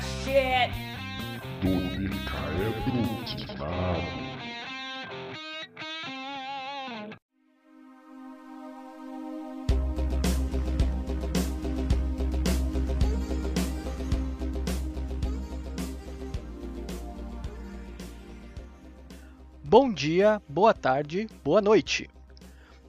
Shit! 0.00 0.70
Bom 19.62 19.92
dia, 19.92 20.40
boa 20.48 20.72
tarde, 20.74 21.26
boa 21.44 21.60
noite. 21.60 22.08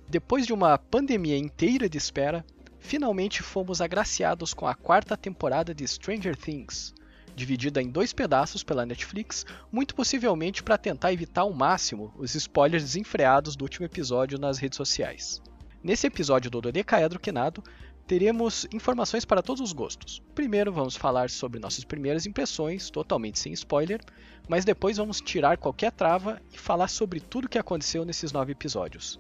Depois 0.08 0.46
de 0.46 0.54
uma 0.54 0.78
pandemia 0.78 1.38
inteira 1.38 1.90
de 1.90 1.98
espera, 1.98 2.46
finalmente 2.84 3.42
fomos 3.42 3.82
agraciados 3.82 4.54
com 4.54 4.68
a 4.68 4.76
quarta 4.76 5.16
temporada 5.16 5.74
de 5.74 5.88
Stranger 5.88 6.36
Things, 6.36 6.94
dividida 7.34 7.82
em 7.82 7.90
dois 7.90 8.12
pedaços 8.12 8.62
pela 8.62 8.86
Netflix, 8.86 9.46
muito 9.72 9.96
possivelmente 9.96 10.62
para 10.62 10.78
tentar 10.78 11.14
evitar 11.14 11.42
ao 11.42 11.54
máximo 11.54 12.14
os 12.18 12.36
spoilers 12.36 12.84
desenfreados 12.84 13.56
do 13.56 13.64
último 13.64 13.86
episódio 13.86 14.38
nas 14.38 14.58
redes 14.58 14.76
sociais. 14.76 15.42
Nesse 15.82 16.08
episódio 16.08 16.52
do 16.52 16.62
Dodecaedro 16.62 17.20
Quinado, 17.20 17.64
teremos 18.06 18.68
informações 18.74 19.24
para 19.24 19.42
todos 19.42 19.62
os 19.62 19.72
gostos. 19.72 20.22
Primeiro 20.36 20.72
vamos 20.72 20.98
falar 20.98 21.30
sobre 21.30 21.62
nossas 21.62 21.86
primeiras 21.86 22.26
impressões, 22.26 22.90
totalmente 22.90 23.40
sem 23.40 23.54
spoiler, 23.54 24.02
mas 24.48 24.66
depois 24.66 24.98
vamos 24.98 25.22
tirar 25.22 25.58
qualquer 25.58 25.92
trava 25.94 26.42
e 26.54 26.60
falar 26.60 26.90
sobre 26.90 27.22
tudo 27.22 27.46
o 27.46 27.50
que 27.50 27.58
aconteceu 27.58 28.04
nesses 28.04 28.34
nove 28.34 28.52
episódios. 28.52 29.18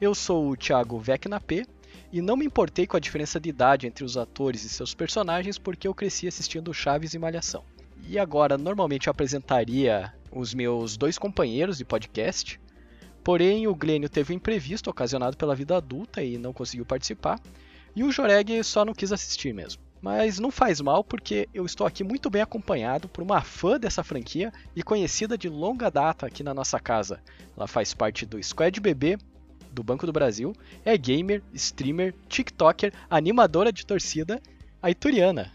Eu 0.00 0.16
sou 0.16 0.50
o 0.50 0.56
Thiago 0.56 0.98
Vecnap 0.98 1.64
e 2.12 2.20
não 2.20 2.36
me 2.36 2.46
importei 2.46 2.86
com 2.86 2.96
a 2.96 3.00
diferença 3.00 3.40
de 3.40 3.48
idade 3.48 3.86
entre 3.86 4.04
os 4.04 4.16
atores 4.16 4.64
e 4.64 4.68
seus 4.68 4.94
personagens 4.94 5.58
porque 5.58 5.88
eu 5.88 5.94
cresci 5.94 6.28
assistindo 6.28 6.72
Chaves 6.72 7.14
e 7.14 7.18
Malhação. 7.18 7.64
E 8.06 8.18
agora, 8.18 8.58
normalmente 8.58 9.06
eu 9.06 9.10
apresentaria 9.10 10.12
os 10.30 10.52
meus 10.52 10.96
dois 10.96 11.16
companheiros 11.16 11.78
de 11.78 11.84
podcast, 11.84 12.60
porém 13.22 13.66
o 13.66 13.74
Glênio 13.74 14.08
teve 14.08 14.32
um 14.32 14.36
imprevisto 14.36 14.90
ocasionado 14.90 15.36
pela 15.36 15.54
vida 15.54 15.76
adulta 15.76 16.22
e 16.22 16.36
não 16.36 16.52
conseguiu 16.52 16.84
participar, 16.84 17.40
e 17.96 18.02
o 18.02 18.12
Joreg 18.12 18.62
só 18.62 18.84
não 18.84 18.92
quis 18.92 19.12
assistir 19.12 19.54
mesmo. 19.54 19.82
Mas 20.02 20.38
não 20.38 20.50
faz 20.50 20.82
mal 20.82 21.02
porque 21.02 21.48
eu 21.54 21.64
estou 21.64 21.86
aqui 21.86 22.04
muito 22.04 22.28
bem 22.28 22.42
acompanhado 22.42 23.08
por 23.08 23.22
uma 23.22 23.40
fã 23.40 23.80
dessa 23.80 24.04
franquia 24.04 24.52
e 24.76 24.82
conhecida 24.82 25.38
de 25.38 25.48
longa 25.48 25.90
data 25.90 26.26
aqui 26.26 26.42
na 26.42 26.52
nossa 26.52 26.78
casa. 26.78 27.22
Ela 27.56 27.66
faz 27.66 27.94
parte 27.94 28.26
do 28.26 28.42
Squad 28.42 28.78
BB 28.80 29.16
do 29.74 29.82
Banco 29.82 30.06
do 30.06 30.12
Brasil, 30.12 30.54
é 30.84 30.96
gamer, 30.96 31.42
streamer, 31.52 32.14
TikToker, 32.28 32.92
animadora 33.10 33.72
de 33.72 33.84
torcida, 33.84 34.40
a 34.80 34.90
Ituriana. 34.90 35.50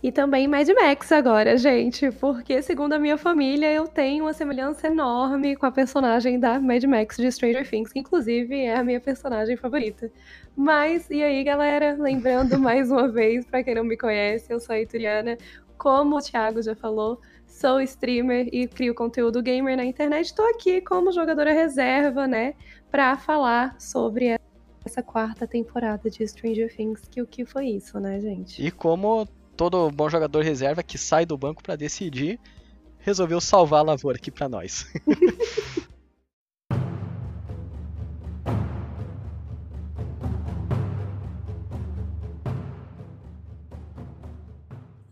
E 0.00 0.12
também 0.12 0.46
Mad 0.46 0.68
Max 0.68 1.10
agora, 1.10 1.56
gente, 1.56 2.08
porque 2.12 2.62
segundo 2.62 2.92
a 2.92 3.00
minha 3.00 3.18
família 3.18 3.72
eu 3.72 3.88
tenho 3.88 4.24
uma 4.24 4.32
semelhança 4.32 4.86
enorme 4.86 5.56
com 5.56 5.66
a 5.66 5.72
personagem 5.72 6.38
da 6.38 6.60
Mad 6.60 6.84
Max 6.84 7.16
de 7.16 7.32
Stranger 7.32 7.68
Things, 7.68 7.92
que 7.92 7.98
inclusive 7.98 8.54
é 8.56 8.76
a 8.76 8.84
minha 8.84 9.00
personagem 9.00 9.56
favorita. 9.56 10.08
Mas, 10.56 11.10
e 11.10 11.20
aí 11.20 11.42
galera, 11.42 11.96
lembrando 11.98 12.58
mais 12.60 12.92
uma 12.92 13.08
vez, 13.08 13.44
para 13.44 13.64
quem 13.64 13.74
não 13.74 13.82
me 13.82 13.96
conhece, 13.96 14.52
eu 14.52 14.60
sou 14.60 14.76
a 14.76 14.80
Ituriana, 14.80 15.36
como 15.76 16.16
o 16.16 16.22
Thiago 16.22 16.62
já 16.62 16.76
falou, 16.76 17.20
sou 17.44 17.80
streamer 17.80 18.48
e 18.52 18.68
crio 18.68 18.94
conteúdo 18.94 19.42
gamer 19.42 19.76
na 19.76 19.84
internet. 19.84 20.26
Estou 20.26 20.48
aqui 20.48 20.80
como 20.80 21.10
jogadora 21.10 21.52
reserva, 21.52 22.28
né, 22.28 22.54
para 22.90 23.16
falar 23.16 23.80
sobre 23.80 24.38
essa 24.84 25.02
quarta 25.02 25.46
temporada 25.46 26.10
de 26.10 26.26
Stranger 26.26 26.74
Things, 26.74 27.02
que 27.10 27.20
o 27.20 27.26
que 27.26 27.44
foi 27.44 27.66
isso, 27.68 28.00
né, 28.00 28.18
gente? 28.20 28.64
E 28.64 28.70
como 28.70 29.26
todo 29.56 29.90
bom 29.90 30.08
jogador 30.08 30.42
reserva 30.42 30.82
que 30.82 30.96
sai 30.96 31.26
do 31.26 31.36
banco 31.36 31.62
para 31.62 31.76
decidir, 31.76 32.40
resolveu 32.98 33.40
salvar 33.40 33.80
a 33.80 33.84
lavoura 33.84 34.16
aqui 34.16 34.30
para 34.30 34.48
nós. 34.48 34.86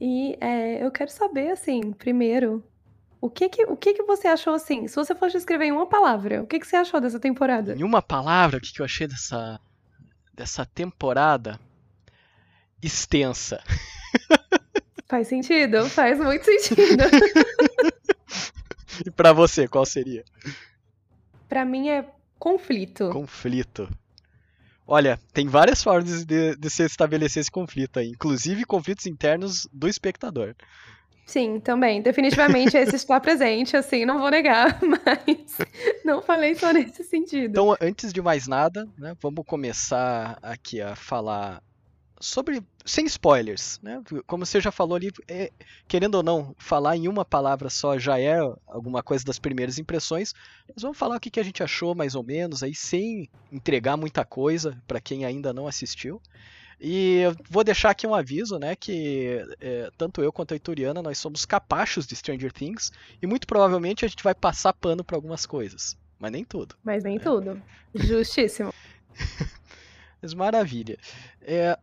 e 0.01 0.39
é, 0.41 0.85
eu 0.85 0.91
quero 0.91 1.11
saber, 1.11 1.51
assim, 1.51 1.93
primeiro, 1.93 2.65
o 3.21 3.31
que 3.31 3.49
que, 3.49 3.65
o 3.65 3.77
que 3.77 3.95
que 3.95 4.03
você 4.03 4.29
achou, 4.29 4.55
assim, 4.55 4.87
se 4.87 4.95
você 4.95 5.15
fosse 5.15 5.37
escrever 5.37 5.67
em 5.67 5.73
uma 5.73 5.87
palavra, 5.87 6.43
o 6.43 6.47
que 6.47 6.61
que 6.61 6.67
você 6.67 6.77
achou 6.77 7.01
dessa 7.01 7.19
temporada? 7.19 7.75
Em 7.75 7.83
uma 7.83 8.03
palavra, 8.03 8.59
o 8.59 8.61
que, 8.61 8.73
que 8.73 8.81
eu 8.81 8.85
achei 8.85 9.07
dessa, 9.07 9.61
dessa 10.35 10.67
temporada? 10.67 11.59
Extensa. 12.83 13.63
Faz 15.09 15.29
sentido, 15.29 15.89
faz 15.89 16.19
muito 16.19 16.45
sentido. 16.45 17.05
e 19.07 19.11
para 19.11 19.33
você, 19.33 19.69
qual 19.69 19.87
seria? 19.87 20.25
Para 21.49 21.65
mim 21.65 21.89
é 21.89 22.05
conflito. 22.41 23.11
Conflito. 23.11 23.89
Olha, 24.85 25.19
tem 25.33 25.47
várias 25.47 25.81
formas 25.81 26.25
de, 26.25 26.57
de 26.57 26.71
se 26.71 26.85
estabelecer 26.85 27.41
esse 27.41 27.51
conflito 27.51 28.01
aí, 28.01 28.09
inclusive 28.09 28.65
conflitos 28.65 29.07
internos 29.07 29.69
do 29.73 29.87
espectador. 29.87 30.57
Sim, 31.27 31.59
também. 31.59 32.01
Definitivamente 32.01 32.77
esse 32.77 32.95
está 32.95 33.19
presente, 33.19 33.77
assim, 33.77 34.07
não 34.07 34.21
vou 34.21 34.31
negar, 34.31 34.79
mas 34.81 35.59
não 36.05 36.23
falei 36.23 36.55
só 36.55 36.73
nesse 36.73 37.03
sentido. 37.03 37.51
Então, 37.51 37.77
antes 37.81 38.13
de 38.13 38.23
mais 38.23 38.47
nada, 38.47 38.89
né, 38.97 39.13
vamos 39.21 39.45
começar 39.45 40.39
aqui 40.41 40.81
a 40.81 40.95
falar 40.95 41.61
sobre 42.21 42.63
sem 42.85 43.05
spoilers, 43.07 43.81
né? 43.83 44.01
Como 44.27 44.47
você 44.47 44.61
já 44.61 44.71
falou 44.71 44.95
ali, 44.95 45.11
é, 45.27 45.51
querendo 45.89 46.15
ou 46.15 46.23
não, 46.23 46.55
falar 46.57 46.97
em 46.97 47.09
uma 47.09 47.25
palavra 47.25 47.69
só 47.69 47.99
já 47.99 48.19
é 48.19 48.39
alguma 48.67 49.03
coisa 49.03 49.25
das 49.25 49.39
primeiras 49.39 49.79
impressões. 49.79 50.33
Mas 50.73 50.83
vamos 50.83 50.97
falar 50.97 51.17
o 51.17 51.21
que, 51.21 51.31
que 51.31 51.41
a 51.41 51.45
gente 51.45 51.63
achou 51.63 51.95
mais 51.95 52.15
ou 52.15 52.23
menos 52.23 52.63
aí, 52.63 52.75
sem 52.75 53.29
entregar 53.51 53.97
muita 53.97 54.25
coisa 54.25 54.81
para 54.87 55.01
quem 55.01 55.25
ainda 55.25 55.53
não 55.53 55.67
assistiu. 55.67 56.23
E 56.81 57.21
eu 57.21 57.35
vou 57.49 57.65
deixar 57.65 57.91
aqui 57.91 58.07
um 58.07 58.15
aviso, 58.15 58.59
né, 58.59 58.77
que 58.77 59.43
é, 59.61 59.91
tanto 59.97 60.23
eu 60.23 60.31
quanto 60.31 60.53
a 60.53 60.57
Ituriana, 60.57 61.03
nós 61.03 61.19
somos 61.19 61.47
capachos 61.47 62.07
de 62.07 62.15
Stranger 62.15 62.53
Things 62.53 62.93
e 63.21 63.27
muito 63.27 63.47
provavelmente 63.47 64.05
a 64.05 64.09
gente 64.09 64.23
vai 64.23 64.35
passar 64.35 64.75
pano 64.75 65.03
para 65.03 65.17
algumas 65.17 65.47
coisas, 65.47 65.97
mas 66.19 66.31
nem 66.31 66.45
tudo. 66.45 66.75
Mas 66.85 67.03
nem 67.03 67.17
né? 67.17 67.25
tudo. 67.25 67.63
Justíssimo. 67.95 68.75
mas 70.21 70.35
maravilha. 70.35 70.99
É, 71.41 71.79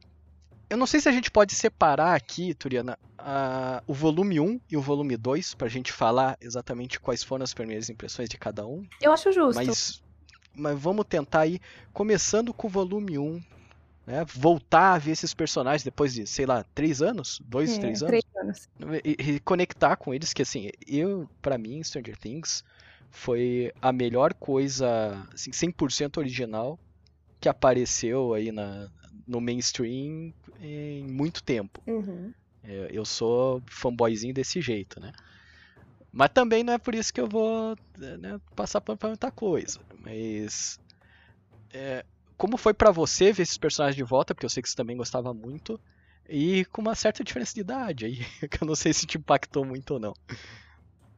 eu 0.70 0.78
não 0.78 0.86
sei 0.86 1.00
se 1.00 1.10
a 1.10 1.12
gente 1.12 1.32
pode 1.32 1.56
separar 1.56 2.16
aqui, 2.16 2.54
Turiana, 2.54 2.98
a, 3.18 3.82
o 3.88 3.94
volume 3.94 4.40
1 4.40 4.60
e 4.70 4.78
o 4.78 4.82
volume 4.82 5.18
2, 5.18 5.56
pra 5.56 5.68
gente 5.68 5.92
falar 5.92 6.38
exatamente 6.42 7.00
quais 7.00 7.24
foram 7.24 7.44
as 7.44 7.54
primeiras 7.54 7.90
impressões 7.90 8.30
de 8.30 8.38
cada 8.38 8.66
um. 8.66 8.86
Eu 9.02 9.12
acho 9.12 9.32
justo. 9.32 9.56
Mas, 9.56 10.04
mas 10.54 10.80
vamos 10.80 11.06
tentar 11.06 11.42
aí, 11.42 11.60
começando 11.92 12.54
com 12.54 12.68
o 12.68 12.70
volume 12.70 13.18
1, 13.18 13.42
né, 14.06 14.26
voltar 14.26 14.94
a 14.94 14.98
ver 14.98 15.12
esses 15.12 15.34
personagens 15.34 15.84
depois 15.84 16.14
de, 16.14 16.28
sei 16.28 16.46
lá, 16.46 16.64
três 16.76 17.02
anos? 17.02 17.42
Dois, 17.46 17.78
é, 17.78 17.80
três 17.80 18.04
anos? 18.04 18.24
Três 18.24 18.26
anos. 18.36 18.70
E, 19.04 19.34
e, 19.34 19.40
conectar 19.40 19.96
com 19.96 20.14
eles, 20.14 20.34
que 20.34 20.42
assim, 20.42 20.70
eu, 20.88 21.30
para 21.42 21.58
mim, 21.58 21.84
Stranger 21.84 22.18
Things 22.18 22.64
foi 23.10 23.72
a 23.82 23.92
melhor 23.92 24.34
coisa, 24.34 25.28
assim, 25.34 25.52
100% 25.52 26.18
original 26.18 26.80
que 27.40 27.50
apareceu 27.50 28.34
aí 28.34 28.52
na, 28.52 28.90
no 29.28 29.42
mainstream 29.42 30.34
em 30.60 31.04
muito 31.04 31.44
tempo. 31.44 31.82
Uhum. 31.86 32.34
É, 32.64 32.88
eu 32.92 33.04
sou 33.04 33.62
fanboyzinho 33.68 34.34
desse 34.34 34.62
jeito, 34.62 35.00
né? 35.00 35.12
Mas 36.12 36.30
também 36.30 36.64
não 36.64 36.74
é 36.74 36.78
por 36.78 36.94
isso 36.94 37.14
que 37.14 37.20
eu 37.20 37.28
vou 37.28 37.76
né, 37.98 38.40
passar 38.56 38.80
pano 38.80 38.98
pra 38.98 39.10
muita 39.10 39.32
coisa. 39.32 39.80
Mas. 40.00 40.80
É, 41.74 42.06
como 42.44 42.58
foi 42.58 42.74
para 42.74 42.92
você 42.92 43.32
ver 43.32 43.44
esses 43.44 43.58
personagens 43.58 43.96
de 43.96 44.04
volta? 44.04 44.36
Porque 44.36 44.46
eu 44.46 44.50
sei 44.50 44.62
que 44.62 44.70
você 44.70 44.76
também 44.76 44.98
gostava 44.98 45.34
muito. 45.34 45.80
E 46.28 46.66
com 46.66 46.82
uma 46.82 46.94
certa 46.94 47.24
diferença 47.24 47.54
de 47.54 47.62
idade 47.62 48.06
aí, 48.06 48.18
que 48.52 48.62
eu 48.62 48.68
não 48.68 48.76
sei 48.76 48.92
se 48.92 49.08
te 49.08 49.18
impactou 49.18 49.64
muito 49.64 49.94
ou 49.94 50.00
não. 50.00 50.14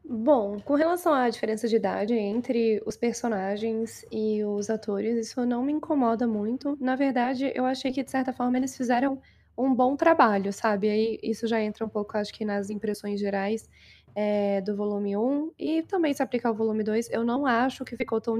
Bom, 0.08 0.60
com 0.60 0.76
relação 0.76 1.16
à 1.16 1.28
diferença 1.28 1.68
de 1.68 1.78
idade 1.78 2.14
entre 2.14 2.80
os 2.86 2.96
personagens 2.96 4.06
e 4.12 4.44
os 4.44 4.70
atores, 4.70 5.18
isso 5.18 5.44
não 5.48 5.64
me 5.64 5.74
incomoda 5.74 6.28
muito. 6.28 6.78
Na 6.80 6.96
verdade, 6.96 7.52
eu 7.56 7.66
achei 7.66 7.92
que, 7.92 8.04
de 8.04 8.12
certa 8.12 8.32
forma, 8.32 8.58
eles 8.58 8.78
fizeram 8.78 9.20
um 9.58 9.74
bom 9.74 9.96
trabalho, 9.96 10.54
sabe? 10.54 10.92
Aí 10.92 11.20
isso 11.24 11.48
já 11.48 11.60
entra 11.60 11.84
um 11.84 11.90
pouco, 11.90 12.16
acho 12.20 12.32
que, 12.32 12.46
nas 12.46 12.70
impressões 12.70 13.20
gerais 13.20 13.68
é, 14.14 14.62
do 14.62 14.76
volume 14.76 15.18
1 15.18 15.54
e 15.58 15.82
também 15.82 16.14
se 16.14 16.22
aplicar 16.22 16.50
ao 16.50 16.56
volume 16.56 16.84
2. 16.84 17.10
Eu 17.10 17.24
não 17.24 17.48
acho 17.48 17.84
que 17.84 17.98
ficou 17.98 18.22
tão 18.22 18.40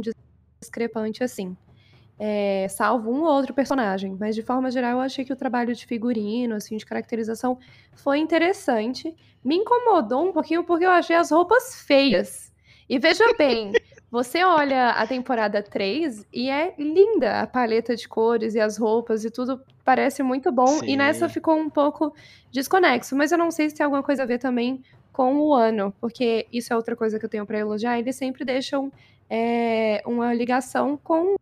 discrepante 0.62 1.24
assim 1.24 1.58
é, 2.18 2.68
salvo 2.70 3.12
um 3.12 3.24
ou 3.24 3.34
outro 3.34 3.54
personagem, 3.54 4.16
mas 4.20 4.36
de 4.36 4.42
forma 4.42 4.72
geral 4.72 4.92
eu 4.94 5.00
achei 5.02 5.26
que 5.26 5.34
o 5.34 5.36
trabalho 5.36 5.76
de 5.76 5.86
figurino, 5.86 6.56
assim, 6.56 6.78
de 6.78 6.86
caracterização 6.86 7.58
foi 7.94 8.20
interessante. 8.20 9.16
Me 9.44 9.56
incomodou 9.56 10.28
um 10.28 10.32
pouquinho 10.32 10.64
porque 10.64 10.86
eu 10.86 10.92
achei 10.92 11.16
as 11.16 11.32
roupas 11.32 11.82
feias. 11.82 12.54
E 12.88 13.00
veja 13.00 13.26
bem, 13.38 13.74
Você 14.16 14.46
olha 14.46 14.92
a 14.92 15.06
temporada 15.06 15.62
3 15.62 16.26
e 16.32 16.50
é 16.50 16.74
linda 16.78 17.42
a 17.42 17.46
paleta 17.46 17.98
de 17.98 18.08
cores 18.08 18.56
e 18.56 18.62
as 18.62 18.78
roupas 18.78 19.26
e 19.26 19.30
tudo 19.30 19.62
parece 19.84 20.24
muito 20.24 20.54
bom. 20.54 20.80
E 20.86 20.96
nessa 20.96 21.28
Sim. 21.28 21.34
ficou 21.34 21.58
um 21.58 21.70
pouco 21.70 22.16
desconexo, 22.50 23.14
mas 23.14 23.34
eu 23.34 23.38
não 23.38 23.52
sei 23.52 23.70
se 23.70 23.76
tem 23.76 23.84
alguma 23.84 24.02
coisa 24.02 24.24
a 24.24 24.26
ver 24.26 24.38
também 24.38 24.82
com 25.12 25.36
o 25.40 25.54
ano, 25.54 25.94
porque 26.00 26.48
isso 26.50 26.72
é 26.72 26.78
outra 26.78 26.96
coisa 26.96 27.20
que 27.20 27.26
eu 27.26 27.30
tenho 27.30 27.46
pra 27.46 27.60
elogiar. 27.60 28.00
Eles 28.00 28.16
sempre 28.16 28.46
deixam 28.46 28.90
é, 29.30 30.02
uma 30.06 30.34
ligação 30.34 30.98
com 31.04 31.36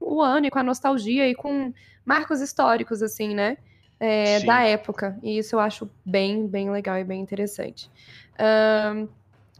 o 0.00 0.22
ano 0.22 0.46
e 0.46 0.50
com 0.50 0.58
a 0.58 0.62
nostalgia 0.62 1.28
e 1.28 1.34
com 1.34 1.72
marcos 2.04 2.40
históricos, 2.40 3.02
assim, 3.02 3.34
né? 3.34 3.58
É, 4.00 4.40
da 4.40 4.62
época. 4.62 5.18
E 5.22 5.38
isso 5.38 5.54
eu 5.54 5.60
acho 5.60 5.88
bem, 6.04 6.46
bem 6.46 6.70
legal 6.70 6.96
e 6.96 7.04
bem 7.04 7.20
interessante. 7.20 7.90
Ahn, 8.38 9.06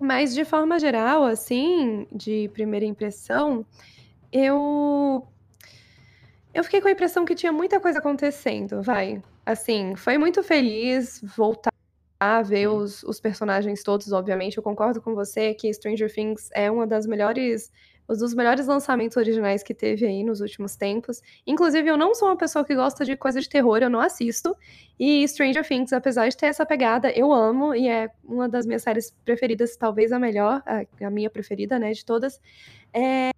mas 0.01 0.35
de 0.35 0.47
forma 0.47 0.79
geral, 0.79 1.25
assim, 1.25 2.07
de 2.11 2.49
primeira 2.55 2.87
impressão, 2.87 3.67
eu. 4.33 5.27
Eu 6.53 6.65
fiquei 6.65 6.81
com 6.81 6.89
a 6.89 6.91
impressão 6.91 7.25
que 7.25 7.35
tinha 7.35 7.53
muita 7.53 7.79
coisa 7.79 7.99
acontecendo, 7.99 8.83
vai. 8.83 9.23
Assim, 9.45 9.95
foi 9.95 10.19
muito 10.19 10.43
feliz 10.43 11.21
voltar 11.37 11.71
a 12.19 12.43
ver 12.43 12.69
os, 12.69 13.03
os 13.03 13.21
personagens 13.21 13.83
todos, 13.83 14.11
obviamente. 14.13 14.57
Eu 14.57 14.63
concordo 14.63 15.01
com 15.01 15.15
você 15.15 15.55
que 15.55 15.73
Stranger 15.73 16.13
Things 16.13 16.49
é 16.53 16.71
uma 16.71 16.87
das 16.87 17.07
melhores. 17.07 17.71
Um 18.11 18.17
dos 18.17 18.35
melhores 18.35 18.67
lançamentos 18.67 19.17
originais 19.17 19.63
que 19.63 19.73
teve 19.73 20.05
aí 20.05 20.25
nos 20.25 20.41
últimos 20.41 20.75
tempos. 20.75 21.23
Inclusive, 21.47 21.89
eu 21.89 21.97
não 21.97 22.13
sou 22.13 22.29
uma 22.29 22.37
pessoa 22.37 22.65
que 22.65 22.75
gosta 22.75 23.05
de 23.05 23.17
coisa 23.17 23.41
de 23.41 23.49
terror, 23.49 23.79
eu 23.79 23.89
não 23.89 24.01
assisto. 24.01 24.57
E 24.99 25.27
Stranger 25.29 25.67
Things, 25.67 25.93
apesar 25.93 26.29
de 26.29 26.37
ter 26.37 26.47
essa 26.47 26.67
pegada, 26.67 27.11
eu 27.13 27.33
amo 27.33 27.73
e 27.73 27.87
é 27.89 28.11
uma 28.25 28.49
das 28.49 28.67
minhas 28.67 28.83
séries 28.83 29.15
preferidas, 29.25 29.77
talvez 29.77 30.11
a 30.11 30.19
melhor, 30.19 30.61
a, 30.67 31.11
minha 31.11 31.31
preferida, 31.31 31.79
né, 31.79 31.93
de 31.93 32.05
todas. 32.05 32.41
É, 32.93 33.31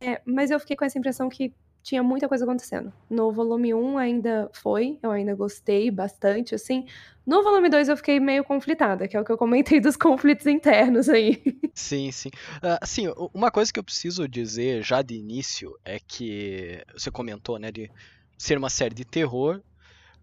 é, 0.00 0.20
mas 0.24 0.50
eu 0.50 0.60
fiquei 0.60 0.76
com 0.76 0.84
essa 0.84 0.98
impressão 0.98 1.28
que 1.28 1.52
tinha 1.82 2.02
muita 2.02 2.28
coisa 2.28 2.44
acontecendo. 2.44 2.92
No 3.08 3.32
volume 3.32 3.72
1 3.74 3.98
ainda 3.98 4.50
foi, 4.52 4.98
eu 5.02 5.10
ainda 5.10 5.34
gostei 5.34 5.90
bastante, 5.90 6.54
assim. 6.54 6.86
No 7.26 7.42
volume 7.42 7.68
2 7.68 7.88
eu 7.88 7.96
fiquei 7.96 8.18
meio 8.20 8.44
conflitada, 8.44 9.06
que 9.08 9.16
é 9.16 9.20
o 9.20 9.24
que 9.24 9.32
eu 9.32 9.38
comentei 9.38 9.80
dos 9.80 9.96
conflitos 9.98 10.46
internos 10.46 11.08
aí. 11.08 11.42
Sim, 11.74 12.10
sim. 12.12 12.30
Ah, 12.62 12.78
assim, 12.82 13.08
u- 13.08 13.30
uma 13.32 13.50
coisa 13.50 13.72
que 13.72 13.78
eu 13.78 13.84
preciso 13.84 14.28
dizer 14.28 14.82
já 14.82 15.02
de 15.02 15.14
início 15.14 15.70
é 15.84 15.98
que 16.06 16.82
você 16.96 17.10
comentou, 17.10 17.58
né, 17.58 17.70
de 17.70 17.90
ser 18.36 18.58
uma 18.58 18.70
série 18.70 18.94
de 18.94 19.04
terror, 19.04 19.60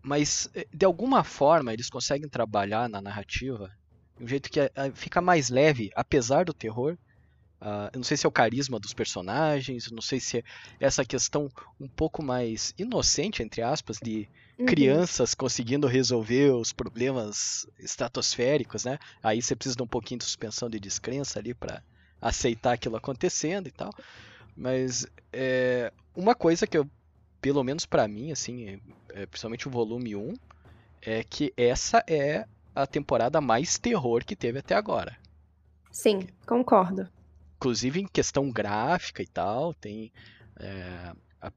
mas 0.01 0.49
eh, 0.55 0.67
de 0.73 0.85
alguma 0.85 1.23
forma 1.23 1.73
eles 1.73 1.89
conseguem 1.89 2.29
trabalhar 2.29 2.87
na 2.89 3.01
narrativa 3.01 3.69
de 4.17 4.23
um 4.23 4.27
jeito 4.27 4.49
que 4.49 4.59
eh, 4.59 4.71
fica 4.93 5.21
mais 5.21 5.49
leve, 5.49 5.89
apesar 5.95 6.45
do 6.45 6.53
terror. 6.53 6.97
Ah, 7.59 7.89
eu 7.93 7.97
não 7.97 8.03
sei 8.03 8.17
se 8.17 8.25
é 8.25 8.29
o 8.29 8.31
carisma 8.31 8.79
dos 8.79 8.93
personagens, 8.93 9.87
eu 9.87 9.93
não 9.95 10.01
sei 10.01 10.19
se 10.19 10.39
é 10.39 10.43
essa 10.79 11.03
questão 11.05 11.49
um 11.79 11.87
pouco 11.89 12.23
mais 12.23 12.73
inocente, 12.77 13.41
entre 13.43 13.61
aspas, 13.61 13.97
de 14.01 14.29
Uhum. 14.59 14.65
crianças 14.65 15.33
conseguindo 15.33 15.87
resolver 15.87 16.51
os 16.51 16.73
problemas 16.73 17.65
estratosféricos, 17.79 18.83
né? 18.85 18.97
Aí 19.23 19.41
você 19.41 19.55
precisa 19.55 19.75
de 19.75 19.83
um 19.83 19.87
pouquinho 19.87 20.19
de 20.19 20.25
suspensão 20.25 20.69
de 20.69 20.79
descrença 20.79 21.39
ali 21.39 21.53
para 21.53 21.81
aceitar 22.21 22.73
aquilo 22.73 22.95
acontecendo 22.97 23.67
e 23.67 23.71
tal. 23.71 23.89
Mas 24.55 25.05
é, 25.33 25.91
uma 26.15 26.35
coisa 26.35 26.67
que 26.67 26.77
eu, 26.77 26.85
pelo 27.41 27.63
menos 27.63 27.85
para 27.85 28.07
mim, 28.07 28.31
assim, 28.31 28.79
é, 29.13 29.25
principalmente 29.27 29.67
o 29.67 29.71
volume 29.71 30.15
1, 30.15 30.33
é 31.01 31.23
que 31.23 31.53
essa 31.57 32.03
é 32.09 32.45
a 32.75 32.87
temporada 32.87 33.41
mais 33.41 33.77
terror 33.79 34.23
que 34.25 34.35
teve 34.35 34.59
até 34.59 34.75
agora. 34.75 35.17
Sim, 35.91 36.19
concordo. 36.45 37.09
Inclusive 37.57 37.99
em 37.99 38.07
questão 38.07 38.49
gráfica 38.49 39.21
e 39.21 39.27
tal, 39.27 39.73
tem 39.73 40.11
é, 40.59 41.11
a, 41.41 41.51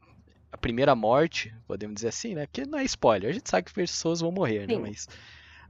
a 0.53 0.59
primeira 0.59 0.95
morte, 0.95 1.55
podemos 1.67 1.95
dizer 1.97 2.09
assim, 2.09 2.35
né? 2.35 2.47
Que 2.51 2.67
não 2.67 2.79
é 2.79 2.85
spoiler, 2.85 3.31
a 3.31 3.33
gente 3.33 3.49
sabe 3.49 3.67
que 3.67 3.75
pessoas 3.75 4.21
vão 4.21 4.33
morrer, 4.33 4.67
né? 4.67 4.75
Sim. 4.75 4.81
Mas 4.81 5.09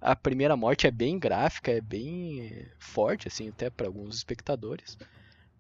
a 0.01 0.17
primeira 0.17 0.57
morte 0.57 0.87
é 0.87 0.91
bem 0.91 1.19
gráfica, 1.19 1.71
é 1.71 1.81
bem 1.81 2.67
forte, 2.79 3.29
assim, 3.29 3.49
até 3.49 3.69
para 3.69 3.87
alguns 3.87 4.17
espectadores. 4.17 4.97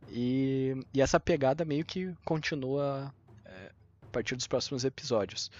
E, 0.08 0.74
e 0.94 1.02
essa 1.02 1.20
pegada 1.20 1.64
meio 1.64 1.84
que 1.84 2.14
continua 2.24 3.12
é, 3.44 3.72
a 4.02 4.06
partir 4.06 4.34
dos 4.36 4.46
próximos 4.46 4.84
episódios. 4.84 5.50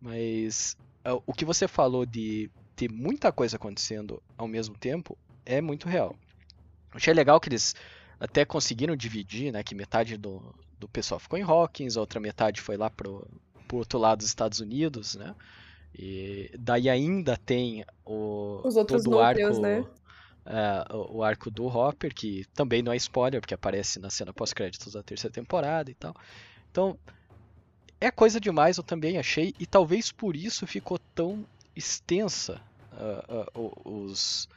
Mas 0.00 0.76
é, 1.04 1.12
o 1.12 1.32
que 1.32 1.44
você 1.44 1.68
falou 1.68 2.06
de 2.06 2.50
ter 2.74 2.90
muita 2.90 3.30
coisa 3.30 3.56
acontecendo 3.56 4.22
ao 4.38 4.48
mesmo 4.48 4.76
tempo 4.76 5.18
é 5.44 5.60
muito 5.60 5.88
real. 5.88 6.16
Achei 6.92 7.12
legal 7.12 7.40
que 7.40 7.48
eles 7.48 7.74
até 8.22 8.44
conseguiram 8.44 8.96
dividir, 8.96 9.52
né? 9.52 9.62
Que 9.62 9.74
metade 9.74 10.16
do, 10.16 10.40
do 10.78 10.88
pessoal 10.88 11.18
ficou 11.18 11.38
em 11.38 11.42
Hawkins, 11.42 11.96
a 11.96 12.00
outra 12.00 12.20
metade 12.20 12.60
foi 12.60 12.76
lá 12.76 12.88
pro, 12.88 13.26
pro 13.66 13.78
outro 13.78 13.98
lado 13.98 14.18
dos 14.18 14.28
Estados 14.28 14.60
Unidos, 14.60 15.16
né? 15.16 15.34
E 15.98 16.50
daí 16.58 16.88
ainda 16.88 17.36
tem 17.36 17.84
o 18.06 18.60
Os 18.64 18.76
outros 18.76 19.04
todo 19.04 19.14
o 19.16 19.20
núcleos, 19.20 19.58
arco, 19.58 19.62
né? 19.62 19.84
é, 20.46 20.94
o, 20.94 21.16
o 21.18 21.22
arco 21.24 21.50
do 21.50 21.66
Hopper, 21.66 22.14
que 22.14 22.44
também 22.54 22.82
não 22.82 22.92
é 22.92 22.96
spoiler, 22.96 23.40
porque 23.40 23.54
aparece 23.54 23.98
na 23.98 24.08
cena 24.10 24.32
pós-créditos 24.32 24.92
da 24.94 25.02
terceira 25.02 25.34
temporada 25.34 25.90
e 25.90 25.94
tal. 25.94 26.14
Então, 26.70 26.96
é 28.00 28.10
coisa 28.10 28.40
demais, 28.40 28.76
eu 28.76 28.82
também 28.82 29.18
achei, 29.18 29.54
e 29.58 29.66
talvez 29.66 30.10
por 30.10 30.36
isso 30.36 30.66
ficou 30.66 30.98
tão 31.14 31.46
extensa 31.74 32.60
ah, 32.92 33.46
o- 33.54 34.04
os, 34.04 34.48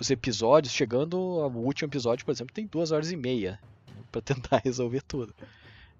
os 0.00 0.10
episódios, 0.10 0.72
chegando 0.72 1.16
ao 1.16 1.50
último 1.50 1.88
episódio, 1.88 2.24
por 2.24 2.32
exemplo, 2.32 2.54
tem 2.54 2.66
duas 2.66 2.90
horas 2.90 3.12
e 3.12 3.16
meia 3.16 3.60
para 4.10 4.22
tentar 4.22 4.58
resolver 4.64 5.02
tudo. 5.02 5.34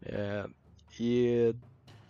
É, 0.03 0.49
e 0.99 1.55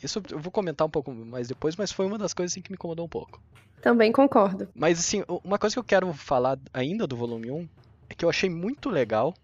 isso 0.03 0.23
eu 0.31 0.39
vou 0.39 0.53
comentar 0.53 0.87
um 0.87 0.91
pouco 0.91 1.13
mais 1.13 1.49
depois, 1.49 1.77
mas 1.77 1.91
foi 1.91 2.07
uma 2.07 2.17
das 2.17 2.33
coisas 2.33 2.53
assim, 2.53 2.63
que 2.63 2.71
me 2.71 2.77
incomodou 2.77 3.05
um 3.05 3.09
pouco. 3.09 3.43
Também 3.83 4.13
concordo. 4.13 4.69
Mas 4.75 4.99
assim, 4.99 5.25
uma 5.43 5.59
coisa 5.59 5.75
que 5.75 5.79
eu 5.81 5.85
quero 5.85 6.13
falar 6.13 6.59
ainda 6.73 7.07
do 7.07 7.17
volume 7.17 7.51
1 7.51 7.69
é 8.11 8.15
que 8.15 8.25
eu 8.25 8.29
achei 8.31 8.49
muito 8.49 8.89
legal 8.89 9.35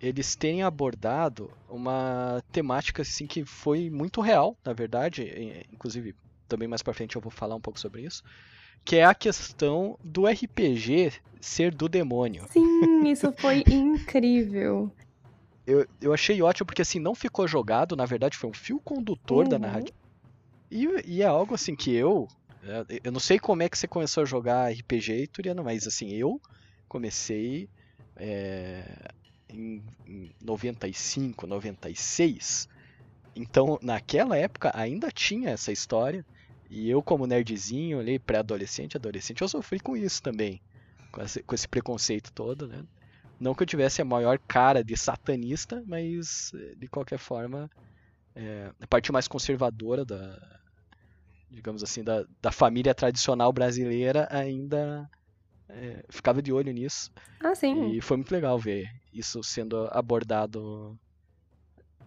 eles 0.00 0.34
terem 0.34 0.64
abordado 0.64 1.48
uma 1.68 2.42
temática 2.50 3.02
assim 3.02 3.24
que 3.24 3.44
foi 3.44 3.88
muito 3.88 4.20
real, 4.20 4.56
na 4.64 4.72
verdade, 4.72 5.64
inclusive 5.72 6.14
também 6.48 6.66
mais 6.66 6.82
pra 6.82 6.92
frente 6.92 7.14
eu 7.14 7.22
vou 7.22 7.30
falar 7.30 7.54
um 7.54 7.60
pouco 7.60 7.78
sobre 7.78 8.02
isso, 8.02 8.22
que 8.84 8.96
é 8.96 9.04
a 9.04 9.14
questão 9.14 9.96
do 10.04 10.26
RPG 10.26 11.12
ser 11.40 11.74
do 11.74 11.88
demônio. 11.88 12.44
Sim, 12.48 13.06
isso 13.06 13.32
foi 13.32 13.62
incrível. 13.70 14.90
Eu, 15.66 15.86
eu 16.00 16.12
achei 16.12 16.40
ótimo 16.42 16.66
porque 16.66 16.82
assim 16.82 16.98
não 16.98 17.14
ficou 17.14 17.46
jogado, 17.46 17.96
na 17.96 18.04
verdade 18.04 18.36
foi 18.36 18.50
um 18.50 18.54
fio 18.54 18.80
condutor 18.80 19.46
da 19.48 19.56
Uhum. 19.56 19.62
narrativa. 19.62 19.96
E, 20.70 20.88
e 21.06 21.22
é 21.22 21.26
algo 21.26 21.54
assim 21.54 21.76
que 21.76 21.94
eu, 21.94 22.26
é, 22.64 23.00
eu 23.04 23.12
não 23.12 23.20
sei 23.20 23.38
como 23.38 23.62
é 23.62 23.68
que 23.68 23.78
você 23.78 23.86
começou 23.86 24.22
a 24.22 24.26
jogar 24.26 24.72
RPG, 24.72 25.28
Turiano, 25.28 25.62
mas 25.62 25.86
assim 25.86 26.10
eu 26.12 26.40
comecei 26.88 27.68
é, 28.16 28.84
em, 29.50 29.82
em 30.06 30.30
95, 30.40 31.46
96. 31.46 32.66
Então, 33.34 33.78
naquela 33.82 34.36
época 34.36 34.70
ainda 34.74 35.10
tinha 35.10 35.50
essa 35.50 35.72
história. 35.72 36.24
E 36.74 36.88
eu, 36.88 37.02
como 37.02 37.26
nerdzinho, 37.26 38.00
ali, 38.00 38.18
pré-adolescente, 38.18 38.96
adolescente, 38.96 39.42
eu 39.42 39.48
sofri 39.48 39.78
com 39.78 39.94
isso 39.94 40.22
também. 40.22 40.58
Com 41.12 41.20
esse, 41.20 41.42
com 41.42 41.54
esse 41.54 41.68
preconceito 41.68 42.32
todo, 42.32 42.66
né? 42.66 42.82
Não 43.38 43.54
que 43.54 43.62
eu 43.62 43.66
tivesse 43.66 44.00
a 44.00 44.06
maior 44.06 44.38
cara 44.48 44.82
de 44.82 44.96
satanista, 44.96 45.82
mas 45.86 46.50
eh, 46.54 46.74
de 46.78 46.88
qualquer 46.88 47.18
forma, 47.18 47.68
é, 48.34 48.72
a 48.80 48.86
parte 48.86 49.12
mais 49.12 49.28
conservadora 49.28 50.02
da, 50.02 50.38
digamos 51.50 51.82
assim, 51.82 52.02
da, 52.02 52.24
da 52.40 52.50
família 52.50 52.94
tradicional 52.94 53.52
brasileira 53.52 54.26
ainda 54.30 55.06
é, 55.68 56.02
ficava 56.08 56.40
de 56.40 56.54
olho 56.54 56.72
nisso. 56.72 57.10
Ah, 57.38 57.54
sim. 57.54 57.90
E 57.90 58.00
foi 58.00 58.16
muito 58.16 58.32
legal 58.32 58.58
ver 58.58 58.86
isso 59.12 59.42
sendo 59.42 59.88
abordado 59.92 60.98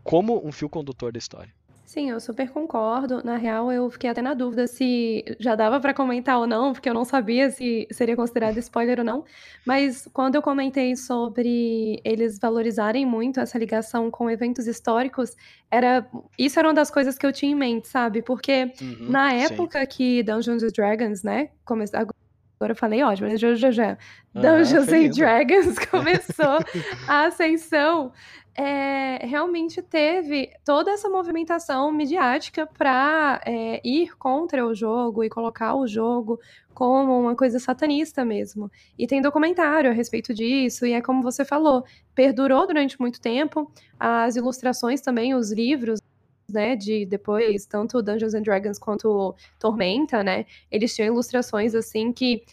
como 0.03 0.43
um 0.43 0.51
fio 0.51 0.67
condutor 0.67 1.12
da 1.12 1.19
história. 1.19 1.53
Sim, 1.88 2.10
eu 2.10 2.20
super 2.20 2.50
concordo. 2.50 3.24
Na 3.24 3.38
real, 3.38 3.72
eu 3.72 3.88
fiquei 3.92 4.10
até 4.10 4.20
na 4.20 4.34
dúvida 4.34 4.65
se 4.65 5.24
já 5.39 5.54
dava 5.56 5.80
pra 5.80 5.94
comentar 5.94 6.39
ou 6.39 6.48
não, 6.48 6.74
porque 6.74 6.89
eu 6.89 6.96
não 6.96 7.06
sabia 7.06 7.51
se 7.51 7.88
seria 7.92 8.15
considerado 8.15 8.58
spoiler 8.58 8.98
ou 9.00 9.06
não. 9.06 9.24
Mas 9.63 10.08
quando 10.12 10.34
eu 10.34 10.42
comentei 10.42 10.96
sobre 10.96 12.01
eles 12.04 12.39
valorizarem 12.39 13.06
muito 13.06 13.39
essa 13.39 13.60
ligação 13.60 14.10
com 14.10 14.27
eventos 14.32 14.65
históricos, 14.65 15.36
era 15.70 16.10
isso 16.39 16.58
era 16.58 16.68
uma 16.70 16.74
das 16.74 16.89
coisas 16.89 17.20
que 17.20 17.25
eu 17.25 17.32
tinha 17.32 17.51
em 17.51 17.56
mente, 17.56 17.88
sabe? 17.88 18.24
Porque 18.24 18.74
Uhum, 18.82 19.12
na 19.12 19.32
sim. 19.38 19.44
época 19.44 19.86
que 19.86 20.24
Dungeons 20.24 20.63
and 20.63 20.68
Dragons, 20.75 21.22
né, 21.24 21.51
começou 21.63 22.00
Agora 22.60 22.72
eu 22.72 22.75
falei 22.77 23.04
ótimo, 23.04 23.27
né? 23.27 23.36
já, 23.38 23.54
já, 23.54 23.70
já. 23.70 23.98
Dungeons 24.34 24.89
and. 24.92 25.10
Dragons 25.12 25.77
começou 25.92 26.63
a 27.06 27.25
ascensão. 27.25 28.13
É, 28.58 29.26
realmente 29.26 29.82
teve 29.82 30.50
toda 30.64 30.92
essa 30.92 31.10
movimentação 31.10 31.92
midiática 31.92 32.66
para 32.66 33.42
é, 33.46 33.82
ir 33.84 34.16
contra 34.18 34.66
o 34.66 34.74
jogo 34.74 35.24
e 35.24 35.30
colocar 35.30 35.76
o 35.76 35.86
jogo 35.86 36.40
como 36.74 37.20
uma 37.20 37.36
coisa 37.36 37.60
satanista 37.60 38.24
mesmo. 38.24 38.72
E 38.98 39.06
tem 39.08 39.22
documentário 39.22 39.90
a 39.90 39.94
respeito 39.94 40.34
disso, 40.34 40.86
e 40.86 40.94
é 40.94 41.02
como 41.02 41.22
você 41.22 41.44
falou, 41.44 41.84
perdurou 42.14 42.66
durante 42.66 43.00
muito 43.00 43.20
tempo. 43.20 43.70
As 44.00 44.38
ilustrações 44.38 45.02
também, 45.02 45.36
os 45.36 45.52
livros, 45.52 46.00
né, 46.50 46.76
de 46.78 47.06
depois, 47.06 47.66
tanto 47.66 48.02
Dungeons 48.02 48.34
and 48.34 48.44
Dragons 48.44 48.80
quanto 48.80 49.36
Tormenta, 49.60 50.24
né, 50.24 50.46
eles 50.72 50.96
tinham 50.96 51.08
ilustrações 51.08 51.76
assim 51.76 52.14
que 52.14 52.44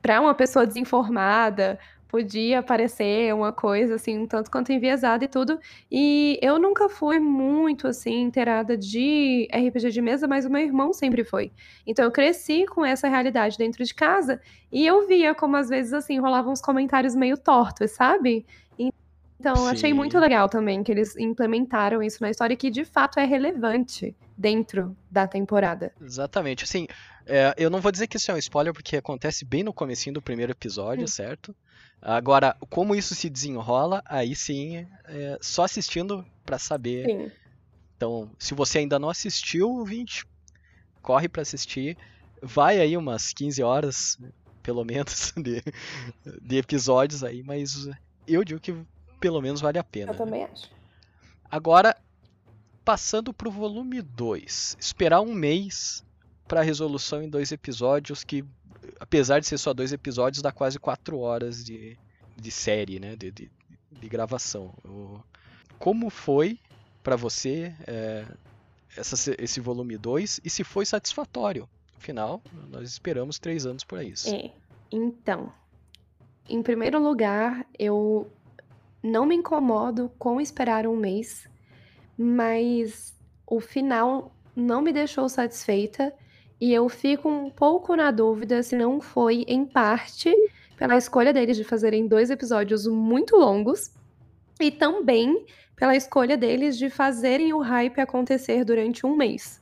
para 0.00 0.20
uma 0.20 0.34
pessoa 0.34 0.66
desinformada 0.66 1.78
podia 2.12 2.62
parecer 2.62 3.34
uma 3.34 3.54
coisa 3.54 3.94
assim, 3.94 4.18
um 4.18 4.26
tanto 4.26 4.50
quanto 4.50 4.70
enviesada 4.70 5.24
e 5.24 5.28
tudo. 5.28 5.58
E 5.90 6.38
eu 6.42 6.58
nunca 6.58 6.86
fui 6.86 7.18
muito 7.18 7.88
assim 7.88 8.20
inteirada 8.20 8.76
de 8.76 9.48
RPG 9.50 9.90
de 9.90 10.02
mesa, 10.02 10.28
mas 10.28 10.44
o 10.44 10.50
meu 10.50 10.60
irmão 10.60 10.92
sempre 10.92 11.24
foi. 11.24 11.50
Então 11.86 12.04
eu 12.04 12.10
cresci 12.10 12.66
com 12.66 12.84
essa 12.84 13.08
realidade 13.08 13.56
dentro 13.56 13.82
de 13.82 13.94
casa 13.94 14.42
e 14.70 14.86
eu 14.86 15.06
via 15.08 15.34
como 15.34 15.56
às 15.56 15.70
vezes 15.70 15.94
assim 15.94 16.20
rolavam 16.20 16.52
uns 16.52 16.60
comentários 16.60 17.16
meio 17.16 17.38
tortos, 17.38 17.92
sabe? 17.92 18.44
Então, 18.78 19.56
Sim. 19.56 19.70
achei 19.70 19.94
muito 19.94 20.16
legal 20.20 20.48
também 20.48 20.84
que 20.84 20.92
eles 20.92 21.16
implementaram 21.16 22.00
isso 22.00 22.22
na 22.22 22.30
história 22.30 22.54
que 22.54 22.70
de 22.70 22.84
fato 22.84 23.18
é 23.18 23.24
relevante 23.24 24.14
dentro 24.36 24.96
da 25.10 25.26
temporada. 25.26 25.92
Exatamente. 26.00 26.62
Assim, 26.62 26.86
é, 27.26 27.52
eu 27.56 27.68
não 27.68 27.80
vou 27.80 27.90
dizer 27.90 28.06
que 28.06 28.18
isso 28.18 28.30
é 28.30 28.34
um 28.34 28.38
spoiler 28.38 28.72
porque 28.72 28.96
acontece 28.96 29.44
bem 29.44 29.64
no 29.64 29.72
comecinho 29.72 30.14
do 30.14 30.22
primeiro 30.22 30.52
episódio, 30.52 31.08
certo? 31.08 31.56
Agora, 32.02 32.56
como 32.68 32.96
isso 32.96 33.14
se 33.14 33.30
desenrola, 33.30 34.02
aí 34.04 34.34
sim, 34.34 34.86
é 35.04 35.38
só 35.40 35.62
assistindo 35.62 36.26
para 36.44 36.58
saber. 36.58 37.06
Sim. 37.06 37.30
Então, 37.96 38.28
se 38.36 38.54
você 38.54 38.78
ainda 38.80 38.98
não 38.98 39.08
assistiu, 39.08 39.84
20, 39.84 40.26
corre 41.00 41.28
para 41.28 41.42
assistir. 41.42 41.96
Vai 42.42 42.80
aí 42.80 42.96
umas 42.96 43.32
15 43.32 43.62
horas, 43.62 44.18
pelo 44.64 44.84
menos, 44.84 45.32
de, 45.38 45.62
de 46.42 46.56
episódios 46.56 47.22
aí, 47.22 47.44
mas 47.44 47.88
eu 48.26 48.42
digo 48.42 48.58
que 48.58 48.74
pelo 49.20 49.40
menos 49.40 49.60
vale 49.60 49.78
a 49.78 49.84
pena. 49.84 50.10
Eu 50.10 50.16
também 50.16 50.42
acho. 50.42 50.68
Agora, 51.48 51.96
passando 52.84 53.32
para 53.32 53.48
o 53.48 53.52
volume 53.52 54.02
2. 54.02 54.76
Esperar 54.80 55.20
um 55.20 55.32
mês 55.32 56.04
para 56.48 56.60
a 56.60 56.64
resolução 56.64 57.22
em 57.22 57.28
dois 57.28 57.52
episódios, 57.52 58.24
que 58.24 58.44
apesar 58.98 59.40
de 59.40 59.46
ser 59.46 59.58
só 59.58 59.72
dois 59.72 59.92
episódios, 59.92 60.42
dá 60.42 60.52
quase 60.52 60.78
quatro 60.78 61.18
horas 61.18 61.64
de, 61.64 61.96
de 62.36 62.50
série, 62.50 62.98
né? 62.98 63.16
De, 63.16 63.30
de, 63.30 63.50
de 63.90 64.08
gravação. 64.08 64.74
Como 65.78 66.10
foi 66.10 66.58
para 67.02 67.16
você 67.16 67.74
é, 67.86 68.24
essa, 68.96 69.34
esse 69.38 69.60
volume 69.60 69.96
2 69.96 70.40
e 70.44 70.50
se 70.50 70.64
foi 70.64 70.86
satisfatório? 70.86 71.68
Afinal, 71.96 72.42
nós 72.68 72.88
esperamos 72.88 73.38
três 73.38 73.64
anos 73.64 73.84
por 73.84 74.02
isso. 74.02 74.34
É, 74.34 74.50
então, 74.90 75.52
em 76.48 76.62
primeiro 76.62 77.00
lugar, 77.00 77.66
eu 77.78 78.30
não 79.02 79.24
me 79.26 79.34
incomodo 79.34 80.10
com 80.18 80.40
esperar 80.40 80.86
um 80.86 80.96
mês, 80.96 81.48
mas 82.16 83.14
o 83.46 83.60
final 83.60 84.34
não 84.54 84.82
me 84.82 84.92
deixou 84.92 85.28
satisfeita 85.28 86.12
e 86.62 86.72
eu 86.72 86.88
fico 86.88 87.28
um 87.28 87.50
pouco 87.50 87.96
na 87.96 88.12
dúvida 88.12 88.62
se 88.62 88.76
não 88.76 89.00
foi, 89.00 89.44
em 89.48 89.66
parte, 89.66 90.32
pela 90.76 90.96
escolha 90.96 91.32
deles 91.32 91.56
de 91.56 91.64
fazerem 91.64 92.06
dois 92.06 92.30
episódios 92.30 92.86
muito 92.86 93.34
longos 93.36 93.90
e 94.60 94.70
também 94.70 95.44
pela 95.74 95.96
escolha 95.96 96.36
deles 96.36 96.78
de 96.78 96.88
fazerem 96.88 97.52
o 97.52 97.58
hype 97.58 97.98
acontecer 98.00 98.64
durante 98.64 99.04
um 99.04 99.16
mês. 99.16 99.60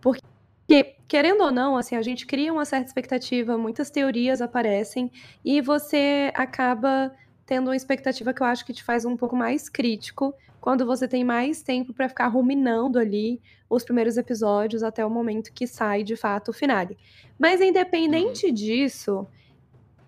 Porque, 0.00 0.96
querendo 1.06 1.42
ou 1.42 1.50
não, 1.52 1.76
assim, 1.76 1.94
a 1.94 2.00
gente 2.00 2.24
cria 2.24 2.50
uma 2.50 2.64
certa 2.64 2.86
expectativa, 2.86 3.58
muitas 3.58 3.90
teorias 3.90 4.40
aparecem 4.40 5.12
e 5.44 5.60
você 5.60 6.32
acaba 6.34 7.14
tendo 7.44 7.66
uma 7.66 7.76
expectativa 7.76 8.32
que 8.32 8.42
eu 8.42 8.46
acho 8.46 8.64
que 8.64 8.72
te 8.72 8.82
faz 8.82 9.04
um 9.04 9.14
pouco 9.14 9.36
mais 9.36 9.68
crítico 9.68 10.34
quando 10.60 10.84
você 10.84 11.08
tem 11.08 11.24
mais 11.24 11.62
tempo 11.62 11.92
para 11.92 12.08
ficar 12.08 12.28
ruminando 12.28 12.98
ali 12.98 13.40
os 13.68 13.82
primeiros 13.84 14.16
episódios 14.16 14.82
até 14.82 15.04
o 15.04 15.10
momento 15.10 15.52
que 15.52 15.66
sai 15.66 16.02
de 16.02 16.16
fato 16.16 16.50
o 16.50 16.52
finale. 16.52 16.98
Mas 17.38 17.60
independente 17.60 18.46
uhum. 18.46 18.52
disso, 18.52 19.26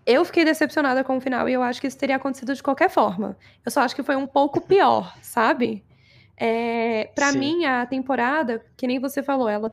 eu 0.05 0.25
fiquei 0.25 0.45
decepcionada 0.45 1.03
com 1.03 1.17
o 1.17 1.21
final 1.21 1.49
e 1.49 1.53
eu 1.53 1.63
acho 1.63 1.81
que 1.81 1.87
isso 1.87 1.99
teria 1.99 2.17
acontecido 2.17 2.55
de 2.55 2.63
qualquer 2.63 2.91
forma. 2.91 3.37
Eu 3.65 3.71
só 3.71 3.81
acho 3.81 3.95
que 3.95 4.03
foi 4.03 4.17
um 4.17 4.27
pouco 4.27 4.61
pior, 4.61 5.17
sabe? 5.23 5.85
É, 6.37 7.11
para 7.15 7.33
mim, 7.33 7.65
a 7.65 7.87
temporada, 7.87 8.65
que 8.77 8.87
nem 8.87 8.99
você 8.99 9.23
falou, 9.23 9.49
ela 9.49 9.73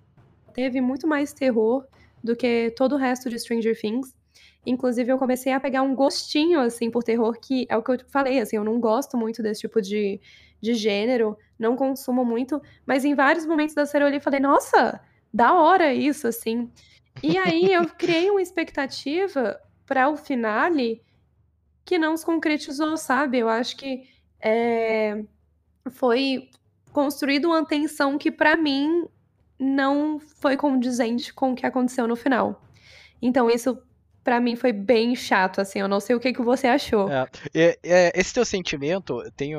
teve 0.54 0.80
muito 0.80 1.08
mais 1.08 1.34
terror 1.34 1.86
do 2.24 2.36
que 2.36 2.72
todo 2.78 2.94
o 2.94 2.98
resto 2.98 3.30
de 3.30 3.40
Stranger 3.40 3.80
Things. 3.80 4.16
Inclusive, 4.66 5.12
eu 5.12 5.18
comecei 5.18 5.52
a 5.52 5.60
pegar 5.60 5.82
um 5.82 5.96
gostinho, 5.96 6.60
assim, 6.60 6.92
por 6.92 7.04
terror, 7.04 7.40
que 7.42 7.66
é 7.70 7.78
o 7.78 7.82
que 7.82 7.92
eu 7.92 8.00
falei, 8.10 8.40
assim, 8.40 8.58
eu 8.58 8.64
não 8.64 8.80
gosto 8.80 9.18
muito 9.18 9.42
desse 9.42 9.62
tipo 9.62 9.82
de, 9.82 10.20
de 10.62 10.74
gênero, 10.74 11.38
não 11.58 11.76
consumo 11.76 12.24
muito, 12.24 12.62
mas 12.86 13.06
em 13.06 13.16
vários 13.16 13.46
momentos 13.46 13.76
da 13.76 13.86
série 13.86 14.04
eu 14.04 14.08
olhei 14.08 14.20
e 14.20 14.24
falei, 14.24 14.40
nossa, 14.40 15.02
da 15.34 15.54
hora 15.54 15.94
isso, 15.94 16.28
assim. 16.28 16.70
E 17.22 17.38
aí 17.38 17.72
eu 17.72 17.86
criei 17.98 18.30
uma 18.30 18.42
expectativa 18.42 19.60
para 19.86 20.10
o 20.10 20.18
finale 20.18 21.02
que 21.86 21.98
não 21.98 22.16
se 22.16 22.26
concretizou, 22.26 22.96
sabe? 22.98 23.40
Eu 23.40 23.50
acho 23.50 23.76
que 23.76 24.04
é, 24.40 25.24
foi 25.90 26.50
construída 26.92 27.48
uma 27.48 27.66
tensão 27.66 28.18
que, 28.18 28.32
para 28.32 28.56
mim, 28.56 29.08
não 29.58 30.20
foi 30.20 30.56
condizente 30.56 31.34
com 31.34 31.52
o 31.52 31.56
que 31.56 31.66
aconteceu 31.66 32.08
no 32.08 32.16
final. 32.16 32.64
Então, 33.22 33.50
isso 33.50 33.82
para 34.24 34.40
mim 34.40 34.56
foi 34.56 34.72
bem 34.72 35.16
chato, 35.16 35.60
assim. 35.60 35.80
Eu 35.80 35.88
não 35.88 36.00
sei 36.00 36.16
o 36.16 36.20
que, 36.20 36.32
que 36.32 36.42
você 36.42 36.68
achou. 36.68 37.10
É, 37.54 37.78
é, 37.84 38.20
esse 38.20 38.34
teu 38.34 38.46
sentimento, 38.46 39.24
tem 39.36 39.56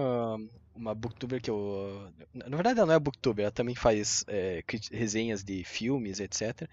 uma 0.81 0.95
booktuber 0.95 1.41
que 1.41 1.51
eu. 1.51 2.11
Na 2.33 2.57
verdade, 2.57 2.79
ela 2.79 2.87
não 2.87 2.95
é 2.95 2.99
booktuber, 2.99 3.45
ela 3.45 3.53
também 3.53 3.75
faz 3.75 4.25
é, 4.27 4.65
resenhas 4.91 5.45
de 5.45 5.63
filmes, 5.63 6.19
etc. 6.19 6.69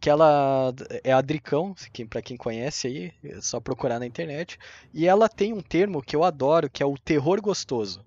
Que 0.00 0.08
ela 0.08 0.72
é 1.02 1.12
a 1.12 1.20
Dricão, 1.20 1.74
que, 1.92 2.04
para 2.04 2.22
quem 2.22 2.36
conhece 2.36 2.86
aí, 2.86 3.12
é 3.24 3.40
só 3.40 3.58
procurar 3.58 3.98
na 3.98 4.06
internet. 4.06 4.56
E 4.94 5.06
ela 5.06 5.28
tem 5.28 5.52
um 5.52 5.60
termo 5.60 6.00
que 6.00 6.14
eu 6.14 6.22
adoro, 6.22 6.70
que 6.70 6.82
é 6.82 6.86
o 6.86 6.96
terror 6.96 7.40
gostoso. 7.40 8.04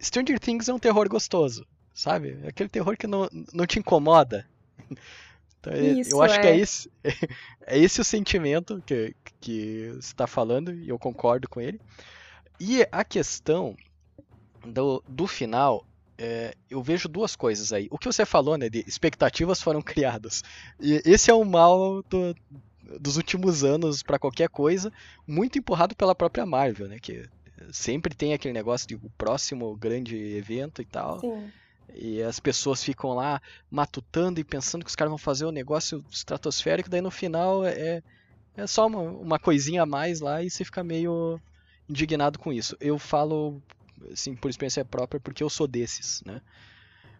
Stranger 0.00 0.40
Things 0.40 0.68
é 0.68 0.74
um 0.74 0.78
terror 0.78 1.06
gostoso, 1.08 1.66
sabe? 1.92 2.38
Aquele 2.46 2.70
terror 2.70 2.96
que 2.96 3.06
não, 3.06 3.28
não 3.52 3.66
te 3.66 3.78
incomoda. 3.78 4.48
Então, 5.58 5.72
é, 5.72 6.00
Isso, 6.00 6.14
eu 6.14 6.22
acho 6.22 6.36
é. 6.36 6.38
que 6.38 6.46
é 6.46 6.56
esse, 6.56 6.90
é 7.66 7.78
esse 7.78 8.00
o 8.00 8.04
sentimento 8.04 8.80
que, 8.86 9.16
que 9.40 9.88
você 9.94 9.98
está 9.98 10.24
falando, 10.24 10.72
e 10.72 10.88
eu 10.88 10.96
concordo 10.96 11.48
com 11.48 11.60
ele. 11.60 11.80
E 12.60 12.86
a 12.92 13.02
questão 13.02 13.76
do, 14.66 15.02
do 15.08 15.26
final, 15.26 15.84
é, 16.18 16.54
eu 16.70 16.82
vejo 16.82 17.08
duas 17.08 17.36
coisas 17.36 17.72
aí. 17.72 17.88
O 17.90 17.98
que 17.98 18.06
você 18.06 18.24
falou, 18.24 18.56
né, 18.56 18.68
de 18.68 18.84
expectativas 18.86 19.62
foram 19.62 19.80
criadas. 19.82 20.42
E 20.80 21.02
esse 21.04 21.30
é 21.30 21.34
o 21.34 21.44
mal 21.44 22.02
do, 22.04 22.34
dos 23.00 23.16
últimos 23.16 23.64
anos 23.64 24.02
para 24.02 24.18
qualquer 24.18 24.48
coisa, 24.48 24.92
muito 25.26 25.58
empurrado 25.58 25.94
pela 25.94 26.14
própria 26.14 26.46
Marvel, 26.46 26.88
né, 26.88 26.98
que 26.98 27.24
sempre 27.72 28.14
tem 28.14 28.32
aquele 28.32 28.54
negócio 28.54 28.86
de 28.86 28.94
o 28.94 29.10
próximo 29.16 29.74
grande 29.76 30.16
evento 30.16 30.80
e 30.80 30.84
tal. 30.84 31.20
Sim. 31.20 31.50
E 31.94 32.20
as 32.20 32.38
pessoas 32.40 32.82
ficam 32.82 33.14
lá 33.14 33.40
matutando 33.70 34.40
e 34.40 34.44
pensando 34.44 34.84
que 34.84 34.90
os 34.90 34.96
caras 34.96 35.10
vão 35.10 35.18
fazer 35.18 35.44
o 35.44 35.48
um 35.48 35.52
negócio 35.52 36.04
estratosférico, 36.10 36.90
daí 36.90 37.00
no 37.00 37.10
final 37.10 37.64
é, 37.64 38.02
é 38.56 38.66
só 38.66 38.86
uma, 38.86 39.00
uma 39.00 39.38
coisinha 39.38 39.82
a 39.82 39.86
mais 39.86 40.20
lá 40.20 40.42
e 40.42 40.50
você 40.50 40.64
fica 40.64 40.82
meio 40.82 41.40
indignado 41.88 42.38
com 42.38 42.52
isso. 42.52 42.76
Eu 42.80 42.98
falo 42.98 43.62
assim, 44.12 44.34
por 44.34 44.50
experiência 44.50 44.84
própria 44.84 45.20
porque 45.20 45.42
eu 45.42 45.50
sou 45.50 45.66
desses, 45.66 46.22
né? 46.24 46.40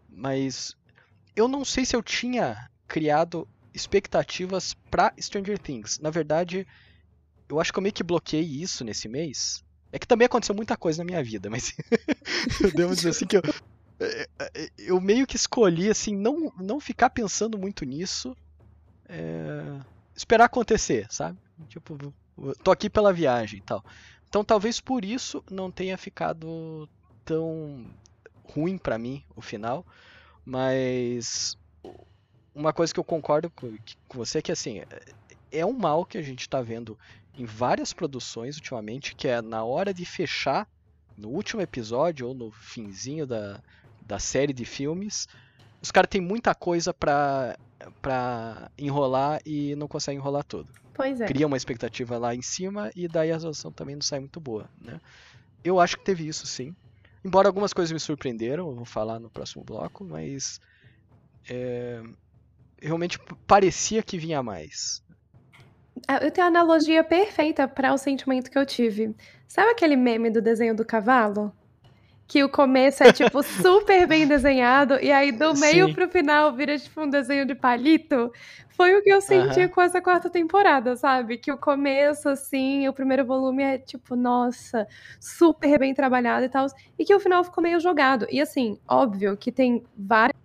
Mas 0.08 0.76
eu 1.34 1.48
não 1.48 1.64
sei 1.64 1.84
se 1.84 1.94
eu 1.94 2.02
tinha 2.02 2.70
criado 2.88 3.46
expectativas 3.74 4.74
para 4.90 5.12
Stranger 5.20 5.58
Things. 5.58 5.98
Na 5.98 6.10
verdade, 6.10 6.66
eu 7.48 7.60
acho 7.60 7.72
que 7.72 7.78
eu 7.78 7.82
meio 7.82 7.92
que 7.92 8.02
bloqueei 8.02 8.42
isso 8.42 8.84
nesse 8.84 9.08
mês. 9.08 9.62
É 9.92 9.98
que 9.98 10.06
também 10.06 10.26
aconteceu 10.26 10.54
muita 10.54 10.76
coisa 10.76 10.98
na 10.98 11.04
minha 11.04 11.22
vida, 11.22 11.50
mas 11.50 11.74
eu 12.62 12.72
devo 12.72 12.94
dizer 12.94 13.10
assim 13.10 13.26
que 13.26 13.36
eu, 13.36 13.42
é, 13.98 14.28
é, 14.38 14.70
eu 14.78 15.00
meio 15.00 15.26
que 15.26 15.36
escolhi 15.36 15.88
assim 15.88 16.14
não 16.14 16.52
não 16.58 16.78
ficar 16.78 17.08
pensando 17.08 17.56
muito 17.56 17.84
nisso 17.84 18.36
é, 19.08 19.80
esperar 20.14 20.44
acontecer 20.44 21.06
sabe 21.08 21.38
tipo 21.68 21.96
tô 22.62 22.70
aqui 22.70 22.90
pela 22.90 23.10
viagem 23.10 23.60
e 23.60 23.62
tal 23.62 23.82
então 24.28 24.44
talvez 24.44 24.80
por 24.80 25.04
isso 25.04 25.42
não 25.50 25.70
tenha 25.70 25.96
ficado 25.96 26.88
tão 27.24 27.86
ruim 28.44 28.78
para 28.78 28.98
mim 28.98 29.22
o 29.34 29.40
final 29.40 29.84
mas 30.44 31.58
uma 32.54 32.72
coisa 32.72 32.92
que 32.92 33.00
eu 33.00 33.04
concordo 33.04 33.50
com, 33.50 33.76
você 34.14 34.38
é 34.38 34.42
que 34.42 34.52
assim 34.52 34.82
é 35.50 35.64
um 35.64 35.72
mal 35.72 36.04
que 36.04 36.18
a 36.18 36.22
gente 36.22 36.40
está 36.40 36.60
vendo 36.62 36.98
em 37.36 37.44
várias 37.44 37.92
produções 37.92 38.56
ultimamente 38.56 39.14
que 39.14 39.28
é 39.28 39.42
na 39.42 39.64
hora 39.64 39.92
de 39.92 40.04
fechar 40.04 40.68
no 41.16 41.28
último 41.28 41.62
episódio 41.62 42.28
ou 42.28 42.34
no 42.34 42.50
finzinho 42.50 43.26
da, 43.26 43.60
da 44.02 44.18
série 44.18 44.52
de 44.52 44.64
filmes, 44.64 45.26
os 45.82 45.90
caras 45.90 46.08
têm 46.08 46.20
muita 46.20 46.54
coisa 46.54 46.92
pra, 46.92 47.56
pra 48.02 48.70
enrolar 48.78 49.40
e 49.44 49.74
não 49.76 49.88
conseguem 49.88 50.18
enrolar 50.18 50.44
tudo. 50.44 50.68
Pois 50.96 51.20
é. 51.20 51.26
Cria 51.26 51.46
uma 51.46 51.56
expectativa 51.56 52.16
lá 52.18 52.34
em 52.34 52.42
cima 52.42 52.90
e 52.96 53.06
daí 53.06 53.30
a 53.30 53.34
resolução 53.34 53.70
também 53.70 53.94
não 53.94 54.02
sai 54.02 54.20
muito 54.20 54.40
boa, 54.40 54.68
né? 54.80 55.00
Eu 55.62 55.78
acho 55.78 55.98
que 55.98 56.04
teve 56.04 56.26
isso 56.26 56.46
sim. 56.46 56.74
Embora 57.24 57.48
algumas 57.48 57.72
coisas 57.72 57.92
me 57.92 57.98
surpreenderam, 58.00 58.68
eu 58.68 58.76
vou 58.76 58.84
falar 58.84 59.18
no 59.18 59.28
próximo 59.28 59.64
bloco, 59.64 60.04
mas 60.04 60.60
é, 61.50 62.00
realmente 62.80 63.18
parecia 63.46 64.02
que 64.02 64.16
vinha 64.16 64.42
mais. 64.42 65.02
Ah, 66.06 66.18
Eu 66.22 66.30
tenho 66.30 66.46
a 66.46 66.50
analogia 66.50 67.02
perfeita 67.02 67.66
para 67.66 67.92
o 67.92 67.98
sentimento 67.98 68.50
que 68.50 68.58
eu 68.58 68.64
tive. 68.64 69.14
Sabe 69.48 69.70
aquele 69.70 69.96
meme 69.96 70.30
do 70.30 70.40
desenho 70.40 70.74
do 70.74 70.84
cavalo? 70.84 71.52
Que 72.28 72.42
o 72.42 72.48
começo 72.48 73.04
é, 73.04 73.12
tipo, 73.12 73.40
super 73.44 74.06
bem 74.06 74.26
desenhado, 74.26 74.98
e 75.00 75.12
aí 75.12 75.30
do 75.32 75.54
meio 75.54 75.86
Sim. 75.88 75.94
pro 75.94 76.08
final 76.08 76.52
vira, 76.54 76.76
tipo, 76.78 77.00
um 77.02 77.08
desenho 77.08 77.46
de 77.46 77.54
palito. 77.54 78.32
Foi 78.70 78.94
o 78.94 79.02
que 79.02 79.10
eu 79.10 79.20
senti 79.22 79.60
Aham. 79.60 79.68
com 79.68 79.80
essa 79.80 80.00
quarta 80.02 80.28
temporada, 80.28 80.96
sabe? 80.96 81.38
Que 81.38 81.50
o 81.52 81.56
começo, 81.56 82.28
assim, 82.28 82.86
o 82.88 82.92
primeiro 82.92 83.24
volume 83.24 83.62
é, 83.62 83.78
tipo, 83.78 84.14
nossa, 84.16 84.86
super 85.20 85.78
bem 85.78 85.94
trabalhado 85.94 86.44
e 86.44 86.48
tal. 86.48 86.66
E 86.98 87.04
que 87.04 87.14
o 87.14 87.20
final 87.20 87.42
ficou 87.44 87.62
meio 87.62 87.80
jogado. 87.80 88.26
E, 88.30 88.40
assim, 88.40 88.78
óbvio 88.88 89.36
que 89.36 89.50
tem 89.50 89.82
vários 89.96 90.36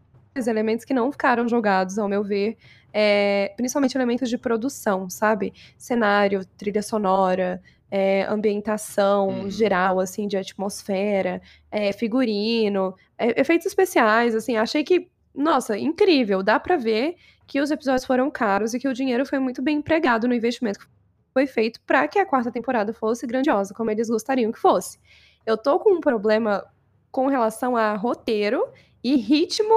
elementos 0.48 0.86
que 0.86 0.94
não 0.94 1.12
ficaram 1.12 1.48
jogados, 1.48 1.98
ao 1.98 2.08
meu 2.08 2.24
ver. 2.24 2.58
é, 2.94 3.54
principalmente 3.56 3.96
elementos 3.98 4.30
de 4.30 4.38
produção, 4.38 5.10
sabe? 5.10 5.54
Cenário, 5.78 6.46
trilha 6.58 6.82
sonora, 6.84 7.62
é, 7.92 8.24
ambientação 8.24 9.28
Uhum. 9.28 9.50
geral, 9.52 10.00
assim, 10.00 10.28
de 10.28 10.38
atmosfera, 10.38 11.42
é, 11.70 11.92
figurino, 11.92 12.96
é, 13.18 13.40
efeitos 13.40 13.68
especiais, 13.68 14.34
assim, 14.34 14.56
achei 14.56 14.84
que, 14.84 15.10
nossa, 15.36 15.78
incrível, 15.78 16.42
dá 16.42 16.58
pra 16.60 16.78
ver 16.78 17.16
que 17.46 17.60
os 17.60 17.70
episódios 17.70 18.06
foram 18.06 18.32
caros 18.32 18.74
e 18.74 18.80
que 18.80 18.88
o 18.88 18.94
dinheiro 18.94 19.26
foi 19.26 19.40
muito 19.40 19.62
bem 19.62 19.78
empregado 19.78 20.28
no 20.28 20.34
investimento 20.34 20.80
que 20.80 20.86
foi 21.34 21.46
feito 21.46 21.82
pra 21.82 22.08
que 22.08 22.18
a 22.18 22.26
quarta 22.26 22.50
temporada 22.52 22.94
fosse 22.94 23.28
grandiosa, 23.28 23.74
como 23.74 23.92
eles 23.92 24.10
gostariam 24.10 24.52
que 24.52 24.60
fosse. 24.60 24.98
Eu 25.46 25.58
tô 25.58 25.78
com 25.80 25.94
um 25.96 26.00
problema 26.00 26.66
com 27.12 27.28
relação 27.28 27.76
a 27.76 27.94
roteiro 27.96 28.66
e 29.04 29.16
ritmo 29.18 29.74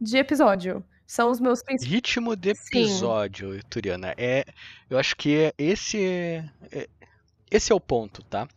de 0.00 0.16
episódio. 0.18 0.84
São 1.06 1.30
os 1.30 1.38
meus 1.38 1.62
principais. 1.62 1.92
Ritmo 1.92 2.34
de 2.34 2.54
Sim. 2.54 2.80
episódio, 2.84 3.60
Turiana. 3.68 4.14
É, 4.16 4.44
eu 4.88 4.98
acho 4.98 5.14
que 5.16 5.52
esse 5.58 6.02
é, 6.02 6.44
é- 6.72 6.88
esse 7.56 7.72
é 7.72 7.74
o 7.74 7.80
ponto, 7.80 8.22
tá? 8.24 8.48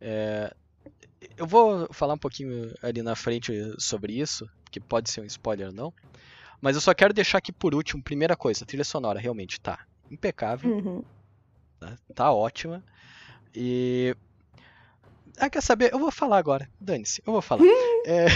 É, 0.00 0.54
eu 1.36 1.46
vou 1.46 1.88
falar 1.92 2.14
um 2.14 2.18
pouquinho 2.18 2.72
ali 2.82 3.02
na 3.02 3.14
frente 3.16 3.52
sobre 3.78 4.12
isso, 4.12 4.48
que 4.70 4.78
pode 4.80 5.10
ser 5.10 5.20
um 5.20 5.24
spoiler 5.24 5.68
ou 5.68 5.72
não. 5.72 5.92
Mas 6.60 6.74
eu 6.76 6.80
só 6.80 6.94
quero 6.94 7.12
deixar 7.14 7.38
aqui 7.38 7.52
por 7.52 7.74
último, 7.74 8.02
primeira 8.02 8.36
coisa, 8.36 8.64
a 8.64 8.66
trilha 8.66 8.84
sonora 8.84 9.18
realmente 9.20 9.60
tá 9.60 9.80
impecável, 10.10 10.70
Uhum. 10.70 11.04
tá, 11.80 11.96
tá 12.14 12.32
ótima. 12.32 12.82
E. 13.54 14.14
Ah, 15.38 15.50
quer 15.50 15.62
saber? 15.62 15.92
Eu 15.92 15.98
vou 15.98 16.10
falar 16.12 16.38
agora. 16.38 16.68
Dane-se, 16.80 17.22
eu 17.26 17.32
vou 17.32 17.42
falar. 17.42 17.62
É, 18.06 18.26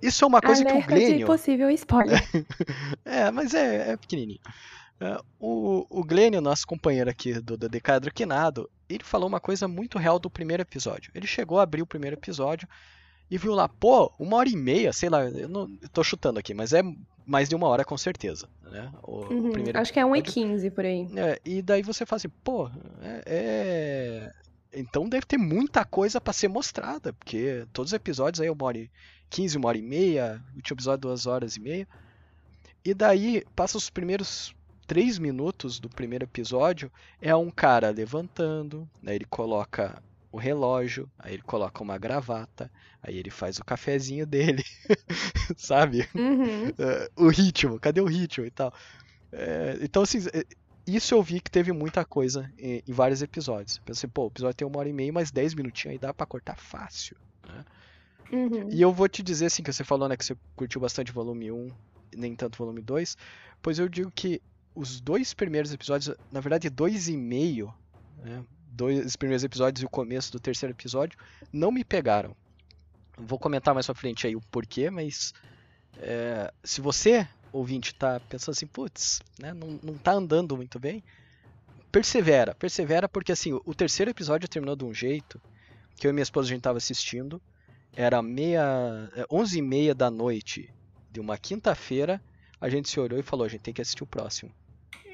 isso 0.00 0.24
é 0.24 0.28
uma 0.28 0.40
coisa 0.40 0.64
que 0.64 0.70
o 0.70 0.74
Alerta 0.76 0.94
de 0.94 1.00
Glênio. 1.06 1.26
possível 1.26 1.68
spoiler. 1.70 2.22
É, 3.04 3.28
mas 3.32 3.52
é, 3.52 3.90
é 3.90 3.96
pequenininho. 3.96 4.38
É, 5.00 5.18
o, 5.40 5.84
o 5.90 6.04
Glênio, 6.04 6.40
nosso 6.40 6.64
companheiro 6.64 7.10
aqui 7.10 7.32
do, 7.40 7.56
do 7.56 7.68
Decadro 7.68 8.14
Quinado, 8.14 8.70
ele 8.88 9.04
falou 9.04 9.28
uma 9.28 9.40
coisa 9.40 9.66
muito 9.68 9.98
real 9.98 10.18
do 10.18 10.28
primeiro 10.30 10.62
episódio. 10.62 11.10
Ele 11.14 11.26
chegou 11.26 11.58
a 11.58 11.62
abrir 11.62 11.82
o 11.82 11.86
primeiro 11.86 12.16
episódio 12.16 12.68
e 13.30 13.38
viu 13.38 13.54
lá, 13.54 13.68
pô, 13.68 14.12
uma 14.18 14.36
hora 14.36 14.48
e 14.48 14.56
meia, 14.56 14.92
sei 14.92 15.08
lá, 15.08 15.24
eu 15.24 15.48
não 15.48 15.70
eu 15.80 15.88
tô 15.88 16.02
chutando 16.04 16.38
aqui, 16.38 16.52
mas 16.54 16.72
é 16.72 16.82
mais 17.26 17.48
de 17.48 17.54
uma 17.54 17.66
hora 17.68 17.84
com 17.84 17.96
certeza, 17.96 18.48
né? 18.62 18.92
O, 19.02 19.32
Uhum, 19.32 19.50
primeiro 19.52 19.78
Acho 19.78 19.92
que 19.92 19.98
é 19.98 20.04
1 20.04 20.14
e 20.14 20.18
episódio. 20.18 20.42
15 20.48 20.70
por 20.70 20.84
aí. 20.84 21.08
É, 21.16 21.40
e 21.44 21.62
daí 21.62 21.82
você 21.82 22.04
fala 22.04 22.18
assim, 22.18 22.28
pô, 22.42 22.68
é, 23.00 23.22
é- 23.26 24.32
Então 24.72 25.08
deve 25.08 25.24
ter 25.24 25.38
muita 25.38 25.84
coisa 25.84 26.20
pra 26.20 26.32
ser 26.32 26.48
mostrada, 26.48 27.12
porque 27.12 27.66
todos 27.72 27.90
os 27.92 27.94
episódios 27.94 28.40
aí 28.40 28.50
uma 28.50 28.64
hora 28.66 28.78
e 28.78 28.90
15, 29.30 29.56
uma 29.56 29.68
hora 29.68 29.78
e 29.78 29.82
meia, 29.82 30.42
o 30.52 30.56
último 30.56 30.74
episódio 30.76 31.00
duas 31.00 31.26
horas 31.26 31.56
e 31.56 31.60
meia. 31.60 31.88
E 32.84 32.92
daí, 32.92 33.42
passa 33.56 33.78
os 33.78 33.88
primeiros 33.88 34.54
três 34.84 35.18
minutos 35.18 35.78
do 35.80 35.88
primeiro 35.88 36.24
episódio, 36.24 36.90
é 37.20 37.34
um 37.34 37.50
cara 37.50 37.90
levantando, 37.90 38.88
né, 39.02 39.14
ele 39.14 39.24
coloca 39.24 40.02
o 40.30 40.36
relógio, 40.36 41.08
aí 41.18 41.34
ele 41.34 41.42
coloca 41.42 41.82
uma 41.82 41.96
gravata, 41.96 42.70
aí 43.00 43.16
ele 43.16 43.30
faz 43.30 43.58
o 43.58 43.64
cafezinho 43.64 44.26
dele, 44.26 44.64
sabe? 45.56 46.08
Uhum. 46.14 46.68
É, 46.76 47.10
o 47.16 47.28
ritmo, 47.28 47.78
cadê 47.78 48.00
o 48.00 48.06
ritmo 48.06 48.44
e 48.44 48.50
tal. 48.50 48.74
É, 49.30 49.78
então, 49.80 50.02
assim, 50.02 50.18
é, 50.32 50.44
isso 50.86 51.14
eu 51.14 51.22
vi 51.22 51.40
que 51.40 51.50
teve 51.50 51.72
muita 51.72 52.04
coisa 52.04 52.52
em, 52.58 52.82
em 52.86 52.92
vários 52.92 53.22
episódios. 53.22 53.78
Pensei, 53.78 54.08
pô, 54.08 54.24
o 54.24 54.26
episódio 54.26 54.56
tem 54.56 54.66
uma 54.66 54.78
hora 54.78 54.88
e 54.88 54.92
meia, 54.92 55.12
mas 55.12 55.30
10 55.30 55.54
minutinhos 55.54 55.92
aí 55.92 55.98
dá 55.98 56.12
pra 56.12 56.26
cortar 56.26 56.56
fácil. 56.56 57.16
né? 57.46 57.64
Uhum. 58.32 58.68
E 58.70 58.82
eu 58.82 58.92
vou 58.92 59.08
te 59.08 59.22
dizer, 59.22 59.46
assim, 59.46 59.62
que 59.62 59.72
você 59.72 59.84
falou, 59.84 60.08
né, 60.08 60.16
que 60.16 60.24
você 60.24 60.36
curtiu 60.56 60.80
bastante 60.80 61.12
volume 61.12 61.52
1 61.52 61.70
e 62.12 62.16
nem 62.16 62.34
tanto 62.34 62.58
volume 62.58 62.82
2, 62.82 63.16
pois 63.62 63.78
eu 63.78 63.88
digo 63.88 64.10
que 64.10 64.42
os 64.74 65.00
dois 65.00 65.32
primeiros 65.32 65.72
episódios, 65.72 66.16
na 66.32 66.40
verdade, 66.40 66.68
dois 66.68 67.08
e 67.08 67.16
meio, 67.16 67.72
né, 68.22 68.44
dois 68.66 69.14
primeiros 69.16 69.44
episódios 69.44 69.82
e 69.82 69.86
o 69.86 69.90
começo 69.90 70.32
do 70.32 70.40
terceiro 70.40 70.74
episódio, 70.74 71.18
não 71.52 71.70
me 71.70 71.84
pegaram. 71.84 72.36
Vou 73.16 73.38
comentar 73.38 73.72
mais 73.72 73.86
pra 73.86 73.94
frente 73.94 74.26
aí 74.26 74.34
o 74.34 74.40
porquê, 74.40 74.90
mas 74.90 75.32
é, 75.98 76.52
se 76.62 76.80
você, 76.80 77.26
ouvinte, 77.52 77.94
tá 77.94 78.18
pensando 78.20 78.54
assim, 78.54 78.66
putz, 78.66 79.20
né, 79.38 79.52
não, 79.52 79.78
não 79.82 79.94
tá 79.94 80.12
andando 80.12 80.56
muito 80.56 80.80
bem, 80.80 81.04
persevera, 81.92 82.54
persevera, 82.54 83.08
porque 83.08 83.30
assim, 83.30 83.52
o, 83.52 83.74
terceiro 83.74 84.10
episódio 84.10 84.48
terminou 84.48 84.74
de 84.74 84.84
um 84.84 84.92
jeito 84.92 85.40
que 85.96 86.08
eu 86.08 86.10
e 86.10 86.12
minha 86.12 86.24
esposa 86.24 86.48
a 86.48 86.52
gente 86.52 86.62
tava 86.62 86.78
assistindo, 86.78 87.40
era 87.94 88.20
meia, 88.20 89.08
é, 89.14 89.24
onze 89.30 89.60
e 89.60 89.62
meia 89.62 89.94
da 89.94 90.10
noite 90.10 90.68
de 91.12 91.20
uma 91.20 91.38
quinta-feira, 91.38 92.20
a 92.60 92.68
gente 92.68 92.88
se 92.88 92.98
olhou 92.98 93.20
e 93.20 93.22
falou, 93.22 93.46
a 93.46 93.48
gente 93.48 93.60
tem 93.60 93.72
que 93.72 93.80
assistir 93.80 94.02
o 94.02 94.06
próximo. 94.06 94.50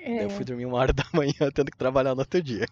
É. 0.03 0.25
eu 0.25 0.31
fui 0.31 0.45
dormir 0.45 0.67
uma 0.67 0.79
hora 0.79 0.93
da 0.95 1.05
manhã, 1.13 1.51
tendo 1.55 1.71
que 1.71 1.77
trabalhar 1.77 2.15
no 2.15 2.21
outro 2.21 2.43
dia. 2.43 2.67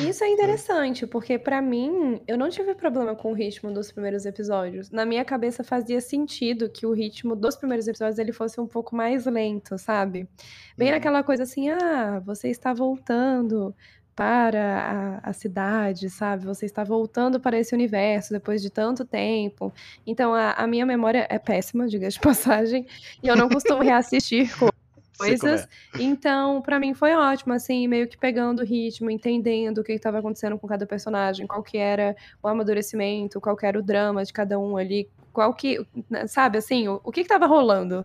E 0.00 0.08
isso 0.08 0.24
é 0.24 0.28
interessante, 0.32 1.06
porque 1.06 1.38
pra 1.38 1.60
mim, 1.60 2.20
eu 2.26 2.36
não 2.38 2.48
tive 2.48 2.74
problema 2.74 3.14
com 3.14 3.30
o 3.30 3.34
ritmo 3.34 3.72
dos 3.72 3.92
primeiros 3.92 4.24
episódios. 4.26 4.90
Na 4.90 5.04
minha 5.04 5.24
cabeça 5.24 5.62
fazia 5.62 6.00
sentido 6.00 6.68
que 6.70 6.86
o 6.86 6.92
ritmo 6.92 7.36
dos 7.36 7.56
primeiros 7.56 7.86
episódios 7.86 8.18
ele 8.18 8.32
fosse 8.32 8.60
um 8.60 8.66
pouco 8.66 8.96
mais 8.96 9.26
lento, 9.26 9.76
sabe? 9.78 10.28
Bem 10.76 10.88
Uhum. 10.88 10.94
naquela 10.94 11.22
coisa 11.22 11.42
assim, 11.44 11.68
ah, 11.70 12.20
você 12.24 12.48
está 12.48 12.72
voltando 12.72 13.74
para 14.16 15.20
a, 15.24 15.30
a 15.30 15.32
cidade, 15.32 16.08
sabe? 16.08 16.44
Você 16.46 16.66
está 16.66 16.84
voltando 16.84 17.40
para 17.40 17.58
esse 17.58 17.74
universo 17.74 18.32
depois 18.32 18.62
de 18.62 18.70
tanto 18.70 19.04
tempo. 19.04 19.72
Então, 20.06 20.32
a, 20.32 20.52
a 20.52 20.66
minha 20.68 20.86
memória 20.86 21.26
é 21.28 21.38
péssima, 21.38 21.86
diga 21.88 22.08
de 22.08 22.20
passagem, 22.20 22.86
e 23.22 23.26
eu 23.26 23.36
não 23.36 23.48
costumo 23.48 23.82
reassistir 23.82 24.56
como 24.56 24.72
coisas. 25.16 25.62
é. 25.62 25.68
Então, 26.02 26.60
pra 26.62 26.78
mim 26.78 26.94
foi 26.94 27.14
ótimo, 27.14 27.52
assim, 27.52 27.86
meio 27.88 28.08
que 28.08 28.16
pegando 28.16 28.60
o 28.60 28.64
ritmo, 28.64 29.10
entendendo 29.10 29.78
o 29.78 29.84
que 29.84 29.92
estava 29.92 30.18
acontecendo 30.18 30.58
com 30.58 30.66
cada 30.66 30.86
personagem, 30.86 31.46
qual 31.46 31.62
que 31.62 31.78
era 31.78 32.16
o 32.42 32.48
amadurecimento, 32.48 33.40
qual 33.40 33.56
que 33.56 33.66
era 33.66 33.78
o 33.78 33.82
drama 33.82 34.24
de 34.24 34.32
cada 34.32 34.58
um 34.58 34.76
ali, 34.76 35.08
qual 35.32 35.52
que, 35.54 35.84
né, 36.08 36.26
sabe, 36.26 36.58
assim, 36.58 36.88
o, 36.88 37.00
o 37.04 37.12
que 37.12 37.22
que 37.22 37.28
tava 37.28 37.46
rolando, 37.46 38.04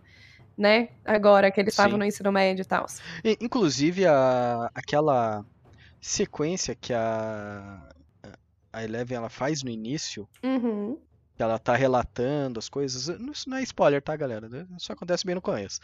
né, 0.56 0.90
agora 1.04 1.50
que 1.50 1.60
eles 1.60 1.72
estavam 1.72 1.98
no 1.98 2.04
ensino 2.04 2.30
médio 2.32 2.62
e 2.62 2.66
tal. 2.66 2.86
Inclusive, 3.40 4.06
a, 4.06 4.70
aquela 4.74 5.44
sequência 6.00 6.74
que 6.74 6.92
a, 6.92 7.88
a 8.72 8.84
Eleven 8.84 9.18
ela 9.18 9.28
faz 9.28 9.62
no 9.62 9.70
início, 9.70 10.28
Uhum. 10.42 10.98
Que 11.40 11.42
ela 11.42 11.58
tá 11.58 11.74
relatando 11.74 12.58
as 12.58 12.68
coisas. 12.68 13.08
Isso 13.08 13.48
não 13.48 13.56
é 13.56 13.62
spoiler, 13.62 14.02
tá, 14.02 14.14
galera? 14.14 14.46
Isso 14.76 14.92
acontece 14.92 15.24
bem 15.24 15.34
no 15.34 15.40
começo. 15.40 15.80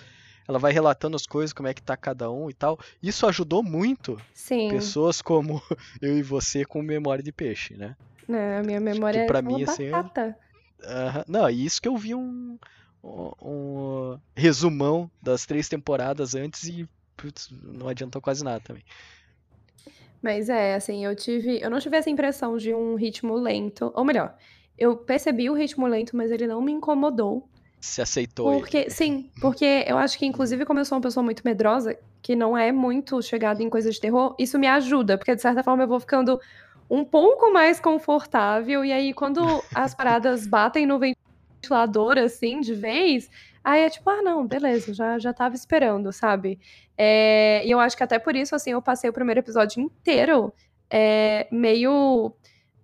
Ela 0.46 0.58
vai 0.58 0.70
relatando 0.70 1.16
as 1.16 1.26
coisas, 1.26 1.54
como 1.54 1.66
é 1.66 1.72
que 1.72 1.80
tá 1.80 1.96
cada 1.96 2.30
um 2.30 2.50
e 2.50 2.52
tal. 2.52 2.78
Isso 3.02 3.26
ajudou 3.26 3.62
muito 3.62 4.20
Sim, 4.34 4.68
pessoas 4.68 5.22
como 5.22 5.62
eu 6.02 6.18
e 6.18 6.22
você 6.22 6.62
com 6.62 6.82
memória 6.82 7.24
de 7.24 7.32
peixe, 7.32 7.74
né? 7.74 7.96
né, 8.28 8.58
a 8.58 8.62
minha 8.62 8.80
memória 8.80 9.24
pra 9.24 9.38
é 9.38 9.48
uma 9.48 9.58
mim, 9.58 9.62
assim, 9.62 9.84
é- 9.84 9.92
batata. 9.92 10.36
Aham. 10.84 11.24
Não, 11.26 11.48
e 11.48 11.64
isso 11.64 11.80
que 11.80 11.88
eu 11.88 11.96
vi 11.96 12.14
um, 12.14 12.58
um, 13.02 13.30
um 13.40 14.20
resumão 14.36 15.10
das 15.22 15.46
três 15.46 15.70
temporadas 15.70 16.34
antes 16.34 16.64
e 16.64 16.86
putz, 17.16 17.48
não 17.50 17.88
adiantou 17.88 18.20
quase 18.20 18.44
nada 18.44 18.60
também. 18.60 18.84
Mas 20.22 20.48
é, 20.48 20.74
assim, 20.74 21.04
eu 21.04 21.14
tive. 21.14 21.60
Eu 21.62 21.70
não 21.70 21.78
tive 21.78 21.96
essa 21.96 22.10
impressão 22.10 22.56
de 22.56 22.74
um 22.74 22.94
ritmo 22.94 23.34
lento. 23.36 23.92
Ou 23.94 24.04
melhor, 24.04 24.36
eu 24.78 24.96
percebi 24.96 25.48
o 25.48 25.54
ritmo 25.54 25.86
lento, 25.86 26.16
mas 26.16 26.30
ele 26.30 26.46
não 26.46 26.60
me 26.60 26.72
incomodou. 26.72 27.48
Se 27.80 28.02
aceitou 28.02 28.50
ele. 28.50 28.60
Porque, 28.60 28.90
sim, 28.90 29.30
porque 29.40 29.84
eu 29.86 29.96
acho 29.96 30.18
que, 30.18 30.26
inclusive, 30.26 30.64
como 30.64 30.80
eu 30.80 30.84
sou 30.84 30.96
uma 30.96 31.02
pessoa 31.02 31.22
muito 31.22 31.42
medrosa, 31.44 31.96
que 32.22 32.34
não 32.34 32.56
é 32.56 32.72
muito 32.72 33.22
chegada 33.22 33.62
em 33.62 33.70
coisas 33.70 33.94
de 33.94 34.00
terror, 34.00 34.34
isso 34.38 34.58
me 34.58 34.66
ajuda, 34.66 35.16
porque 35.16 35.34
de 35.34 35.40
certa 35.40 35.62
forma 35.62 35.84
eu 35.84 35.88
vou 35.88 36.00
ficando 36.00 36.40
um 36.90 37.04
pouco 37.04 37.52
mais 37.52 37.78
confortável. 37.80 38.84
E 38.84 38.92
aí, 38.92 39.12
quando 39.12 39.40
as 39.74 39.94
paradas 39.94 40.46
batem 40.46 40.86
no 40.86 40.98
ventilador, 40.98 42.18
assim, 42.18 42.60
de 42.60 42.74
vez, 42.74 43.30
aí 43.62 43.82
é 43.82 43.90
tipo, 43.90 44.08
ah, 44.10 44.22
não, 44.22 44.46
beleza, 44.46 44.92
já, 44.92 45.18
já 45.18 45.32
tava 45.32 45.54
esperando, 45.54 46.12
sabe? 46.12 46.58
É, 46.98 47.62
e 47.64 47.70
eu 47.70 47.78
acho 47.78 47.96
que 47.96 48.02
até 48.02 48.18
por 48.18 48.34
isso, 48.34 48.54
assim, 48.54 48.70
eu 48.70 48.82
passei 48.82 49.08
o 49.08 49.12
primeiro 49.12 49.40
episódio 49.40 49.80
inteiro 49.80 50.52
é, 50.90 51.46
meio 51.50 52.32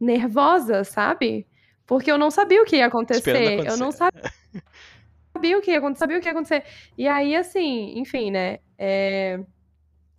nervosa, 0.00 0.84
sabe? 0.84 1.46
Porque 1.92 2.10
eu 2.10 2.16
não 2.16 2.30
sabia 2.30 2.62
o 2.62 2.64
que 2.64 2.76
ia 2.76 2.86
acontecer. 2.86 3.66
Eu 3.66 3.76
não 3.76 3.92
sabia 3.92 5.58
o 5.58 5.60
que 5.60 5.72
ia 5.72 5.76
acontecer, 5.76 5.98
sabia 5.98 6.16
o 6.16 6.20
que 6.22 6.26
ia 6.26 6.32
acontecer. 6.32 6.64
E 6.96 7.06
aí, 7.06 7.36
assim, 7.36 7.98
enfim, 7.98 8.30
né? 8.30 8.60
É, 8.78 9.38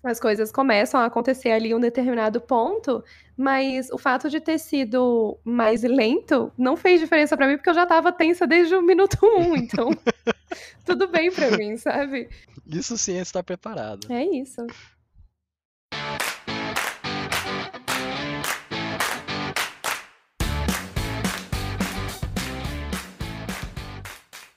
as 0.04 0.20
coisas 0.20 0.52
começam 0.52 1.00
a 1.00 1.06
acontecer 1.06 1.50
ali 1.50 1.70
em 1.70 1.74
um 1.74 1.80
determinado 1.80 2.40
ponto, 2.40 3.04
mas 3.36 3.90
o 3.90 3.98
fato 3.98 4.30
de 4.30 4.40
ter 4.40 4.60
sido 4.60 5.36
mais 5.44 5.82
lento 5.82 6.52
não 6.56 6.78
fez 6.78 7.02
diferença 7.02 7.36
para 7.36 7.48
mim, 7.48 7.56
porque 7.58 7.72
eu 7.72 7.74
já 7.74 7.88
tava 7.88 8.12
tensa 8.12 8.46
desde 8.46 8.76
o 8.76 8.82
minuto 8.84 9.18
um, 9.24 9.56
então 9.58 9.90
tudo 10.86 11.08
bem 11.08 11.32
para 11.32 11.58
mim, 11.58 11.76
sabe? 11.76 12.30
Isso 12.68 12.96
sim 13.00 13.18
é 13.18 13.22
estar 13.22 13.42
preparado. 13.42 14.14
É 14.14 14.24
isso. 14.24 14.64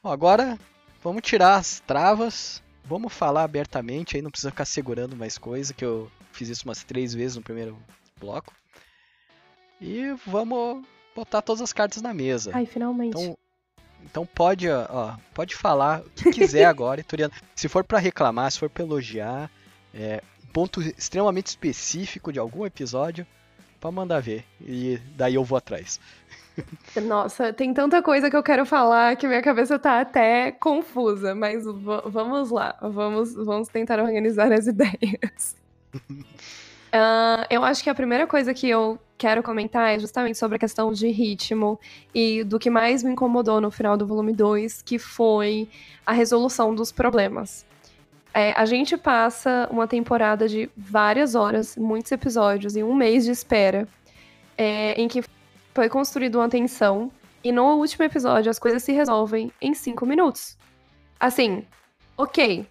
Bom, 0.06 0.12
agora 0.12 0.56
vamos 1.02 1.20
tirar 1.22 1.56
as 1.56 1.80
travas, 1.80 2.62
vamos 2.84 3.12
falar 3.12 3.42
abertamente, 3.42 4.14
aí 4.14 4.22
não 4.22 4.30
precisa 4.30 4.52
ficar 4.52 4.64
segurando 4.64 5.16
mais 5.16 5.36
coisa, 5.36 5.74
que 5.74 5.84
eu 5.84 6.08
fiz 6.30 6.48
isso 6.48 6.64
umas 6.64 6.84
três 6.84 7.12
vezes 7.12 7.36
no 7.36 7.42
primeiro 7.42 7.76
bloco. 8.16 8.54
E 9.80 10.14
vamos 10.24 10.86
botar 11.12 11.42
todas 11.42 11.60
as 11.60 11.72
cartas 11.72 12.00
na 12.02 12.14
mesa. 12.14 12.52
Ai, 12.54 12.66
finalmente. 12.66 13.18
Então, 13.18 13.36
então 14.04 14.24
pode, 14.24 14.70
ó, 14.70 15.16
pode 15.34 15.56
falar 15.56 16.02
o 16.02 16.10
que 16.10 16.30
quiser 16.30 16.66
agora, 16.70 17.00
Ituriano. 17.00 17.34
Se 17.56 17.68
for 17.68 17.82
para 17.82 17.98
reclamar, 17.98 18.52
se 18.52 18.60
for 18.60 18.70
para 18.70 18.84
elogiar, 18.84 19.50
é, 19.92 20.22
um 20.44 20.52
ponto 20.52 20.80
extremamente 20.80 21.48
específico 21.48 22.32
de 22.32 22.38
algum 22.38 22.64
episódio, 22.64 23.26
para 23.80 23.90
mandar 23.90 24.20
ver. 24.20 24.44
E 24.60 25.00
daí 25.16 25.34
eu 25.34 25.42
vou 25.42 25.58
atrás. 25.58 26.00
Nossa, 27.02 27.52
tem 27.52 27.72
tanta 27.74 28.02
coisa 28.02 28.30
que 28.30 28.36
eu 28.36 28.42
quero 28.42 28.64
falar 28.64 29.16
que 29.16 29.26
minha 29.26 29.42
cabeça 29.42 29.78
tá 29.78 30.00
até 30.00 30.52
confusa, 30.52 31.34
mas 31.34 31.64
vamos 32.06 32.50
lá, 32.50 32.76
vamos, 32.80 33.34
vamos 33.34 33.68
tentar 33.68 34.00
organizar 34.00 34.52
as 34.52 34.66
ideias. 34.68 35.56
Uh, 35.94 37.44
eu 37.50 37.62
acho 37.64 37.82
que 37.82 37.90
a 37.90 37.94
primeira 37.94 38.26
coisa 38.26 38.54
que 38.54 38.68
eu 38.68 38.98
quero 39.18 39.42
comentar 39.42 39.94
é 39.94 39.98
justamente 39.98 40.38
sobre 40.38 40.56
a 40.56 40.58
questão 40.58 40.92
de 40.92 41.08
ritmo 41.08 41.78
e 42.14 42.44
do 42.44 42.58
que 42.58 42.70
mais 42.70 43.02
me 43.02 43.12
incomodou 43.12 43.60
no 43.60 43.70
final 43.70 43.96
do 43.96 44.06
volume 44.06 44.32
2, 44.32 44.82
que 44.82 44.98
foi 44.98 45.68
a 46.04 46.12
resolução 46.12 46.74
dos 46.74 46.92
problemas. 46.92 47.66
É, 48.32 48.52
a 48.52 48.66
gente 48.66 48.96
passa 48.96 49.66
uma 49.70 49.88
temporada 49.88 50.46
de 50.46 50.70
várias 50.76 51.34
horas, 51.34 51.76
muitos 51.76 52.12
episódios, 52.12 52.76
em 52.76 52.82
um 52.82 52.94
mês 52.94 53.24
de 53.24 53.30
espera, 53.30 53.88
é, 54.58 54.92
em 55.00 55.08
que 55.08 55.22
foi 55.76 55.90
construída 55.90 56.38
uma 56.38 56.48
tensão, 56.48 57.12
e 57.44 57.52
no 57.52 57.74
último 57.74 58.02
episódio 58.02 58.50
as 58.50 58.58
coisas 58.58 58.82
se 58.82 58.92
resolvem 58.92 59.52
em 59.60 59.74
cinco 59.74 60.06
minutos. 60.06 60.56
Assim, 61.20 61.66
ok. 62.16 62.66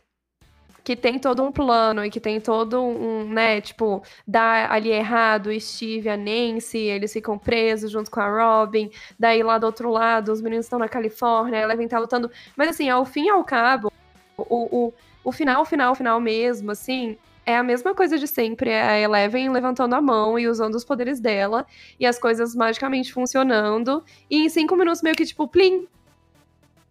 Que 0.83 0.95
tem 0.95 1.19
todo 1.19 1.43
um 1.43 1.51
plano 1.51 2.03
e 2.03 2.09
que 2.09 2.19
tem 2.19 2.41
todo 2.41 2.81
um, 2.81 3.29
né, 3.29 3.61
tipo, 3.61 4.01
dá 4.27 4.71
ali 4.73 4.89
errado 4.89 5.47
o 5.47 5.59
Steve 5.61 6.09
a 6.09 6.17
Nancy, 6.17 6.79
eles 6.79 7.13
ficam 7.13 7.37
presos 7.37 7.91
junto 7.91 8.09
com 8.09 8.19
a 8.19 8.27
Robin, 8.27 8.89
daí 9.19 9.43
lá 9.43 9.59
do 9.59 9.67
outro 9.67 9.91
lado 9.91 10.31
os 10.31 10.41
meninos 10.41 10.65
estão 10.65 10.79
na 10.79 10.89
Califórnia, 10.89 11.59
a 11.59 11.61
Eleven 11.61 11.87
tá 11.87 11.99
lutando. 11.99 12.31
Mas 12.55 12.69
assim, 12.69 12.89
ao 12.89 13.05
fim 13.05 13.25
e 13.25 13.29
ao 13.29 13.43
cabo, 13.43 13.91
o, 14.35 14.87
o, 14.87 14.93
o 15.23 15.31
final, 15.31 15.63
final, 15.63 15.93
final 15.93 16.19
mesmo, 16.19 16.71
assim, 16.71 17.17
é 17.45 17.55
a 17.55 17.63
mesma 17.63 17.93
coisa 17.93 18.17
de 18.17 18.27
sempre, 18.27 18.71
é 18.71 18.81
a 18.81 18.99
Eleven 18.99 19.49
levantando 19.49 19.93
a 19.93 20.01
mão 20.01 20.39
e 20.39 20.47
usando 20.47 20.75
os 20.75 20.83
poderes 20.83 21.19
dela, 21.19 21.65
e 21.99 22.05
as 22.05 22.17
coisas 22.17 22.55
magicamente 22.55 23.13
funcionando, 23.13 24.03
e 24.29 24.45
em 24.45 24.49
cinco 24.49 24.75
minutos 24.75 25.01
meio 25.01 25.15
que 25.15 25.25
tipo, 25.25 25.47
plim, 25.47 25.87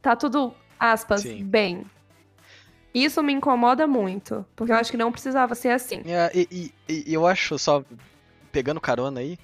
tá 0.01 0.14
tudo, 0.14 0.55
aspas, 0.79 1.23
Sim. 1.23 1.45
bem. 1.45 1.85
Isso 2.95 3.21
me 3.23 3.33
incomoda 3.33 3.88
muito, 3.88 4.47
porque 4.55 4.71
eu 4.71 4.77
acho 4.77 4.90
que 4.93 4.97
não 4.97 5.11
precisava 5.11 5.57
ser 5.57 5.71
assim. 5.71 6.03
É, 6.07 6.31
e, 6.33 6.73
e, 6.88 7.12
eu 7.12 7.27
acho, 7.27 7.59
só 7.59 7.85
pegando 8.53 8.81
carona 8.81 9.19
aí, 9.19 9.37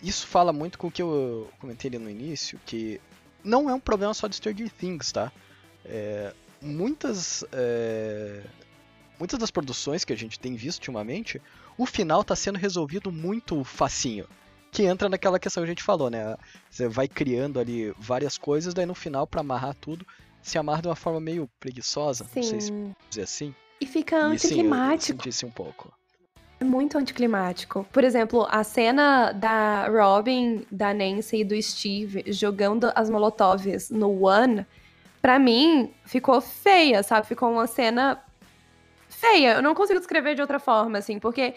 isso 0.00 0.24
fala 0.28 0.52
muito 0.52 0.78
com 0.78 0.86
o 0.86 0.90
que 0.90 1.02
eu 1.02 1.50
comentei 1.58 1.88
ali 1.88 1.98
no 1.98 2.08
início, 2.08 2.60
que 2.64 3.00
não 3.42 3.68
é 3.68 3.74
um 3.74 3.80
problema 3.80 4.14
só 4.14 4.28
de 4.28 4.36
Stranger 4.36 4.70
Things, 4.70 5.10
tá? 5.10 5.32
É, 5.84 6.32
muitas 6.60 7.44
é, 7.50 8.42
muitas 9.18 9.38
das 9.38 9.50
produções 9.50 10.04
que 10.04 10.12
a 10.12 10.16
gente 10.16 10.38
tem 10.38 10.54
visto 10.54 10.78
ultimamente, 10.78 11.40
o 11.76 11.86
final 11.86 12.22
está 12.22 12.36
sendo 12.36 12.58
resolvido 12.58 13.10
muito 13.10 13.62
facinho. 13.64 14.26
Que 14.70 14.84
entra 14.84 15.08
naquela 15.08 15.38
questão 15.38 15.62
que 15.62 15.66
a 15.66 15.70
gente 15.70 15.82
falou, 15.82 16.08
né? 16.08 16.36
Você 16.70 16.88
vai 16.88 17.06
criando 17.06 17.60
ali 17.60 17.94
várias 17.98 18.38
coisas, 18.38 18.72
daí 18.72 18.86
no 18.86 18.94
final, 18.94 19.26
para 19.26 19.40
amarrar 19.40 19.74
tudo, 19.74 20.06
se 20.40 20.56
amarra 20.58 20.82
de 20.82 20.88
uma 20.88 20.96
forma 20.96 21.20
meio 21.20 21.48
preguiçosa, 21.60 22.24
sim. 22.24 22.40
não 22.40 22.42
sei 22.42 22.60
se 22.60 22.72
dizer 23.10 23.22
assim. 23.22 23.54
E 23.80 23.86
fica 23.86 24.16
anticlimático. 24.16 25.28
E, 25.28 25.32
sim, 25.32 25.44
eu, 25.44 25.48
eu 25.48 25.50
um 25.50 25.52
pouco. 25.52 25.92
É 26.62 26.64
muito 26.64 26.96
anticlimático. 26.96 27.84
Por 27.92 28.04
exemplo, 28.04 28.46
a 28.48 28.62
cena 28.62 29.32
da 29.32 29.88
Robin, 29.88 30.64
da 30.70 30.94
Nancy 30.94 31.38
e 31.38 31.44
do 31.44 31.60
Steve 31.60 32.22
jogando 32.28 32.92
as 32.94 33.10
molotovs 33.10 33.90
no 33.90 34.24
One, 34.24 34.64
pra 35.20 35.40
mim, 35.40 35.92
ficou 36.04 36.40
feia, 36.40 37.02
sabe? 37.02 37.26
Ficou 37.26 37.50
uma 37.50 37.66
cena 37.66 38.22
feia. 39.22 39.54
Eu 39.54 39.62
não 39.62 39.74
consigo 39.74 40.00
descrever 40.00 40.34
de 40.34 40.40
outra 40.40 40.58
forma, 40.58 40.98
assim, 40.98 41.20
porque 41.20 41.54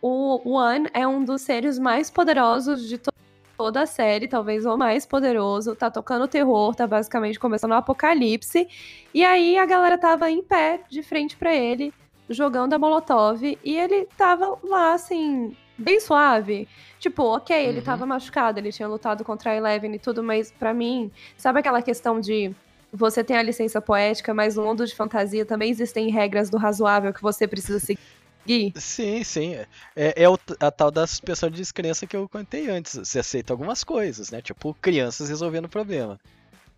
o 0.00 0.50
One 0.50 0.88
é 0.94 1.06
um 1.06 1.22
dos 1.22 1.42
seres 1.42 1.78
mais 1.78 2.10
poderosos 2.10 2.88
de 2.88 2.96
to 2.96 3.10
toda 3.58 3.82
a 3.82 3.86
série, 3.86 4.28
talvez 4.28 4.66
o 4.66 4.76
mais 4.76 5.06
poderoso. 5.06 5.74
Tá 5.74 5.90
tocando 5.90 6.28
terror, 6.28 6.74
tá 6.74 6.86
basicamente 6.86 7.38
começando 7.38 7.72
o 7.72 7.74
apocalipse. 7.74 8.68
E 9.14 9.24
aí 9.24 9.58
a 9.58 9.64
galera 9.64 9.96
tava 9.96 10.30
em 10.30 10.42
pé, 10.42 10.80
de 10.90 11.02
frente 11.02 11.36
para 11.36 11.54
ele, 11.54 11.92
jogando 12.28 12.74
a 12.74 12.78
Molotov, 12.78 13.42
e 13.42 13.76
ele 13.78 14.06
tava 14.16 14.58
lá, 14.62 14.92
assim, 14.92 15.56
bem 15.78 15.98
suave. 16.00 16.68
Tipo, 16.98 17.22
ok, 17.22 17.56
ele 17.56 17.78
uhum. 17.78 17.84
tava 17.84 18.04
machucado, 18.04 18.58
ele 18.58 18.72
tinha 18.72 18.88
lutado 18.88 19.24
contra 19.24 19.52
a 19.52 19.54
Eleven 19.54 19.94
e 19.94 19.98
tudo, 19.98 20.22
mas 20.22 20.52
para 20.52 20.74
mim, 20.74 21.10
sabe 21.36 21.60
aquela 21.60 21.80
questão 21.80 22.20
de 22.20 22.54
você 22.92 23.22
tem 23.22 23.36
a 23.36 23.42
licença 23.42 23.80
poética, 23.80 24.32
mas 24.32 24.56
no 24.56 24.64
mundo 24.64 24.86
de 24.86 24.94
fantasia 24.94 25.44
também 25.44 25.70
existem 25.70 26.10
regras 26.10 26.48
do 26.50 26.56
razoável 26.56 27.12
que 27.12 27.22
você 27.22 27.46
precisa 27.46 27.78
seguir. 27.78 28.72
Sim, 28.76 29.24
sim. 29.24 29.54
É, 29.94 30.22
é 30.22 30.28
o, 30.28 30.38
a 30.60 30.70
tal 30.70 30.90
da 30.90 31.06
suspensão 31.06 31.50
de 31.50 31.56
descrença 31.56 32.06
que 32.06 32.16
eu 32.16 32.28
contei 32.28 32.68
antes. 32.68 32.94
Você 32.94 33.18
aceita 33.18 33.52
algumas 33.52 33.82
coisas, 33.82 34.30
né? 34.30 34.40
Tipo, 34.40 34.74
crianças 34.80 35.28
resolvendo 35.28 35.64
o 35.64 35.68
problema. 35.68 36.18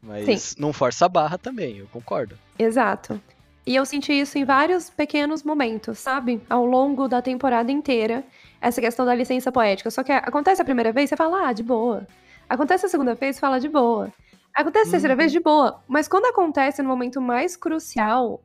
Mas 0.03 0.43
sim. 0.43 0.57
não 0.59 0.73
força 0.73 1.07
a 1.07 1.09
barra 1.09 1.37
também, 1.37 1.79
eu 1.79 1.87
concordo. 1.89 2.39
Exato. 2.59 3.21
E 3.67 3.77
eu 3.77 3.85
senti 3.85 4.13
isso 4.13 4.39
em 4.39 4.45
vários 4.45 4.89
pequenos 4.89 5.43
momentos, 5.43 5.99
sabe? 5.99 6.41
Ao 6.49 6.65
longo 6.65 7.07
da 7.07 7.21
temporada 7.21 7.71
inteira, 7.71 8.25
essa 8.61 8.81
questão 8.81 9.05
da 9.05 9.15
licença 9.15 9.53
poética. 9.53 9.91
Só 9.91 10.03
que 10.03 10.11
acontece 10.11 10.63
a 10.63 10.65
primeira 10.65 10.91
vez, 10.91 11.11
você 11.11 11.17
fala, 11.17 11.49
ah, 11.49 11.53
de 11.53 11.63
boa. 11.63 12.07
Acontece 12.49 12.87
a 12.87 12.89
segunda 12.89 13.15
vez, 13.15 13.37
você 13.37 13.41
fala 13.41 13.61
de 13.61 13.69
boa. 13.69 14.11
Acontece 14.59 14.89
a 14.89 14.91
terceira 14.91 15.15
vez 15.15 15.31
uhum. 15.31 15.39
de 15.39 15.45
boa, 15.45 15.85
mas 15.87 16.09
quando 16.09 16.25
acontece 16.25 16.83
no 16.83 16.89
momento 16.89 17.21
mais 17.21 17.57
crucial 17.57 18.43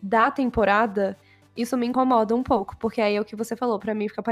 da 0.00 0.30
temporada, 0.30 1.14
isso 1.54 1.76
me 1.76 1.86
incomoda 1.86 2.34
um 2.34 2.42
pouco, 2.42 2.74
porque 2.78 3.02
aí 3.02 3.16
é 3.16 3.20
o 3.20 3.24
que 3.24 3.36
você 3.36 3.54
falou, 3.54 3.78
para 3.78 3.94
mim 3.94 4.08
fica 4.08 4.22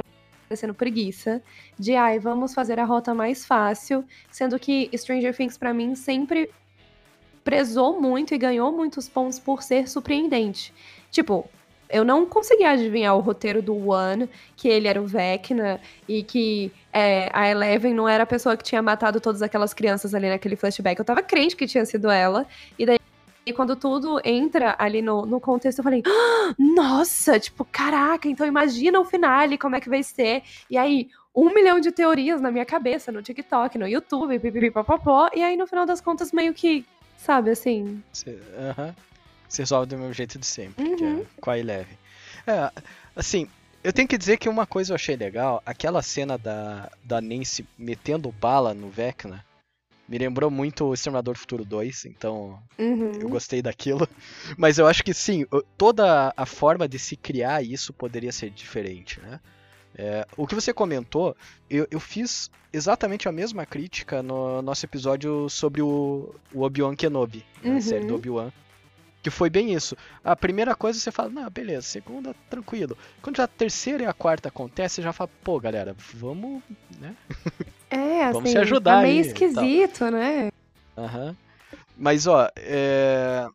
parecendo 0.48 0.72
preguiça 0.72 1.42
de, 1.78 1.94
ai, 1.94 2.18
vamos 2.18 2.54
fazer 2.54 2.80
a 2.80 2.86
rota 2.86 3.12
mais 3.12 3.44
fácil, 3.44 4.02
sendo 4.30 4.58
que 4.58 4.88
Stranger 4.96 5.36
Things 5.36 5.58
para 5.58 5.74
mim 5.74 5.94
sempre 5.94 6.50
prezou 7.44 8.00
muito 8.00 8.32
e 8.32 8.38
ganhou 8.38 8.72
muitos 8.72 9.06
pontos 9.06 9.38
por 9.38 9.62
ser 9.62 9.86
surpreendente. 9.86 10.72
Tipo, 11.10 11.46
eu 11.94 12.04
não 12.04 12.26
consegui 12.26 12.64
adivinhar 12.64 13.16
o 13.16 13.20
roteiro 13.20 13.62
do 13.62 13.90
One, 13.90 14.28
que 14.56 14.66
ele 14.66 14.88
era 14.88 15.00
o 15.00 15.06
Vecna 15.06 15.80
e 16.08 16.24
que 16.24 16.72
é, 16.92 17.30
a 17.32 17.48
Eleven 17.48 17.94
não 17.94 18.08
era 18.08 18.24
a 18.24 18.26
pessoa 18.26 18.56
que 18.56 18.64
tinha 18.64 18.82
matado 18.82 19.20
todas 19.20 19.42
aquelas 19.42 19.72
crianças 19.72 20.12
ali 20.12 20.28
naquele 20.28 20.56
flashback. 20.56 20.98
Eu 20.98 21.04
tava 21.04 21.22
crente 21.22 21.54
que 21.54 21.68
tinha 21.68 21.86
sido 21.86 22.10
ela. 22.10 22.48
E 22.76 22.84
daí, 22.84 22.98
e 23.46 23.52
quando 23.52 23.76
tudo 23.76 24.20
entra 24.24 24.74
ali 24.76 25.00
no, 25.00 25.24
no 25.24 25.38
contexto, 25.38 25.78
eu 25.78 25.84
falei, 25.84 26.02
ah, 26.04 26.54
nossa, 26.58 27.38
tipo, 27.38 27.64
caraca, 27.64 28.28
então 28.28 28.44
imagina 28.44 28.98
o 28.98 29.04
finale, 29.04 29.56
como 29.56 29.76
é 29.76 29.80
que 29.80 29.88
vai 29.88 30.02
ser. 30.02 30.42
E 30.68 30.76
aí, 30.76 31.08
um 31.32 31.54
milhão 31.54 31.78
de 31.78 31.92
teorias 31.92 32.40
na 32.40 32.50
minha 32.50 32.64
cabeça, 32.64 33.12
no 33.12 33.22
TikTok, 33.22 33.78
no 33.78 33.86
YouTube, 33.86 34.40
pipipipopopó. 34.40 35.30
E 35.32 35.44
aí, 35.44 35.56
no 35.56 35.68
final 35.68 35.86
das 35.86 36.00
contas, 36.00 36.32
meio 36.32 36.52
que, 36.52 36.84
sabe, 37.16 37.50
assim. 37.50 38.02
Aham. 38.26 38.88
Uh 38.88 38.90
-huh 38.90 39.13
se 39.48 39.62
resolve 39.62 39.86
do 39.88 39.98
meu 39.98 40.12
jeito 40.12 40.38
de 40.38 40.46
sempre, 40.46 40.84
uhum. 40.84 40.96
que 40.96 41.04
é 41.04 41.06
uhum. 41.06 41.26
com 41.40 41.50
a 41.50 41.58
Eleven. 41.58 41.96
É, 42.46 42.70
assim, 43.16 43.48
Eu 43.82 43.92
tenho 43.92 44.08
que 44.08 44.16
dizer 44.16 44.38
que 44.38 44.48
uma 44.48 44.66
coisa 44.66 44.92
eu 44.92 44.94
achei 44.94 45.14
legal, 45.14 45.62
aquela 45.66 46.00
cena 46.00 46.38
da, 46.38 46.90
da 47.04 47.20
Nancy 47.20 47.66
metendo 47.78 48.32
bala 48.32 48.72
no 48.72 48.88
Vecna, 48.88 49.44
me 50.08 50.16
lembrou 50.18 50.50
muito 50.50 50.84
o 50.86 50.94
Exterminador 50.94 51.34
do 51.34 51.40
Futuro 51.40 51.64
2, 51.66 52.06
então 52.06 52.58
Uhum. 52.78 53.12
eu 53.20 53.28
gostei 53.28 53.60
daquilo. 53.62 54.08
Mas 54.56 54.78
eu 54.78 54.86
acho 54.86 55.02
que 55.04 55.12
sim, 55.14 55.44
toda 55.76 56.32
a 56.36 56.46
forma 56.46 56.88
de 56.88 56.98
se 56.98 57.14
criar 57.16 57.62
isso 57.62 57.92
poderia 57.92 58.32
ser 58.32 58.48
diferente, 58.50 59.20
né? 59.20 59.38
É, 59.96 60.26
o 60.36 60.46
que 60.46 60.54
você 60.56 60.72
comentou, 60.72 61.36
eu, 61.70 61.86
eu 61.90 62.00
fiz 62.00 62.50
exatamente 62.72 63.28
a 63.28 63.32
mesma 63.32 63.64
crítica 63.64 64.22
no 64.22 64.60
nosso 64.60 64.84
episódio 64.84 65.48
sobre 65.48 65.80
o, 65.82 66.34
o 66.52 66.62
Obi-Wan 66.62 66.96
Kenobi, 66.96 67.44
né, 67.62 67.70
a 67.70 67.74
Uhum. 67.74 67.80
série 67.80 68.04
do 68.06 68.14
Obi-Wan. 68.16 68.50
Que 69.24 69.30
foi 69.30 69.48
bem 69.48 69.72
isso. 69.72 69.96
A 70.22 70.36
primeira 70.36 70.74
coisa 70.74 71.00
você 71.00 71.10
fala, 71.10 71.30
não, 71.30 71.48
beleza, 71.48 71.86
segunda, 71.86 72.36
tranquilo. 72.50 72.94
Quando 73.22 73.38
já 73.38 73.44
a 73.44 73.48
terceira 73.48 74.02
e 74.02 74.06
a 74.06 74.12
quarta 74.12 74.50
acontece, 74.50 74.96
você 74.96 75.02
já 75.02 75.14
fala, 75.14 75.30
pô, 75.42 75.58
galera, 75.58 75.96
vamos, 76.12 76.62
né? 77.00 77.16
É, 77.88 78.30
Vamos 78.30 78.50
assim, 78.50 78.52
se 78.52 78.58
ajudar 78.58 78.96
tá 78.96 79.00
meio 79.00 79.14
aí 79.14 79.22
tal. 79.22 79.28
esquisito, 79.32 80.10
né? 80.10 80.52
Aham. 80.98 81.34
Mas, 81.96 82.26
ó, 82.26 82.50
é... 82.54 83.48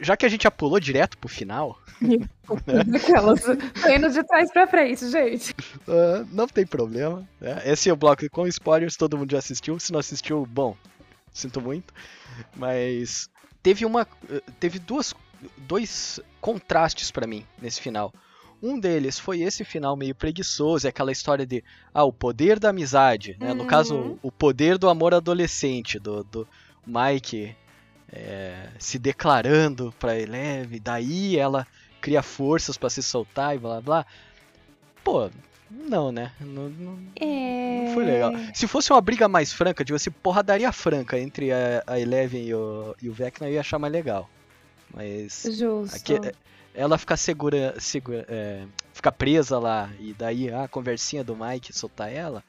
já 0.00 0.16
que 0.16 0.24
a 0.24 0.30
gente 0.30 0.44
já 0.44 0.50
pulou 0.50 0.80
direto 0.80 1.18
pro 1.18 1.28
final, 1.28 1.78
Aquelas. 2.94 3.42
Tô 3.42 3.88
indo 3.90 4.08
de 4.08 4.24
trás 4.24 4.50
pra 4.50 4.66
frente, 4.66 5.10
gente. 5.10 5.54
ah, 5.86 6.24
não 6.32 6.46
tem 6.46 6.64
problema. 6.66 7.28
né? 7.38 7.60
Esse 7.66 7.90
é 7.90 7.92
o 7.92 7.96
bloco 7.96 8.24
com 8.30 8.46
spoilers, 8.46 8.96
todo 8.96 9.18
mundo 9.18 9.32
já 9.32 9.38
assistiu. 9.38 9.78
Se 9.78 9.92
não 9.92 10.00
assistiu, 10.00 10.46
bom, 10.46 10.74
sinto 11.34 11.60
muito. 11.60 11.92
Mas 12.56 13.28
teve 13.68 13.84
uma. 13.84 14.06
Teve 14.58 14.78
duas, 14.78 15.14
dois 15.56 16.18
contrastes 16.40 17.10
pra 17.10 17.26
mim 17.26 17.44
nesse 17.60 17.80
final. 17.80 18.12
Um 18.62 18.78
deles 18.80 19.18
foi 19.20 19.40
esse 19.42 19.64
final 19.64 19.94
meio 19.96 20.14
preguiçoso, 20.14 20.86
é 20.86 20.90
aquela 20.90 21.12
história 21.12 21.46
de 21.46 21.62
ah, 21.94 22.02
o 22.04 22.12
poder 22.12 22.58
da 22.58 22.70
amizade, 22.70 23.36
né? 23.38 23.52
No 23.54 23.60
Uhum. 23.60 23.66
caso, 23.68 24.18
o 24.22 24.32
poder 24.32 24.78
do 24.78 24.88
amor 24.88 25.14
adolescente, 25.14 25.98
do, 25.98 26.24
do 26.24 26.48
Mike 26.86 27.54
é, 28.10 28.70
se 28.78 28.98
declarando 28.98 29.94
pra 29.98 30.18
Eleve, 30.18 30.80
daí 30.80 31.36
ela 31.38 31.66
cria 32.00 32.22
forças 32.22 32.76
pra 32.76 32.90
se 32.90 33.02
soltar 33.02 33.54
e 33.54 33.58
blá 33.58 33.80
blá. 33.80 34.06
Pô, 35.04 35.30
não, 35.70 36.10
né? 36.12 36.32
Não, 36.40 36.68
não- 36.68 36.98
É. 37.20 37.84
não 37.86 37.94
foi 37.94 38.04
legal. 38.04 38.32
Se 38.54 38.66
fosse 38.66 38.92
uma 38.92 39.00
briga 39.00 39.28
mais 39.28 39.52
franca, 39.52 39.84
tipo 39.84 39.96
assim, 39.96 40.10
porradaria 40.10 40.70
franca 40.72 41.18
entre 41.18 41.52
a, 41.52 41.82
a 41.86 42.00
Eleven 42.00 42.42
e 42.44 42.54
o, 42.54 42.94
e 43.02 43.08
o 43.08 43.12
Vecna, 43.12 43.48
eu 43.48 43.54
ia 43.54 43.60
achar 43.60 43.78
mais 43.78 43.92
legal. 43.92 44.28
Mas 44.94 45.42
Justo. 45.44 45.96
aqui, 45.96 46.14
é- 46.14 46.32
ela 46.74 46.96
ficar 46.96 47.16
segura, 47.16 47.74
segura 47.80 48.24
é, 48.28 48.64
ficar 48.92 49.12
presa 49.12 49.58
lá 49.58 49.90
e 49.98 50.12
daí 50.14 50.52
a 50.52 50.68
conversinha 50.68 51.24
do 51.24 51.34
Mike 51.36 51.72
soltar 51.72 52.12
ela, 52.12 52.42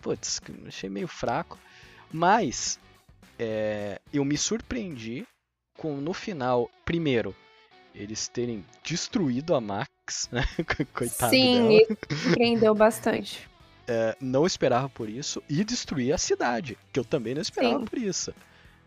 putz, 0.00 0.40
achei 0.66 0.88
meio 0.88 1.06
fraco. 1.08 1.58
Mas 2.12 2.78
é, 3.38 4.00
eu 4.12 4.24
me 4.24 4.36
surpreendi 4.38 5.26
com 5.76 5.96
no 5.98 6.14
final, 6.14 6.70
primeiro, 6.84 7.34
eles 7.96 8.28
terem 8.28 8.64
destruído 8.84 9.54
a 9.54 9.60
Max, 9.60 10.28
né? 10.30 10.44
Coitado 10.92 11.30
Sim, 11.30 11.50
dela. 11.50 11.72
isso 11.72 11.96
surpreendeu 12.22 12.74
bastante. 12.74 13.48
É, 13.88 14.16
não 14.20 14.44
esperava 14.44 14.88
por 14.88 15.08
isso 15.08 15.40
e 15.48 15.62
destruir 15.62 16.12
a 16.12 16.18
cidade, 16.18 16.76
que 16.92 16.98
eu 16.98 17.04
também 17.04 17.36
não 17.36 17.40
esperava 17.40 17.78
Sim. 17.78 17.84
por 17.84 17.96
isso. 17.96 18.34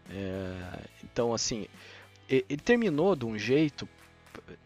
É, 0.09 0.79
então, 1.01 1.33
assim, 1.33 1.67
ele 2.27 2.57
terminou 2.57 3.15
de 3.15 3.25
um 3.25 3.37
jeito, 3.37 3.87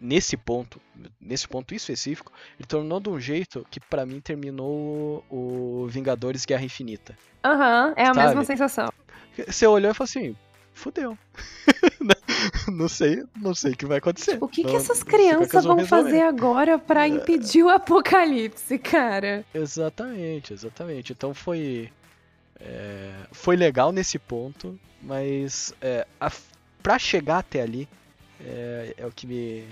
nesse 0.01 0.35
ponto, 0.35 0.81
nesse 1.21 1.47
ponto 1.47 1.75
específico, 1.75 2.31
ele 2.57 2.67
terminou 2.67 2.99
de 2.99 3.09
um 3.09 3.19
jeito 3.19 3.63
que 3.69 3.79
pra 3.79 4.07
mim 4.07 4.19
terminou 4.19 5.23
o 5.29 5.85
Vingadores 5.87 6.45
Guerra 6.45 6.65
Infinita. 6.65 7.15
Aham, 7.45 7.93
é 7.95 8.07
a 8.07 8.13
Sabe? 8.15 8.25
mesma 8.25 8.43
sensação. 8.43 8.91
Você 9.37 9.67
olhou 9.67 9.91
e 9.91 9.93
falou 9.93 10.05
assim, 10.05 10.35
fudeu. 10.73 11.15
não 12.71 12.87
sei, 12.87 13.23
não 13.35 13.53
sei 13.55 13.71
o 13.73 13.77
que 13.77 13.85
vai 13.85 13.97
acontecer. 13.97 14.37
O 14.41 14.47
que, 14.47 14.63
que 14.63 14.69
Não- 14.69 14.75
essas 14.77 15.03
como 15.03 15.15
é 15.15 15.17
que 15.19 15.23
crianças 15.23 15.65
vão 15.65 15.85
fazer 15.85 16.21
agora 16.21 16.77
pra 16.79 17.07
impedir 17.07 17.63
o 17.63 17.69
apocalipse, 17.69 18.77
cara? 18.79 19.45
Exatamente, 19.53 20.53
exatamente. 20.53 21.11
Então 21.13 21.33
foi. 21.33 21.89
é, 22.59 23.11
foi 23.31 23.55
legal 23.55 23.91
nesse 23.91 24.17
ponto, 24.19 24.79
mas 25.01 25.73
é, 25.81 26.05
a, 26.19 26.31
pra 26.81 26.97
chegar 26.99 27.39
até 27.39 27.61
ali 27.61 27.87
é, 28.39 28.93
é 28.97 29.05
o 29.05 29.11
que 29.11 29.25
me. 29.27 29.67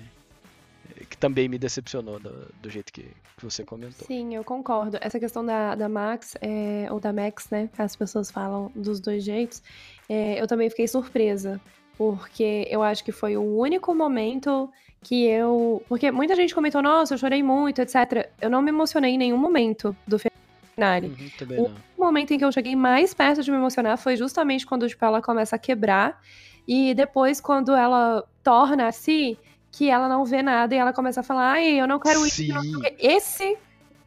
que 1.09 1.17
também 1.17 1.47
me 1.49 1.57
decepcionou 1.57 2.19
do, 2.19 2.47
do 2.61 2.69
jeito 2.69 2.91
que, 2.93 3.03
que 3.37 3.43
você 3.43 3.63
comentou. 3.63 4.05
Sim, 4.07 4.35
eu 4.35 4.43
concordo. 4.43 4.97
Essa 5.01 5.19
questão 5.19 5.45
da, 5.45 5.75
da 5.75 5.89
Max, 5.89 6.35
é, 6.41 6.87
ou 6.91 6.99
da 6.99 7.11
Max, 7.13 7.47
né? 7.49 7.69
As 7.77 7.95
pessoas 7.95 8.29
falam 8.31 8.71
dos 8.75 8.99
dois 8.99 9.23
jeitos. 9.23 9.61
é, 10.09 10.41
eu 10.41 10.47
também 10.47 10.69
fiquei 10.69 10.87
surpresa. 10.87 11.59
Porque 12.01 12.67
eu 12.67 12.81
acho 12.81 13.03
que 13.03 13.11
foi 13.11 13.37
o 13.37 13.43
único 13.43 13.93
momento 13.93 14.67
que 15.03 15.23
eu. 15.25 15.83
Porque 15.87 16.09
muita 16.09 16.35
gente 16.35 16.55
comentou, 16.55 16.81
nossa, 16.81 17.13
eu 17.13 17.17
chorei 17.19 17.43
muito, 17.43 17.79
etc. 17.79 18.27
Eu 18.41 18.49
não 18.49 18.59
me 18.59 18.69
emocionei 18.69 19.11
em 19.11 19.17
nenhum 19.19 19.37
momento 19.37 19.95
do 20.07 20.17
finale. 20.17 21.07
Uhum, 21.07 21.69
O 21.97 22.03
momento 22.03 22.33
em 22.33 22.39
que 22.39 22.43
eu 22.43 22.51
cheguei 22.51 22.75
mais 22.75 23.13
perto 23.13 23.43
de 23.43 23.51
me 23.51 23.57
emocionar 23.57 23.99
foi 23.99 24.17
justamente 24.17 24.65
quando 24.65 24.89
tipo, 24.89 25.05
ela 25.05 25.21
começa 25.21 25.55
a 25.55 25.59
quebrar. 25.59 26.19
E 26.67 26.95
depois, 26.95 27.39
quando 27.39 27.75
ela 27.75 28.23
torna 28.41 28.87
assim, 28.87 29.37
que 29.71 29.87
ela 29.87 30.09
não 30.09 30.25
vê 30.25 30.41
nada 30.41 30.73
e 30.73 30.79
ela 30.79 30.93
começa 30.93 31.19
a 31.19 31.23
falar, 31.23 31.51
ai, 31.51 31.79
eu 31.79 31.87
não 31.87 31.99
quero 31.99 32.25
isso. 32.25 32.43
não 32.47 32.61
sei 32.63 32.71
o 32.71 32.77
Sim. 32.77 32.81
quê." 32.81 32.95
Esse 32.97 33.57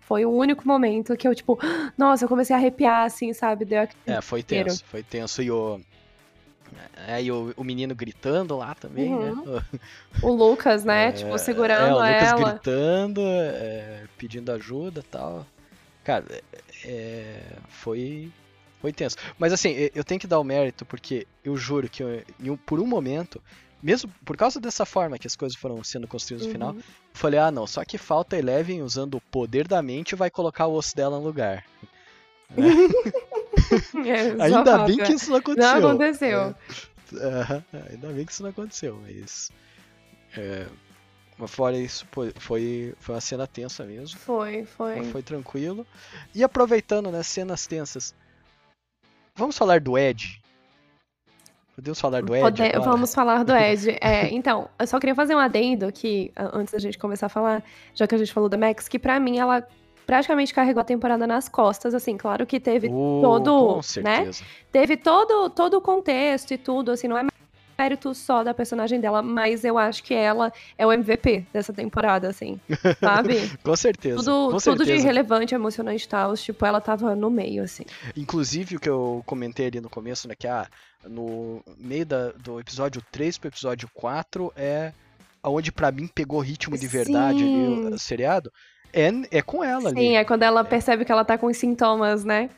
foi 0.00 0.24
o 0.24 0.32
único 0.32 0.66
momento 0.66 1.16
que 1.16 1.28
eu, 1.28 1.34
tipo, 1.34 1.60
nossa, 1.96 2.24
eu 2.24 2.28
comecei 2.28 2.56
a 2.56 2.58
arrepiar, 2.58 3.04
assim, 3.04 3.32
sabe? 3.32 3.64
Deu 3.64 3.86
É, 4.04 4.20
foi 4.20 4.42
tenso, 4.42 4.84
foi 4.84 5.04
tenso. 5.04 5.40
E 5.40 5.50
o. 5.52 5.80
É, 7.06 7.22
e 7.22 7.30
o, 7.30 7.52
o 7.56 7.64
menino 7.64 7.94
gritando 7.94 8.56
lá 8.56 8.74
também, 8.74 9.12
Uhum. 9.12 9.44
né? 9.44 9.62
O 10.22 10.30
Lucas, 10.32 10.84
né? 10.84 11.08
É, 11.08 11.12
tipo, 11.12 11.34
é, 11.34 11.38
segurando 11.38 11.96
o 11.96 11.98
Lucas 11.98 12.32
ela. 12.32 12.52
gritando, 12.52 13.20
é, 13.22 14.04
pedindo 14.16 14.50
ajuda 14.52 15.00
e 15.00 15.02
tal. 15.04 15.46
Cara, 16.02 16.24
é, 16.30 16.42
é, 16.84 17.42
foi, 17.68 18.30
foi 18.80 18.92
tenso. 18.92 19.16
Mas 19.38 19.52
assim, 19.52 19.70
eu- 19.94 20.04
tenho 20.04 20.20
que 20.20 20.26
dar 20.26 20.38
o 20.40 20.44
mérito, 20.44 20.84
porque 20.84 21.26
eu 21.44 21.56
juro 21.56 21.88
que 21.88 22.02
eu- 22.02 22.22
por 22.66 22.80
um 22.80 22.86
momento, 22.86 23.42
mesmo 23.82 24.10
por 24.24 24.36
causa 24.36 24.60
dessa 24.60 24.84
forma 24.86 25.18
que 25.18 25.26
as 25.26 25.36
coisas 25.36 25.58
foram 25.58 25.82
sendo 25.84 26.06
construídas 26.08 26.46
no 26.46 26.52
final, 26.52 26.70
Uhum. 26.72 26.78
eu 26.78 26.84
falei, 27.12 27.38
ah 27.40 27.50
não, 27.50 27.66
só 27.66 27.84
que 27.84 27.98
falta 27.98 28.36
Eleven 28.36 28.82
usando 28.82 29.16
o 29.16 29.20
poder 29.20 29.66
da 29.68 29.80
mente 29.82 30.12
e 30.12 30.16
vai 30.16 30.30
colocar 30.30 30.66
o 30.66 30.74
osso 30.74 30.94
dela 30.96 31.18
no 31.18 31.24
lugar. 31.24 31.64
É, 34.06 34.36
só 34.36 34.42
Ainda 34.58 34.78
bem 34.84 34.96
que 34.98 35.12
isso 35.12 35.30
não 35.30 35.38
aconteceu. 35.38 35.80
Não 35.80 35.90
aconteceu. 35.90 36.54
É, 37.14 37.62
ainda 37.92 38.08
bem 38.08 38.24
que 38.26 38.32
isso 38.32 38.42
não 38.42 38.50
aconteceu, 38.50 39.00
mas. 39.02 39.50
É, 40.36 40.66
mas 41.38 41.50
fora 41.50 41.76
isso, 41.76 42.06
foi, 42.10 42.32
foi 42.38 43.14
uma 43.14 43.20
cena 43.20 43.46
tensa 43.46 43.84
mesmo. 43.84 44.18
Foi, 44.18 44.64
foi. 44.64 44.96
Mas 44.96 45.10
foi 45.10 45.22
tranquilo. 45.22 45.86
E 46.34 46.44
aproveitando, 46.44 47.10
né, 47.10 47.22
cenas 47.22 47.66
tensas. 47.66 48.14
Vamos 49.34 49.56
falar 49.56 49.80
do 49.80 49.96
Ed? 49.98 50.40
Podemos 51.74 52.00
falar 52.00 52.22
do 52.22 52.34
Ed? 52.36 52.42
Pode-? 52.42 52.78
Vamos 52.84 53.14
falar 53.14 53.44
do 53.44 53.52
Ed. 53.54 53.98
É, 54.00 54.28
então, 54.32 54.68
eu 54.78 54.86
só 54.86 55.00
queria 55.00 55.14
fazer 55.14 55.34
um 55.34 55.40
adendo 55.40 55.86
aqui, 55.86 56.30
a- 56.36 56.56
antes 56.56 56.72
da 56.72 56.78
gente 56.78 56.98
começar 56.98 57.26
a 57.26 57.30
falar, 57.30 57.64
já 57.94 58.06
que 58.06 58.14
a 58.14 58.18
gente 58.18 58.32
falou 58.32 58.48
da 58.48 58.56
Max, 58.56 58.86
que 58.86 58.98
pra 58.98 59.18
mim 59.18 59.38
ela 59.38 59.66
praticamente 60.06 60.52
carregou 60.54 60.80
a 60.80 60.84
temporada 60.84 61.26
nas 61.26 61.48
costas, 61.48 61.94
assim, 61.94 62.16
claro 62.16 62.46
que 62.46 62.58
teve 62.60 62.88
Oh, 62.90 63.20
todo, 63.22 63.82
certeza. 63.82 64.44
teve 64.70 64.96
todo, 64.96 65.48
todo 65.50 65.74
o 65.74 65.80
contexto 65.80 66.52
e 66.52 66.58
tudo, 66.58 66.90
assim, 66.90 67.08
não 67.08 67.16
é 67.18 67.24
mérito 67.76 68.14
só 68.14 68.44
da 68.44 68.54
personagem 68.54 69.00
dela, 69.00 69.20
mas 69.20 69.64
eu 69.64 69.76
acho 69.76 70.02
que 70.04 70.14
ela 70.14 70.52
é 70.78 70.86
o 70.86 70.92
MVP 70.92 71.44
dessa 71.52 71.72
temporada, 71.72 72.28
assim, 72.28 72.60
sabe? 73.00 73.34
Com 73.64 73.74
certeza. 73.74 74.16
tudo, 74.18 74.52
com 74.52 74.58
tudo 74.58 74.84
de 74.84 74.96
relevante, 74.98 75.54
emocionante 75.56 76.04
e 76.04 76.08
tal, 76.08 76.34
tipo, 76.36 76.64
ela 76.64 76.80
tava 76.80 77.16
no 77.16 77.28
meio, 77.30 77.64
assim. 77.64 77.84
Inclusive 78.16 78.76
o 78.76 78.80
que 78.80 78.88
eu 78.88 79.22
comentei 79.26 79.66
ali 79.66 79.80
no 79.80 79.90
começo, 79.90 80.28
né? 80.28 80.34
Que 80.38 80.46
ah, 80.46 80.68
no 81.04 81.62
meio 81.76 82.06
da- 82.06 82.30
do 82.32 82.60
episódio 82.60 83.02
3 83.10 83.38
pro 83.38 83.48
episódio 83.48 83.88
4 83.92 84.52
é 84.56 84.92
onde 85.42 85.72
pra 85.72 85.90
mim 85.90 86.06
pegou 86.06 86.40
ritmo 86.40 86.78
de 86.78 86.86
verdade 86.86 87.42
ali, 87.42 87.52
Sim. 87.52 87.94
o 87.94 87.98
seriado. 87.98 88.52
É, 88.94 89.38
é 89.38 89.42
com 89.42 89.62
ela 89.64 89.88
ali. 89.88 90.00
Sim, 90.00 90.16
é 90.16 90.24
quando 90.24 90.44
ela 90.44 90.64
percebe 90.64 91.04
que 91.04 91.10
ela 91.12 91.24
tá 91.24 91.36
com 91.36 91.46
os 91.46 91.56
sintomas, 91.56 92.24
né? 92.24 92.48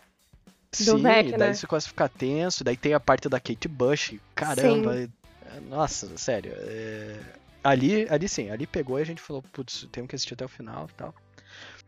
do 0.84 0.98
Sim, 0.98 1.02
daí 1.02 1.32
né? 1.32 1.54
você 1.54 1.66
começa 1.66 1.86
a 1.86 1.90
ficar 1.90 2.08
tenso, 2.08 2.62
daí 2.62 2.76
tem 2.76 2.92
a 2.92 3.00
parte 3.00 3.28
da 3.28 3.40
Kate 3.40 3.68
Bush, 3.68 4.14
caramba, 4.34 4.94
é- 4.98 5.08
nossa, 5.70 6.18
sério, 6.18 6.52
é, 6.54 7.18
ali, 7.64 8.06
ali 8.10 8.28
sim, 8.28 8.50
ali 8.50 8.66
pegou 8.66 8.98
e 8.98 9.02
a 9.02 9.06
gente 9.06 9.22
falou, 9.22 9.42
putz, 9.52 9.88
temos 9.90 10.08
que 10.10 10.16
assistir 10.16 10.34
até 10.34 10.44
o 10.44 10.48
final 10.48 10.86
e 10.90 10.94
tal. 10.94 11.14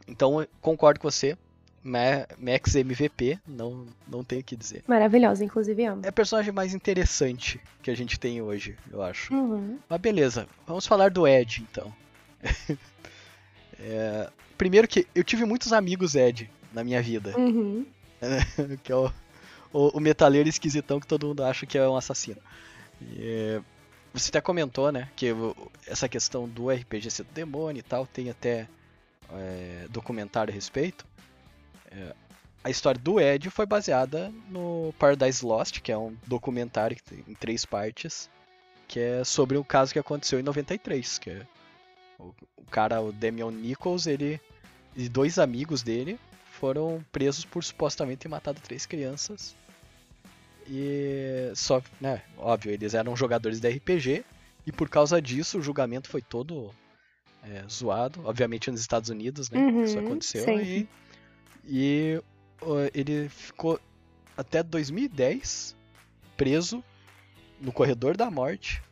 Então, 0.06 0.46
concordo 0.62 1.00
com 1.00 1.10
você, 1.10 1.36
Ma- 1.82 2.26
Max 2.38 2.74
MVP, 2.74 3.38
não, 3.46 3.86
não 4.06 4.24
tenho 4.24 4.40
o 4.40 4.44
que 4.44 4.56
dizer. 4.56 4.82
Maravilhosa, 4.86 5.44
inclusive 5.44 5.84
amo. 5.84 6.02
É 6.04 6.08
a 6.08 6.12
personagem 6.12 6.52
mais 6.52 6.72
interessante 6.72 7.60
que 7.82 7.90
a 7.90 7.96
gente 7.96 8.18
tem 8.18 8.40
hoje, 8.40 8.76
eu 8.90 9.02
acho. 9.02 9.34
Uhum. 9.34 9.78
Mas 9.88 10.00
beleza, 10.00 10.46
vamos 10.66 10.86
falar 10.86 11.10
do 11.10 11.26
Ed, 11.26 11.66
então. 11.70 11.92
É, 13.78 14.30
primeiro 14.56 14.88
que 14.88 15.06
eu 15.14 15.22
tive 15.22 15.44
muitos 15.44 15.72
amigos 15.72 16.14
Ed 16.14 16.50
na 16.72 16.82
minha 16.82 17.00
vida. 17.02 17.36
Uhum. 17.38 17.86
que 18.82 18.90
é 18.90 18.96
o, 18.96 19.10
o, 19.72 19.98
o, 19.98 20.00
metaleiro 20.00 20.48
esquisitão 20.48 20.98
que 20.98 21.06
todo 21.06 21.28
mundo 21.28 21.44
acha 21.44 21.66
que 21.66 21.78
é 21.78 21.88
um 21.88 21.96
assassino. 21.96 22.40
E, 23.00 23.60
você 24.12 24.30
até 24.30 24.40
comentou, 24.40 24.90
né, 24.90 25.08
que 25.14 25.26
essa 25.86 26.08
questão 26.08 26.48
do 26.48 26.70
RPG 26.70 27.10
ser 27.10 27.24
do 27.24 27.32
demônio 27.32 27.80
e 27.80 27.82
tal, 27.82 28.06
tem 28.06 28.30
até 28.30 28.66
é, 29.32 29.86
documentário 29.90 30.50
a 30.50 30.54
respeito. 30.54 31.06
É, 31.90 32.14
a 32.64 32.70
história 32.70 33.00
do 33.00 33.20
Ed 33.20 33.48
foi 33.50 33.66
baseada 33.66 34.32
no 34.48 34.92
Paradise 34.98 35.44
Lost, 35.44 35.80
que 35.80 35.92
é 35.92 35.96
um 35.96 36.16
documentário 36.26 36.96
em 37.26 37.34
três 37.34 37.64
partes, 37.64 38.28
que 38.88 38.98
é 38.98 39.24
sobre 39.24 39.56
o 39.56 39.64
caso 39.64 39.92
que 39.92 39.98
aconteceu 39.98 40.40
em 40.40 40.42
93, 40.42 41.18
que 41.18 41.30
é 41.30 41.46
o, 42.18 42.34
o 42.56 42.64
cara, 42.70 43.00
o 43.00 43.12
Damian 43.12 43.50
Nichols, 43.50 44.06
ele 44.06 44.40
e 44.96 45.08
dois 45.08 45.38
amigos 45.38 45.82
dele 45.82 46.18
foram 46.52 47.04
presos 47.12 47.44
por 47.44 47.62
supostamente 47.62 48.20
ter 48.20 48.28
matado 48.28 48.60
três 48.60 48.84
crianças. 48.84 49.54
E 50.66 51.50
só, 51.54 51.80
né, 52.00 52.22
óbvio, 52.36 52.72
eles 52.72 52.94
eram 52.94 53.16
jogadores 53.16 53.60
de 53.60 53.68
RPG 53.68 54.24
e 54.66 54.72
por 54.72 54.88
causa 54.88 55.22
disso 55.22 55.58
o 55.58 55.62
julgamento 55.62 56.08
foi 56.08 56.20
todo 56.20 56.74
é, 57.42 57.64
zoado, 57.68 58.20
obviamente 58.24 58.70
nos 58.70 58.80
Estados 58.80 59.08
Unidos, 59.08 59.48
né? 59.50 59.60
Uhum, 59.60 59.84
isso 59.84 59.98
aconteceu 59.98 60.60
e, 60.60 60.88
e 61.64 62.20
uh, 62.60 62.90
ele 62.92 63.28
ficou 63.28 63.80
até 64.36 64.62
2010 64.62 65.74
preso 66.36 66.84
no 67.60 67.72
corredor 67.72 68.16
da 68.16 68.30
morte. 68.30 68.82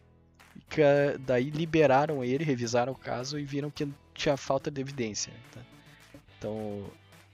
Daí 1.21 1.51
liberaram 1.51 2.23
ele, 2.25 2.45
revisaram 2.45 2.93
o 2.93 2.97
caso 2.97 3.39
e 3.39 3.45
viram 3.45 3.71
que 3.71 3.89
tinha 4.15 4.37
falta 4.37 4.71
de 4.71 4.81
evidência. 4.81 5.33
Tá? 5.53 5.61
Então, 6.39 6.85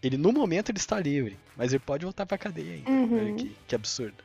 ele 0.03 0.17
no 0.17 0.33
momento 0.33 0.71
ele 0.71 0.79
está 0.79 0.99
livre, 0.99 1.39
mas 1.57 1.73
ele 1.73 1.81
pode 1.81 2.05
voltar 2.05 2.27
pra 2.27 2.39
cadeia 2.39 2.75
ainda. 2.75 2.91
Uhum. 2.91 3.37
Que, 3.37 3.57
que 3.69 3.75
absurdo. 3.75 4.23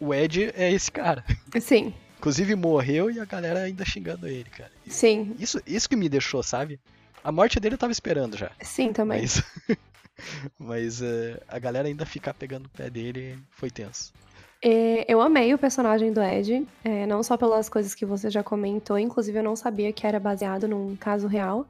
O 0.00 0.12
Ed 0.12 0.52
é 0.54 0.72
esse 0.72 0.90
cara. 0.90 1.24
Sim. 1.60 1.94
Inclusive 2.18 2.54
morreu 2.54 3.10
e 3.10 3.20
a 3.20 3.24
galera 3.24 3.60
ainda 3.60 3.84
xingando 3.84 4.26
ele, 4.26 4.48
cara. 4.50 4.72
Sim. 4.86 5.36
Isso, 5.38 5.60
isso 5.66 5.88
que 5.88 5.96
me 5.96 6.08
deixou, 6.08 6.42
sabe? 6.42 6.80
A 7.22 7.30
morte 7.30 7.60
dele 7.60 7.74
eu 7.74 7.78
tava 7.78 7.92
esperando 7.92 8.36
já. 8.36 8.50
Sim, 8.60 8.92
também. 8.92 9.22
Mas, 9.22 9.42
mas 10.58 11.00
uh, 11.00 11.40
a 11.48 11.58
galera 11.58 11.88
ainda 11.88 12.04
ficar 12.04 12.34
pegando 12.34 12.66
o 12.66 12.70
pé 12.70 12.90
dele 12.90 13.38
foi 13.50 13.70
tenso. 13.70 14.12
É, 14.66 15.04
eu 15.06 15.20
amei 15.20 15.52
o 15.52 15.58
personagem 15.58 16.10
do 16.10 16.22
Ed, 16.22 16.66
é, 16.82 17.04
não 17.06 17.22
só 17.22 17.36
pelas 17.36 17.68
coisas 17.68 17.94
que 17.94 18.06
você 18.06 18.30
já 18.30 18.42
comentou, 18.42 18.98
inclusive 18.98 19.38
eu 19.38 19.42
não 19.42 19.54
sabia 19.54 19.92
que 19.92 20.06
era 20.06 20.18
baseado 20.18 20.66
num 20.66 20.96
caso 20.96 21.26
real, 21.26 21.66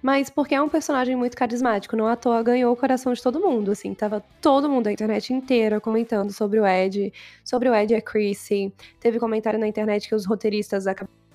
mas 0.00 0.30
porque 0.30 0.54
é 0.54 0.62
um 0.62 0.68
personagem 0.68 1.16
muito 1.16 1.36
carismático, 1.36 1.96
não 1.96 2.06
à 2.06 2.14
toa 2.14 2.40
ganhou 2.44 2.72
o 2.72 2.76
coração 2.76 3.12
de 3.12 3.20
todo 3.20 3.40
mundo, 3.40 3.72
assim, 3.72 3.92
tava 3.94 4.22
todo 4.40 4.68
mundo, 4.68 4.86
a 4.86 4.92
internet 4.92 5.32
inteira 5.34 5.80
comentando 5.80 6.32
sobre 6.32 6.60
o 6.60 6.66
Ed, 6.66 7.12
sobre 7.44 7.68
o 7.68 7.74
Ed 7.74 7.92
e 7.92 7.96
a 7.96 8.00
Chrissy, 8.00 8.72
teve 9.00 9.18
comentário 9.18 9.58
na 9.58 9.66
internet 9.66 10.08
que 10.08 10.14
os 10.14 10.24
roteiristas 10.24 10.86
acabaram 10.86 11.25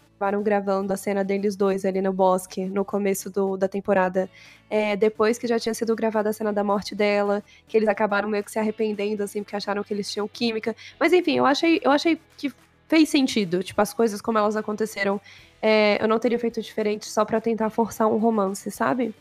gravando 0.43 0.93
a 0.93 0.97
cena 0.97 1.23
deles 1.23 1.55
dois 1.55 1.85
ali 1.85 2.01
no 2.01 2.13
bosque, 2.13 2.65
no 2.65 2.85
começo 2.85 3.29
do, 3.29 3.57
da 3.57 3.67
temporada, 3.67 4.29
é, 4.69 4.95
depois 4.95 5.37
que 5.37 5.47
já 5.47 5.57
tinha 5.57 5.73
sido 5.73 5.95
gravada 5.95 6.29
a 6.29 6.33
cena 6.33 6.53
da 6.53 6.63
morte 6.63 6.93
dela, 6.93 7.43
que 7.67 7.75
eles 7.77 7.89
acabaram 7.89 8.29
meio 8.29 8.43
que 8.43 8.51
se 8.51 8.59
arrependendo, 8.59 9.23
assim, 9.23 9.41
porque 9.41 9.55
acharam 9.55 9.83
que 9.83 9.93
eles 9.93 10.11
tinham 10.11 10.27
química, 10.27 10.75
mas 10.99 11.13
enfim, 11.13 11.37
eu 11.37 11.45
achei, 11.45 11.79
eu 11.83 11.91
achei 11.91 12.19
que 12.37 12.53
fez 12.87 13.09
sentido, 13.09 13.63
tipo, 13.63 13.81
as 13.81 13.93
coisas 13.93 14.21
como 14.21 14.37
elas 14.37 14.55
aconteceram 14.55 15.19
é, 15.61 16.01
eu 16.01 16.07
não 16.07 16.17
teria 16.17 16.39
feito 16.39 16.61
diferente 16.61 17.07
só 17.07 17.23
para 17.23 17.39
tentar 17.39 17.69
forçar 17.69 18.07
um 18.07 18.17
romance, 18.17 18.71
sabe? 18.71 19.13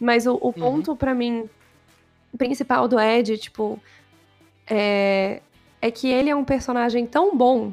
Mas 0.00 0.26
o, 0.26 0.34
o 0.34 0.46
uhum. 0.46 0.52
ponto 0.52 0.96
para 0.96 1.14
mim 1.14 1.48
principal 2.36 2.88
do 2.88 2.98
Ed, 2.98 3.38
tipo, 3.38 3.80
é, 4.66 5.40
é 5.80 5.90
que 5.90 6.08
ele 6.08 6.28
é 6.28 6.34
um 6.34 6.44
personagem 6.44 7.06
tão 7.06 7.36
bom 7.36 7.72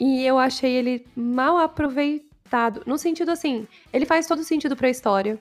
e 0.00 0.26
eu 0.26 0.38
achei 0.38 0.72
ele 0.72 1.06
mal 1.14 1.58
aproveitado. 1.58 2.82
No 2.86 2.96
sentido 2.96 3.30
assim, 3.30 3.68
ele 3.92 4.06
faz 4.06 4.26
todo 4.26 4.42
sentido 4.42 4.74
para 4.74 4.88
a 4.88 4.90
história. 4.90 5.38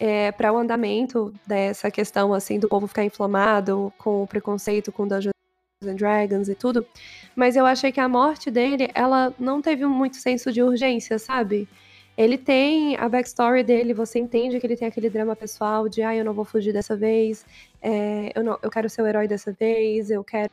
É, 0.00 0.32
para 0.32 0.52
o 0.52 0.56
andamento 0.56 1.32
dessa 1.46 1.90
questão 1.90 2.32
assim 2.32 2.58
do 2.58 2.66
povo 2.66 2.88
ficar 2.88 3.04
inflamado 3.04 3.92
com 3.98 4.22
o 4.22 4.26
preconceito 4.26 4.90
com 4.90 5.06
Dungeons 5.06 5.34
and 5.86 5.94
Dragons 5.94 6.48
e 6.48 6.54
tudo, 6.54 6.84
mas 7.36 7.56
eu 7.56 7.66
achei 7.66 7.92
que 7.92 8.00
a 8.00 8.08
morte 8.08 8.50
dele, 8.50 8.88
ela 8.94 9.32
não 9.38 9.60
teve 9.60 9.84
muito 9.84 10.16
senso 10.16 10.50
de 10.50 10.62
urgência, 10.62 11.18
sabe? 11.18 11.68
Ele 12.16 12.36
tem 12.36 12.96
a 12.96 13.08
backstory 13.08 13.62
dele, 13.62 13.94
você 13.94 14.18
entende 14.18 14.58
que 14.58 14.66
ele 14.66 14.76
tem 14.76 14.88
aquele 14.88 15.10
drama 15.10 15.36
pessoal 15.36 15.88
de, 15.88 16.02
ah, 16.02 16.16
eu 16.16 16.24
não 16.24 16.32
vou 16.32 16.44
fugir 16.44 16.72
dessa 16.72 16.96
vez, 16.96 17.44
é, 17.80 18.32
eu, 18.34 18.42
não, 18.42 18.58
eu 18.62 18.70
quero 18.70 18.88
ser 18.88 19.02
o 19.02 19.06
herói 19.06 19.28
dessa 19.28 19.52
vez, 19.52 20.10
eu 20.10 20.24
quero 20.24 20.50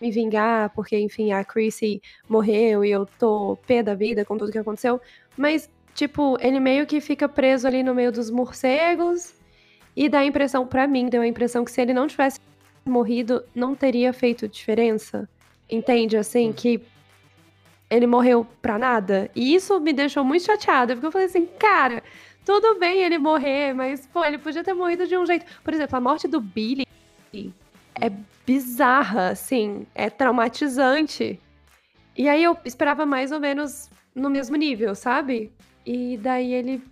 me 0.00 0.10
vingar, 0.10 0.70
porque, 0.74 0.98
enfim, 0.98 1.32
a 1.32 1.44
Chrissy 1.44 2.02
morreu 2.28 2.84
e 2.84 2.90
eu 2.90 3.06
tô 3.18 3.56
pé 3.66 3.82
da 3.82 3.94
vida 3.94 4.24
com 4.24 4.36
tudo 4.36 4.52
que 4.52 4.58
aconteceu. 4.58 5.00
Mas, 5.36 5.70
tipo, 5.94 6.36
ele 6.40 6.60
meio 6.60 6.86
que 6.86 7.00
fica 7.00 7.28
preso 7.28 7.66
ali 7.66 7.82
no 7.82 7.94
meio 7.94 8.10
dos 8.12 8.30
morcegos 8.30 9.34
e 9.96 10.08
dá 10.08 10.20
a 10.20 10.24
impressão, 10.24 10.66
para 10.66 10.86
mim, 10.86 11.08
deu 11.08 11.22
a 11.22 11.26
impressão 11.26 11.64
que 11.64 11.70
se 11.70 11.80
ele 11.80 11.92
não 11.92 12.06
tivesse 12.06 12.40
morrido, 12.84 13.44
não 13.54 13.74
teria 13.74 14.12
feito 14.12 14.48
diferença. 14.48 15.28
Entende? 15.70 16.16
Assim, 16.16 16.52
que 16.52 16.80
ele 17.90 18.06
morreu 18.06 18.46
pra 18.60 18.78
nada. 18.78 19.30
E 19.34 19.54
isso 19.54 19.78
me 19.80 19.92
deixou 19.92 20.24
muito 20.24 20.44
chateada, 20.44 20.94
porque 20.94 21.06
eu 21.06 21.12
falei 21.12 21.26
assim, 21.26 21.46
cara, 21.58 22.02
tudo 22.44 22.78
bem 22.78 23.02
ele 23.02 23.18
morrer, 23.18 23.74
mas, 23.74 24.06
pô, 24.06 24.24
ele 24.24 24.38
podia 24.38 24.64
ter 24.64 24.72
morrido 24.72 25.06
de 25.06 25.16
um 25.16 25.26
jeito. 25.26 25.44
Por 25.62 25.74
exemplo, 25.74 25.96
a 25.96 26.00
morte 26.00 26.26
do 26.26 26.40
Billy 26.40 26.86
é 28.00 28.10
bizarra, 28.48 29.28
assim, 29.28 29.86
é 29.94 30.08
traumatizante. 30.08 31.38
E 32.16 32.26
aí 32.30 32.42
eu 32.42 32.56
esperava 32.64 33.04
mais 33.04 33.30
ou 33.30 33.38
menos 33.38 33.90
no 34.14 34.30
mesmo 34.30 34.56
nível, 34.56 34.94
sabe? 34.94 35.52
E 35.84 36.16
daí 36.16 36.54
ele. 36.54 36.82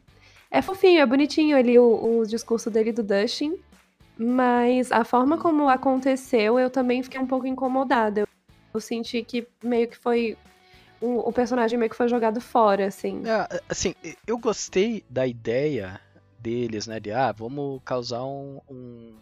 É 0.51 0.61
fofinho, 0.61 1.01
é 1.01 1.07
bonitinho 1.07 1.57
ali 1.57 1.79
o, 1.79 2.19
o 2.21 2.27
discurso 2.27 2.71
dele 2.71 2.93
do 2.93 3.03
Dustin. 3.03 3.59
Mas 4.19 4.93
a 4.93 5.03
forma 5.03 5.39
como 5.39 5.67
aconteceu, 5.69 6.59
eu 6.59 6.69
também 6.69 7.03
fiquei 7.03 7.19
um 7.19 7.27
pouco 7.27 7.47
incomodada. 7.47 8.21
Eu, 8.21 8.29
eu 8.75 8.81
senti 8.81 9.23
que 9.23 9.49
meio 9.65 9.89
que 9.89 9.97
foi. 9.97 10.37
O, 11.01 11.33
personagem 11.33 11.79
meio 11.79 11.91
que 11.91 11.97
foi 11.97 12.09
jogado 12.09 12.41
fora, 12.41 12.87
assim. 12.87 13.23
É, 13.27 13.61
assim, 13.69 13.95
eu 14.27 14.37
gostei 14.37 15.05
da 15.09 15.27
ideia 15.27 16.01
deles, 16.39 16.87
né? 16.87 17.01
De, 17.01 17.13
ah, 17.13 17.33
vamos 17.33 17.81
causar 17.85 18.25
um, 18.25 18.61
um 18.71 19.15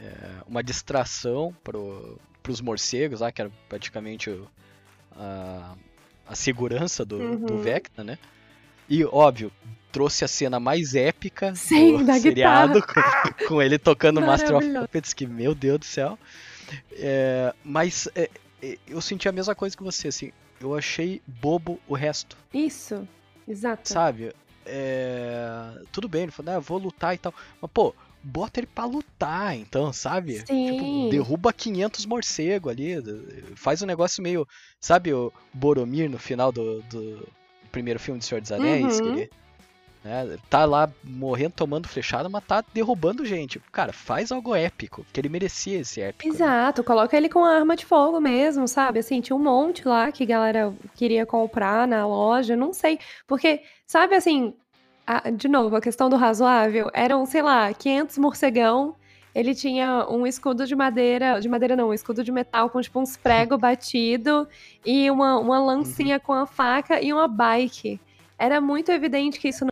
é, 0.00 0.42
uma 0.46 0.62
distração 0.62 1.54
pro, 1.62 2.18
pros 2.42 2.60
morcegos, 2.60 3.20
lá, 3.20 3.32
que 3.32 3.40
era 3.40 3.50
praticamente 3.68 4.30
o, 4.30 4.48
a, 5.12 5.74
a 6.26 6.34
segurança 6.34 7.04
do, 7.04 7.16
uhum. 7.16 7.46
do 7.46 7.58
Vecna, 7.58 8.04
né? 8.04 8.18
E, 8.88 9.04
óbvio, 9.04 9.52
trouxe 9.92 10.24
a 10.24 10.28
cena 10.28 10.58
mais 10.58 10.94
épica 10.94 11.54
Sim, 11.54 12.04
do 12.04 12.12
seriado, 12.20 12.80
com, 12.82 13.44
com, 13.46 13.62
ele 13.62 13.78
tocando 13.78 14.20
Master 14.20 14.56
of 14.56 14.66
Puppets, 14.66 15.12
que, 15.12 15.26
meu 15.26 15.54
Deus 15.54 15.80
do 15.80 15.84
céu. 15.84 16.18
É, 16.92 17.54
mas 17.64 18.08
é, 18.14 18.30
é, 18.62 18.78
eu 18.86 19.00
senti 19.00 19.28
a 19.28 19.32
mesma 19.32 19.54
coisa 19.54 19.76
que 19.76 19.82
você, 19.82 20.08
assim, 20.08 20.32
eu 20.60 20.74
achei 20.74 21.20
bobo 21.26 21.80
o 21.86 21.94
resto. 21.94 22.36
Isso, 22.52 23.06
exato. 23.46 23.88
Sabe? 23.88 24.32
É, 24.64 25.82
tudo 25.90 26.08
bem, 26.08 26.24
ele 26.24 26.32
falou, 26.32 26.54
ah, 26.54 26.58
vou 26.60 26.78
lutar 26.78 27.14
e 27.14 27.18
tal. 27.18 27.34
Mas, 27.60 27.70
pô, 27.72 27.94
bota 28.22 28.60
ele 28.60 28.66
pra 28.66 28.84
lutar, 28.84 29.56
então, 29.56 29.92
sabe? 29.92 30.44
Sim. 30.46 30.72
Tipo, 30.72 31.10
derruba 31.10 31.52
500 31.52 32.06
morcegos 32.06 32.72
ali, 32.72 32.94
faz 33.54 33.82
um 33.82 33.86
negócio 33.86 34.22
meio, 34.22 34.46
sabe 34.80 35.12
o 35.12 35.32
Boromir 35.52 36.10
no 36.10 36.18
final 36.18 36.50
do, 36.52 36.82
do 36.82 37.28
primeiro 37.70 38.00
filme 38.00 38.18
de 38.18 38.26
Senhor 38.26 38.40
dos 38.40 38.52
Anéis, 38.52 39.00
uhum. 39.00 39.14
que 39.14 39.20
ele 39.20 39.30
né, 40.04 40.38
tá 40.48 40.64
lá 40.64 40.90
morrendo, 41.02 41.52
tomando 41.52 41.88
flechada, 41.88 42.28
mas 42.28 42.44
tá 42.44 42.64
derrubando 42.72 43.24
gente. 43.24 43.60
Cara, 43.72 43.92
faz 43.92 44.30
algo 44.32 44.54
épico, 44.54 45.04
que 45.12 45.20
ele 45.20 45.28
merecia 45.28 45.80
esse 45.80 46.00
épico. 46.00 46.28
Né? 46.28 46.34
Exato, 46.34 46.82
né? 46.82 46.86
coloca 46.86 47.16
ele 47.16 47.28
com 47.28 47.44
arma 47.44 47.76
de 47.76 47.84
fogo 47.84 48.20
mesmo, 48.20 48.66
sabe? 48.68 49.00
Assim, 49.00 49.20
tinha 49.20 49.36
um 49.36 49.42
monte 49.42 49.86
lá 49.86 50.10
que 50.12 50.22
a 50.22 50.26
galera 50.26 50.74
queria 50.94 51.26
comprar 51.26 51.86
na 51.86 52.06
loja, 52.06 52.56
não 52.56 52.72
sei. 52.72 52.98
Porque, 53.26 53.62
sabe 53.86 54.14
assim, 54.14 54.54
a, 55.08 55.30
de 55.30 55.48
novo, 55.48 55.74
a 55.74 55.80
questão 55.80 56.10
do 56.10 56.16
razoável, 56.16 56.90
eram, 56.92 57.24
sei 57.24 57.42
lá, 57.42 57.72
500 57.72 58.18
morcegão 58.18 58.94
ele 59.34 59.54
tinha 59.54 60.06
um 60.08 60.26
escudo 60.26 60.66
de 60.66 60.74
madeira, 60.74 61.38
de 61.40 61.48
madeira 61.48 61.76
não, 61.76 61.90
um 61.90 61.94
escudo 61.94 62.24
de 62.24 62.32
metal 62.32 62.68
com 62.68 62.80
tipo 62.80 62.98
uns 62.98 63.16
prego 63.16 63.56
batido 63.58 64.48
e 64.84 65.08
uma, 65.10 65.38
uma 65.38 65.60
lancinha 65.60 66.16
uhum. 66.16 66.22
com 66.24 66.32
a 66.32 66.44
faca 66.44 67.00
e 67.00 67.12
uma 67.12 67.28
bike. 67.28 68.00
Era 68.38 68.60
muito 68.60 68.90
evidente 68.90 69.38
que 69.38 69.48
isso 69.48 69.64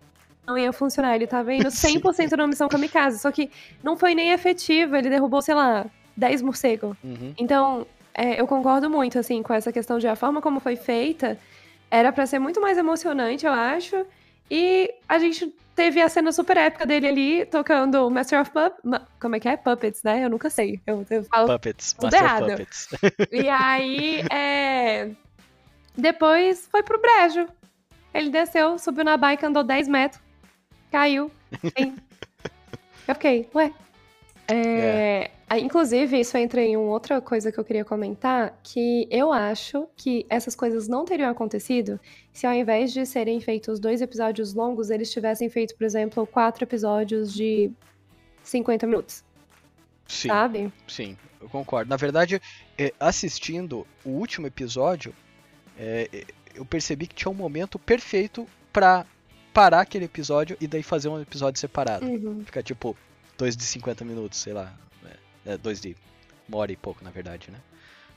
não 0.46 0.56
ia 0.56 0.72
funcionar. 0.72 1.16
Ele 1.16 1.26
tava 1.26 1.52
indo 1.52 1.66
100% 1.68 2.36
na 2.36 2.46
missão 2.46 2.68
kamikaze, 2.68 3.18
só 3.18 3.32
que 3.32 3.50
não 3.82 3.96
foi 3.96 4.14
nem 4.14 4.30
efetivo, 4.30 4.94
ele 4.94 5.10
derrubou, 5.10 5.42
sei 5.42 5.54
lá, 5.54 5.86
10 6.16 6.42
morcegos. 6.42 6.96
Uhum. 7.02 7.34
Então, 7.36 7.86
é, 8.14 8.40
eu 8.40 8.46
concordo 8.46 8.88
muito, 8.88 9.18
assim, 9.18 9.42
com 9.42 9.52
essa 9.52 9.72
questão 9.72 9.98
de 9.98 10.06
a 10.06 10.14
forma 10.14 10.40
como 10.40 10.60
foi 10.60 10.76
feita 10.76 11.36
era 11.90 12.12
para 12.12 12.26
ser 12.26 12.38
muito 12.38 12.60
mais 12.60 12.78
emocionante, 12.78 13.46
eu 13.46 13.52
acho, 13.52 14.06
E 14.50 14.94
a 15.08 15.18
gente 15.18 15.52
teve 15.74 16.00
a 16.00 16.08
cena 16.08 16.32
super 16.32 16.56
épica 16.56 16.86
dele 16.86 17.06
ali 17.06 17.46
tocando 17.46 18.08
Master 18.10 18.40
of 18.40 18.50
Puppets. 18.50 19.06
Como 19.20 19.36
é 19.36 19.40
que 19.40 19.48
é? 19.48 19.56
Puppets, 19.56 20.02
né? 20.02 20.24
Eu 20.24 20.30
nunca 20.30 20.48
sei. 20.48 20.80
Eu, 20.86 21.06
eu 21.10 21.24
falo 21.24 21.52
Puppets. 21.52 21.92
tudo 21.92 22.04
Master 22.04 22.22
errado. 22.22 22.46
Puppets. 22.50 22.88
E 23.30 23.48
aí, 23.48 24.22
é... 24.30 25.10
depois 25.96 26.66
foi 26.70 26.82
pro 26.82 27.00
brejo. 27.00 27.46
Ele 28.14 28.30
desceu, 28.30 28.78
subiu 28.78 29.04
na 29.04 29.16
bike, 29.16 29.44
andou 29.44 29.62
10 29.62 29.88
metros, 29.88 30.22
caiu. 30.90 31.30
Sim. 31.76 31.94
Eu 33.06 33.14
fiquei, 33.14 33.48
ué. 33.54 33.72
É... 34.48 35.30
aí, 35.30 35.35
Inclusive, 35.54 36.18
isso 36.18 36.36
entra 36.36 36.60
em 36.60 36.76
uma 36.76 36.90
outra 36.90 37.20
coisa 37.20 37.52
que 37.52 37.58
eu 37.58 37.64
queria 37.64 37.84
comentar, 37.84 38.58
que 38.64 39.06
eu 39.10 39.32
acho 39.32 39.86
que 39.96 40.26
essas 40.28 40.56
coisas 40.56 40.88
não 40.88 41.04
teriam 41.04 41.30
acontecido 41.30 42.00
se 42.32 42.46
ao 42.46 42.52
invés 42.52 42.92
de 42.92 43.06
serem 43.06 43.40
feitos 43.40 43.78
dois 43.78 44.02
episódios 44.02 44.54
longos, 44.54 44.90
eles 44.90 45.10
tivessem 45.10 45.48
feito, 45.48 45.76
por 45.76 45.84
exemplo, 45.84 46.26
quatro 46.26 46.64
episódios 46.64 47.32
de 47.32 47.70
50 48.42 48.86
minutos, 48.88 49.24
Sim, 50.08 50.28
sabe? 50.28 50.72
sim, 50.88 51.16
eu 51.40 51.48
concordo. 51.48 51.88
Na 51.88 51.96
verdade, 51.96 52.42
é, 52.76 52.92
assistindo 52.98 53.86
o 54.04 54.10
último 54.10 54.48
episódio, 54.48 55.14
é, 55.78 56.08
é, 56.12 56.24
eu 56.56 56.64
percebi 56.64 57.06
que 57.06 57.14
tinha 57.14 57.30
um 57.30 57.34
momento 57.34 57.78
perfeito 57.78 58.48
pra 58.72 59.06
parar 59.54 59.80
aquele 59.80 60.06
episódio 60.06 60.56
e 60.60 60.66
daí 60.66 60.82
fazer 60.82 61.08
um 61.08 61.20
episódio 61.20 61.60
separado. 61.60 62.04
Uhum. 62.04 62.44
Ficar 62.44 62.62
tipo 62.62 62.96
dois 63.38 63.56
de 63.56 63.62
50 63.62 64.04
minutos, 64.04 64.38
sei 64.40 64.52
lá. 64.52 64.74
É, 65.46 65.52
é, 65.52 65.56
dois 65.58 65.80
de 65.80 65.96
uma 66.48 66.58
hora 66.58 66.72
e 66.72 66.76
pouco, 66.76 67.02
na 67.04 67.10
verdade, 67.10 67.50
né? 67.50 67.58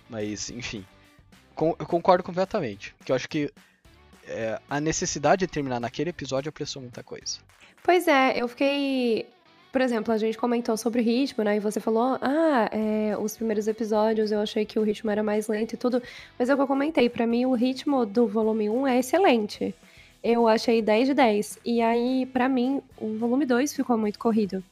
Mas, 0.09 0.49
enfim. 0.49 0.85
Com- 1.55 1.75
eu 1.79 1.85
concordo 1.85 2.23
completamente. 2.23 2.95
Que 3.05 3.11
eu 3.11 3.15
acho 3.15 3.27
que 3.27 3.51
é, 4.27 4.59
a 4.69 4.79
necessidade 4.79 5.39
de 5.45 5.47
terminar 5.47 5.79
naquele 5.79 6.09
episódio 6.11 6.49
apressou 6.49 6.81
muita 6.81 7.03
coisa. 7.03 7.39
Pois 7.83 8.07
é, 8.07 8.41
eu 8.41 8.47
fiquei. 8.47 9.27
Por 9.71 9.81
exemplo, 9.81 10.11
a 10.11 10.17
gente 10.17 10.35
comentou 10.37 10.75
sobre 10.77 11.01
o 11.01 11.03
ritmo, 11.03 11.43
né? 11.43 11.57
E 11.57 11.59
você 11.59 11.79
falou, 11.79 12.17
ah, 12.21 12.69
é, 12.71 13.15
os 13.17 13.35
primeiros 13.37 13.67
episódios 13.67 14.31
eu 14.31 14.39
achei 14.41 14.65
que 14.65 14.79
o 14.79 14.83
ritmo 14.83 15.11
era 15.11 15.21
mais 15.21 15.47
lento 15.47 15.73
e 15.73 15.77
tudo. 15.77 16.01
Mas 16.39 16.49
é 16.49 16.53
o 16.53 16.57
que 16.57 16.63
eu 16.63 16.67
comentei, 16.67 17.07
pra 17.07 17.27
mim 17.27 17.45
o 17.45 17.53
ritmo 17.53 18.03
do 18.03 18.27
volume 18.27 18.67
1 18.67 18.87
é 18.87 18.99
excelente. 18.99 19.75
Eu 20.23 20.47
achei 20.47 20.81
10 20.81 21.09
de 21.09 21.13
10. 21.13 21.59
E 21.63 21.81
aí, 21.81 22.25
pra 22.25 22.49
mim, 22.49 22.81
o 22.97 23.15
volume 23.17 23.45
2 23.45 23.73
ficou 23.73 23.95
muito 23.97 24.17
corrido. 24.17 24.63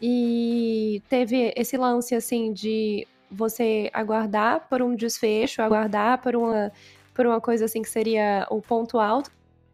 E 0.00 1.02
teve 1.08 1.52
esse 1.56 1.76
lance, 1.76 2.14
assim, 2.14 2.52
de 2.52 3.06
você 3.30 3.90
aguardar 3.92 4.66
por 4.68 4.80
um 4.80 4.94
desfecho, 4.94 5.60
aguardar 5.60 6.18
por 6.22 6.34
uma, 6.36 6.72
por 7.14 7.26
uma 7.26 7.40
coisa 7.40 7.64
assim 7.64 7.82
que 7.82 7.88
seria 7.90 8.46
o 8.50 8.60
ponto 8.62 8.98
alto 8.98 9.30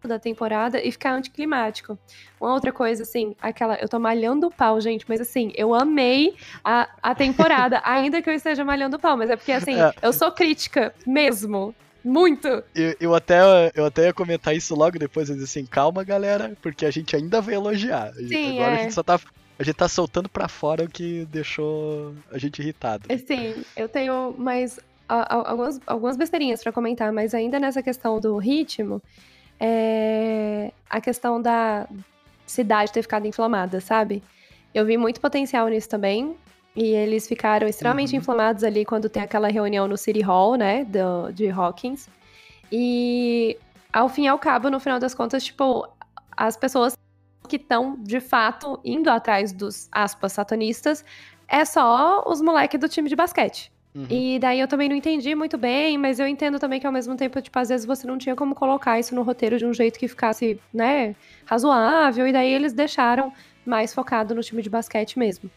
da 0.09 0.19
temporada 0.19 0.83
e 0.83 0.93
ficar 0.93 1.15
anticlimático. 1.15 1.99
Uma 2.41 2.53
outra 2.53 2.73
coisa, 2.73 3.03
assim, 3.03 3.35
aquela. 3.41 3.77
Eu 3.77 3.89
tô 3.89 3.99
malhando 3.99 4.49
o 4.49 4.51
pau, 4.51 4.81
gente, 4.81 5.05
mas 5.09 5.21
assim, 5.21 5.53
eu 5.57 5.75
amei 5.75 6.35
a, 6.63 6.89
a 7.03 7.15
temporada, 7.15 7.81
ainda 7.85 8.21
que 8.21 8.29
eu 8.29 8.35
esteja 8.35 8.65
malhando 8.65 8.97
o 8.97 9.01
pau, 9.01 9.17
mas 9.17 9.31
é 9.31 9.37
porque, 9.37 9.53
assim, 9.53 9.81
É. 9.81 9.93
eu 10.03 10.13
sou 10.13 10.31
crítica 10.31 10.95
mesmo. 11.07 11.75
Muito. 12.05 12.47
Eu, 12.75 12.95
eu 13.01 13.15
até, 13.15 13.73
eu 13.75 13.87
até 13.87 14.05
ia 14.05 14.13
comentar 14.13 14.55
isso 14.55 14.75
logo 14.75 14.99
depois, 14.99 15.31
eu 15.31 15.37
disse 15.37 15.59
assim, 15.59 15.67
calma 15.67 16.05
galera, 16.05 16.55
porque 16.61 16.85
a 16.85 16.91
gente 16.91 17.17
ainda 17.17 17.41
vai 17.41 17.55
elogiar. 17.55 18.13
Sim, 18.13 18.59
Agora 18.59 18.75
é. 18.75 18.81
a 18.81 18.83
gente 18.83 18.93
só 18.95 19.03
tá. 19.03 19.19
A 19.59 19.63
gente 19.63 19.77
tá 19.77 19.89
soltando 19.89 20.29
pra 20.29 20.49
fora 20.49 20.85
o 20.85 20.89
que 20.89 21.25
deixou 21.27 22.15
a 22.33 22.39
gente 22.39 22.61
irritado. 22.61 23.13
Assim, 23.13 23.65
eu 23.77 23.89
tenho 23.89 24.35
mais 24.37 24.81
algumas, 25.09 25.81
algumas 25.87 26.17
besteirinhas 26.17 26.63
pra 26.63 26.73
comentar, 26.73 27.13
mas 27.13 27.35
ainda 27.35 27.61
nessa 27.61 27.83
questão 27.83 28.19
do 28.19 28.37
ritmo, 28.39 29.01
é 29.61 30.73
a 30.91 31.01
questão 31.01 31.41
da 31.41 31.87
cidade 32.47 32.93
ter 32.93 33.03
ficado 33.03 33.27
inflamada, 33.27 33.81
sabe? 33.81 34.23
Eu 34.75 34.85
vi 34.85 34.97
muito 34.97 35.21
potencial 35.21 35.69
nisso 35.69 35.89
também. 35.89 36.37
E 36.77 36.87
eles 36.89 37.29
ficaram 37.29 37.69
extremamente 37.69 38.13
Uhum. 38.15 38.19
inflamados 38.19 38.65
ali 38.65 38.85
quando 38.85 39.09
tem 39.09 39.23
aquela 39.23 39.47
reunião 39.47 39.87
no 39.87 39.97
City 39.97 40.21
Hall, 40.21 40.57
né? 40.57 40.85
Do, 40.85 41.31
de 41.33 41.49
Hawkins. 41.49 42.09
E 42.73 43.57
ao 43.93 44.09
fim 44.09 44.25
e 44.25 44.29
ao 44.29 44.39
cabo, 44.41 44.69
no 44.69 44.81
final 44.81 44.99
das 44.99 45.15
contas, 45.15 45.45
tipo, 45.45 45.87
as 46.37 46.57
pessoas 46.57 46.97
que 47.55 47.63
estão 47.63 47.97
de 48.01 48.19
fato 48.19 48.81
indo 48.85 49.09
atrás 49.09 49.53
dos 49.53 49.89
aspas 49.93 50.33
satanistas 50.33 51.05
é 51.47 51.65
só 51.65 52.25
os 52.27 52.41
moleques 52.41 52.81
do 52.81 52.89
time 52.89 53.09
de 53.09 53.15
basquete. 53.15 53.73
Uhum. 53.95 54.07
E 54.11 54.41
daí 54.41 54.59
eu 54.59 54.67
também 54.67 54.89
não 54.89 54.97
entendi 54.97 55.37
muito 55.37 55.57
bem, 55.57 55.97
mas 55.97 56.19
eu 56.19 56.27
entendo 56.27 56.59
também 56.59 56.81
que 56.81 56.87
ao 56.87 56.93
mesmo 56.93 57.17
tempo, 57.17 57.41
tipo, 57.41 57.57
às 57.57 57.69
vezes 57.69 57.87
você 57.87 58.09
não 58.09 58.19
tinha 58.19 58.35
como 58.35 58.53
colocar 58.53 58.99
isso 58.99 59.15
no 59.15 59.23
roteiro 59.23 59.57
de 59.57 59.65
um 59.65 59.73
jeito 59.73 60.01
que 60.01 60.09
ficasse, 60.09 60.59
né, 60.73 61.15
razoável, 61.47 62.27
e 62.27 62.33
daí 62.33 62.53
eles 62.53 62.73
deixaram 62.73 63.33
mais 63.65 63.95
focado 63.95 64.35
no 64.35 64.43
time 64.43 64.61
de 64.61 64.69
basquete 64.69 65.17
mesmo. 65.17 65.49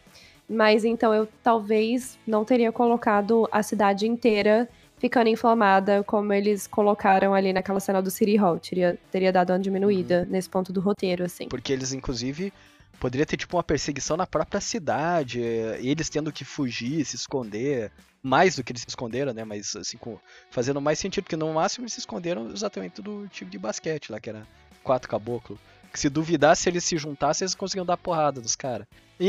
Mas 0.48 0.84
então 0.84 1.12
eu 1.12 1.28
talvez 1.42 2.16
não 2.24 2.44
teria 2.44 2.70
colocado 2.70 3.48
a 3.50 3.60
cidade 3.60 4.06
inteira 4.06 4.68
ficando 4.98 5.28
inflamada 5.28 6.02
como 6.04 6.32
eles 6.32 6.66
colocaram 6.66 7.34
ali 7.34 7.52
naquela 7.52 7.80
cena 7.80 8.00
do 8.02 8.10
City 8.10 8.36
Hall. 8.36 8.58
Teria, 8.58 8.98
teria 9.10 9.32
dado 9.32 9.50
uma 9.52 9.58
diminuída 9.58 10.26
nesse 10.30 10.48
ponto 10.48 10.72
do 10.72 10.80
roteiro, 10.80 11.24
assim. 11.24 11.48
Porque 11.48 11.72
eles, 11.72 11.92
inclusive, 11.92 12.52
poderia 13.00 13.24
ter 13.26 13.36
tipo 13.36 13.56
uma 13.56 13.62
perseguição 13.62 14.16
na 14.16 14.26
própria 14.26 14.60
cidade, 14.60 15.42
eh, 15.42 15.78
eles 15.82 16.08
tendo 16.08 16.32
que 16.32 16.44
fugir, 16.44 17.04
se 17.04 17.16
esconder, 17.16 17.90
mais 18.22 18.56
do 18.56 18.64
que 18.64 18.72
eles 18.72 18.82
se 18.82 18.88
esconderam, 18.88 19.32
né? 19.32 19.44
Mas 19.44 19.76
assim, 19.76 19.96
com- 19.96 20.18
fazendo 20.50 20.80
mais 20.80 20.98
sentido, 20.98 21.24
porque 21.24 21.36
no 21.36 21.52
máximo 21.52 21.84
eles 21.84 21.92
se 21.92 22.00
esconderam 22.00 22.50
exatamente 22.50 23.00
do 23.00 23.28
time 23.28 23.50
de 23.50 23.58
basquete 23.58 24.10
lá, 24.10 24.18
que 24.18 24.28
era 24.30 24.46
quatro 24.82 25.08
caboclo. 25.08 25.58
Que 25.92 25.98
se 25.98 26.10
duvidasse 26.10 26.68
eles 26.68 26.84
se 26.84 26.98
juntassem, 26.98 27.44
eles 27.46 27.54
conseguiam 27.54 27.86
dar 27.86 27.96
porrada 27.96 28.40
dos 28.40 28.54
caras. 28.54 28.86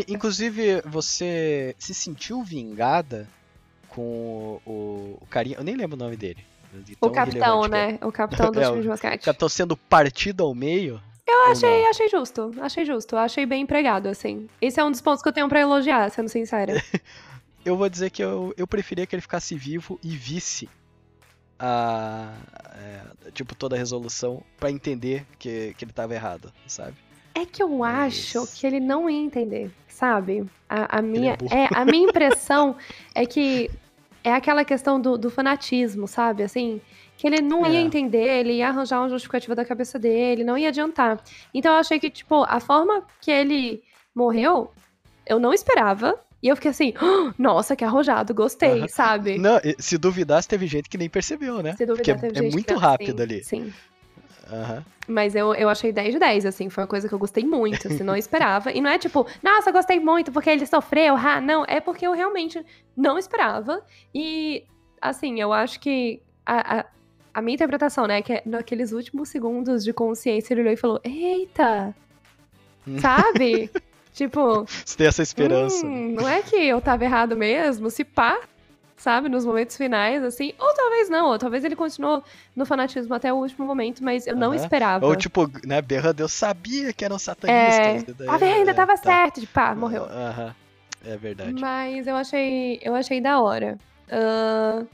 Inclusive, 0.07 0.81
você 0.85 1.73
se 1.79 1.93
sentiu 1.93 2.43
vingada 2.43 3.27
com 3.99 4.61
o, 4.65 5.17
o 5.21 5.27
carinha. 5.29 5.57
Eu 5.57 5.63
nem 5.63 5.75
lembro 5.75 5.95
o 5.95 5.99
nome 5.99 6.15
dele. 6.15 6.43
de 6.73 6.93
O 6.93 7.07
tão 7.07 7.11
capitão, 7.11 7.61
que 7.61 7.67
é. 7.67 7.69
né? 7.69 7.99
O 8.01 8.11
capitão 8.11 8.51
do 8.51 8.59
É, 8.61 8.65
time 8.69 8.81
de 8.81 8.87
basquete. 8.87 9.21
O 9.21 9.25
capitão 9.25 9.49
sendo 9.49 9.75
partido 9.75 10.43
ao 10.43 10.55
meio. 10.55 11.01
Eu 11.27 11.51
achei, 11.51 11.85
achei 11.85 12.09
justo, 12.09 12.51
achei 12.59 12.83
justo, 12.85 13.15
achei 13.15 13.45
bem 13.45 13.61
empregado, 13.61 14.07
assim. 14.07 14.47
Esse 14.59 14.79
é 14.79 14.83
um 14.83 14.89
dos 14.89 14.99
pontos 14.99 15.21
que 15.21 15.29
eu 15.29 15.33
tenho 15.33 15.47
pra 15.47 15.59
elogiar, 15.59 16.09
sendo 16.09 16.27
sincera. 16.29 16.73
Eu 17.65 17.75
vou 17.75 17.89
dizer 17.89 18.09
que 18.09 18.23
eu, 18.23 18.53
eu 18.57 18.65
preferia 18.65 19.05
que 19.05 19.13
ele 19.13 19.21
ficasse 19.21 19.53
vivo 19.53 19.99
e 20.01 20.15
visse 20.15 20.67
a. 21.59 22.33
é, 23.25 23.31
tipo, 23.31 23.53
toda 23.53 23.75
a 23.75 23.77
resolução 23.77 24.41
pra 24.57 24.71
entender 24.71 25.25
que, 25.37 25.73
que 25.77 25.83
ele 25.83 25.91
tava 25.91 26.15
errado, 26.15 26.51
sabe? 26.65 26.95
É 27.35 27.45
que 27.45 27.61
eu 27.61 27.67
Mas- 27.69 28.13
acho 28.35 28.47
que 28.55 28.65
ele 28.65 28.79
não 28.79 29.09
ia 29.09 29.19
entender, 29.19 29.69
sabe? 29.89 30.45
A, 30.69 30.99
a 30.99 31.01
minha, 31.01 31.35
burro. 31.35 31.53
é, 31.53 31.67
a 31.75 31.83
minha 31.85 32.07
impressão 32.09 32.75
é 33.13 33.25
que 33.25 33.69
é 34.23 34.33
aquela 34.33 34.63
questão 34.65 34.99
do, 34.99 35.17
do 35.17 35.29
fanatismo, 35.29 36.07
sabe? 36.07 36.43
Assim, 36.43 36.81
que 37.17 37.27
ele 37.27 37.41
não 37.41 37.65
ia 37.65 37.79
É. 37.79 37.81
entender, 37.81 38.39
ele 38.39 38.53
ia 38.53 38.67
arranjar 38.69 38.99
uma 39.01 39.09
justificativa 39.09 39.55
da 39.55 39.65
cabeça 39.65 39.97
dele, 39.99 40.43
não 40.43 40.57
ia 40.57 40.69
adiantar. 40.69 41.19
Então 41.53 41.73
eu 41.73 41.79
achei 41.79 41.99
que, 41.99 42.09
tipo, 42.09 42.43
a 42.47 42.59
forma 42.59 43.03
que 43.21 43.29
ele 43.31 43.81
morreu, 44.15 44.71
eu 45.25 45.39
não 45.39 45.53
esperava. 45.53 46.19
E 46.41 46.47
eu 46.47 46.55
fiquei 46.55 46.71
assim, 46.71 46.93
"Ah, 46.95 47.33
nossa, 47.37 47.75
que 47.75 47.83
arrojado, 47.83 48.33
gostei, 48.33 48.79
Aham. 48.79 48.87
sabe? 48.87 49.37
Não, 49.37 49.59
se 49.77 49.97
duvidasse, 49.97 50.47
teve 50.47 50.67
gente 50.67 50.87
que 50.87 50.97
nem 50.97 51.09
percebeu, 51.09 51.61
né? 51.61 51.75
Se 51.75 51.85
duvidar, 51.85 52.15
Porque 52.15 52.25
é- 52.27 52.29
teve 52.31 52.47
é 52.47 52.49
muito 52.49 52.73
que- 52.73 52.79
rápido 52.79 53.21
ali. 53.21 53.43
Sim. 53.43 53.73
Aham. 54.51 54.83
Mas 55.07 55.35
eu, 55.35 55.55
eu 55.55 55.67
achei 55.69 55.91
10 55.91 56.13
de 56.13 56.19
10, 56.19 56.45
assim, 56.45 56.69
foi 56.69 56.83
uma 56.83 56.87
coisa 56.87 57.07
que 57.07 57.13
eu 57.13 57.19
gostei 57.19 57.43
muito, 57.43 57.87
assim, 57.87 58.03
não 58.03 58.15
esperava. 58.17 58.71
E 58.71 58.79
não 58.79 58.89
é 58.89 58.97
tipo, 58.99 59.25
nossa, 59.41 59.71
gostei 59.71 59.99
muito 59.99 60.31
porque 60.31 60.49
ele 60.49 60.65
sofreu, 60.65 61.15
ah, 61.15 61.41
não, 61.41 61.65
é 61.67 61.79
porque 61.79 62.05
eu 62.05 62.13
realmente 62.13 62.63
não 62.95 63.17
esperava. 63.17 63.83
E, 64.13 64.63
assim, 65.01 65.41
eu 65.41 65.51
acho 65.51 65.79
que 65.79 66.21
a, 66.45 66.79
a, 66.79 66.85
a 67.33 67.41
minha 67.41 67.55
interpretação, 67.55 68.05
né, 68.05 68.21
que 68.21 68.33
é 68.33 68.43
naqueles 68.45 68.91
últimos 68.91 69.29
segundos 69.29 69.83
de 69.83 69.91
consciência, 69.93 70.53
ele 70.53 70.61
olhou 70.61 70.73
e 70.73 70.77
falou, 70.77 71.01
eita, 71.03 71.95
sabe? 72.99 73.71
tipo, 74.13 74.65
Você 74.67 74.95
tem 74.95 75.07
essa 75.07 75.23
esperança. 75.23 75.85
Hum, 75.85 76.13
não 76.13 76.27
é 76.29 76.43
que 76.43 76.55
eu 76.55 76.79
tava 76.79 77.03
errado 77.03 77.35
mesmo, 77.35 77.89
se 77.89 78.03
pá, 78.03 78.39
sabe, 79.01 79.29
nos 79.29 79.45
momentos 79.45 79.77
finais, 79.77 80.23
assim, 80.23 80.53
ou 80.59 80.73
talvez 80.73 81.09
não, 81.09 81.27
ou 81.27 81.37
talvez 81.37 81.63
ele 81.63 81.75
continuou 81.75 82.23
no 82.55 82.65
fanatismo 82.65 83.13
até 83.13 83.31
o 83.31 83.37
último 83.37 83.65
momento, 83.65 84.03
mas 84.03 84.27
eu 84.27 84.35
não 84.35 84.53
Aham. 84.53 84.55
esperava. 84.55 85.05
Ou 85.05 85.15
tipo, 85.15 85.49
né, 85.65 85.81
Berrando, 85.81 86.21
eu 86.21 86.27
sabia 86.29 86.91
que 86.93 87.05
era 87.05 87.13
um 87.13 87.17
é, 87.17 87.19
satanista. 87.19 88.15
tá 88.25 88.37
vendo, 88.37 88.69
É, 88.69 88.73
tava 88.73 88.97
tá. 88.97 89.03
certo, 89.03 89.39
de 89.39 89.47
pá, 89.47 89.73
morreu. 89.73 90.03
Aham. 90.03 90.55
É 91.05 91.15
verdade. 91.15 91.61
Mas 91.61 92.07
eu 92.07 92.15
achei, 92.15 92.79
eu 92.83 92.93
achei 92.93 93.21
da 93.21 93.39
hora. 93.39 93.77
Ahn, 94.11 94.85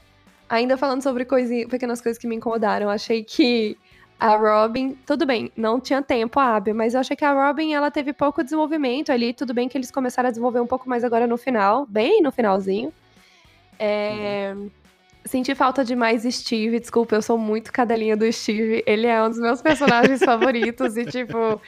ainda 0.48 0.76
falando 0.76 1.02
sobre 1.02 1.24
coisinha, 1.24 1.66
pequenas 1.68 2.00
coisas 2.00 2.18
que 2.18 2.28
me 2.28 2.36
incomodaram, 2.36 2.88
achei 2.88 3.24
que 3.24 3.76
a 4.18 4.36
Robin, 4.36 4.96
tudo 5.06 5.26
bem, 5.26 5.50
não 5.56 5.78
tinha 5.78 6.00
tempo 6.00 6.40
a 6.40 6.56
Abby, 6.56 6.72
mas 6.72 6.94
eu 6.94 7.00
achei 7.00 7.16
que 7.16 7.24
a 7.24 7.32
Robin 7.32 7.74
ela 7.74 7.90
teve 7.90 8.12
pouco 8.12 8.42
desenvolvimento 8.42 9.10
ali. 9.12 9.34
Tudo 9.34 9.52
bem 9.52 9.68
que 9.68 9.76
eles 9.76 9.90
começaram 9.90 10.28
a 10.28 10.30
desenvolver 10.30 10.60
um 10.60 10.66
pouco 10.66 10.88
mais 10.88 11.04
agora 11.04 11.26
no 11.26 11.36
final, 11.36 11.86
bem 11.86 12.22
no 12.22 12.32
finalzinho. 12.32 12.92
É, 13.78 14.54
Senti 15.26 15.56
falta 15.56 15.84
de 15.84 15.96
mais 15.96 16.22
Steve, 16.22 16.78
desculpa, 16.78 17.16
eu 17.16 17.22
sou 17.22 17.36
muito 17.36 17.72
cadelinha 17.72 18.16
do 18.16 18.30
Steve. 18.32 18.84
Ele 18.86 19.08
é 19.08 19.20
um 19.22 19.28
dos 19.28 19.40
meus 19.40 19.60
personagens 19.60 20.20
favoritos 20.24 20.96
e, 20.96 21.04
tipo, 21.04 21.60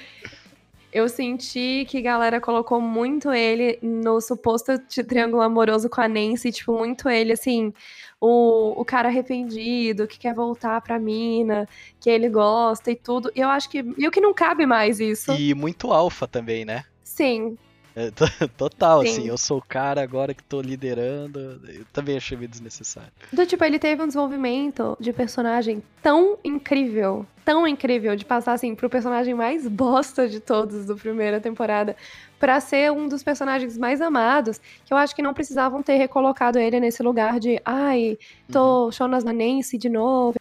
eu 0.93 1.09
senti 1.09 1.85
que 1.89 1.99
a 1.99 2.03
galera 2.03 2.41
colocou 2.41 2.81
muito 2.81 3.33
ele 3.33 3.77
no 3.83 4.21
suposto 4.21 4.79
triângulo 5.05 5.43
amoroso 5.43 5.91
com 5.91 6.01
a 6.01 6.09
Nancy, 6.09 6.53
tipo, 6.53 6.73
muito 6.73 7.09
ele, 7.09 7.33
assim, 7.33 7.75
o, 8.21 8.81
o 8.81 8.85
cara 8.85 9.09
arrependido, 9.09 10.07
que 10.07 10.21
quer 10.21 10.35
voltar 10.35 10.81
pra 10.81 10.97
mina, 10.97 11.69
que 12.01 12.09
ele 12.09 12.29
gosta 12.29 12.93
e 12.93 12.95
tudo. 12.95 13.33
E 13.35 13.41
eu 13.41 13.49
acho 13.49 13.69
que. 13.69 13.85
E 13.99 14.07
o 14.07 14.11
que 14.11 14.21
não 14.21 14.33
cabe 14.33 14.67
mais 14.67 15.01
isso. 15.01 15.33
E 15.33 15.53
muito 15.53 15.93
alfa 15.93 16.29
também, 16.29 16.65
né? 16.65 16.85
Sim. 17.03 17.59
É, 17.97 18.11
total, 18.57 19.03
Sim. 19.03 19.09
assim, 19.09 19.29
eu 19.29 19.37
sou 19.37 19.59
o 19.59 19.63
cara 19.63 20.03
agora 20.03 20.35
que 20.35 20.43
tô 20.43 20.61
liderando. 20.61 21.61
Eu 21.69 21.85
também 21.93 22.17
achei 22.17 22.37
meio 22.37 22.49
desnecessário. 22.49 23.13
Do 23.33 23.45
tipo, 23.47 23.65
ele 23.65 23.79
teve 23.79 24.03
um 24.03 24.07
desenvolvimento 24.07 24.97
de 25.01 25.13
personagem 25.13 25.83
tão 26.03 26.39
incrível, 26.45 27.27
tão 27.45 27.67
incrível, 27.67 28.15
de 28.15 28.25
passar 28.25 28.53
assim 28.53 28.75
pro 28.75 28.89
personagem 28.89 29.35
mais 29.35 29.67
bosta 29.67 30.29
de 30.29 30.41
todos 30.41 30.87
do 30.87 30.97
primeira 30.97 31.41
temporada, 31.41 31.97
para 32.39 32.61
ser 32.61 32.93
um 32.93 33.09
dos 33.09 33.23
personagens 33.23 33.77
mais 33.77 34.01
amados, 34.01 34.61
que 34.85 34.93
eu 34.93 34.97
acho 34.97 35.15
que 35.15 35.23
não 35.23 35.35
precisavam 35.35 35.83
ter 35.83 35.97
recolocado 35.97 36.59
ele 36.59 36.79
nesse 36.79 37.03
lugar 37.03 37.41
de, 37.41 37.61
ai, 37.65 38.17
tô 38.51 38.87
uhum. 38.87 39.35
Nancy 39.35 39.77
de 39.77 39.89
novo, 39.89 40.37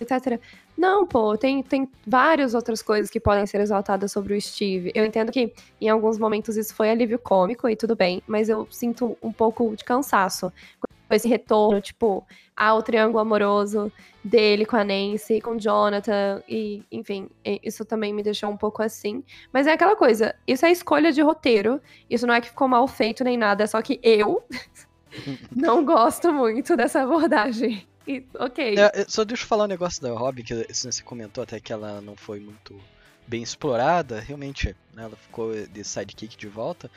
etc. 0.00 0.40
Não, 0.76 1.06
pô, 1.06 1.36
tem, 1.36 1.62
tem 1.62 1.88
várias 2.06 2.54
outras 2.54 2.82
coisas 2.82 3.10
que 3.10 3.20
podem 3.20 3.46
ser 3.46 3.60
exaltadas 3.60 4.10
sobre 4.10 4.34
o 4.34 4.40
Steve. 4.40 4.90
Eu 4.94 5.04
entendo 5.04 5.30
que 5.30 5.52
em 5.80 5.88
alguns 5.88 6.18
momentos 6.18 6.56
isso 6.56 6.74
foi 6.74 6.90
alívio 6.90 7.18
cômico 7.18 7.68
e 7.68 7.76
tudo 7.76 7.94
bem, 7.94 8.22
mas 8.26 8.48
eu 8.48 8.66
sinto 8.70 9.16
um 9.22 9.32
pouco 9.32 9.76
de 9.76 9.84
cansaço 9.84 10.52
com 10.80 11.14
esse 11.14 11.28
retorno, 11.28 11.80
tipo, 11.80 12.26
ao 12.56 12.82
triângulo 12.82 13.18
amoroso 13.18 13.92
dele 14.24 14.64
com 14.64 14.76
a 14.76 14.84
Nancy, 14.84 15.40
com 15.42 15.52
o 15.52 15.60
Jonathan, 15.60 16.42
e 16.48 16.82
enfim, 16.90 17.28
isso 17.62 17.84
também 17.84 18.14
me 18.14 18.22
deixou 18.22 18.48
um 18.48 18.56
pouco 18.56 18.82
assim. 18.82 19.22
Mas 19.52 19.66
é 19.66 19.72
aquela 19.72 19.94
coisa, 19.94 20.34
isso 20.46 20.64
é 20.64 20.72
escolha 20.72 21.12
de 21.12 21.20
roteiro, 21.20 21.80
isso 22.08 22.26
não 22.26 22.34
é 22.34 22.40
que 22.40 22.48
ficou 22.48 22.66
mal 22.66 22.88
feito 22.88 23.22
nem 23.22 23.36
nada, 23.36 23.64
é 23.64 23.66
só 23.66 23.82
que 23.82 24.00
eu 24.02 24.42
não 25.54 25.84
gosto 25.84 26.32
muito 26.32 26.76
dessa 26.76 27.02
abordagem. 27.02 27.86
E, 28.06 28.24
ok. 28.38 28.74
É, 28.78 29.04
só 29.08 29.24
deixa 29.24 29.44
eu 29.44 29.48
falar 29.48 29.64
um 29.64 29.68
negócio 29.68 30.02
da 30.02 30.10
Robin, 30.10 30.42
que 30.42 30.66
você 30.72 31.02
comentou 31.02 31.42
até 31.42 31.60
que 31.60 31.72
ela 31.72 32.00
não 32.00 32.16
foi 32.16 32.40
muito 32.40 32.78
bem 33.26 33.42
explorada. 33.42 34.20
Realmente, 34.20 34.76
né, 34.92 35.04
ela 35.04 35.16
ficou 35.16 35.54
de 35.66 35.84
sidekick 35.84 36.36
de 36.36 36.48
volta. 36.48 36.90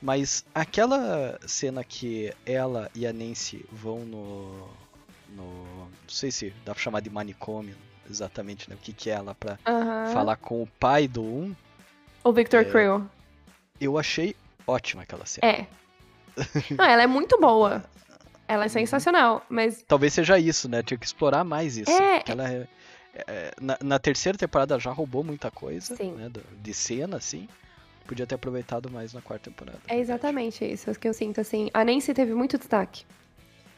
Mas 0.00 0.44
aquela 0.54 1.38
cena 1.46 1.84
que 1.84 2.34
ela 2.44 2.90
e 2.94 3.06
a 3.06 3.12
Nancy 3.12 3.64
vão 3.70 4.00
no. 4.00 4.68
no 5.30 5.64
não 5.64 6.08
sei 6.08 6.30
se 6.32 6.50
dá 6.64 6.74
pra 6.74 6.82
chamar 6.82 7.00
de 7.00 7.08
manicômio 7.08 7.76
exatamente 8.10 8.68
né, 8.68 8.76
o 8.76 8.78
que, 8.78 8.92
que 8.92 9.10
é 9.10 9.14
ela 9.14 9.34
pra 9.34 9.58
falar 10.12 10.36
com 10.36 10.62
o 10.62 10.66
pai 10.66 11.06
do 11.06 11.22
um. 11.22 11.54
O 12.24 12.32
Victor 12.32 12.60
é, 12.60 12.64
Creel. 12.64 13.06
Eu 13.80 13.96
achei 13.98 14.36
ótima 14.66 15.02
aquela 15.02 15.24
cena. 15.24 15.46
É. 15.46 15.66
Não, 16.76 16.84
ela 16.84 17.02
é 17.02 17.06
muito 17.06 17.38
boa. 17.40 17.84
Ela 18.52 18.66
é 18.66 18.68
sensacional, 18.68 19.42
mas. 19.48 19.82
Talvez 19.88 20.12
seja 20.12 20.38
isso, 20.38 20.68
né? 20.68 20.82
Tinha 20.82 20.98
que 20.98 21.06
explorar 21.06 21.42
mais 21.42 21.78
isso. 21.78 21.90
É. 21.90 22.22
Ela 22.26 22.52
é, 22.52 22.66
é, 23.26 23.54
na, 23.58 23.78
na, 23.82 23.98
terceira 23.98 24.36
temporada 24.36 24.78
já 24.78 24.92
roubou 24.92 25.24
muita 25.24 25.50
coisa, 25.50 25.96
Sim. 25.96 26.12
né? 26.12 26.30
De 26.62 26.74
cena, 26.74 27.16
assim. 27.16 27.48
Podia 28.06 28.26
ter 28.26 28.34
aproveitado 28.34 28.90
mais 28.90 29.14
na 29.14 29.22
quarta 29.22 29.48
temporada. 29.48 29.78
É 29.88 29.98
exatamente 29.98 30.66
isso 30.66 30.92
que 31.00 31.08
eu 31.08 31.14
sinto, 31.14 31.40
assim. 31.40 31.70
A 31.72 31.82
Nancy 31.82 32.12
teve 32.12 32.34
muito 32.34 32.58
destaque. 32.58 33.06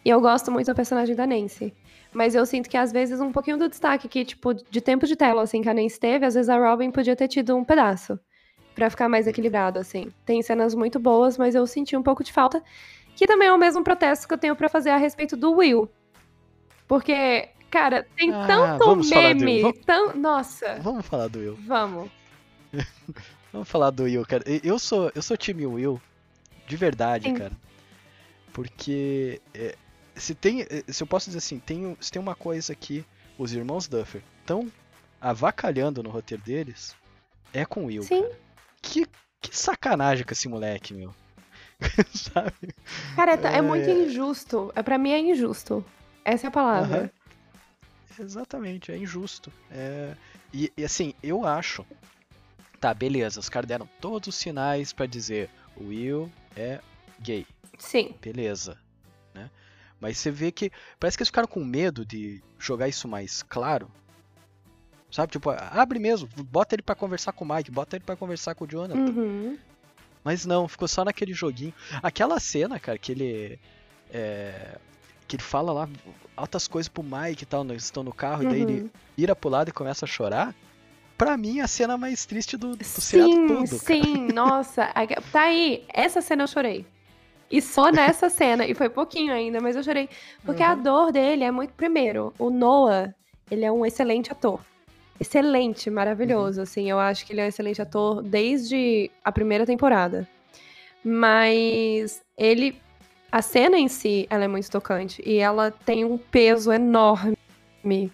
E 0.04 0.10
eu 0.10 0.20
gosto 0.20 0.50
muito 0.50 0.66
da 0.66 0.74
personagem 0.74 1.14
da 1.14 1.24
Nancy. 1.24 1.72
Mas 2.12 2.34
eu 2.34 2.44
sinto 2.44 2.68
que 2.68 2.76
às 2.76 2.90
vezes 2.90 3.20
um 3.20 3.30
pouquinho 3.30 3.56
do 3.56 3.68
destaque 3.68 4.08
que, 4.08 4.24
tipo, 4.24 4.54
de 4.54 4.80
tempo 4.80 5.06
de 5.06 5.14
tela, 5.14 5.42
assim, 5.42 5.62
que 5.62 5.68
a 5.68 5.74
Nancy 5.74 6.00
teve, 6.00 6.26
às 6.26 6.34
vezes 6.34 6.48
a 6.48 6.58
Robin 6.58 6.90
podia 6.90 7.14
ter 7.14 7.28
tido 7.28 7.56
um 7.56 7.62
pedaço. 7.62 8.18
para 8.74 8.90
ficar 8.90 9.08
mais 9.08 9.28
equilibrado, 9.28 9.78
assim. 9.78 10.12
Tem 10.26 10.42
cenas 10.42 10.74
muito 10.74 10.98
boas, 10.98 11.38
mas 11.38 11.54
eu 11.54 11.64
senti 11.64 11.96
um 11.96 12.02
pouco 12.02 12.24
de 12.24 12.32
falta. 12.32 12.60
Que 13.16 13.26
também 13.26 13.48
é 13.48 13.52
o 13.52 13.58
mesmo 13.58 13.84
protesto 13.84 14.26
que 14.26 14.34
eu 14.34 14.38
tenho 14.38 14.56
para 14.56 14.68
fazer 14.68 14.90
a 14.90 14.96
respeito 14.96 15.36
do 15.36 15.52
Will. 15.52 15.90
Porque, 16.86 17.48
cara, 17.70 18.06
tem 18.16 18.32
ah, 18.32 18.46
tanto 18.46 18.96
meme. 18.96 19.62
Vamos... 19.62 19.78
Tão... 19.84 20.16
Nossa. 20.16 20.78
Vamos 20.82 21.06
falar 21.06 21.28
do 21.28 21.38
Will. 21.38 21.58
Vamos. 21.66 22.10
vamos 23.52 23.68
falar 23.68 23.90
do 23.90 24.04
Will, 24.04 24.24
cara. 24.26 24.42
Eu 24.62 24.78
sou, 24.78 25.10
eu 25.14 25.22
sou 25.22 25.36
time 25.36 25.66
Will. 25.66 26.00
De 26.66 26.76
verdade, 26.76 27.28
Sim. 27.28 27.34
cara. 27.34 27.52
Porque 28.52 29.40
é, 29.52 29.76
se 30.14 30.34
tem. 30.34 30.62
É, 30.62 30.84
se 30.88 31.02
eu 31.02 31.06
posso 31.06 31.26
dizer 31.26 31.38
assim, 31.38 31.58
tem, 31.58 31.96
se 32.00 32.10
tem 32.10 32.20
uma 32.20 32.34
coisa 32.34 32.74
que 32.74 33.04
os 33.38 33.52
irmãos 33.52 33.88
Duffer 33.88 34.22
estão 34.40 34.70
avacalhando 35.20 36.02
no 36.02 36.10
roteiro 36.10 36.42
deles, 36.42 36.94
é 37.52 37.64
com 37.64 37.84
o 37.84 37.86
Will. 37.86 38.02
Sim. 38.02 38.22
Cara. 38.22 38.38
Que, 38.80 39.06
que 39.40 39.56
sacanagem 39.56 40.24
com 40.24 40.32
esse 40.32 40.48
moleque, 40.48 40.94
meu. 40.94 41.14
Sabe? 42.14 42.74
Cara, 43.16 43.32
é, 43.32 43.58
é... 43.58 43.62
muito 43.62 43.88
injusto. 43.88 44.72
É, 44.74 44.82
pra 44.82 44.98
mim 44.98 45.10
é 45.10 45.18
injusto. 45.18 45.84
Essa 46.24 46.46
é 46.46 46.48
a 46.48 46.50
palavra. 46.50 47.12
Uhum. 48.18 48.24
Exatamente, 48.24 48.92
é 48.92 48.96
injusto. 48.96 49.52
É... 49.70 50.14
E, 50.52 50.72
e, 50.76 50.84
assim, 50.84 51.14
eu 51.22 51.44
acho. 51.46 51.84
Tá, 52.80 52.94
beleza, 52.94 53.40
os 53.40 53.48
caras 53.48 53.66
deram 53.66 53.88
todos 54.00 54.28
os 54.28 54.34
sinais 54.34 54.92
para 54.92 55.06
dizer 55.06 55.50
o 55.76 55.88
Will 55.88 56.30
é 56.56 56.80
gay. 57.20 57.46
Sim. 57.78 58.14
Beleza. 58.20 58.78
Né? 59.34 59.50
Mas 60.00 60.18
você 60.18 60.30
vê 60.30 60.52
que. 60.52 60.70
Parece 61.00 61.16
que 61.16 61.22
eles 61.22 61.28
ficaram 61.28 61.48
com 61.48 61.64
medo 61.64 62.04
de 62.04 62.42
jogar 62.58 62.88
isso 62.88 63.08
mais 63.08 63.42
claro. 63.42 63.90
Sabe? 65.10 65.32
Tipo, 65.32 65.50
abre 65.50 65.98
mesmo, 65.98 66.28
bota 66.50 66.74
ele 66.74 66.82
para 66.82 66.94
conversar 66.94 67.32
com 67.32 67.44
o 67.44 67.54
Mike, 67.54 67.70
bota 67.70 67.96
ele 67.96 68.04
para 68.04 68.16
conversar 68.16 68.54
com 68.54 68.64
o 68.64 68.68
Jonathan. 68.68 68.98
Uhum. 68.98 69.58
Mas 70.24 70.46
não, 70.46 70.66
ficou 70.66 70.88
só 70.88 71.04
naquele 71.04 71.34
joguinho. 71.34 71.74
Aquela 72.02 72.40
cena, 72.40 72.80
cara, 72.80 72.96
que 72.96 73.12
ele. 73.12 73.58
É, 74.10 74.78
que 75.28 75.36
ele 75.36 75.42
fala 75.42 75.72
lá 75.72 75.88
altas 76.36 76.66
coisas 76.66 76.88
pro 76.88 77.02
Mike 77.02 77.44
e 77.44 77.46
tal, 77.46 77.64
eles 77.64 77.84
estão 77.84 78.02
no 78.02 78.12
carro, 78.12 78.42
uhum. 78.42 78.48
e 78.48 78.52
daí 78.52 78.62
ele 78.62 78.80
uhum. 78.82 78.90
vira 79.16 79.36
pro 79.36 79.50
lado 79.50 79.68
e 79.68 79.72
começa 79.72 80.04
a 80.04 80.08
chorar. 80.08 80.54
Pra 81.16 81.36
mim, 81.36 81.60
a 81.60 81.68
cena 81.68 81.96
mais 81.96 82.26
triste 82.26 82.56
do, 82.56 82.74
do 82.74 82.84
sim, 82.84 83.46
todo. 83.46 83.66
Sim, 83.66 84.28
nossa. 84.32 84.90
Tá 85.30 85.42
aí, 85.42 85.84
essa 85.92 86.20
cena 86.20 86.42
eu 86.42 86.48
chorei. 86.48 86.86
E 87.50 87.62
só 87.62 87.90
nessa 87.92 88.28
cena, 88.28 88.66
e 88.66 88.74
foi 88.74 88.88
pouquinho 88.88 89.32
ainda, 89.32 89.60
mas 89.60 89.76
eu 89.76 89.82
chorei. 89.82 90.08
Porque 90.44 90.62
uhum. 90.62 90.70
a 90.70 90.74
dor 90.74 91.12
dele 91.12 91.44
é 91.44 91.50
muito. 91.50 91.72
Primeiro, 91.74 92.34
o 92.38 92.50
Noah, 92.50 93.14
ele 93.50 93.64
é 93.64 93.70
um 93.70 93.86
excelente 93.86 94.32
ator 94.32 94.60
excelente, 95.18 95.90
maravilhoso, 95.90 96.58
uhum. 96.58 96.62
assim. 96.62 96.90
Eu 96.90 96.98
acho 96.98 97.24
que 97.24 97.32
ele 97.32 97.40
é 97.40 97.44
um 97.44 97.48
excelente 97.48 97.80
ator 97.80 98.22
desde 98.22 99.10
a 99.24 99.30
primeira 99.32 99.66
temporada. 99.66 100.28
Mas 101.04 102.22
ele 102.36 102.80
a 103.34 103.42
cena 103.42 103.76
em 103.76 103.88
si, 103.88 104.28
ela 104.30 104.44
é 104.44 104.48
muito 104.48 104.70
tocante 104.70 105.20
e 105.26 105.38
ela 105.38 105.72
tem 105.72 106.04
um 106.04 106.16
peso 106.16 106.72
enorme 106.72 108.12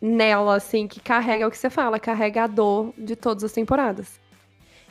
nela, 0.00 0.56
assim, 0.56 0.88
que 0.88 0.98
carrega 1.00 1.46
o 1.46 1.50
que 1.50 1.58
você 1.58 1.68
fala, 1.68 2.00
carrega 2.00 2.44
a 2.44 2.46
dor 2.46 2.94
de 2.96 3.14
todas 3.14 3.44
as 3.44 3.52
temporadas. 3.52 4.18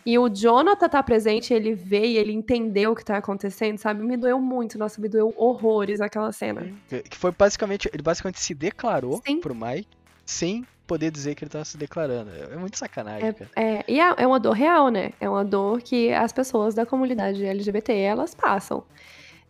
E 0.06 0.16
o 0.20 0.30
Jonathan 0.30 0.88
tá 0.88 1.02
presente, 1.02 1.52
ele 1.56 1.74
vê 1.74 2.06
e 2.06 2.18
ele 2.18 2.32
entendeu 2.32 2.92
o 2.92 2.96
que 2.96 3.04
tá 3.04 3.18
acontecendo, 3.18 3.80
sabe? 3.80 4.04
Me 4.04 4.16
doeu 4.16 4.40
muito, 4.40 4.78
nossa, 4.78 5.02
me 5.02 5.10
doeu 5.10 5.34
horrores 5.36 6.00
aquela 6.00 6.32
cena. 6.32 6.72
Que 6.88 7.18
foi 7.18 7.32
basicamente, 7.32 7.90
ele 7.92 8.04
basicamente 8.04 8.40
se 8.40 8.54
declarou 8.54 9.24
Sim. 9.26 9.40
pro 9.40 9.56
Mike 9.56 9.90
sem 10.24 10.64
poder 10.90 11.12
dizer 11.12 11.36
que 11.36 11.44
ele 11.44 11.52
tá 11.52 11.64
se 11.64 11.78
declarando. 11.78 12.32
É 12.52 12.58
muito 12.58 12.76
sacanagem, 12.76 13.36
é. 13.56 13.64
É, 13.64 13.86
e 13.88 14.02
é, 14.02 14.16
é 14.18 14.26
uma 14.26 14.40
dor 14.40 14.54
real, 14.54 14.90
né? 14.90 15.14
É 15.22 15.30
uma 15.30 15.46
dor 15.46 15.84
que 15.84 16.12
as 16.12 16.34
pessoas 16.34 16.74
da 16.74 16.84
comunidade 16.84 17.46
LGBT, 17.46 17.94
elas 17.94 18.34
passam. 18.34 18.84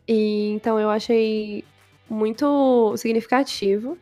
E 0.05 0.51
então 0.51 0.77
eu 0.77 0.89
achei 0.89 1.63
muito 2.09 2.93
significativo. 2.97 3.97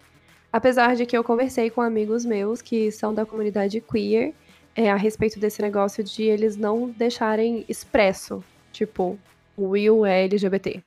Apesar 0.51 0.95
de 0.95 1.05
que 1.05 1.15
eu 1.15 1.23
conversei 1.23 1.69
com 1.69 1.79
amigos 1.79 2.25
meus 2.25 2.59
que 2.59 2.91
são 2.91 3.13
da 3.13 3.23
comunidade 3.23 3.79
queer 3.81 4.33
é, 4.75 4.89
a 4.89 4.95
respeito 4.95 5.39
desse 5.39 5.61
negócio 5.61 6.03
de 6.03 6.23
eles 6.23 6.57
não 6.57 6.89
deixarem 6.89 7.63
expresso, 7.69 8.43
tipo, 8.71 9.19
o 9.55 9.69
Will 9.69 10.05
é 10.05 10.23
LGBT. 10.23 10.81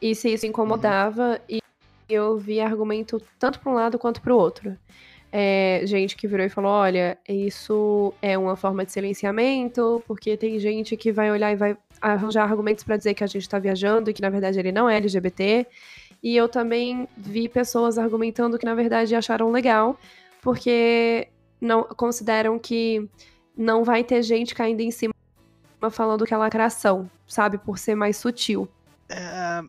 E 0.00 0.14
se 0.14 0.32
isso 0.32 0.46
incomodava, 0.46 1.32
uhum. 1.32 1.58
e 1.58 1.60
eu 2.08 2.38
vi 2.38 2.58
argumento 2.58 3.20
tanto 3.38 3.60
para 3.60 3.70
um 3.70 3.74
lado 3.74 3.98
quanto 3.98 4.22
para 4.22 4.32
o 4.32 4.38
outro 4.38 4.74
é, 5.32 5.82
gente 5.84 6.16
que 6.16 6.26
virou 6.26 6.44
e 6.44 6.48
falou: 6.48 6.70
olha, 6.72 7.18
isso 7.28 8.12
é 8.20 8.36
uma 8.36 8.56
forma 8.56 8.84
de 8.84 8.92
silenciamento, 8.92 10.02
porque 10.06 10.36
tem 10.36 10.58
gente 10.58 10.96
que 10.96 11.12
vai 11.12 11.30
olhar 11.30 11.52
e 11.52 11.56
vai 11.56 11.76
arranjar 12.00 12.44
argumentos 12.44 12.84
para 12.84 12.96
dizer 12.96 13.14
que 13.14 13.22
a 13.22 13.26
gente 13.26 13.42
está 13.42 13.58
viajando 13.58 14.10
e 14.10 14.14
que 14.14 14.22
na 14.22 14.30
verdade 14.30 14.58
ele 14.58 14.72
não 14.72 14.88
é 14.88 14.96
LGBT. 14.96 15.66
E 16.22 16.36
eu 16.36 16.48
também 16.48 17.08
vi 17.16 17.48
pessoas 17.48 17.96
argumentando 17.96 18.58
que 18.58 18.64
na 18.64 18.74
verdade 18.74 19.14
acharam 19.14 19.50
legal, 19.50 19.98
porque 20.42 21.28
não 21.60 21.84
consideram 21.84 22.58
que 22.58 23.08
não 23.56 23.84
vai 23.84 24.02
ter 24.04 24.22
gente 24.22 24.54
caindo 24.54 24.80
em 24.80 24.90
cima 24.90 25.14
falando 25.90 26.26
que 26.26 26.34
é 26.34 26.36
lacração, 26.36 27.10
sabe? 27.26 27.56
Por 27.56 27.78
ser 27.78 27.94
mais 27.94 28.16
sutil. 28.18 28.68
É, 29.08 29.62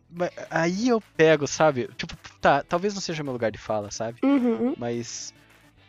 aí 0.50 0.88
eu 0.88 1.02
pego, 1.16 1.46
sabe? 1.46 1.88
Tipo, 1.96 2.14
Tá, 2.42 2.60
talvez 2.68 2.92
não 2.92 3.00
seja 3.00 3.22
meu 3.22 3.32
lugar 3.32 3.52
de 3.52 3.58
fala, 3.58 3.88
sabe? 3.92 4.18
Uhum. 4.24 4.74
Mas 4.76 5.32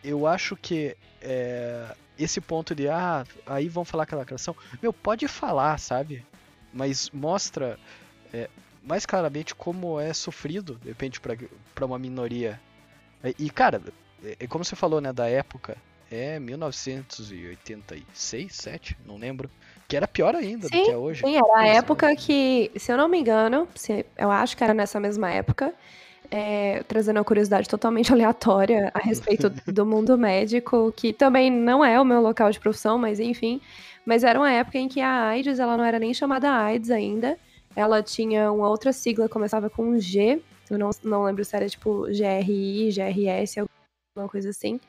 eu 0.03 0.27
acho 0.27 0.55
que 0.55 0.95
é, 1.21 1.95
esse 2.17 2.41
ponto 2.41 2.75
de, 2.75 2.89
ah, 2.89 3.25
aí 3.45 3.69
vão 3.69 3.85
falar 3.85 4.03
aquela 4.03 4.25
canção. 4.25 4.55
Meu, 4.81 4.91
pode 4.91 5.27
falar, 5.27 5.79
sabe? 5.79 6.25
Mas 6.73 7.09
mostra 7.11 7.79
é, 8.33 8.49
mais 8.83 9.05
claramente 9.05 9.55
como 9.55 9.97
é 9.99 10.11
sofrido, 10.13 10.75
de 10.75 10.89
repente, 10.89 11.21
pra, 11.21 11.37
pra 11.73 11.85
uma 11.85 11.99
minoria. 11.99 12.59
E, 13.23 13.45
e, 13.45 13.49
cara, 13.49 13.81
é, 14.23 14.35
é 14.41 14.47
como 14.47 14.65
você 14.65 14.75
falou, 14.75 15.01
né, 15.01 15.11
da 15.13 15.27
época. 15.27 15.77
É 16.11 16.39
1986, 16.39 18.53
7, 18.53 18.97
não 19.05 19.17
lembro. 19.17 19.49
Que 19.87 19.95
era 19.97 20.07
pior 20.07 20.35
ainda 20.35 20.67
Sim, 20.67 20.77
do 20.77 20.85
que 20.85 20.91
é 20.91 20.97
hoje. 20.97 21.23
sim, 21.25 21.35
era 21.35 21.57
a 21.57 21.67
é. 21.67 21.77
época 21.77 22.15
que, 22.15 22.71
se 22.75 22.91
eu 22.91 22.97
não 22.97 23.07
me 23.07 23.19
engano, 23.19 23.67
eu 24.17 24.29
acho 24.29 24.55
que 24.55 24.63
era 24.63 24.75
nessa 24.75 24.99
mesma 24.99 25.31
época, 25.31 25.73
é, 26.35 26.81
trazendo 26.87 27.17
uma 27.17 27.23
curiosidade 27.23 27.69
totalmente 27.69 28.11
aleatória 28.11 28.89
a 28.91 28.99
respeito 28.99 29.51
do 29.71 29.85
mundo 29.85 30.17
médico, 30.17 30.91
que 30.97 31.13
também 31.13 31.51
não 31.51 31.85
é 31.85 32.01
o 32.01 32.05
meu 32.05 32.21
local 32.21 32.49
de 32.49 32.59
profissão, 32.59 32.97
mas 32.97 33.19
enfim. 33.19 33.61
Mas 34.03 34.23
era 34.23 34.39
uma 34.39 34.51
época 34.51 34.79
em 34.79 34.87
que 34.87 34.99
a 34.99 35.27
AIDS, 35.27 35.59
ela 35.59 35.77
não 35.77 35.83
era 35.83 35.99
nem 35.99 36.11
chamada 36.11 36.49
AIDS 36.49 36.89
ainda, 36.89 37.37
ela 37.75 38.01
tinha 38.01 38.51
uma 38.51 38.67
outra 38.67 38.91
sigla, 38.91 39.29
começava 39.29 39.69
com 39.69 39.83
um 39.83 39.99
G, 39.99 40.41
eu 40.71 40.79
não, 40.79 40.89
não 41.03 41.23
lembro 41.23 41.45
se 41.45 41.55
era 41.55 41.69
tipo 41.69 42.07
GRI, 42.07 42.89
GRS, 42.89 43.59
alguma 43.59 44.27
coisa 44.27 44.49
assim. 44.49 44.79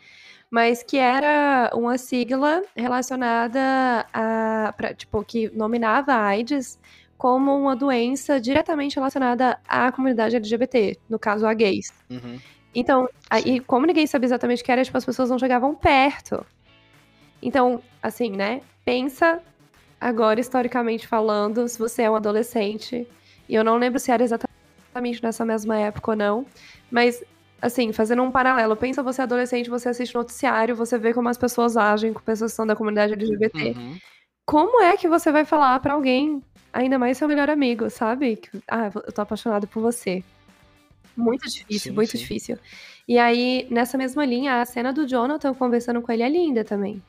Mas 0.50 0.82
que 0.82 0.96
era 0.96 1.70
uma 1.74 1.98
sigla 1.98 2.62
relacionada 2.74 4.06
a, 4.14 4.72
pra, 4.76 4.94
tipo, 4.94 5.22
que 5.24 5.50
nominava 5.50 6.14
a 6.14 6.24
AIDS 6.24 6.78
como 7.24 7.56
uma 7.56 7.74
doença 7.74 8.38
diretamente 8.38 8.96
relacionada 8.96 9.58
à 9.66 9.90
comunidade 9.90 10.36
LGBT, 10.36 10.98
no 11.08 11.18
caso 11.18 11.46
a 11.46 11.54
gays. 11.54 11.90
Uhum. 12.10 12.38
Então, 12.74 13.08
aí, 13.30 13.60
como 13.60 13.86
ninguém 13.86 14.06
sabia 14.06 14.26
exatamente 14.26 14.60
o 14.60 14.64
que 14.66 14.70
era, 14.70 14.84
tipo, 14.84 14.98
as 14.98 15.06
pessoas 15.06 15.30
não 15.30 15.38
chegavam 15.38 15.74
perto. 15.74 16.44
Então, 17.40 17.82
assim, 18.02 18.28
né? 18.28 18.60
Pensa 18.84 19.40
agora, 19.98 20.38
historicamente 20.38 21.08
falando, 21.08 21.66
se 21.66 21.78
você 21.78 22.02
é 22.02 22.10
um 22.10 22.14
adolescente, 22.14 23.08
e 23.48 23.54
eu 23.54 23.64
não 23.64 23.78
lembro 23.78 23.98
se 23.98 24.12
era 24.12 24.22
exatamente 24.22 25.22
nessa 25.22 25.46
mesma 25.46 25.78
época 25.78 26.10
ou 26.10 26.16
não, 26.18 26.46
mas 26.90 27.24
assim, 27.62 27.90
fazendo 27.90 28.22
um 28.22 28.30
paralelo, 28.30 28.76
pensa 28.76 29.02
você 29.02 29.22
adolescente, 29.22 29.70
você 29.70 29.88
assiste 29.88 30.14
noticiário, 30.14 30.76
você 30.76 30.98
vê 30.98 31.14
como 31.14 31.30
as 31.30 31.38
pessoas 31.38 31.74
agem 31.74 32.12
com 32.12 32.20
pessoas 32.20 32.52
que 32.52 32.56
são 32.56 32.66
da 32.66 32.76
comunidade 32.76 33.14
LGBT. 33.14 33.70
Uhum. 33.70 33.96
Como 34.46 34.80
é 34.82 34.96
que 34.96 35.08
você 35.08 35.32
vai 35.32 35.44
falar 35.44 35.80
pra 35.80 35.94
alguém, 35.94 36.42
ainda 36.72 36.98
mais 36.98 37.16
seu 37.16 37.26
melhor 37.28 37.48
amigo, 37.48 37.88
sabe? 37.88 38.36
Que, 38.36 38.62
ah, 38.68 38.90
eu 38.94 39.12
tô 39.12 39.22
apaixonado 39.22 39.66
por 39.66 39.80
você. 39.80 40.22
Muito 41.16 41.48
difícil, 41.48 41.90
Sim, 41.90 41.94
muito 41.94 42.10
sim. 42.10 42.18
difícil. 42.18 42.58
E 43.06 43.18
aí, 43.18 43.66
nessa 43.70 43.96
mesma 43.96 44.24
linha, 44.24 44.60
a 44.60 44.64
cena 44.64 44.92
do 44.92 45.06
Jonathan 45.06 45.54
conversando 45.54 46.02
com 46.02 46.10
ele 46.10 46.22
é 46.22 46.28
linda 46.28 46.64
também. 46.64 47.02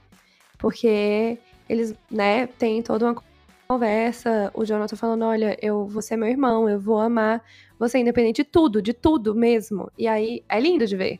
Porque 0.57 1.37
eles, 1.67 1.95
né, 2.09 2.47
tem 2.47 2.81
toda 2.81 3.05
uma 3.05 3.23
conversa, 3.67 4.51
o 4.53 4.63
Jonathan 4.63 4.95
falando, 4.95 5.25
olha, 5.25 5.57
eu, 5.61 5.87
você 5.87 6.13
é 6.13 6.17
meu 6.17 6.29
irmão, 6.29 6.69
eu 6.69 6.79
vou 6.79 6.99
amar 6.99 7.43
você 7.79 7.97
independente 7.97 8.43
de 8.43 8.49
tudo, 8.49 8.81
de 8.81 8.93
tudo 8.93 9.33
mesmo. 9.35 9.91
E 9.97 10.07
aí, 10.07 10.43
é 10.47 10.59
lindo 10.59 10.85
de 10.85 10.95
ver. 10.95 11.19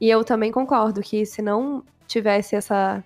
E 0.00 0.08
eu 0.08 0.22
também 0.24 0.52
concordo 0.52 1.00
que 1.00 1.26
se 1.26 1.42
não 1.42 1.82
tivesse 2.06 2.54
essa 2.54 3.02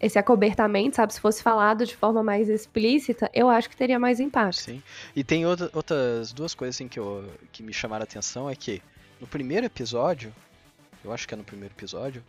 esse 0.00 0.18
acobertamento, 0.18 0.96
sabe, 0.96 1.12
se 1.12 1.20
fosse 1.20 1.42
falado 1.42 1.84
de 1.84 1.94
forma 1.94 2.22
mais 2.22 2.48
explícita, 2.48 3.30
eu 3.34 3.48
acho 3.50 3.68
que 3.68 3.76
teria 3.76 3.98
mais 3.98 4.18
impacto. 4.18 4.56
Sim. 4.56 4.82
E 5.14 5.22
tem 5.22 5.44
outra- 5.46 5.70
outras 5.74 6.32
duas 6.32 6.54
coisas 6.54 6.76
assim 6.76 6.88
que, 6.88 6.98
eu, 6.98 7.24
que 7.52 7.62
me 7.62 7.72
chamaram 7.72 8.02
a 8.02 8.04
atenção 8.04 8.48
é 8.48 8.54
que 8.56 8.82
no 9.20 9.26
primeiro 9.26 9.66
episódio, 9.66 10.32
eu 11.04 11.12
acho 11.12 11.28
que 11.28 11.34
é 11.34 11.36
no 11.36 11.44
primeiro 11.44 11.74
episódio, 11.74 12.22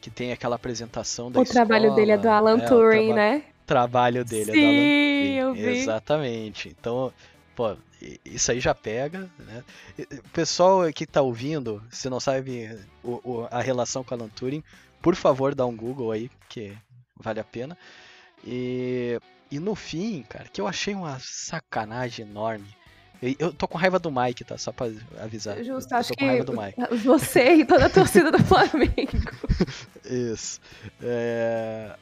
que 0.00 0.10
tem 0.10 0.32
aquela 0.32 0.56
apresentação 0.56 1.30
da 1.30 1.40
O 1.40 1.44
trabalho 1.44 1.84
escola, 1.86 1.96
dele 1.96 2.12
é 2.12 2.18
do 2.18 2.28
Alan 2.28 2.58
é, 2.58 2.66
Turing, 2.68 3.06
traba- 3.08 3.14
né? 3.20 3.42
trabalho 3.66 4.24
dele 4.24 4.50
é 4.50 4.54
do 4.54 4.60
Sim, 4.60 4.64
Alan 4.64 4.74
Turing. 4.76 5.34
eu 5.36 5.54
vi. 5.54 5.78
Exatamente. 5.78 6.68
Então, 6.68 7.12
pô, 7.54 7.76
isso 8.24 8.50
aí 8.50 8.58
já 8.60 8.74
pega, 8.74 9.28
né? 9.38 9.62
O 9.98 10.28
pessoal 10.30 10.92
que 10.92 11.06
tá 11.06 11.22
ouvindo, 11.22 11.82
se 11.90 12.08
não 12.10 12.18
sabe 12.20 12.76
o- 13.02 13.20
o- 13.24 13.48
a 13.50 13.60
relação 13.60 14.02
com 14.02 14.14
Alan 14.14 14.28
Turing, 14.28 14.62
por 15.00 15.14
favor, 15.16 15.54
dá 15.54 15.64
um 15.66 15.76
Google 15.76 16.10
aí, 16.12 16.30
que 16.48 16.76
vale 17.22 17.40
a 17.40 17.44
pena. 17.44 17.76
E, 18.44 19.18
e 19.50 19.58
no 19.58 19.74
fim, 19.74 20.22
cara, 20.28 20.46
que 20.52 20.60
eu 20.60 20.66
achei 20.66 20.94
uma 20.94 21.18
sacanagem 21.20 22.26
enorme. 22.26 22.66
Eu 23.38 23.52
tô 23.52 23.68
com 23.68 23.78
raiva 23.78 24.00
do 24.00 24.10
Mike, 24.10 24.42
tá? 24.44 24.58
Só 24.58 24.72
pra 24.72 24.88
avisar. 25.20 25.62
Justo, 25.62 25.94
eu 25.94 25.98
acho 25.98 26.08
que 26.12 26.16
com 26.16 26.26
raiva 26.26 26.44
do 26.44 26.60
Mike. 26.60 26.76
você 27.04 27.54
e 27.54 27.64
toda 27.64 27.86
a 27.86 27.90
torcida 27.90 28.32
do 28.32 28.42
Flamengo. 28.42 29.12
Isso. 30.04 30.60
É, 31.00 31.94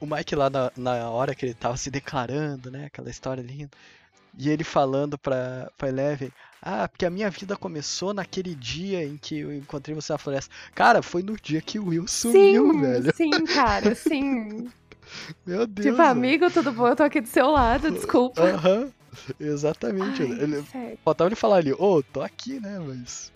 O 0.00 0.06
Mike 0.06 0.36
lá 0.36 0.48
na, 0.48 0.70
na 0.76 1.10
hora 1.10 1.34
que 1.34 1.46
ele 1.46 1.54
tava 1.54 1.76
se 1.76 1.90
declarando, 1.90 2.70
né? 2.70 2.84
Aquela 2.86 3.10
história 3.10 3.42
linda. 3.42 3.70
E 4.38 4.48
ele 4.48 4.64
falando 4.64 5.18
pra, 5.18 5.70
pra 5.76 5.88
Eleven, 5.88 6.32
ah, 6.60 6.88
porque 6.88 7.04
a 7.04 7.10
minha 7.10 7.28
vida 7.28 7.56
começou 7.56 8.14
naquele 8.14 8.54
dia 8.54 9.04
em 9.04 9.16
que 9.16 9.40
eu 9.40 9.54
encontrei 9.54 9.94
você 9.94 10.12
na 10.12 10.18
floresta. 10.18 10.54
Cara, 10.74 11.02
foi 11.02 11.22
no 11.22 11.36
dia 11.36 11.60
que 11.60 11.78
o 11.78 11.88
Will 11.88 12.06
sumiu, 12.06 12.72
sim, 12.72 12.80
velho. 12.80 13.14
sim, 13.14 13.44
cara, 13.46 13.94
sim. 13.94 14.70
Meu 15.44 15.66
Deus. 15.66 15.88
tipo, 15.88 16.00
amigo, 16.00 16.50
tudo 16.50 16.72
bom? 16.72 16.88
Eu 16.88 16.96
tô 16.96 17.02
aqui 17.02 17.20
do 17.20 17.28
seu 17.28 17.50
lado, 17.50 17.90
desculpa. 17.90 18.42
Aham. 18.42 18.90
Exatamente. 19.38 20.22
Ai, 20.22 20.30
ele, 20.30 20.62
sério. 20.62 20.98
faltava 21.04 21.28
ele 21.28 21.36
falar 21.36 21.56
ali, 21.56 21.72
ô, 21.72 22.02
tô 22.02 22.22
aqui, 22.22 22.58
né? 22.60 22.78
Mas. 22.78 23.30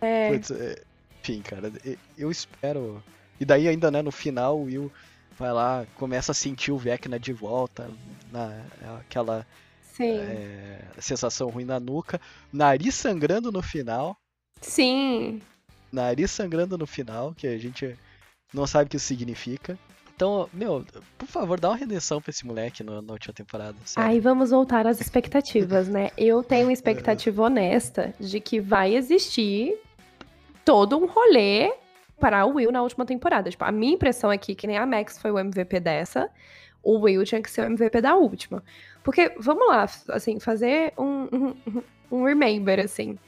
É, 0.00 0.32
Putz, 0.32 0.50
é, 0.50 0.82
enfim, 1.20 1.42
cara, 1.42 1.70
eu 2.16 2.30
espero. 2.30 3.02
E 3.38 3.44
daí 3.44 3.68
ainda, 3.68 3.90
né, 3.90 4.00
no 4.00 4.10
final, 4.10 4.58
o 4.58 4.64
Will 4.64 4.92
vai 5.38 5.52
lá, 5.52 5.86
começa 5.96 6.32
a 6.32 6.34
sentir 6.34 6.72
o 6.72 6.78
Vecna 6.78 7.18
de 7.18 7.32
volta, 7.32 7.90
na, 8.32 8.62
aquela. 9.00 9.46
É, 10.04 10.80
sensação 10.98 11.48
ruim 11.48 11.64
na 11.64 11.78
nuca, 11.80 12.20
nariz 12.52 12.94
sangrando 12.94 13.50
no 13.52 13.62
final, 13.62 14.16
Sim. 14.60 15.40
nariz 15.92 16.30
sangrando 16.30 16.76
no 16.78 16.86
final, 16.86 17.34
que 17.34 17.46
a 17.46 17.58
gente 17.58 17.96
não 18.52 18.66
sabe 18.66 18.86
o 18.86 18.88
que 18.90 18.96
isso 18.96 19.06
significa. 19.06 19.78
Então, 20.14 20.50
meu, 20.52 20.84
por 21.16 21.26
favor, 21.26 21.58
dá 21.58 21.70
uma 21.70 21.76
redenção 21.76 22.20
pra 22.20 22.30
esse 22.30 22.46
moleque 22.46 22.82
no- 22.84 23.00
na 23.00 23.12
última 23.14 23.32
temporada. 23.32 23.76
sério. 23.86 24.10
Aí 24.10 24.20
vamos 24.20 24.50
voltar 24.50 24.86
às 24.86 25.00
expectativas, 25.00 25.88
né? 25.88 26.10
Eu 26.16 26.42
tenho 26.42 26.66
uma 26.66 26.72
expectativa 26.74 27.40
honesta 27.42 28.12
de 28.20 28.38
que 28.38 28.60
vai 28.60 28.94
existir 28.94 29.74
todo 30.64 30.98
um 30.98 31.06
rolê 31.06 31.72
para 32.20 32.44
o 32.44 32.56
Will 32.56 32.70
na 32.70 32.82
última 32.82 33.06
temporada. 33.06 33.48
Tipo, 33.50 33.64
a 33.64 33.72
minha 33.72 33.94
impressão 33.94 34.28
aqui, 34.28 34.54
que 34.54 34.66
nem 34.66 34.76
a 34.76 34.84
Max 34.84 35.18
foi 35.18 35.30
o 35.30 35.38
MVP 35.38 35.80
dessa, 35.80 36.28
o 36.82 36.98
Will 37.00 37.24
tinha 37.24 37.42
que 37.42 37.50
ser 37.50 37.62
o 37.62 37.64
MVP 37.64 38.00
da 38.00 38.14
última. 38.14 38.62
Porque, 39.02 39.32
vamos 39.38 39.68
lá, 39.68 39.88
assim, 40.08 40.38
fazer 40.38 40.92
um, 40.98 41.28
um, 41.32 41.82
um 42.10 42.24
remember, 42.24 42.80
assim. 42.80 43.18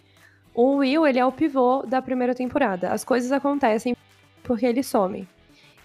O 0.55 0.77
Will, 0.77 1.07
ele 1.07 1.19
é 1.19 1.25
o 1.25 1.33
pivô 1.33 1.83
da 1.87 2.03
primeira 2.03 2.35
temporada. 2.35 2.91
As 2.91 3.05
coisas 3.05 3.33
acontecem 3.33 3.97
porque 4.43 4.67
ele 4.67 4.83
some. 4.83 5.27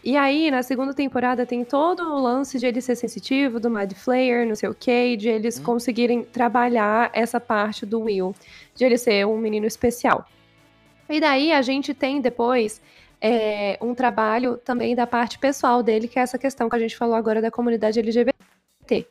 E 0.04 0.16
aí, 0.16 0.50
na 0.52 0.64
segunda 0.64 0.94
temporada, 0.94 1.46
tem 1.46 1.66
todo 1.66 2.02
o 2.02 2.22
lance 2.22 2.60
de 2.60 2.66
ele 2.66 2.80
ser 2.80 2.96
sensitivo, 2.96 3.60
do 3.60 3.70
Mad 3.70 3.92
Flayer, 3.94 4.48
não 4.48 4.56
sei 4.56 4.70
o 4.70 4.74
quê, 4.74 5.18
de 5.18 5.28
eles 5.28 5.60
Hum. 5.60 5.64
conseguirem 5.64 6.24
trabalhar 6.24 7.10
essa 7.14 7.40
parte 7.40 7.86
do 7.86 8.02
Will, 8.02 8.34
de 8.76 8.86
ele 8.86 8.98
ser 8.98 9.26
um 9.26 9.38
menino 9.38 9.66
especial. 9.66 10.26
E 11.10 11.20
daí 11.20 11.52
a 11.52 11.62
gente 11.62 11.94
tem 11.94 12.22
depois 12.22 12.82
é, 13.22 13.78
um 13.82 13.94
trabalho 13.94 14.58
também 14.58 14.96
da 14.96 15.08
parte 15.08 15.40
pessoal 15.40 15.82
dele, 15.82 16.08
que 16.08 16.20
é 16.20 16.22
essa 16.22 16.38
questão 16.38 16.70
que 16.70 16.76
a 16.76 16.80
gente 16.80 16.96
falou 16.96 17.16
agora 17.16 17.42
da 17.42 17.52
comunidade 17.52 18.00
LGBT. 18.00 19.08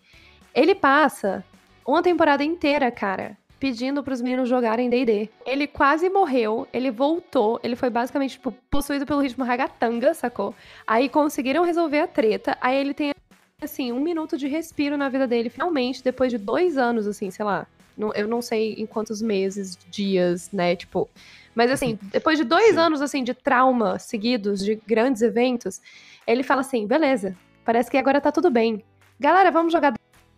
Ele 0.54 0.74
passa 0.74 1.44
uma 1.86 2.02
temporada 2.02 2.42
inteira, 2.42 2.90
cara, 2.90 3.36
pedindo 3.58 4.02
pros 4.02 4.20
meninos 4.20 4.48
jogarem 4.48 4.88
D&D. 4.88 5.28
Ele 5.44 5.66
quase 5.66 6.08
morreu, 6.08 6.66
ele 6.72 6.90
voltou, 6.90 7.60
ele 7.62 7.76
foi 7.76 7.90
basicamente, 7.90 8.32
tipo, 8.32 8.52
possuído 8.70 9.06
pelo 9.06 9.20
ritmo 9.20 9.44
ragatanga, 9.44 10.14
sacou? 10.14 10.54
Aí 10.86 11.08
conseguiram 11.08 11.64
resolver 11.64 12.00
a 12.00 12.06
treta, 12.06 12.56
aí 12.60 12.76
ele 12.76 12.94
tem, 12.94 13.12
assim, 13.60 13.92
um 13.92 14.00
minuto 14.00 14.36
de 14.36 14.46
respiro 14.46 14.96
na 14.96 15.08
vida 15.08 15.26
dele, 15.26 15.50
finalmente, 15.50 16.02
depois 16.02 16.30
de 16.30 16.38
dois 16.38 16.76
anos, 16.76 17.06
assim, 17.06 17.30
sei 17.30 17.44
lá, 17.44 17.66
eu 18.14 18.28
não 18.28 18.42
sei 18.42 18.74
em 18.74 18.86
quantos 18.86 19.20
meses, 19.22 19.78
dias, 19.90 20.50
né, 20.52 20.76
tipo... 20.76 21.08
Mas, 21.56 21.70
assim, 21.70 21.98
depois 22.12 22.36
de 22.36 22.44
dois 22.44 22.74
Sim. 22.74 22.78
anos, 22.78 23.00
assim, 23.00 23.24
de 23.24 23.32
trauma 23.32 23.98
seguidos, 23.98 24.62
de 24.62 24.74
grandes 24.86 25.22
eventos, 25.22 25.80
ele 26.26 26.42
fala 26.42 26.60
assim, 26.60 26.86
beleza, 26.86 27.34
parece 27.64 27.90
que 27.90 27.96
agora 27.96 28.20
tá 28.20 28.30
tudo 28.30 28.50
bem. 28.50 28.84
Galera, 29.18 29.50
vamos 29.50 29.72
jogar 29.72 29.94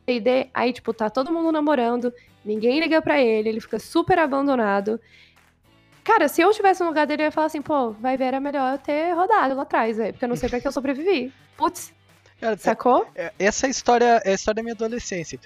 D&D? 0.06 0.48
Aí, 0.54 0.72
tipo, 0.72 0.94
tá 0.94 1.10
todo 1.10 1.32
mundo 1.32 1.50
namorando, 1.50 2.14
ninguém 2.44 2.78
liga 2.78 3.02
pra 3.02 3.20
ele, 3.20 3.48
ele 3.48 3.60
fica 3.60 3.80
super 3.80 4.16
abandonado. 4.16 5.00
Cara, 6.04 6.28
se 6.28 6.40
eu 6.40 6.52
tivesse 6.52 6.80
no 6.82 6.86
lugar 6.88 7.04
dele, 7.04 7.22
eu 7.22 7.26
ia 7.26 7.32
falar 7.32 7.48
assim, 7.48 7.60
pô, 7.60 7.90
vai 7.90 8.16
ver, 8.16 8.24
era 8.26 8.40
melhor 8.40 8.74
eu 8.74 8.78
ter 8.78 9.12
rodado 9.12 9.56
lá 9.56 9.62
atrás, 9.62 9.96
velho, 9.96 10.12
porque 10.12 10.24
eu 10.24 10.28
não 10.28 10.36
sei 10.36 10.48
pra 10.48 10.60
que 10.60 10.68
eu 10.68 10.72
sobrevivi. 10.72 11.32
Putz, 11.56 11.92
Cara, 12.40 12.56
sacou? 12.56 13.08
é- 13.16 13.32
essa 13.40 13.66
é 13.66 13.68
a 13.68 13.70
história, 13.70 14.22
é 14.24 14.30
a 14.30 14.34
história 14.34 14.54
da 14.56 14.62
minha 14.62 14.74
adolescência. 14.74 15.38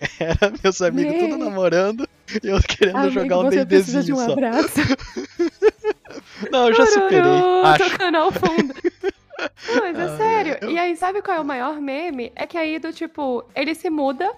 Era 0.18 0.52
meus 0.62 0.80
amigos 0.82 1.14
tudo 1.18 1.36
Meu. 1.38 1.48
namorando. 1.48 2.08
Eu 2.42 2.58
querendo 2.62 2.96
Amigo, 2.96 3.12
jogar 3.12 3.38
um 3.38 3.42
você 3.44 3.66
precisa 3.66 4.02
de 4.02 4.12
D&Dzinho 4.12 4.16
um 4.18 4.26
só. 4.26 4.32
abraço. 4.32 4.80
Não, 6.50 6.68
eu 6.68 6.74
já 6.74 6.86
superei, 6.86 7.22
Tururu, 7.22 7.66
acho. 7.66 7.90
Tocando 7.90 8.16
ao 8.16 8.32
fundo. 8.32 8.74
Não, 9.68 9.80
mas 9.80 9.98
é 9.98 10.02
Ah, 10.04 10.16
sério. 10.16 10.58
eu- 10.60 10.70
E 10.70 10.78
aí, 10.78 10.96
sabe 10.96 11.22
qual 11.22 11.36
é 11.36 11.40
o 11.40 11.44
maior 11.44 11.80
meme? 11.80 12.32
É 12.36 12.46
que 12.46 12.56
aí, 12.58 12.78
do 12.78 12.92
tipo, 12.92 13.44
ele 13.54 13.74
se 13.74 13.88
muda 13.90 14.30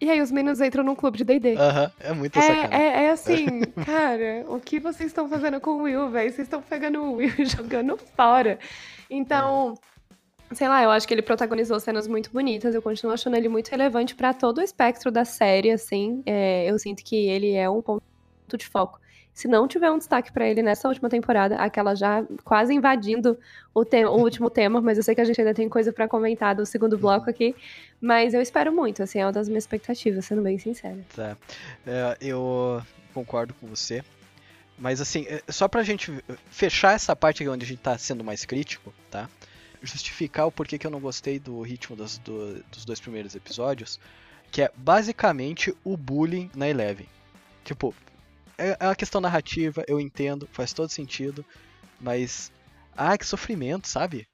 e 0.00 0.10
aí 0.10 0.20
os 0.20 0.30
meninos 0.30 0.60
entram 0.60 0.82
num 0.84 0.94
clube 0.94 1.18
de 1.18 1.24
D&D. 1.24 1.56
Aham, 1.56 1.90
é 2.00 2.12
muito 2.12 2.38
É, 2.38 2.42
sacanagem. 2.42 2.78
é, 2.86 3.04
é 3.04 3.10
assim, 3.10 3.60
cara, 3.84 4.44
o 4.48 4.58
que 4.60 4.78
vocês 4.80 5.08
estão 5.08 5.28
fazendo 5.28 5.60
com 5.60 5.70
o 5.72 5.82
Will, 5.82 6.10
velho? 6.10 6.30
Vocês 6.32 6.46
estão 6.46 6.60
pegando 6.62 7.00
o 7.02 7.14
Will 7.16 7.32
e 7.38 7.44
jogando 7.46 7.98
fora. 8.16 8.58
Então, 9.10 9.74
sei 10.52 10.68
lá, 10.68 10.82
eu 10.82 10.90
acho 10.90 11.06
que 11.08 11.14
ele 11.14 11.22
protagonizou 11.22 11.78
cenas 11.80 12.06
muito 12.06 12.30
bonitas. 12.30 12.74
Eu 12.74 12.82
continuo 12.82 13.12
achando 13.14 13.36
ele 13.36 13.48
muito 13.48 13.68
relevante 13.70 14.14
pra 14.14 14.32
todo 14.34 14.58
o 14.58 14.62
espectro 14.62 15.10
da 15.10 15.24
série, 15.24 15.70
assim. 15.70 16.22
É, 16.26 16.70
eu 16.70 16.78
sinto 16.78 17.02
que 17.04 17.16
ele 17.28 17.52
é 17.54 17.68
um 17.68 17.80
ponto 17.82 18.02
de 18.56 18.66
foco. 18.66 19.00
Se 19.32 19.48
não 19.48 19.66
tiver 19.66 19.90
um 19.90 19.98
destaque 19.98 20.32
pra 20.32 20.46
ele 20.48 20.62
nessa 20.62 20.86
última 20.86 21.08
temporada, 21.08 21.56
aquela 21.56 21.96
já 21.96 22.24
quase 22.44 22.72
invadindo 22.72 23.36
o, 23.74 23.84
te- 23.84 24.04
o 24.04 24.12
último 24.12 24.48
tema, 24.48 24.80
mas 24.80 24.96
eu 24.96 25.02
sei 25.02 25.12
que 25.12 25.20
a 25.20 25.24
gente 25.24 25.40
ainda 25.40 25.52
tem 25.52 25.68
coisa 25.68 25.92
pra 25.92 26.06
comentar 26.06 26.54
do 26.54 26.64
segundo 26.64 26.96
bloco 26.96 27.28
aqui. 27.28 27.52
Mas 28.00 28.32
eu 28.32 28.40
espero 28.40 28.72
muito, 28.72 29.02
assim, 29.02 29.18
é 29.18 29.26
uma 29.26 29.32
das 29.32 29.48
minhas 29.48 29.64
expectativas, 29.64 30.24
sendo 30.24 30.40
bem 30.40 30.56
sincera. 30.56 30.98
Tá. 31.16 31.36
É, 31.84 32.16
eu 32.20 32.80
concordo 33.12 33.52
com 33.54 33.66
você. 33.66 34.04
Mas 34.78 35.00
assim, 35.00 35.26
é, 35.28 35.42
só 35.50 35.66
pra 35.66 35.82
gente 35.82 36.12
fechar 36.50 36.94
essa 36.94 37.16
parte 37.16 37.48
onde 37.48 37.64
a 37.64 37.68
gente 37.68 37.80
tá 37.80 37.98
sendo 37.98 38.22
mais 38.22 38.44
crítico, 38.44 38.94
tá? 39.10 39.28
Justificar 39.84 40.46
o 40.46 40.52
porquê 40.52 40.78
que 40.78 40.86
eu 40.86 40.90
não 40.90 41.00
gostei 41.00 41.38
do 41.38 41.60
ritmo 41.62 41.94
dos, 41.94 42.18
do- 42.18 42.62
dos 42.72 42.84
dois 42.84 42.98
primeiros 43.00 43.34
episódios, 43.34 44.00
que 44.50 44.62
é 44.62 44.70
basicamente 44.76 45.74
o 45.84 45.96
bullying 45.96 46.50
na 46.54 46.68
Eleven. 46.68 47.06
Tipo, 47.64 47.94
é, 48.56 48.76
é 48.80 48.86
uma 48.88 48.96
questão 48.96 49.20
narrativa, 49.20 49.84
eu 49.86 50.00
entendo, 50.00 50.48
faz 50.52 50.72
todo 50.72 50.88
sentido, 50.90 51.44
mas. 52.00 52.50
Ah, 52.96 53.18
que 53.18 53.26
sofrimento, 53.26 53.88
sabe? 53.88 54.26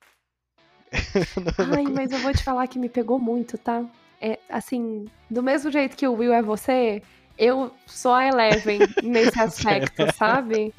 Ai, 1.77 1.85
mas 1.87 2.13
eu 2.13 2.19
vou 2.19 2.33
te 2.33 2.43
falar 2.45 2.67
que 2.67 2.79
me 2.79 2.89
pegou 2.89 3.19
muito, 3.19 3.57
tá? 3.57 3.85
É, 4.21 4.39
assim, 4.49 5.07
do 5.31 5.43
mesmo 5.43 5.71
jeito 5.71 5.97
que 5.97 6.07
o 6.07 6.13
Will 6.15 6.33
é 6.33 6.43
você, 6.43 7.03
eu 7.39 7.75
sou 7.87 8.13
a 8.13 8.27
Eleven 8.27 8.87
nesse 9.01 9.39
aspecto, 9.41 10.07
sabe? 10.13 10.75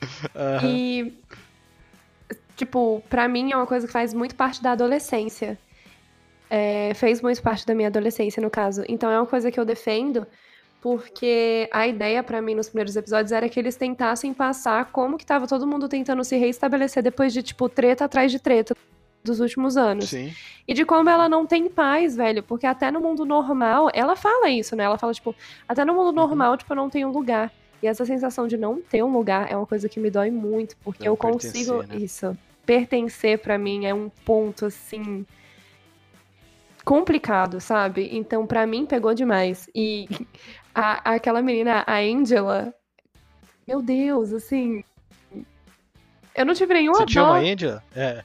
Aham. 0.36 0.76
E, 0.76 1.12
tipo, 2.56 3.02
pra 3.08 3.28
mim 3.28 3.52
é 3.52 3.56
uma 3.56 3.66
coisa 3.66 3.86
que 3.86 3.92
faz 3.92 4.14
muito 4.14 4.34
parte 4.34 4.62
da 4.62 4.72
adolescência. 4.72 5.58
É, 6.50 6.92
fez 6.94 7.20
muito 7.20 7.42
parte 7.42 7.66
da 7.66 7.74
minha 7.74 7.88
adolescência, 7.88 8.42
no 8.42 8.50
caso. 8.50 8.84
Então 8.88 9.10
é 9.10 9.18
uma 9.18 9.26
coisa 9.26 9.50
que 9.50 9.58
eu 9.58 9.64
defendo, 9.64 10.26
porque 10.80 11.68
a 11.72 11.86
ideia 11.86 12.22
pra 12.22 12.40
mim 12.42 12.54
nos 12.54 12.68
primeiros 12.68 12.94
episódios 12.94 13.32
era 13.32 13.48
que 13.48 13.58
eles 13.58 13.76
tentassem 13.76 14.32
passar 14.32 14.86
como 14.92 15.16
que 15.16 15.26
tava 15.26 15.46
todo 15.46 15.66
mundo 15.66 15.88
tentando 15.88 16.22
se 16.22 16.36
reestabelecer 16.36 17.02
depois 17.02 17.32
de, 17.32 17.42
tipo, 17.42 17.68
treta 17.68 18.04
atrás 18.04 18.30
de 18.30 18.38
treta 18.38 18.76
dos 19.24 19.40
últimos 19.40 19.76
anos. 19.76 20.10
Sim. 20.10 20.32
E 20.68 20.74
de 20.74 20.84
como 20.84 21.08
ela 21.08 21.28
não 21.28 21.46
tem 21.46 21.68
paz, 21.68 22.14
velho. 22.14 22.42
Porque 22.42 22.66
até 22.66 22.90
no 22.90 23.00
mundo 23.00 23.24
normal, 23.24 23.90
ela 23.94 24.14
fala 24.14 24.50
isso, 24.50 24.76
né? 24.76 24.84
Ela 24.84 24.98
fala, 24.98 25.14
tipo, 25.14 25.34
até 25.66 25.84
no 25.84 25.94
mundo 25.94 26.12
normal, 26.12 26.56
tipo, 26.56 26.72
eu 26.72 26.76
não 26.76 26.90
tenho 26.90 27.08
um 27.08 27.12
lugar. 27.12 27.50
E 27.84 27.86
essa 27.86 28.06
sensação 28.06 28.48
de 28.48 28.56
não 28.56 28.80
ter 28.80 29.02
um 29.04 29.12
lugar 29.12 29.52
é 29.52 29.54
uma 29.54 29.66
coisa 29.66 29.90
que 29.90 30.00
me 30.00 30.08
dói 30.10 30.30
muito, 30.30 30.74
porque 30.82 31.04
Não 31.04 31.12
eu 31.12 31.16
consigo. 31.18 31.82
né? 31.82 31.96
Isso. 31.96 32.34
Pertencer 32.64 33.38
pra 33.40 33.58
mim 33.58 33.84
é 33.84 33.92
um 33.92 34.08
ponto, 34.24 34.64
assim. 34.64 35.26
complicado, 36.82 37.60
sabe? 37.60 38.08
Então, 38.10 38.46
pra 38.46 38.66
mim, 38.66 38.86
pegou 38.86 39.12
demais. 39.14 39.68
E 39.74 40.06
a- 40.74 41.12
aquela 41.14 41.42
menina, 41.42 41.84
a 41.86 41.98
Angela. 41.98 42.72
Meu 43.68 43.82
Deus, 43.82 44.32
assim. 44.32 44.82
Eu 46.34 46.46
não 46.46 46.54
tive 46.54 46.72
nenhuma 46.72 47.06
Você 47.06 47.14
dó 47.14 47.24
uma 47.24 47.38
Angela? 47.38 47.82
É. 47.94 48.24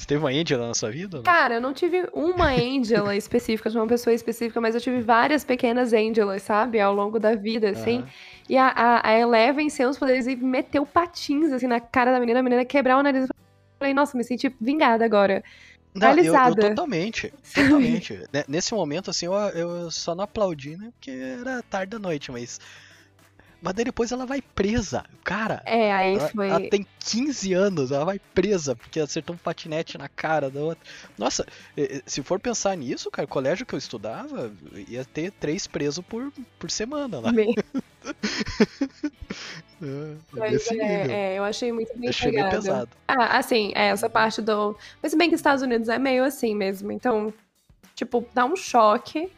Você 0.00 0.06
teve 0.06 0.20
uma 0.24 0.30
Angela 0.30 0.66
na 0.66 0.72
sua 0.72 0.90
vida? 0.90 1.20
Cara, 1.22 1.56
eu 1.56 1.60
não 1.60 1.74
tive 1.74 2.08
uma 2.14 2.46
Angela 2.46 3.14
específica, 3.14 3.68
de 3.68 3.76
uma 3.76 3.86
pessoa 3.86 4.14
específica, 4.14 4.58
mas 4.58 4.74
eu 4.74 4.80
tive 4.80 5.02
várias 5.02 5.44
pequenas 5.44 5.92
Angelas, 5.92 6.40
sabe? 6.42 6.80
Ao 6.80 6.94
longo 6.94 7.18
da 7.18 7.34
vida, 7.34 7.68
assim. 7.68 7.98
Aham. 7.98 8.08
E 8.48 8.56
a, 8.56 8.68
a, 8.68 9.08
a 9.10 9.18
Eleven 9.18 9.68
sem 9.68 9.84
os 9.84 9.98
poderes 9.98 10.26
e 10.26 10.34
meteu 10.36 10.86
patins, 10.86 11.52
assim, 11.52 11.66
na 11.66 11.80
cara 11.80 12.12
da 12.12 12.18
menina, 12.18 12.40
a 12.40 12.42
menina 12.42 12.64
quebrar 12.64 12.96
o 12.96 13.02
nariz. 13.02 13.24
Eu 13.24 13.28
falei, 13.78 13.92
nossa, 13.92 14.16
me 14.16 14.24
senti 14.24 14.48
vingada 14.58 15.04
agora. 15.04 15.44
Não, 15.94 16.08
eu, 16.12 16.16
eu 16.24 16.32
Realizada. 16.32 16.68
totalmente, 16.70 17.30
totalmente. 17.54 18.14
Ne- 18.32 18.44
Nesse 18.48 18.72
momento, 18.72 19.10
assim, 19.10 19.26
eu, 19.26 19.34
eu 19.34 19.90
só 19.90 20.14
não 20.14 20.24
aplaudi, 20.24 20.78
né? 20.78 20.88
Porque 20.92 21.10
era 21.10 21.62
tarde 21.64 21.90
da 21.90 21.98
noite, 21.98 22.32
mas. 22.32 22.58
Mas 23.62 23.74
daí 23.74 23.84
depois 23.84 24.10
ela 24.10 24.24
vai 24.26 24.40
presa. 24.40 25.04
Cara, 25.22 25.62
É, 25.66 25.92
aí 25.92 26.16
ela, 26.16 26.28
foi. 26.28 26.48
ela 26.48 26.60
tem 26.70 26.86
15 26.98 27.52
anos, 27.52 27.92
ela 27.92 28.04
vai 28.04 28.18
presa 28.34 28.74
porque 28.74 28.98
acertou 29.00 29.34
um 29.34 29.38
patinete 29.38 29.98
na 29.98 30.08
cara 30.08 30.50
da 30.50 30.60
outra. 30.60 30.82
Nossa, 31.18 31.46
se 32.06 32.22
for 32.22 32.40
pensar 32.40 32.74
nisso, 32.76 33.10
cara, 33.10 33.26
o 33.26 33.28
colégio 33.28 33.66
que 33.66 33.74
eu 33.74 33.78
estudava 33.78 34.50
ia 34.88 35.04
ter 35.04 35.30
três 35.32 35.66
presos 35.66 36.04
por, 36.04 36.32
por 36.58 36.70
semana 36.70 37.20
lá. 37.20 37.32
Me- 37.32 37.54
É, 39.82 40.16
Mas 40.32 40.70
nível. 40.70 40.86
é, 40.86 41.34
é, 41.34 41.38
eu 41.38 41.44
achei 41.44 41.72
muito 41.72 41.96
bem 41.98 42.08
Achei 42.10 42.30
meio 42.30 42.44
pegado. 42.44 42.62
pesado. 42.62 42.90
Ah, 43.08 43.38
assim, 43.38 43.72
é, 43.74 43.88
essa 43.88 44.10
parte 44.10 44.42
do. 44.42 44.76
Mas 45.02 45.12
se 45.12 45.18
bem 45.18 45.28
que 45.28 45.34
os 45.34 45.38
Estados 45.40 45.62
Unidos 45.62 45.88
é 45.88 45.98
meio 45.98 46.22
assim 46.24 46.54
mesmo. 46.54 46.92
Então, 46.92 47.32
tipo, 47.94 48.26
dá 48.34 48.44
um 48.44 48.56
choque 48.56 49.30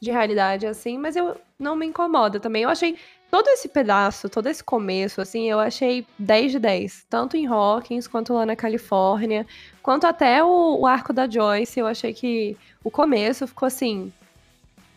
de 0.00 0.10
realidade, 0.10 0.66
assim, 0.66 0.96
mas 0.98 1.14
eu 1.14 1.36
não 1.58 1.76
me 1.76 1.86
incomoda 1.86 2.40
também. 2.40 2.62
Eu 2.62 2.70
achei 2.70 2.96
todo 3.32 3.48
esse 3.48 3.66
pedaço, 3.66 4.28
todo 4.28 4.46
esse 4.46 4.62
começo, 4.62 5.18
assim, 5.22 5.50
eu 5.50 5.58
achei 5.58 6.06
10 6.18 6.52
de 6.52 6.58
10. 6.58 7.06
Tanto 7.08 7.34
em 7.34 7.46
Hawkins, 7.46 8.06
quanto 8.06 8.34
lá 8.34 8.44
na 8.44 8.54
Califórnia, 8.54 9.46
quanto 9.82 10.06
até 10.06 10.44
o, 10.44 10.80
o 10.80 10.86
arco 10.86 11.14
da 11.14 11.26
Joyce. 11.26 11.80
Eu 11.80 11.86
achei 11.86 12.12
que 12.12 12.54
o 12.84 12.90
começo 12.90 13.46
ficou 13.46 13.66
assim. 13.66 14.12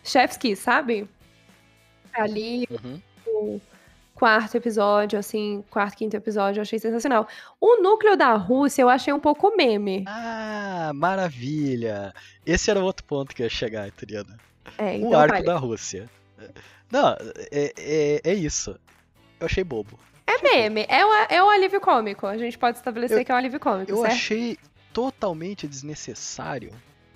Chef's 0.04 0.36
Kiss, 0.36 0.62
sabe? 0.62 1.08
Ali, 2.14 2.68
Uhum. 2.70 3.02
o 3.26 3.62
quarto 4.14 4.56
episódio, 4.58 5.18
assim, 5.18 5.64
quarto, 5.70 5.96
quinto 5.96 6.18
episódio, 6.18 6.60
eu 6.60 6.64
achei 6.64 6.78
sensacional. 6.78 7.26
O 7.60 7.82
núcleo 7.82 8.18
da 8.18 8.34
Rússia 8.34 8.82
eu 8.82 8.90
achei 8.90 9.14
um 9.14 9.20
pouco 9.20 9.56
meme. 9.56 10.04
Ah, 10.08 10.92
maravilha! 10.94 12.14
Esse 12.46 12.70
era 12.70 12.82
o 12.82 12.84
outro 12.84 13.06
ponto 13.06 13.34
que 13.34 13.42
eu 13.42 13.46
ia 13.46 13.50
chegar, 13.50 13.90
Triana. 13.92 14.38
É, 14.78 14.92
o 14.92 15.08
então 15.08 15.20
arco 15.20 15.34
vale. 15.36 15.46
da 15.46 15.56
Rússia. 15.56 16.10
Não, 16.92 17.10
é, 17.52 17.74
é, 17.78 18.22
é 18.24 18.34
isso. 18.34 18.80
Eu 19.40 19.46
achei 19.46 19.64
bobo. 19.64 20.00
É 20.28 20.42
meme, 20.42 20.86
é 20.90 21.06
o, 21.06 21.14
é 21.30 21.44
o 21.44 21.50
alívio 21.50 21.80
cômico. 21.82 22.26
A 22.26 22.38
gente 22.38 22.58
pode 22.58 22.78
estabelecer 22.78 23.20
Eu- 23.20 23.26
que 23.26 23.32
é 23.32 23.36
um 23.36 23.38
alívio 23.38 23.60
cômico, 23.60 23.92
Eu 23.92 23.98
certo? 24.02 24.12
achei 24.14 24.58
totalmente 24.94 25.68
desnecessário, 25.68 26.72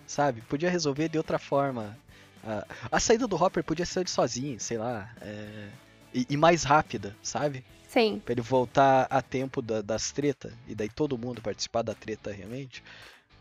sabe? 0.05 0.41
Podia 0.41 0.69
resolver 0.69 1.09
de 1.09 1.17
outra 1.17 1.39
forma. 1.39 1.97
A, 2.43 2.65
a 2.91 2.99
saída 2.99 3.27
do 3.27 3.35
Hopper 3.41 3.63
podia 3.63 3.85
ser 3.85 4.03
de 4.03 4.11
sozinho, 4.11 4.59
sei 4.59 4.77
lá. 4.77 5.09
é, 5.21 5.69
e, 6.13 6.25
e 6.31 6.37
mais 6.37 6.63
rápida, 6.63 7.15
sabe? 7.21 7.63
Sim. 7.87 8.21
Pra 8.23 8.33
ele 8.33 8.41
voltar 8.41 9.07
a 9.09 9.21
tempo 9.21 9.61
da- 9.61 9.81
das 9.81 10.11
tretas. 10.11 10.53
E 10.67 10.75
daí 10.75 10.89
todo 10.89 11.17
mundo 11.17 11.41
participar 11.41 11.81
da 11.81 11.93
treta 11.95 12.31
realmente. 12.31 12.83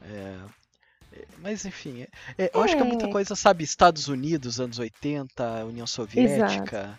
É, 0.03 0.37
mas 1.43 1.65
enfim, 1.65 2.07
é- 2.39 2.51
eu 2.55 2.63
acho 2.63 2.77
que 2.77 2.83
é 2.83 2.85
muita 2.85 3.07
É. 3.07 3.11
coisa, 3.11 3.35
sabe? 3.35 3.65
Estados 3.65 4.09
Unidos, 4.09 4.61
anos 4.61 4.79
80, 4.79 5.65
União 5.65 5.87
Soviética. 5.87 6.99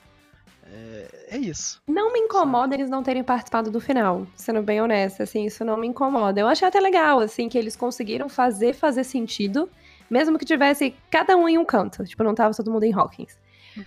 É, 0.72 1.26
é 1.32 1.38
isso. 1.38 1.82
Não 1.88 2.14
me 2.14 2.20
incomoda 2.20 2.76
eles 2.76 2.90
não 2.90 3.02
terem 3.02 3.24
participado 3.24 3.72
do 3.72 3.80
final, 3.80 4.28
sendo 4.36 4.62
bem 4.62 4.80
honesta, 4.82 5.24
assim, 5.24 5.46
isso 5.46 5.66
não 5.66 5.76
me 5.78 5.88
incomoda. 5.88 6.40
Eu 6.40 6.48
achei 6.48 6.68
até 6.68 6.80
legal, 6.80 7.20
assim, 7.20 7.50
que 7.50 7.58
eles 7.58 7.76
conseguiram 7.76 8.30
fazer 8.30 8.74
fazer 8.74 9.04
sentido, 9.04 9.68
mesmo 10.10 10.38
que 10.38 10.46
tivesse 10.46 10.94
cada 11.10 11.36
um 11.36 11.50
em 11.50 11.58
um 11.58 11.66
canto, 11.66 12.04
tipo, 12.06 12.24
não 12.24 12.36
tava 12.36 12.54
todo 12.54 12.72
mundo 12.72 12.84
em 12.84 12.94
Hawkins. 12.94 13.36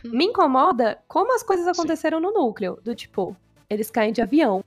Me 0.04 0.24
incomoda 0.24 0.98
como 1.06 1.34
as 1.34 1.42
coisas 1.42 1.66
aconteceram 1.68 2.18
no 2.18 2.32
núcleo, 2.32 2.78
do 2.82 2.94
tipo, 2.94 3.36
eles 3.70 3.90
caem 3.90 4.12
de 4.12 4.20
avião 4.22 4.64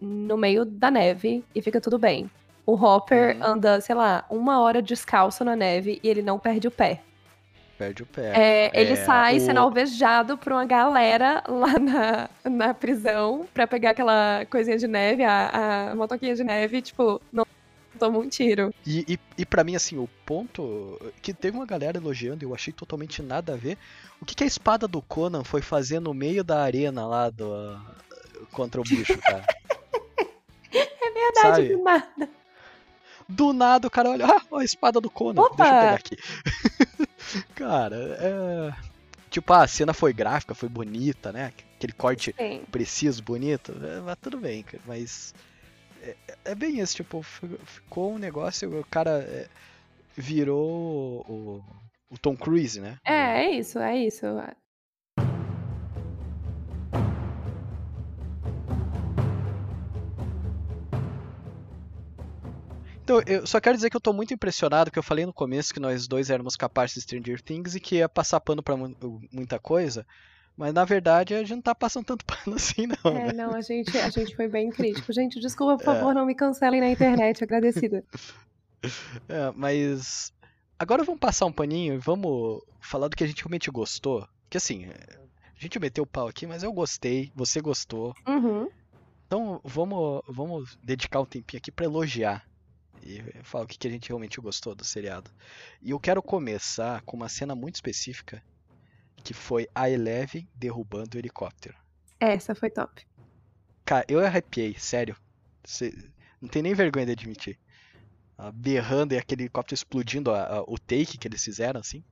no 0.00 0.36
meio 0.36 0.64
da 0.64 0.90
neve 0.90 1.44
e 1.54 1.60
fica 1.62 1.80
tudo 1.80 1.98
bem. 1.98 2.30
O 2.66 2.74
Hopper 2.74 3.36
Uhum. 3.36 3.44
anda, 3.44 3.80
sei 3.80 3.94
lá, 3.94 4.24
uma 4.28 4.60
hora 4.60 4.82
descalço 4.82 5.44
na 5.44 5.54
neve 5.54 6.00
e 6.02 6.08
ele 6.08 6.20
não 6.20 6.38
perde 6.38 6.66
o 6.66 6.70
pé. 6.70 7.00
Perde 7.78 8.02
o 8.02 8.06
pé. 8.06 8.32
É, 8.34 8.70
ele 8.80 8.94
É, 8.94 8.96
sai 8.96 9.36
o- 9.36 9.40
sendo 9.40 9.60
alvejado 9.60 10.36
por 10.36 10.50
uma 10.52 10.64
galera 10.64 11.44
lá 11.48 11.78
na, 11.78 12.28
na 12.50 12.74
prisão 12.74 13.46
pra 13.54 13.66
pegar 13.66 13.90
aquela 13.90 14.44
coisinha 14.50 14.76
de 14.78 14.86
neve, 14.88 15.22
a, 15.22 15.90
a 15.90 15.94
motoquinha 15.94 16.34
de 16.34 16.42
neve, 16.42 16.80
tipo, 16.82 17.20
não 17.32 17.46
toma 17.98 18.18
um 18.18 18.28
tiro. 18.28 18.74
E, 18.86 19.04
e, 19.14 19.18
e 19.38 19.46
para 19.46 19.62
mim, 19.62 19.76
assim, 19.76 19.96
o 19.98 20.08
ponto 20.24 20.98
que 21.22 21.32
teve 21.32 21.56
uma 21.56 21.66
galera 21.66 21.98
elogiando, 21.98 22.44
eu 22.44 22.54
achei 22.54 22.72
totalmente 22.72 23.22
nada 23.22 23.52
a 23.52 23.56
ver. 23.56 23.78
O 24.20 24.24
que, 24.24 24.34
que 24.34 24.42
a 24.44 24.46
espada 24.46 24.88
do 24.88 25.00
Conan 25.02 25.44
foi 25.44 25.60
fazer 25.62 26.00
no 26.00 26.12
meio 26.14 26.42
da 26.42 26.62
arena 26.62 27.06
lá 27.06 27.28
do 27.30 27.78
contra 28.52 28.80
o 28.80 28.84
bicho, 28.84 29.18
cara? 29.22 29.44
É 30.72 31.10
verdade, 31.10 31.68
do 31.76 31.82
nada. 31.82 32.28
Do 33.28 33.52
nada 33.52 33.88
o 33.88 33.90
cara 33.90 34.10
olha, 34.10 34.26
ah, 34.26 34.56
a 34.58 34.64
espada 34.64 35.00
do 35.00 35.10
Conan, 35.10 35.42
Opa! 35.42 35.56
deixa 35.56 35.74
eu 35.74 35.80
pegar 35.80 35.94
aqui. 35.96 36.16
cara, 37.54 37.96
é. 38.20 38.74
tipo, 39.30 39.52
ah, 39.52 39.62
a 39.64 39.68
cena 39.68 39.92
foi 39.92 40.12
gráfica, 40.12 40.54
foi 40.54 40.68
bonita, 40.68 41.32
né? 41.32 41.52
Aquele 41.76 41.92
corte 41.92 42.34
Sim. 42.38 42.62
preciso, 42.70 43.22
bonito, 43.22 43.72
é, 43.82 44.00
mas 44.00 44.16
tudo 44.20 44.38
bem, 44.38 44.62
cara, 44.62 44.82
mas 44.86 45.34
é, 46.02 46.16
é 46.44 46.54
bem 46.54 46.80
isso, 46.80 46.96
tipo, 46.96 47.22
fi- 47.22 47.58
ficou 47.64 48.14
um 48.14 48.18
negócio, 48.18 48.80
o 48.80 48.84
cara 48.84 49.18
é, 49.22 49.48
virou 50.16 51.24
o, 51.28 51.64
o 52.10 52.18
Tom 52.18 52.36
Cruise, 52.36 52.80
né? 52.80 52.96
É, 53.04 53.44
é 53.44 53.50
isso, 53.50 53.78
é 53.78 53.96
isso. 53.98 54.24
Então, 63.06 63.22
eu 63.24 63.46
só 63.46 63.60
quero 63.60 63.76
dizer 63.76 63.88
que 63.88 63.96
eu 63.96 64.00
tô 64.00 64.12
muito 64.12 64.34
impressionado, 64.34 64.90
que 64.90 64.98
eu 64.98 65.02
falei 65.02 65.24
no 65.24 65.32
começo 65.32 65.72
que 65.72 65.78
nós 65.78 66.08
dois 66.08 66.28
éramos 66.28 66.56
capazes 66.56 66.96
de 66.96 67.00
Stranger 67.02 67.40
Things 67.40 67.76
e 67.76 67.80
que 67.80 67.96
ia 67.98 68.08
passar 68.08 68.40
pano 68.40 68.64
pra 68.64 68.76
mu- 68.76 68.96
muita 69.30 69.60
coisa, 69.60 70.04
mas 70.56 70.74
na 70.74 70.84
verdade 70.84 71.32
a 71.32 71.38
gente 71.38 71.54
não 71.54 71.62
tá 71.62 71.72
passando 71.72 72.04
tanto 72.04 72.24
pano 72.26 72.56
assim, 72.56 72.88
não, 72.88 73.16
É, 73.16 73.26
né? 73.28 73.32
não, 73.32 73.54
a 73.54 73.60
gente, 73.60 73.96
a 73.96 74.10
gente 74.10 74.34
foi 74.34 74.48
bem 74.48 74.70
crítico. 74.70 75.12
Gente, 75.12 75.38
desculpa, 75.38 75.76
por 75.76 75.84
favor, 75.84 76.12
não 76.12 76.26
me 76.26 76.34
cancelem 76.34 76.80
na 76.80 76.90
internet, 76.90 77.44
agradecida. 77.44 78.02
É, 79.28 79.52
mas 79.56 80.32
agora 80.78 81.02
vamos 81.02 81.18
passar 81.20 81.46
um 81.46 81.52
paninho 81.52 81.94
e 81.94 81.98
vamos 81.98 82.60
falar 82.80 83.08
do 83.08 83.16
que 83.16 83.24
a 83.24 83.26
gente 83.26 83.42
realmente 83.42 83.70
gostou. 83.70 84.26
Que 84.50 84.56
assim, 84.58 84.84
é, 84.84 85.18
a 85.56 85.60
gente 85.60 85.78
meteu 85.80 86.04
o 86.04 86.06
pau 86.06 86.28
aqui, 86.28 86.46
mas 86.46 86.62
eu 86.62 86.72
gostei, 86.72 87.32
você 87.34 87.60
gostou. 87.60 88.14
Uhum. 88.28 88.68
Então 89.26 89.60
vamos, 89.64 90.22
vamos 90.28 90.78
dedicar 90.84 91.20
um 91.20 91.24
tempinho 91.24 91.58
aqui 91.58 91.72
pra 91.72 91.84
elogiar 91.86 92.44
e 93.02 93.22
falar 93.42 93.64
o 93.64 93.66
que 93.66 93.78
que 93.78 93.86
a 93.88 93.90
gente 93.90 94.08
realmente 94.08 94.40
gostou 94.40 94.74
do 94.74 94.84
seriado. 94.84 95.30
E 95.82 95.90
eu 95.90 96.00
quero 96.00 96.22
começar 96.22 97.02
com 97.02 97.16
uma 97.16 97.28
cena 97.28 97.54
muito 97.54 97.76
específica, 97.76 98.42
que 99.24 99.34
foi 99.34 99.66
a 99.74 99.88
Eleven 99.90 100.48
derrubando 100.54 101.16
o 101.16 101.18
helicóptero. 101.18 101.76
Essa 102.20 102.54
foi 102.54 102.70
top. 102.70 103.06
Cara, 103.84 104.04
eu 104.08 104.20
arrepiei, 104.20 104.74
sério. 104.78 105.16
Cê- 105.64 105.92
não 106.40 106.48
tem 106.48 106.62
nem 106.62 106.74
vergonha 106.74 107.06
de 107.06 107.12
admitir. 107.12 107.58
Ela 108.38 108.52
berrando 108.52 109.14
e 109.14 109.18
aquele 109.18 109.42
helicóptero 109.44 109.74
explodindo 109.74 110.30
a- 110.30 110.58
a- 110.58 110.62
o 110.62 110.78
take 110.78 111.18
que 111.18 111.26
eles 111.28 111.42
fizeram, 111.42 111.80
assim. 111.80 112.04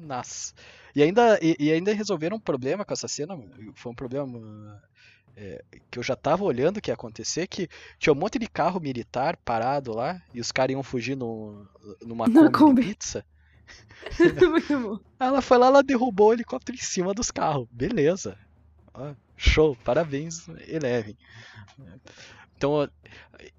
Nossa. 0.00 0.52
E 0.94 1.02
ainda, 1.02 1.38
e, 1.40 1.56
e 1.58 1.72
ainda 1.72 1.92
resolveram 1.94 2.36
um 2.36 2.40
problema 2.40 2.84
com 2.84 2.92
essa 2.92 3.08
cena. 3.08 3.34
Foi 3.74 3.92
um 3.92 3.94
problema 3.94 4.82
é, 5.36 5.62
que 5.90 5.98
eu 5.98 6.02
já 6.02 6.16
tava 6.16 6.44
olhando 6.44 6.80
que 6.80 6.90
ia 6.90 6.94
acontecer, 6.94 7.46
que 7.46 7.68
tinha 7.98 8.12
um 8.12 8.16
monte 8.16 8.38
de 8.38 8.46
carro 8.48 8.80
militar 8.80 9.36
parado 9.36 9.92
lá, 9.94 10.20
e 10.32 10.40
os 10.40 10.50
caras 10.50 10.72
iam 10.72 10.82
fugir 10.82 11.16
no, 11.16 11.66
numa 12.02 12.26
Na 12.26 12.44
Kombi, 12.50 12.52
Kombi. 12.58 12.82
de 12.82 12.88
pizza. 12.88 13.24
Muito 14.50 14.80
bom. 14.80 14.98
Ela 15.18 15.42
foi 15.42 15.58
lá, 15.58 15.66
ela 15.66 15.82
derrubou 15.82 16.28
o 16.28 16.32
helicóptero 16.32 16.76
em 16.78 16.80
cima 16.80 17.12
dos 17.12 17.30
carros. 17.30 17.66
Beleza. 17.70 18.38
Ó, 18.94 19.12
show, 19.36 19.76
parabéns, 19.84 20.46
Eleven. 20.68 21.16
Então, 22.56 22.88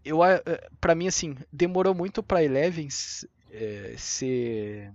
eu, 0.04 0.24
a- 0.24 0.42
pra 0.82 0.96
mim, 0.96 1.08
assim, 1.08 1.36
demorou 1.52 1.94
muito 1.94 2.24
pra 2.24 2.44
Eleven 2.44 2.88
é, 3.52 3.94
ser 3.98 4.92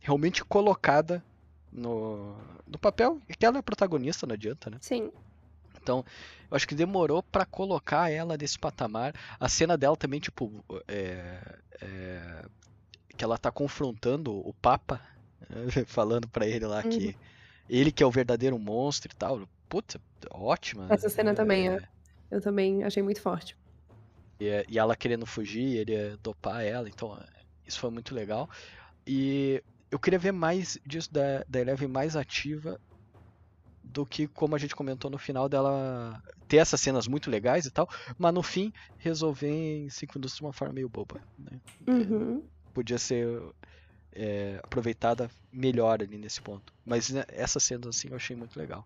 realmente 0.00 0.44
colocada 0.44 1.24
no, 1.72 2.36
no 2.66 2.78
papel, 2.78 3.20
que 3.38 3.44
ela 3.44 3.58
é 3.58 3.62
protagonista, 3.62 4.26
não 4.26 4.34
adianta, 4.34 4.70
né? 4.70 4.76
Sim. 4.80 5.10
Então, 5.82 6.04
eu 6.50 6.56
acho 6.56 6.66
que 6.68 6.74
demorou 6.74 7.22
pra 7.22 7.44
colocar 7.44 8.10
ela 8.10 8.36
nesse 8.36 8.58
patamar. 8.58 9.14
A 9.38 9.48
cena 9.48 9.76
dela 9.76 9.96
também, 9.96 10.20
tipo, 10.20 10.64
é, 10.88 11.40
é, 11.80 12.44
que 13.16 13.24
ela 13.24 13.36
tá 13.38 13.50
confrontando 13.50 14.32
o 14.34 14.54
Papa, 14.54 15.00
né, 15.50 15.56
falando 15.86 16.28
pra 16.28 16.46
ele 16.46 16.66
lá 16.66 16.82
que 16.82 17.06
Uhum. 17.08 17.14
ele 17.68 17.92
que 17.92 18.02
é 18.02 18.06
o 18.06 18.10
verdadeiro 18.10 18.58
monstro 18.58 19.10
e 19.12 19.16
tal. 19.16 19.48
Puta, 19.68 20.00
ótima. 20.30 20.86
Essa 20.90 21.08
cena 21.08 21.34
também 21.34 21.68
é. 21.68 21.74
é. 21.74 21.80
Eu 22.30 22.40
também 22.40 22.82
achei 22.84 23.02
muito 23.02 23.20
forte. 23.20 23.56
E, 24.40 24.64
e 24.68 24.78
ela 24.78 24.96
querendo 24.96 25.26
fugir, 25.26 25.76
ele 25.78 26.16
dopar 26.22 26.64
ela, 26.64 26.88
então 26.88 27.18
isso 27.66 27.78
foi 27.78 27.90
muito 27.90 28.14
legal. 28.14 28.48
E 29.06 29.62
eu 29.90 29.98
queria 29.98 30.18
ver 30.18 30.32
mais 30.32 30.78
disso 30.86 31.12
da, 31.12 31.44
da 31.48 31.60
Eleven 31.60 31.88
mais 31.88 32.16
ativa 32.16 32.80
do 33.92 34.06
que 34.06 34.26
como 34.26 34.54
a 34.54 34.58
gente 34.58 34.74
comentou 34.74 35.10
no 35.10 35.18
final 35.18 35.48
dela 35.48 36.22
ter 36.48 36.56
essas 36.58 36.80
cenas 36.80 37.06
muito 37.06 37.30
legais 37.30 37.66
e 37.66 37.70
tal, 37.70 37.88
mas 38.18 38.32
no 38.32 38.42
fim 38.42 38.72
resolver 38.98 39.48
em 39.50 39.88
5 39.88 40.12
minutos 40.16 40.36
de 40.36 40.42
uma 40.42 40.52
forma 40.52 40.74
meio 40.74 40.88
boba. 40.88 41.20
né? 41.38 41.60
Uhum. 41.86 42.42
Podia 42.72 42.98
ser 42.98 43.40
é, 44.14 44.58
aproveitada 44.62 45.30
melhor 45.52 46.02
ali 46.02 46.16
nesse 46.16 46.40
ponto. 46.40 46.72
Mas 46.84 47.10
né, 47.10 47.24
essa 47.28 47.60
cena 47.60 47.88
assim 47.88 48.08
eu 48.08 48.16
achei 48.16 48.34
muito 48.34 48.58
legal. 48.58 48.84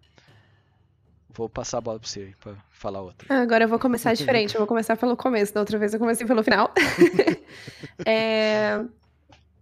Vou 1.31 1.49
passar 1.49 1.79
a 1.79 1.81
bola 1.83 2.01
pra 2.01 2.09
você 2.09 2.35
pra 2.41 2.55
falar 2.71 3.03
outra. 3.03 3.27
Ah, 3.31 3.43
Agora 3.43 3.65
eu 3.65 3.69
vou 3.69 3.79
começar 3.79 4.13
diferente, 4.15 4.55
eu 4.55 4.61
vou 4.61 4.67
começar 4.67 4.97
pelo 4.97 5.17
começo. 5.17 5.53
Da 5.53 5.61
outra 5.61 5.79
vez 5.79 5.93
eu 5.93 6.01
comecei 6.01 6.27
pelo 6.27 6.43
final. 6.43 6.73
É, 8.07 8.85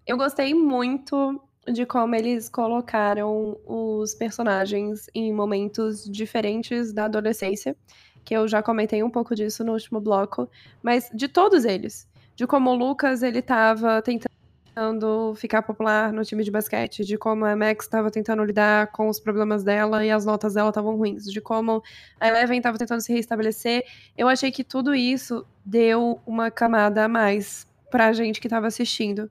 eu 0.06 0.16
gostei 0.16 0.52
muito 0.54 1.40
de 1.72 1.86
como 1.86 2.14
eles 2.14 2.48
colocaram 2.48 3.58
os 3.66 4.14
personagens 4.14 5.08
em 5.14 5.32
momentos 5.32 6.04
diferentes 6.10 6.92
da 6.92 7.06
adolescência, 7.06 7.76
que 8.24 8.34
eu 8.34 8.48
já 8.48 8.62
comentei 8.62 9.02
um 9.02 9.10
pouco 9.10 9.34
disso 9.34 9.62
no 9.64 9.72
último 9.72 10.00
bloco, 10.00 10.48
mas 10.82 11.10
de 11.12 11.28
todos 11.28 11.64
eles. 11.64 12.08
De 12.34 12.46
como 12.46 12.70
o 12.70 12.74
Lucas, 12.74 13.22
ele 13.22 13.40
tava 13.40 14.02
tentando 14.02 15.34
ficar 15.36 15.62
popular 15.62 16.12
no 16.12 16.24
time 16.24 16.42
de 16.42 16.50
basquete, 16.50 17.04
de 17.04 17.16
como 17.16 17.44
a 17.44 17.54
Max 17.54 17.84
estava 17.84 18.10
tentando 18.10 18.42
lidar 18.44 18.90
com 18.90 19.08
os 19.08 19.20
problemas 19.20 19.62
dela 19.62 20.04
e 20.04 20.10
as 20.10 20.24
notas 20.24 20.54
dela 20.54 20.70
estavam 20.70 20.96
ruins, 20.96 21.30
de 21.30 21.40
como 21.40 21.82
a 22.18 22.26
Eleven 22.26 22.58
estava 22.58 22.76
tentando 22.76 23.00
se 23.00 23.12
reestabelecer. 23.12 23.84
Eu 24.16 24.26
achei 24.26 24.50
que 24.50 24.64
tudo 24.64 24.94
isso 24.94 25.46
deu 25.64 26.20
uma 26.26 26.50
camada 26.50 27.04
a 27.04 27.08
mais 27.08 27.66
pra 27.88 28.12
gente 28.12 28.40
que 28.40 28.48
tava 28.48 28.66
assistindo. 28.66 29.30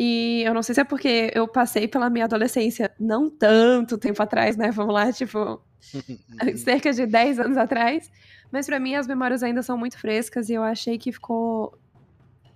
E 0.00 0.42
eu 0.46 0.54
não 0.54 0.62
sei 0.62 0.76
se 0.76 0.80
é 0.80 0.84
porque 0.84 1.28
eu 1.34 1.48
passei 1.48 1.88
pela 1.88 2.08
minha 2.08 2.26
adolescência 2.26 2.94
não 3.00 3.28
tanto 3.28 3.98
tempo 3.98 4.22
atrás, 4.22 4.56
né? 4.56 4.70
Vamos 4.70 4.94
lá, 4.94 5.12
tipo, 5.12 5.60
cerca 6.56 6.92
de 6.92 7.04
10 7.04 7.40
anos 7.40 7.56
atrás. 7.56 8.08
Mas 8.52 8.66
pra 8.66 8.78
mim 8.78 8.94
as 8.94 9.08
memórias 9.08 9.42
ainda 9.42 9.60
são 9.60 9.76
muito 9.76 9.98
frescas 9.98 10.48
e 10.48 10.54
eu 10.54 10.62
achei 10.62 10.96
que 10.98 11.10
ficou 11.10 11.76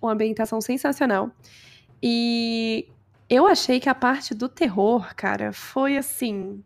uma 0.01 0.13
ambientação 0.13 0.61
sensacional. 0.61 1.33
E 2.01 2.89
eu 3.29 3.45
achei 3.47 3.81
que 3.81 3.89
a 3.89 3.95
parte 3.95 4.35
do 4.35 4.49
terror, 4.49 5.13
cara, 5.17 5.53
foi 5.53 5.97
assim. 5.97 6.63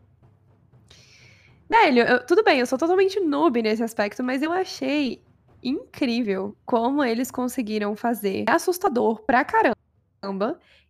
Velho, 1.69 2.03
eu- 2.03 2.27
tudo 2.27 2.45
bem, 2.45 2.61
eu 2.61 2.67
sou 2.67 2.79
totalmente 2.79 3.19
noob 3.19 3.63
nesse 3.63 3.83
aspecto, 3.83 4.23
mas 4.23 4.43
eu 4.43 4.53
achei 4.53 5.23
incrível 5.63 6.55
como 6.65 7.03
eles 7.03 7.31
conseguiram 7.31 7.97
fazer 7.97 8.45
assustador 8.47 9.23
pra 9.23 9.43
caramba 9.45 9.75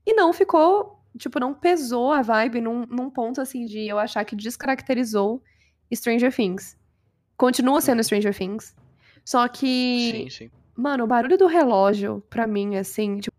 e 0.07 0.15
não 0.15 0.33
ficou, 0.33 1.01
tipo, 1.19 1.41
não 1.41 1.53
pesou 1.53 2.13
a 2.13 2.23
vibe 2.23 2.61
num, 2.61 2.87
num 2.87 3.11
ponto 3.11 3.41
assim 3.41 3.65
de 3.67 3.87
eu 3.87 3.99
achar 3.99 4.25
que 4.25 4.37
descaracterizou 4.37 5.43
Stranger 5.93 6.35
Things. 6.35 6.77
Continua 7.37 7.81
sendo 7.81 8.03
Stranger 8.03 8.35
Things. 8.35 8.75
Só 9.25 9.47
que 9.49 10.11
Sim, 10.13 10.31
sim. 10.31 10.51
Mano, 10.77 11.05
o 11.05 11.07
barulho 11.07 11.39
do 11.39 11.47
relógio, 11.47 12.23
pra 12.29 12.47
mim, 12.47 12.77
assim, 12.77 13.19
tipo, 13.19 13.36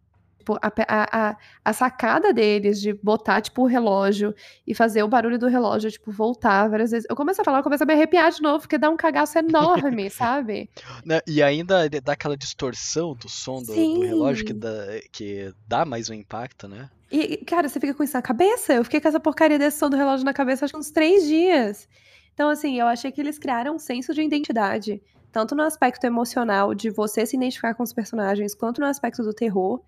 a, 0.61 0.71
pe- 0.71 0.85
a, 0.87 1.29
a, 1.29 1.37
a 1.65 1.73
sacada 1.73 2.31
deles 2.31 2.79
de 2.79 2.93
botar, 2.93 3.41
tipo, 3.41 3.63
o 3.63 3.65
relógio 3.65 4.33
e 4.65 4.73
fazer 4.73 5.03
o 5.03 5.07
barulho 5.07 5.37
do 5.39 5.47
relógio, 5.47 5.91
tipo, 5.91 6.11
voltar 6.11 6.67
várias 6.69 6.91
vezes. 6.91 7.07
Eu 7.09 7.15
começo 7.15 7.41
a 7.41 7.43
falar, 7.43 7.59
eu 7.59 7.63
começo 7.63 7.83
a 7.83 7.85
me 7.85 7.93
arrepiar 7.93 8.31
de 8.31 8.41
novo, 8.41 8.59
porque 8.61 8.77
dá 8.77 8.89
um 8.89 8.97
cagaço 8.97 9.37
enorme, 9.37 10.09
sabe? 10.11 10.69
Né, 11.05 11.19
E 11.27 11.41
ainda 11.43 11.89
dá 11.89 12.13
aquela 12.13 12.37
distorção 12.37 13.13
do 13.15 13.27
som 13.29 13.61
do, 13.61 13.73
do 13.73 14.01
relógio 14.01 14.45
que 14.45 14.53
dá, 14.53 14.69
que 15.11 15.53
dá 15.67 15.83
mais 15.85 16.09
um 16.09 16.13
impacto, 16.13 16.67
né? 16.67 16.89
E, 17.11 17.37
cara, 17.45 17.69
você 17.69 17.79
fica 17.79 17.93
com 17.93 18.03
isso 18.03 18.13
na 18.15 18.21
cabeça? 18.21 18.73
Eu 18.73 18.83
fiquei 18.83 18.99
com 18.99 19.07
essa 19.07 19.19
porcaria 19.19 19.57
desse 19.57 19.77
som 19.79 19.89
do 19.89 19.95
relógio 19.95 20.25
na 20.25 20.33
cabeça 20.33 20.65
acho 20.65 20.73
que 20.73 20.79
uns 20.79 20.91
três 20.91 21.25
dias. 21.25 21.87
Então, 22.33 22.49
assim, 22.49 22.79
eu 22.79 22.85
achei 22.85 23.11
que 23.11 23.19
eles 23.21 23.39
criaram 23.39 23.75
um 23.75 23.79
senso 23.79 24.13
de 24.13 24.21
identidade, 24.21 25.01
tanto 25.31 25.55
no 25.55 25.63
aspecto 25.63 26.03
emocional 26.05 26.75
de 26.75 26.89
você 26.89 27.25
se 27.25 27.35
identificar 27.37 27.73
com 27.75 27.81
os 27.81 27.93
personagens, 27.93 28.53
quanto 28.53 28.81
no 28.81 28.87
aspecto 28.87 29.23
do 29.23 29.33
terror, 29.33 29.81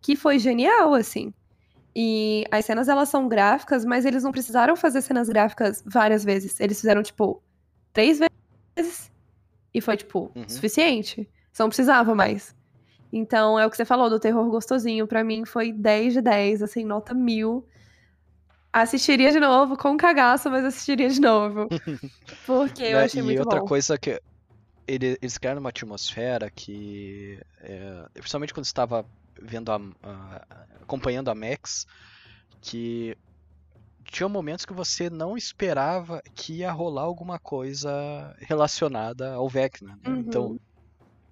que 0.00 0.16
foi 0.16 0.38
genial, 0.38 0.94
assim. 0.94 1.32
E 1.94 2.44
as 2.50 2.64
cenas, 2.64 2.88
elas 2.88 3.08
são 3.08 3.26
gráficas, 3.28 3.84
mas 3.84 4.04
eles 4.04 4.22
não 4.22 4.30
precisaram 4.32 4.76
fazer 4.76 5.02
cenas 5.02 5.28
gráficas 5.28 5.82
várias 5.84 6.24
vezes. 6.24 6.60
Eles 6.60 6.80
fizeram, 6.80 7.02
tipo, 7.02 7.42
três 7.92 8.20
vezes 8.76 9.10
e 9.74 9.80
foi, 9.80 9.96
tipo, 9.96 10.30
Uhum. 10.36 10.48
suficiente. 10.48 11.28
Você 11.52 11.62
não 11.62 11.68
precisava 11.68 12.14
mais. 12.14 12.54
Então, 13.12 13.58
é 13.58 13.66
o 13.66 13.70
que 13.70 13.76
você 13.76 13.84
falou 13.84 14.08
do 14.10 14.20
terror 14.20 14.48
gostosinho. 14.50 15.06
Pra 15.08 15.24
mim, 15.24 15.44
foi 15.44 15.72
10 15.72 16.12
de 16.12 16.20
10, 16.20 16.62
assim, 16.62 16.84
nota 16.84 17.14
mil. 17.14 17.66
Assistiria 18.72 19.32
de 19.32 19.40
novo, 19.40 19.76
com 19.76 19.96
cagaço, 19.96 20.50
mas 20.50 20.64
assistiria 20.64 21.08
de 21.08 21.20
novo. 21.20 21.68
Porque 22.46 22.82
eu 22.82 22.98
Né, 22.98 23.04
achei 23.04 23.20
e 23.20 23.24
muito 23.24 23.40
outra 23.40 23.60
bom. 23.60 23.66
coisa 23.66 23.98
que 23.98 24.20
ele- 24.86 25.18
eles 25.20 25.38
criaram 25.38 25.60
uma 25.60 25.70
atmosfera 25.70 26.50
que, 26.50 27.40
é, 27.60 28.06
principalmente 28.14 28.52
quando 28.54 28.66
estava 28.66 29.04
vendo 29.40 29.70
a, 29.72 29.76
a- 30.02 30.46
acompanhando 30.82 31.28
a 31.30 31.34
Max, 31.34 31.86
que 32.60 33.16
tinha 34.04 34.28
momentos 34.28 34.64
que 34.64 34.72
você 34.72 35.10
não 35.10 35.36
esperava 35.36 36.22
que 36.34 36.54
ia 36.58 36.72
rolar 36.72 37.02
alguma 37.02 37.38
coisa 37.38 38.34
relacionada 38.38 39.34
ao 39.34 39.48
Vecna. 39.48 39.98
Né? 40.02 40.10
Uhum. 40.10 40.16
Então, 40.20 40.60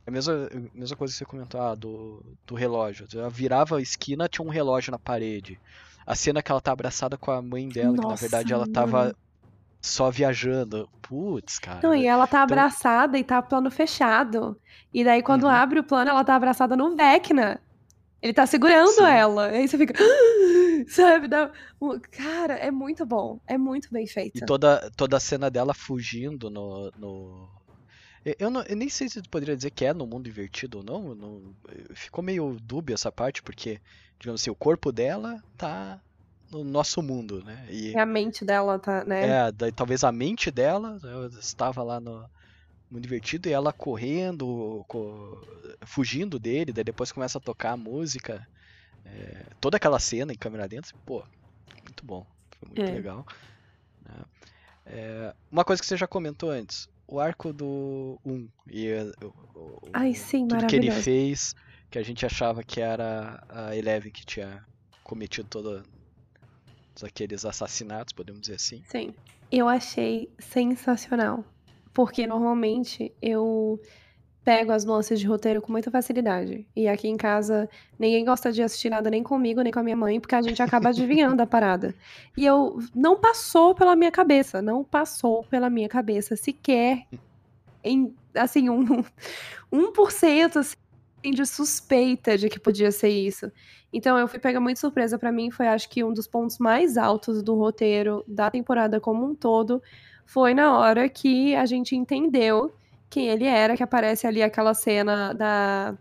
a 0.06 0.10
mesma, 0.10 0.34
a 0.74 0.78
mesma 0.78 0.96
coisa 0.96 1.12
que 1.12 1.18
você 1.18 1.24
comentou 1.24 1.60
ah, 1.60 1.74
do, 1.74 2.22
do 2.46 2.54
relógio. 2.54 3.06
Ela 3.14 3.30
virava 3.30 3.78
a 3.78 3.82
esquina, 3.82 4.28
tinha 4.28 4.46
um 4.46 4.50
relógio 4.50 4.90
na 4.92 4.98
parede. 4.98 5.58
A 6.06 6.14
cena 6.14 6.42
que 6.42 6.52
ela 6.52 6.60
tá 6.60 6.70
abraçada 6.70 7.16
com 7.16 7.30
a 7.32 7.42
mãe 7.42 7.68
dela, 7.68 7.94
que 7.94 8.00
na 8.02 8.08
Nossa, 8.10 8.20
verdade 8.28 8.52
ela 8.52 8.68
tava 8.70 9.16
só 9.80 10.10
viajando. 10.10 10.88
Putz, 11.02 11.58
cara. 11.58 11.80
Não, 11.82 11.94
e 11.94 12.06
ela 12.06 12.26
tá 12.26 12.38
Então- 12.38 12.42
abraçada 12.44 13.18
e 13.18 13.24
tá 13.24 13.40
plano 13.42 13.70
fechado. 13.70 14.56
E 14.94 15.02
daí, 15.02 15.22
quando 15.22 15.44
Uhum. 15.44 15.48
abre 15.50 15.80
o 15.80 15.84
plano, 15.84 16.10
ela 16.10 16.22
tá 16.24 16.36
abraçada 16.36 16.76
no 16.76 16.94
Vecna. 16.94 17.60
Ele 18.26 18.34
tá 18.34 18.44
segurando 18.44 18.90
Sim. 18.90 19.04
ela. 19.04 19.46
Aí 19.50 19.68
você 19.68 19.78
fica. 19.78 19.94
Sabe? 20.88 21.28
Dá... 21.28 21.50
Cara, 22.10 22.54
é 22.54 22.72
muito 22.72 23.06
bom. 23.06 23.40
É 23.46 23.56
muito 23.56 23.88
bem 23.92 24.04
feito. 24.06 24.36
E 24.38 24.44
toda, 24.44 24.90
toda 24.96 25.16
a 25.16 25.20
cena 25.20 25.48
dela 25.48 25.72
fugindo 25.72 26.50
no. 26.50 26.90
no... 26.98 27.48
Eu, 28.40 28.50
não- 28.50 28.62
eu 28.62 28.74
nem 28.76 28.88
sei 28.88 29.08
se 29.08 29.22
tu 29.22 29.30
poderia 29.30 29.54
dizer 29.56 29.70
que 29.70 29.84
é 29.84 29.94
no 29.94 30.06
mundo 30.08 30.28
invertido 30.28 30.78
ou 30.78 30.84
não. 30.84 31.14
não- 31.14 31.54
Ficou 31.94 32.24
meio 32.24 32.56
dúbio 32.60 32.94
essa 32.94 33.12
parte, 33.12 33.40
porque, 33.44 33.80
digamos 34.18 34.40
assim, 34.40 34.50
o 34.50 34.54
corpo 34.56 34.90
dela 34.90 35.40
tá 35.56 36.00
no 36.50 36.64
nosso 36.64 37.00
mundo, 37.00 37.44
né? 37.44 37.64
E, 37.70 37.92
E 37.92 37.98
a 37.98 38.04
mente 38.04 38.44
dela 38.44 38.76
tá, 38.80 39.04
né? 39.04 39.28
é, 39.28 39.52
daí, 39.52 39.70
talvez 39.70 40.02
a 40.02 40.10
mente 40.10 40.50
dela 40.50 40.98
né, 41.00 41.28
estava 41.40 41.82
lá 41.84 42.00
no 42.00 42.28
mundo 42.90 43.04
invertido 43.06 43.48
e 43.48 43.52
ela 43.52 43.72
correndo, 43.72 44.84
co- 44.88 45.40
fugindo 45.84 46.38
dele, 46.38 46.72
daí 46.72 46.84
depois 46.84 47.10
começa 47.12 47.38
a 47.38 47.40
tocar 47.40 47.72
a 47.72 47.76
música. 47.76 48.46
é, 49.04 49.46
toda 49.60 49.76
aquela 49.76 50.00
cena 50.00 50.32
em 50.32 50.36
câmera 50.36 50.66
dentro, 50.66 50.96
pô, 51.06 51.22
muito 51.84 52.04
bom. 52.04 52.26
Foi 52.58 52.68
muito 52.68 52.82
É. 52.82 52.92
legal. 52.94 53.24
né? 54.04 54.24
É, 54.84 55.34
uma 55.50 55.64
coisa 55.64 55.80
que 55.80 55.86
você 55.86 55.96
já 55.96 56.06
comentou 56.08 56.50
antes, 56.50 56.88
o 57.06 57.20
arco 57.20 57.52
do 57.52 58.20
1 58.24 58.48
e 58.68 58.88
é, 58.88 59.04
o- 59.22 59.26
o- 59.54 59.80
Ai, 59.92 60.12
sim, 60.14 60.46
tudo 60.48 60.66
que 60.66 60.74
ele 60.76 60.90
fez, 60.90 61.54
que 61.88 61.98
a 61.98 62.02
gente 62.02 62.26
achava 62.26 62.64
que 62.64 62.80
era 62.80 63.44
a 63.48 63.76
Eleven 63.76 64.10
que 64.10 64.24
tinha 64.26 64.64
cometido 65.04 65.48
todos 65.48 65.84
aqueles 67.02 67.44
assassinatos, 67.44 68.12
podemos 68.12 68.40
dizer 68.40 68.54
assim. 68.56 68.82
Sim. 68.88 69.14
Eu 69.52 69.68
achei 69.68 70.28
sensacional. 70.38 71.44
Porque 71.96 72.26
normalmente 72.26 73.10
eu 73.22 73.80
pego 74.44 74.70
as 74.70 74.84
nuances 74.84 75.18
de 75.18 75.26
roteiro 75.26 75.62
com 75.62 75.72
muita 75.72 75.90
facilidade. 75.90 76.66
E 76.76 76.86
aqui 76.86 77.08
em 77.08 77.16
casa, 77.16 77.70
ninguém 77.98 78.22
gosta 78.22 78.52
de 78.52 78.62
assistir 78.62 78.90
nada 78.90 79.08
nem 79.08 79.22
comigo, 79.22 79.62
nem 79.62 79.72
com 79.72 79.78
a 79.78 79.82
minha 79.82 79.96
mãe, 79.96 80.20
porque 80.20 80.34
a 80.34 80.42
gente 80.42 80.62
acaba 80.62 80.90
adivinhando 80.90 81.40
a 81.40 81.46
parada. 81.46 81.94
E 82.36 82.44
eu 82.44 82.78
não 82.94 83.18
passou 83.18 83.74
pela 83.74 83.96
minha 83.96 84.10
cabeça, 84.10 84.60
não 84.60 84.84
passou 84.84 85.42
pela 85.44 85.70
minha 85.70 85.88
cabeça 85.88 86.36
sequer 86.36 87.06
em 87.82 88.14
assim 88.34 88.68
um 88.68 89.02
1% 89.72 90.56
assim, 90.56 90.76
de 91.32 91.46
suspeita 91.46 92.36
de 92.36 92.50
que 92.50 92.60
podia 92.60 92.92
ser 92.92 93.08
isso. 93.08 93.50
Então 93.90 94.18
eu 94.18 94.28
fui 94.28 94.38
pega 94.38 94.60
muito 94.60 94.80
surpresa 94.80 95.18
pra 95.18 95.32
mim, 95.32 95.50
foi 95.50 95.66
acho 95.66 95.88
que 95.88 96.04
um 96.04 96.12
dos 96.12 96.26
pontos 96.26 96.58
mais 96.58 96.98
altos 96.98 97.42
do 97.42 97.54
roteiro 97.54 98.22
da 98.28 98.50
temporada 98.50 99.00
como 99.00 99.24
um 99.24 99.34
todo 99.34 99.82
foi 100.26 100.52
na 100.52 100.76
hora 100.78 101.08
que 101.08 101.54
a 101.54 101.64
gente 101.64 101.94
entendeu 101.96 102.74
quem 103.08 103.28
ele 103.28 103.44
era, 103.44 103.76
que 103.76 103.82
aparece 103.82 104.26
ali 104.26 104.42
aquela 104.42 104.74
cena 104.74 105.32
da 105.32 105.96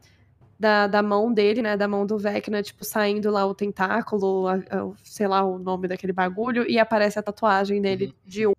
da, 0.58 0.88
da 0.88 1.04
mão 1.04 1.34
dele, 1.34 1.62
né, 1.62 1.76
da 1.76 1.86
mão 1.86 2.06
do 2.06 2.18
Vecna, 2.18 2.64
tipo, 2.64 2.86
saindo 2.86 3.30
lá 3.30 3.46
o 3.46 3.54
tentáculo, 3.54 4.48
a- 4.48 4.54
a- 4.56 4.90
sei 5.04 5.28
lá 5.28 5.44
o 5.44 5.60
nome 5.60 5.86
daquele 5.86 6.14
bagulho, 6.14 6.66
e 6.70 6.80
aparece 6.80 7.20
a 7.20 7.22
tatuagem 7.22 7.82
dele 7.82 8.06
Uhum. 8.06 8.14
de 8.26 8.48
um. 8.48 8.54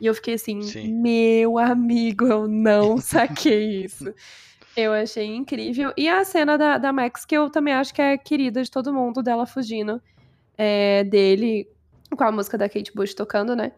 E 0.00 0.06
eu 0.06 0.14
fiquei 0.14 0.34
assim, 0.34 0.62
Sim. 0.62 0.90
meu 0.94 1.58
amigo, 1.58 2.24
eu 2.26 2.48
não 2.48 2.96
saquei 3.44 3.84
isso. 3.84 4.12
Eu 4.74 4.94
achei 4.94 5.26
incrível. 5.26 5.92
E 5.98 6.08
a 6.08 6.24
cena 6.24 6.56
da, 6.56 6.78
da 6.78 6.90
Max, 6.94 7.26
que 7.26 7.36
eu 7.36 7.50
também 7.50 7.74
acho 7.74 7.92
que 7.92 8.00
é 8.00 8.16
querida 8.16 8.62
de 8.62 8.70
todo 8.70 8.90
mundo, 8.92 9.22
dela 9.22 9.44
fugindo 9.44 10.00
é, 10.56 11.04
dele, 11.04 11.68
com 12.16 12.24
a 12.24 12.32
música 12.32 12.56
da 12.56 12.70
Kate 12.70 12.92
Bush 12.94 13.12
tocando, 13.12 13.54
né? 13.54 13.72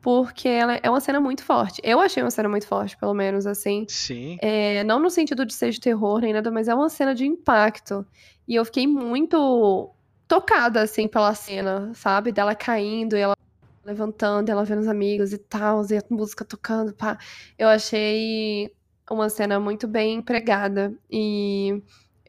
Porque 0.00 0.48
ela 0.48 0.80
é 0.82 0.88
uma 0.88 1.00
cena 1.00 1.20
muito 1.20 1.44
forte. 1.44 1.80
Eu 1.84 2.00
achei 2.00 2.22
uma 2.22 2.30
cena 2.30 2.48
muito 2.48 2.66
forte, 2.66 2.96
pelo 2.96 3.12
menos, 3.12 3.46
assim. 3.46 3.84
Sim. 3.88 4.38
É, 4.40 4.82
não 4.84 4.98
no 4.98 5.10
sentido 5.10 5.44
de 5.44 5.52
ser 5.52 5.70
de 5.70 5.80
terror 5.80 6.20
nem 6.20 6.32
nada, 6.32 6.50
mas 6.50 6.68
é 6.68 6.74
uma 6.74 6.88
cena 6.88 7.14
de 7.14 7.26
impacto. 7.26 8.06
E 8.48 8.54
eu 8.54 8.64
fiquei 8.64 8.86
muito 8.86 9.90
tocada, 10.26 10.82
assim, 10.82 11.06
pela 11.06 11.34
cena, 11.34 11.92
sabe? 11.94 12.32
Dela 12.32 12.54
caindo 12.54 13.16
e 13.16 13.20
ela 13.20 13.36
levantando, 13.84 14.50
ela 14.50 14.64
vendo 14.64 14.80
os 14.80 14.88
amigos 14.88 15.32
e 15.32 15.38
tal, 15.38 15.84
e 15.90 15.96
a 15.96 16.02
música 16.08 16.44
tocando, 16.44 16.94
pá. 16.94 17.18
Eu 17.58 17.68
achei 17.68 18.72
uma 19.10 19.28
cena 19.28 19.58
muito 19.60 19.86
bem 19.88 20.16
empregada. 20.16 20.94
E 21.10 21.82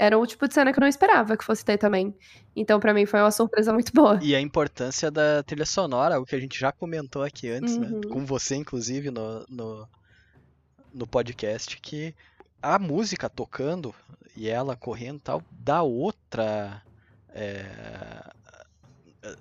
era 0.03 0.17
o 0.17 0.25
tipo 0.25 0.47
de 0.47 0.53
cena 0.53 0.73
que 0.73 0.79
eu 0.79 0.81
não 0.81 0.87
esperava 0.87 1.37
que 1.37 1.43
fosse 1.43 1.63
ter 1.63 1.77
também. 1.77 2.15
Então, 2.55 2.79
pra 2.79 2.91
mim, 2.93 3.05
foi 3.05 3.19
uma 3.19 3.29
surpresa 3.29 3.71
muito 3.71 3.93
boa. 3.93 4.17
E 4.21 4.35
a 4.35 4.41
importância 4.41 5.11
da 5.11 5.43
trilha 5.43 5.65
sonora, 5.65 6.19
o 6.19 6.25
que 6.25 6.35
a 6.35 6.39
gente 6.39 6.59
já 6.59 6.71
comentou 6.71 7.21
aqui 7.23 7.49
antes, 7.49 7.77
né? 7.77 7.87
Uhum. 7.87 8.01
Com 8.01 8.25
você, 8.25 8.55
inclusive, 8.55 9.11
no, 9.11 9.45
no, 9.47 9.87
no 10.91 11.05
podcast, 11.05 11.79
que 11.79 12.15
a 12.61 12.79
música 12.79 13.29
tocando 13.29 13.93
e 14.35 14.49
ela 14.49 14.75
correndo 14.75 15.17
e 15.17 15.21
tal, 15.21 15.43
dá 15.51 15.83
outra. 15.83 16.81
é, 17.29 17.65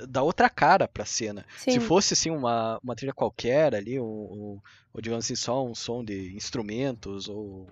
dá 0.06 0.22
outra 0.22 0.50
cara 0.50 0.86
pra 0.86 1.04
cena. 1.06 1.44
Sim. 1.56 1.72
Se 1.72 1.80
fosse 1.80 2.12
assim 2.14 2.30
uma, 2.30 2.78
uma 2.84 2.94
trilha 2.94 3.14
qualquer 3.14 3.74
ali, 3.74 3.98
ou, 3.98 4.60
ou, 4.92 5.00
digamos 5.00 5.24
assim, 5.24 5.34
só 5.36 5.64
um 5.64 5.74
som 5.74 6.04
de 6.04 6.34
instrumentos, 6.36 7.28
ou 7.28 7.66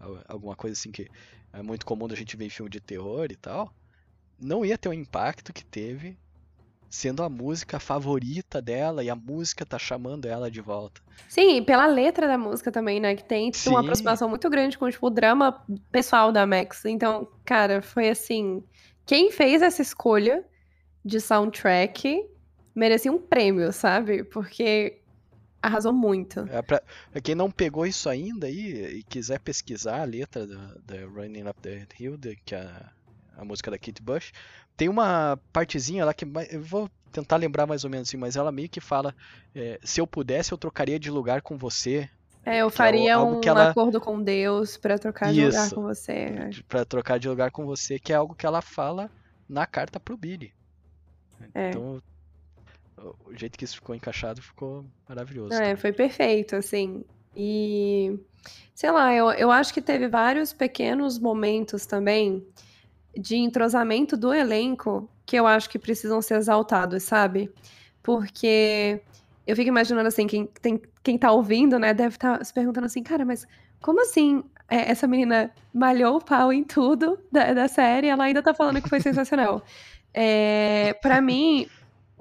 al- 0.00 0.24
alguma 0.26 0.56
coisa 0.56 0.72
assim 0.72 0.90
que 0.90 1.08
é 1.54 1.62
muito 1.62 1.86
comum 1.86 2.08
da 2.08 2.14
gente 2.14 2.36
ver 2.36 2.46
em 2.46 2.50
filme 2.50 2.70
de 2.70 2.80
terror 2.80 3.28
e 3.30 3.36
tal, 3.36 3.72
não 4.40 4.64
ia 4.64 4.76
ter 4.76 4.88
o 4.88 4.92
impacto 4.92 5.52
que 5.52 5.64
teve 5.64 6.16
sendo 6.94 7.24
a 7.24 7.28
música 7.28 7.80
favorita 7.80 8.62
dela 8.62 9.02
e 9.02 9.10
a 9.10 9.16
música 9.16 9.66
tá 9.66 9.78
chamando 9.78 10.26
ela 10.26 10.48
de 10.48 10.60
volta. 10.60 11.00
Sim, 11.28 11.56
e 11.56 11.62
pela 11.62 11.86
letra 11.86 12.28
da 12.28 12.38
música 12.38 12.70
também, 12.70 13.00
né? 13.00 13.16
Que 13.16 13.24
tem 13.24 13.50
uma 13.66 13.80
aproximação 13.80 14.28
muito 14.28 14.48
grande 14.48 14.78
com 14.78 14.88
tipo, 14.88 15.08
o 15.08 15.10
drama 15.10 15.64
pessoal 15.90 16.30
da 16.30 16.46
Max. 16.46 16.84
Então, 16.84 17.26
cara, 17.44 17.82
foi 17.82 18.08
assim. 18.08 18.62
Quem 19.04 19.32
fez 19.32 19.60
essa 19.60 19.82
escolha 19.82 20.44
de 21.04 21.20
soundtrack 21.20 22.24
merecia 22.74 23.10
um 23.10 23.18
prêmio, 23.18 23.72
sabe? 23.72 24.22
Porque 24.22 25.00
arrasou 25.66 25.92
muito. 25.92 26.40
É 26.50 26.60
pra, 26.62 26.82
pra 27.10 27.20
quem 27.20 27.34
não 27.34 27.50
pegou 27.50 27.86
isso 27.86 28.08
ainda 28.08 28.46
aí 28.46 28.98
e 28.98 29.02
quiser 29.02 29.40
pesquisar 29.40 30.00
a 30.00 30.04
letra 30.04 30.46
da, 30.46 30.74
da 30.84 31.06
Running 31.06 31.48
Up 31.48 31.60
the 31.60 31.86
Hill, 31.98 32.16
de- 32.16 32.36
que 32.44 32.54
é 32.54 32.58
a, 32.60 32.92
a 33.38 33.44
música 33.44 33.70
da 33.70 33.78
Kate 33.78 34.02
Bush, 34.02 34.32
tem 34.76 34.88
uma 34.88 35.38
partezinha 35.52 36.04
lá 36.04 36.12
que 36.14 36.24
eu 36.50 36.60
vou 36.62 36.90
tentar 37.12 37.36
lembrar 37.36 37.66
mais 37.66 37.84
ou 37.84 37.90
menos 37.90 38.08
assim, 38.08 38.16
mas 38.16 38.36
ela 38.36 38.50
meio 38.50 38.68
que 38.68 38.80
fala: 38.80 39.14
é, 39.54 39.78
se 39.82 40.00
eu 40.00 40.06
pudesse, 40.06 40.52
eu 40.52 40.58
trocaria 40.58 40.98
de 40.98 41.10
lugar 41.10 41.42
com 41.42 41.56
você. 41.56 42.08
É, 42.44 42.58
eu 42.58 42.66
é 42.68 42.70
faria 42.70 43.14
algo 43.16 43.36
um 43.36 43.40
ela- 43.48 43.70
acordo 43.70 44.00
com 44.00 44.22
Deus 44.22 44.76
pra 44.76 44.98
trocar 44.98 45.32
de 45.32 45.46
lugar 45.46 45.70
com 45.70 45.82
você. 45.82 46.50
Pra 46.68 46.84
trocar 46.84 47.18
de 47.18 47.28
lugar 47.28 47.50
com 47.50 47.64
você, 47.64 47.98
que 47.98 48.12
é 48.12 48.16
algo 48.16 48.34
que 48.34 48.44
ela 48.44 48.60
fala 48.60 49.10
na 49.48 49.66
carta 49.66 49.98
pro 49.98 50.16
Billy. 50.16 50.52
É. 51.54 51.70
Então, 51.70 52.02
o- 52.98 53.34
jeito 53.34 53.58
que 53.58 53.64
isso 53.64 53.76
ficou 53.76 53.94
encaixado 53.94 54.40
ficou 54.42 54.84
maravilhoso. 55.08 55.54
É, 55.54 55.58
também. 55.58 55.76
foi 55.76 55.92
perfeito, 55.92 56.56
assim. 56.56 57.04
E, 57.36 58.18
sei 58.74 58.90
lá, 58.90 59.12
eu, 59.14 59.30
eu 59.32 59.50
acho 59.50 59.72
que 59.74 59.82
teve 59.82 60.08
vários 60.08 60.52
pequenos 60.52 61.18
momentos 61.18 61.86
também 61.86 62.46
de 63.16 63.36
entrosamento 63.36 64.16
do 64.16 64.32
elenco 64.32 65.08
que 65.26 65.36
eu 65.36 65.46
acho 65.46 65.68
que 65.70 65.78
precisam 65.78 66.20
ser 66.20 66.36
exaltados, 66.36 67.02
sabe? 67.02 67.50
Porque 68.02 69.00
eu 69.46 69.56
fico 69.56 69.68
imaginando 69.68 70.08
assim, 70.08 70.26
quem, 70.26 70.46
tem, 70.60 70.80
quem 71.02 71.16
tá 71.18 71.32
ouvindo, 71.32 71.78
né, 71.78 71.94
deve 71.94 72.16
estar 72.16 72.44
se 72.44 72.52
perguntando 72.52 72.86
assim, 72.86 73.02
cara, 73.02 73.24
mas 73.24 73.46
como 73.80 74.00
assim 74.00 74.42
é, 74.68 74.90
essa 74.90 75.06
menina 75.06 75.52
malhou 75.72 76.16
o 76.16 76.24
pau 76.24 76.52
em 76.52 76.64
tudo 76.64 77.18
da, 77.30 77.52
da 77.52 77.68
série, 77.68 78.08
ela 78.08 78.24
ainda 78.24 78.42
tá 78.42 78.52
falando 78.54 78.80
que 78.82 78.88
foi 78.88 79.00
sensacional. 79.00 79.62
É, 80.16 80.92
para 81.02 81.20
mim, 81.20 81.66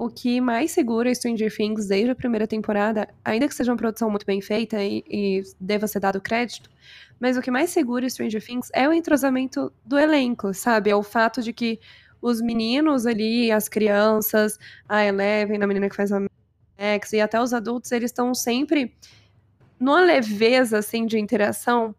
o 0.05 0.09
que 0.09 0.41
mais 0.41 0.71
segura 0.71 1.13
Stranger 1.13 1.55
Things 1.55 1.87
desde 1.87 2.11
a 2.11 2.15
primeira 2.15 2.45
temporada, 2.45 3.07
ainda 3.23 3.47
que 3.47 3.55
seja 3.55 3.71
uma 3.71 3.77
produção 3.77 4.09
muito 4.09 4.25
bem 4.25 4.41
feita 4.41 4.83
e, 4.83 5.03
e 5.07 5.43
deva 5.59 5.87
ser 5.87 5.99
dado 5.99 6.19
crédito, 6.19 6.69
mas 7.19 7.37
o 7.37 7.41
que 7.41 7.49
mais 7.49 7.69
segura 7.69 8.09
Stranger 8.09 8.43
Things 8.43 8.69
é 8.73 8.87
o 8.87 8.93
entrosamento 8.93 9.71
do 9.85 9.97
elenco, 9.97 10.53
sabe? 10.53 10.89
É 10.89 10.95
o 10.95 11.03
fato 11.03 11.41
de 11.41 11.53
que 11.53 11.79
os 12.21 12.41
meninos 12.41 13.05
ali, 13.05 13.51
as 13.51 13.67
crianças, 13.69 14.57
a 14.87 15.05
Eleven, 15.05 15.61
a 15.61 15.67
menina 15.67 15.89
que 15.89 15.95
faz 15.95 16.11
a 16.11 16.19
Max, 16.19 17.13
e 17.13 17.21
até 17.21 17.41
os 17.41 17.53
adultos, 17.53 17.91
eles 17.91 18.11
estão 18.11 18.33
sempre 18.33 18.95
numa 19.79 20.01
leveza, 20.01 20.77
assim, 20.77 21.05
de 21.05 21.19
interação 21.19 21.95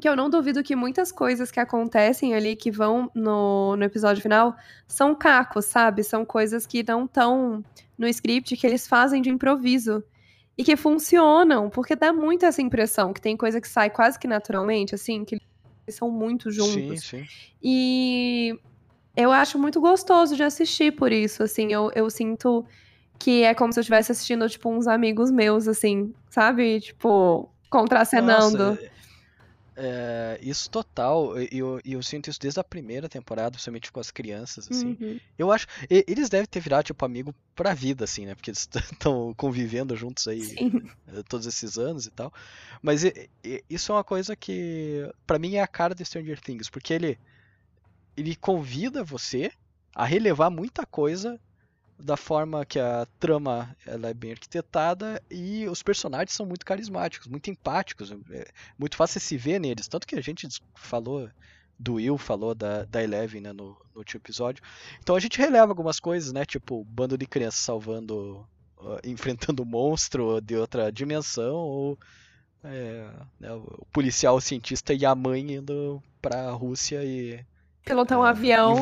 que 0.00 0.08
eu 0.08 0.16
não 0.16 0.30
duvido 0.30 0.62
que 0.62 0.74
muitas 0.74 1.12
coisas 1.12 1.50
que 1.50 1.60
acontecem 1.60 2.34
ali, 2.34 2.56
que 2.56 2.70
vão 2.70 3.10
no, 3.14 3.76
no 3.76 3.84
episódio 3.84 4.22
final, 4.22 4.56
são 4.86 5.14
cacos, 5.14 5.66
sabe? 5.66 6.02
São 6.02 6.24
coisas 6.24 6.66
que 6.66 6.82
não 6.82 7.04
estão 7.04 7.62
no 7.98 8.08
script, 8.08 8.56
que 8.56 8.66
eles 8.66 8.86
fazem 8.86 9.20
de 9.20 9.28
improviso. 9.28 10.02
E 10.56 10.64
que 10.64 10.76
funcionam, 10.76 11.70
porque 11.70 11.96
dá 11.96 12.12
muito 12.12 12.44
essa 12.44 12.60
impressão, 12.60 13.12
que 13.12 13.20
tem 13.20 13.36
coisa 13.36 13.60
que 13.60 13.68
sai 13.68 13.88
quase 13.88 14.18
que 14.18 14.28
naturalmente, 14.28 14.94
assim, 14.94 15.24
que 15.24 15.36
eles 15.86 15.96
são 15.96 16.10
muito 16.10 16.50
juntos. 16.50 17.00
Sim, 17.00 17.24
sim. 17.24 17.26
E 17.62 18.58
eu 19.16 19.32
acho 19.32 19.58
muito 19.58 19.80
gostoso 19.80 20.36
de 20.36 20.42
assistir 20.42 20.92
por 20.92 21.10
isso, 21.10 21.42
assim, 21.42 21.72
eu, 21.72 21.90
eu 21.94 22.08
sinto 22.10 22.64
que 23.18 23.44
é 23.44 23.54
como 23.54 23.72
se 23.72 23.78
eu 23.78 23.82
estivesse 23.82 24.12
assistindo, 24.12 24.48
tipo, 24.48 24.68
uns 24.68 24.86
amigos 24.86 25.30
meus, 25.30 25.68
assim, 25.68 26.12
sabe? 26.28 26.80
Tipo, 26.80 27.48
contracenando. 27.70 28.70
Nossa, 28.70 28.91
é, 29.74 30.38
isso 30.42 30.68
total, 30.68 31.40
e 31.40 31.48
eu, 31.52 31.80
eu, 31.84 32.02
sinto 32.02 32.28
isso 32.28 32.38
desde 32.38 32.60
a 32.60 32.64
primeira 32.64 33.08
temporada, 33.08 33.52
principalmente 33.52 33.90
com 33.90 34.00
as 34.00 34.10
crianças, 34.10 34.68
assim. 34.70 34.96
Uhum. 35.00 35.20
Eu 35.38 35.50
acho, 35.50 35.66
eles 35.88 36.28
devem 36.28 36.46
ter 36.46 36.60
virado, 36.60 36.84
tipo, 36.84 37.04
amigo 37.04 37.34
pra 37.54 37.72
vida, 37.72 38.04
assim, 38.04 38.26
né? 38.26 38.34
Porque 38.34 38.50
eles 38.50 38.68
estão 38.74 39.32
convivendo 39.36 39.96
juntos 39.96 40.28
aí 40.28 40.42
Sim. 40.42 40.82
eh, 41.08 41.22
todos 41.28 41.46
esses 41.46 41.78
anos 41.78 42.06
e 42.06 42.10
tal. 42.10 42.32
Mas 42.82 43.04
e, 43.04 43.30
e, 43.42 43.64
isso 43.68 43.92
é 43.92 43.94
uma 43.94 44.04
coisa 44.04 44.36
que, 44.36 45.10
pra 45.26 45.38
mim, 45.38 45.54
é 45.54 45.62
a 45.62 45.68
cara 45.68 45.94
de 45.94 46.04
Stranger 46.04 46.40
Things, 46.40 46.68
porque 46.68 46.92
ele, 46.92 47.18
ele 48.16 48.36
convida 48.36 49.02
você 49.02 49.50
a 49.94 50.04
relevar 50.04 50.50
muita 50.50 50.84
coisa 50.84 51.40
da 51.98 52.16
forma 52.16 52.64
que 52.66 52.78
a 52.78 53.06
trama 53.18 53.76
ela 53.86 54.08
é 54.08 54.14
bem 54.14 54.32
arquitetada 54.32 55.22
e 55.30 55.66
os 55.68 55.82
personagens 55.82 56.34
são 56.34 56.44
muito 56.44 56.64
carismáticos, 56.64 57.28
muito 57.28 57.50
empáticos, 57.50 58.10
é 58.30 58.46
muito 58.78 58.96
fácil 58.96 59.20
se 59.20 59.36
ver 59.36 59.60
neles. 59.60 59.88
Tanto 59.88 60.06
que 60.06 60.16
a 60.16 60.20
gente 60.20 60.48
falou 60.74 61.30
do 61.78 61.94
Will, 61.94 62.16
falou 62.18 62.54
da, 62.54 62.84
da 62.84 63.02
Eleven 63.02 63.40
né, 63.40 63.52
no, 63.52 63.76
no 63.94 63.98
último 63.98 64.20
episódio. 64.20 64.62
Então 65.00 65.16
a 65.16 65.20
gente 65.20 65.38
releva 65.38 65.72
algumas 65.72 65.98
coisas, 65.98 66.32
né? 66.32 66.44
Tipo, 66.44 66.84
bando 66.84 67.18
de 67.18 67.26
crianças 67.26 67.60
salvando, 67.60 68.46
uh, 68.78 68.98
enfrentando 69.04 69.64
monstro 69.64 70.40
de 70.40 70.56
outra 70.56 70.90
dimensão, 70.92 71.54
ou 71.54 71.98
é, 72.64 73.10
né, 73.40 73.52
o 73.52 73.86
policial, 73.92 74.36
o 74.36 74.40
cientista 74.40 74.94
e 74.94 75.04
a 75.04 75.14
mãe 75.14 75.54
indo 75.54 76.02
pra 76.20 76.50
Rússia 76.50 77.04
e 77.04 77.44
Pilotar 77.86 78.18
um 78.18 78.22
avião. 78.22 78.76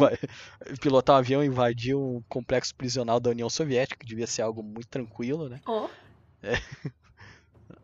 Pilotar 0.80 1.16
um 1.16 1.18
avião 1.18 1.42
e 1.42 1.46
invadir 1.46 1.94
um 1.94 2.22
complexo 2.28 2.74
prisional 2.74 3.18
da 3.18 3.30
União 3.30 3.48
Soviética, 3.48 3.98
que 3.98 4.06
devia 4.06 4.26
ser 4.26 4.42
algo 4.42 4.62
muito 4.62 4.88
tranquilo, 4.88 5.48
né? 5.48 5.60
Oh. 5.66 5.88
É. 6.42 6.52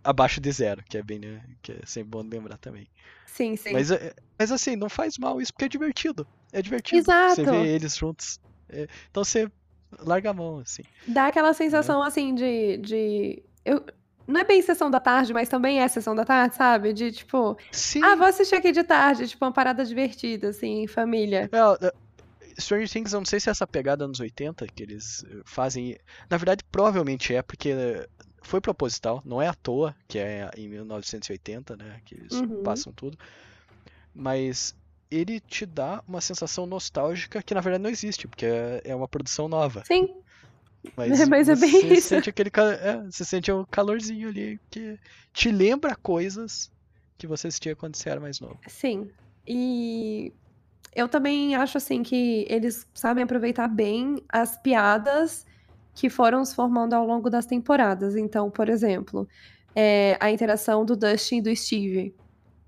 Abaixo 0.04 0.40
de 0.40 0.52
zero, 0.52 0.84
que 0.88 0.98
é 0.98 1.02
bem, 1.02 1.18
né? 1.18 1.42
Que 1.62 1.72
é 1.72 1.80
sempre 1.84 2.10
bom 2.10 2.22
lembrar 2.22 2.58
também. 2.58 2.86
Sim, 3.26 3.56
sim. 3.56 3.72
Mas, 3.72 3.90
é, 3.90 4.14
mas 4.38 4.52
assim, 4.52 4.76
não 4.76 4.88
faz 4.88 5.18
mal 5.18 5.40
isso 5.40 5.52
porque 5.52 5.64
é 5.64 5.68
divertido. 5.68 6.26
É 6.52 6.62
divertido. 6.62 7.00
Exato. 7.00 7.36
Você 7.36 7.44
vê 7.44 7.66
eles 7.68 7.96
juntos. 7.96 8.40
É, 8.68 8.86
então 9.10 9.24
você 9.24 9.50
larga 10.00 10.30
a 10.30 10.34
mão, 10.34 10.58
assim. 10.58 10.82
Dá 11.06 11.26
aquela 11.26 11.52
sensação, 11.52 12.04
é. 12.04 12.08
assim, 12.08 12.34
de. 12.34 12.76
de... 12.78 13.42
Eu, 13.64 13.84
não 14.26 14.40
é 14.40 14.44
bem 14.44 14.60
sessão 14.62 14.90
da 14.90 15.00
tarde, 15.00 15.32
mas 15.32 15.48
também 15.48 15.80
é 15.80 15.88
sessão 15.88 16.14
da 16.14 16.24
tarde, 16.24 16.54
sabe? 16.56 16.92
De 16.92 17.12
tipo, 17.12 17.56
Sim. 17.70 18.02
ah, 18.02 18.16
vou 18.16 18.26
assistir 18.26 18.54
aqui 18.56 18.72
de 18.72 18.82
tarde, 18.84 19.28
tipo, 19.28 19.44
uma 19.44 19.52
parada 19.52 19.84
divertida, 19.84 20.48
assim, 20.48 20.82
em 20.82 20.86
família. 20.86 21.48
É, 21.52 21.92
Stranger 22.58 22.88
Things, 22.88 23.12
eu 23.12 23.20
não 23.20 23.26
sei 23.26 23.38
se 23.38 23.48
é 23.48 23.52
essa 23.52 23.66
pegada 23.66 24.04
anos 24.04 24.18
80 24.18 24.66
que 24.66 24.82
eles 24.82 25.24
eh, 25.28 25.42
fazem. 25.44 25.96
Na 26.30 26.36
verdade, 26.36 26.64
provavelmente 26.72 27.34
é, 27.34 27.42
porque 27.42 27.74
foi 28.42 28.60
proposital, 28.60 29.20
não 29.24 29.42
é 29.42 29.48
à 29.48 29.54
toa 29.54 29.94
que 30.08 30.18
é 30.18 30.50
em 30.56 30.68
1980, 30.68 31.76
né? 31.76 32.00
Que 32.04 32.14
eles 32.14 32.32
Uhum. 32.32 32.62
passam 32.62 32.92
tudo. 32.92 33.18
Mas 34.14 34.74
ele 35.10 35.38
te 35.40 35.66
dá 35.66 36.02
uma 36.08 36.20
sensação 36.20 36.66
nostálgica 36.66 37.42
que 37.42 37.54
na 37.54 37.60
verdade 37.60 37.82
não 37.82 37.90
existe, 37.90 38.26
porque 38.26 38.46
é 38.46 38.80
é 38.84 38.94
uma 38.94 39.06
produção 39.08 39.48
nova. 39.48 39.82
Sim, 39.84 40.08
Mas, 40.96 41.20
Mas 41.28 41.48
é 41.48 41.56
bem 41.56 41.70
você 41.70 41.94
isso. 41.94 42.08
sente 42.08 42.30
aquele 42.30 42.50
é, 42.80 43.02
você 43.04 43.24
sente 43.24 43.50
um 43.52 43.64
calorzinho 43.64 44.28
ali 44.28 44.60
que 44.70 44.98
te 45.32 45.50
lembra 45.50 45.94
coisas 45.96 46.70
que 47.18 47.26
você 47.26 47.48
assistia 47.48 47.74
quando 47.76 47.96
você 47.96 48.10
era 48.10 48.20
mais 48.20 48.40
novo. 48.40 48.60
sim. 48.66 49.10
E 49.48 50.32
eu 50.94 51.08
também 51.08 51.54
acho, 51.54 51.76
assim, 51.78 52.02
que 52.02 52.46
eles 52.48 52.86
sabem 52.94 53.22
aproveitar 53.24 53.68
bem 53.68 54.24
as 54.28 54.56
piadas 54.56 55.46
que 55.94 56.10
foram 56.10 56.44
se 56.44 56.54
formando 56.54 56.94
ao 56.94 57.06
longo 57.06 57.30
das 57.30 57.46
temporadas. 57.46 58.16
Então, 58.16 58.50
por 58.50 58.68
exemplo, 58.68 59.28
é, 59.74 60.16
a 60.20 60.30
interação 60.30 60.84
do 60.84 60.96
Dustin 60.96 61.36
e 61.38 61.42
do 61.42 61.54
Steve. 61.56 62.14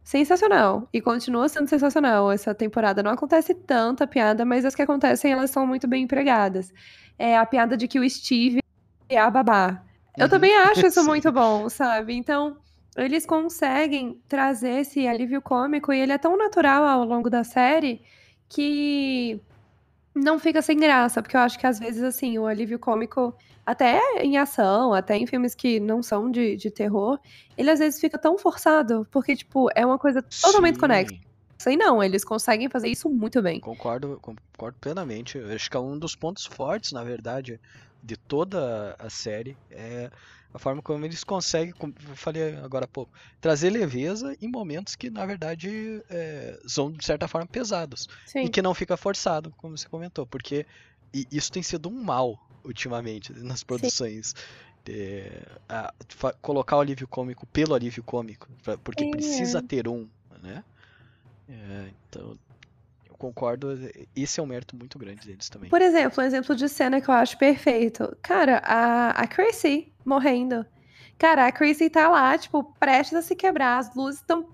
Sensacional. 0.05 0.89
E 0.93 1.01
continua 1.01 1.49
sendo 1.49 1.69
sensacional 1.69 2.31
essa 2.31 2.55
temporada. 2.55 3.03
Não 3.03 3.11
acontece 3.11 3.55
tanta 3.55 4.07
piada, 4.07 4.45
mas 4.45 4.65
as 4.65 4.75
que 4.75 4.83
acontecem, 4.83 5.33
elas 5.33 5.51
são 5.51 5.67
muito 5.67 5.87
bem 5.87 6.05
empregadas. 6.05 6.73
É 7.19 7.37
a 7.37 7.47
piada 7.47 7.77
de 7.77 7.89
que 7.89 7.99
o 7.99 8.09
Steve 8.09 8.61
é 9.09 9.19
a 9.19 9.31
babá. 9.31 9.83
Eu 10.17 10.25
Uhum. 10.25 10.31
também 10.31 10.55
acho 10.57 10.87
isso 10.87 11.03
muito 11.05 11.33
bom, 11.33 11.69
sabe? 11.69 12.15
Então, 12.15 12.59
eles 12.97 13.27
conseguem 13.27 14.23
trazer 14.29 14.81
esse 14.81 15.07
alívio 15.07 15.41
cômico 15.43 15.93
e 15.93 16.01
ele 16.01 16.13
é 16.13 16.19
tão 16.19 16.37
natural 16.37 16.85
ao 16.85 17.05
longo 17.05 17.31
da 17.31 17.45
série 17.45 18.03
que 18.49 19.41
não 20.15 20.39
fica 20.39 20.63
sem 20.63 20.77
graça, 20.79 21.23
porque 21.23 21.37
eu 21.37 21.41
acho 21.41 21.59
que 21.59 21.67
às 21.67 21.79
vezes, 21.79 22.03
assim, 22.03 22.39
o 22.39 22.47
alívio 22.47 22.79
cômico, 22.79 23.37
até 23.65 24.01
em 24.23 24.37
ação, 24.39 24.93
até 24.93 25.17
em 25.17 25.27
filmes 25.27 25.55
que 25.55 25.79
não 25.81 26.03
são 26.03 26.31
de, 26.31 26.57
de 26.57 26.71
terror, 26.71 27.19
ele 27.57 27.71
às 27.71 27.79
vezes 27.79 28.01
fica 28.01 28.19
tão 28.19 28.37
forçado, 28.39 29.07
porque, 29.13 29.37
tipo, 29.37 29.69
é 29.77 29.85
uma 29.87 29.99
coisa 29.99 30.23
totalmente 30.41 30.75
Sim. 30.75 30.81
conexa. 30.81 31.15
E 31.67 31.77
não, 31.77 32.03
eles 32.03 32.25
conseguem 32.25 32.69
fazer 32.69 32.89
isso 32.89 33.09
muito 33.09 33.43
bem. 33.43 33.59
Concordo, 33.61 34.19
concordo 34.23 34.79
plenamente. 34.81 35.39
Eu 35.39 35.53
acho 35.55 35.71
que 35.71 35.77
é 35.77 35.81
um 35.81 35.99
dos 35.99 36.15
pontos 36.15 36.47
fortes, 36.47 36.93
na 36.93 37.03
verdade, 37.03 37.61
de 38.03 38.17
toda 38.17 38.95
a 38.99 39.11
série 39.11 39.57
é 39.71 40.11
a 40.55 40.59
forma 40.59 40.81
como 40.81 41.05
eles 41.05 41.23
conseguem, 41.25 41.75
como 41.75 41.93
eu 42.09 42.17
falei 42.17 42.57
agora 42.57 42.85
há 42.85 42.89
pouco, 42.89 43.13
trazer 43.41 43.71
leveza 43.71 44.35
em 44.41 44.49
momentos 44.49 44.97
que, 44.97 45.11
na 45.11 45.27
verdade, 45.27 46.03
é, 46.09 46.59
são 46.67 46.91
de 46.91 47.05
certa 47.05 47.29
forma 47.29 47.47
pesados 47.47 48.09
e 48.29 48.31
Sim. 48.31 48.49
que 48.49 48.63
não 48.63 48.73
fica 48.73 48.97
forçado, 48.97 49.53
como 49.59 49.77
você 49.77 49.87
comentou, 49.89 50.27
porque 50.27 50.65
e 51.13 51.27
isso 51.31 51.51
tem 51.53 51.63
sido 51.63 51.89
um 51.89 52.03
mal 52.03 52.39
ultimamente 52.65 53.33
nas 53.33 53.63
produções. 53.63 54.35
É, 54.89 55.43
a- 55.69 55.93
colocar 56.41 56.77
o 56.77 56.81
alívio 56.81 57.07
cômico 57.07 57.47
pelo 57.49 57.75
alívio 57.75 58.03
cômico, 58.03 58.49
pra- 58.63 58.79
porque 58.79 59.05
É. 59.05 59.11
precisa 59.11 59.61
ter 59.61 59.87
um, 59.87 60.09
né? 60.43 60.65
É, 61.49 61.89
então, 62.09 62.39
eu 63.09 63.15
concordo, 63.17 63.69
esse 64.15 64.39
é 64.39 64.43
um 64.43 64.47
mérito 64.47 64.77
muito 64.77 64.99
grande 64.99 65.27
deles 65.27 65.49
também. 65.49 65.71
Por 65.71 65.81
exemplo, 65.81 66.23
um 66.23 66.27
exemplo 66.27 66.55
de 66.55 66.69
cena 66.69 67.01
que 67.01 67.09
eu 67.09 67.15
acho 67.15 67.39
perfeito. 67.39 68.17
Cara, 68.23 68.59
a, 68.65 69.11
a 69.11 69.27
Chrissy 69.27 69.93
morrendo. 70.05 70.65
Cara, 71.19 71.47
a 71.47 71.53
Chrissy 71.53 71.91
tá 71.91 72.09
lá, 72.09 72.37
tipo, 72.39 72.63
prestes 72.79 73.15
a 73.19 73.23
se 73.23 73.35
quebrar. 73.35 73.79
As 73.79 73.95
luzes 73.95 74.21
estão, 74.21 74.49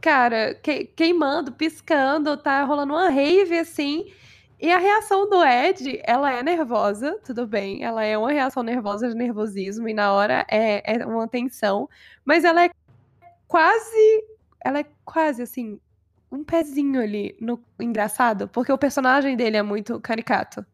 cara, 0.00 0.54
que- 0.54 0.84
queimando, 0.84 1.52
piscando, 1.52 2.36
tá 2.36 2.62
rolando 2.64 2.94
uma 2.94 3.10
rave 3.10 3.58
assim. 3.58 4.10
E 4.58 4.72
a 4.72 4.78
reação 4.78 5.28
do 5.28 5.44
Ed, 5.44 6.00
ela 6.04 6.32
é 6.32 6.42
nervosa, 6.42 7.20
tudo 7.22 7.46
bem. 7.46 7.84
Ela 7.84 8.02
é 8.04 8.16
uma 8.16 8.32
reação 8.32 8.62
nervosa 8.62 9.06
de 9.08 9.14
nervosismo, 9.14 9.86
e 9.86 9.92
na 9.92 10.10
hora 10.14 10.46
é, 10.48 10.94
é 10.96 11.04
uma 11.04 11.28
tensão. 11.28 11.86
Mas 12.24 12.42
ela 12.44 12.64
é 12.64 12.70
quase. 13.46 14.24
Ela 14.64 14.80
é 14.80 14.86
quase 15.04 15.42
assim, 15.42 15.78
um 16.30 16.44
pezinho 16.44 17.00
ali 17.00 17.36
no 17.40 17.60
engraçado, 17.80 18.48
porque 18.48 18.72
o 18.72 18.78
personagem 18.78 19.36
dele 19.36 19.56
é 19.56 19.62
muito 19.62 20.00
caricato. 20.00 20.64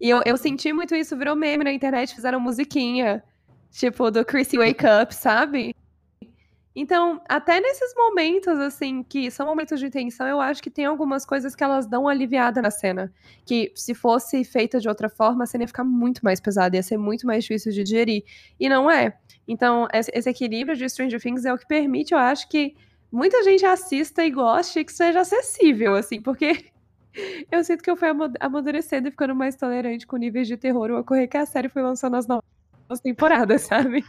E 0.00 0.10
eu, 0.10 0.20
eu 0.24 0.36
senti 0.36 0.72
muito 0.72 0.94
isso, 0.94 1.16
virou 1.16 1.34
meme 1.34 1.64
na 1.64 1.72
internet, 1.72 2.14
fizeram 2.14 2.38
musiquinha, 2.38 3.22
tipo, 3.70 4.10
do 4.10 4.24
Chrissy 4.24 4.58
Wake 4.58 4.84
Up, 5.02 5.14
sabe? 5.14 5.74
Então, 6.78 7.22
até 7.26 7.58
nesses 7.58 7.94
momentos, 7.96 8.58
assim, 8.58 9.02
que 9.02 9.30
são 9.30 9.46
momentos 9.46 9.80
de 9.80 9.88
tensão, 9.88 10.26
eu 10.26 10.38
acho 10.38 10.62
que 10.62 10.68
tem 10.68 10.84
algumas 10.84 11.24
coisas 11.24 11.56
que 11.56 11.64
elas 11.64 11.86
dão 11.86 12.06
aliviada 12.06 12.60
na 12.60 12.70
cena. 12.70 13.10
Que 13.46 13.72
se 13.74 13.94
fosse 13.94 14.44
feita 14.44 14.78
de 14.78 14.86
outra 14.86 15.08
forma, 15.08 15.44
a 15.44 15.46
cena 15.46 15.64
ia 15.64 15.68
ficar 15.68 15.84
muito 15.84 16.22
mais 16.22 16.38
pesada, 16.38 16.76
ia 16.76 16.82
ser 16.82 16.98
muito 16.98 17.26
mais 17.26 17.44
difícil 17.44 17.72
de 17.72 17.82
digerir. 17.82 18.24
E 18.60 18.68
não 18.68 18.90
é. 18.90 19.16
Então, 19.48 19.88
esse 19.90 20.28
equilíbrio 20.28 20.76
de 20.76 20.86
Stranger 20.86 21.18
Things 21.18 21.46
é 21.46 21.54
o 21.54 21.56
que 21.56 21.66
permite, 21.66 22.12
eu 22.12 22.18
acho, 22.18 22.46
que 22.46 22.76
muita 23.10 23.42
gente 23.42 23.64
assista 23.64 24.24
e 24.24 24.30
goste 24.30 24.80
e 24.80 24.84
que 24.84 24.92
seja 24.92 25.20
acessível, 25.20 25.94
assim, 25.94 26.20
porque 26.20 26.66
eu 27.50 27.64
sinto 27.64 27.82
que 27.82 27.90
eu 27.90 27.96
fui 27.96 28.08
amadurecendo 28.40 29.08
e 29.08 29.10
ficando 29.10 29.34
mais 29.34 29.56
tolerante 29.56 30.06
com 30.06 30.16
níveis 30.16 30.48
de 30.48 30.56
terror 30.56 30.90
ao 30.90 31.00
ocorrer 31.00 31.28
que 31.28 31.36
a 31.36 31.46
série 31.46 31.68
foi 31.68 31.82
lançando 31.82 32.16
as 32.16 32.26
novas 32.26 33.00
temporadas, 33.02 33.62
sabe? 33.66 34.04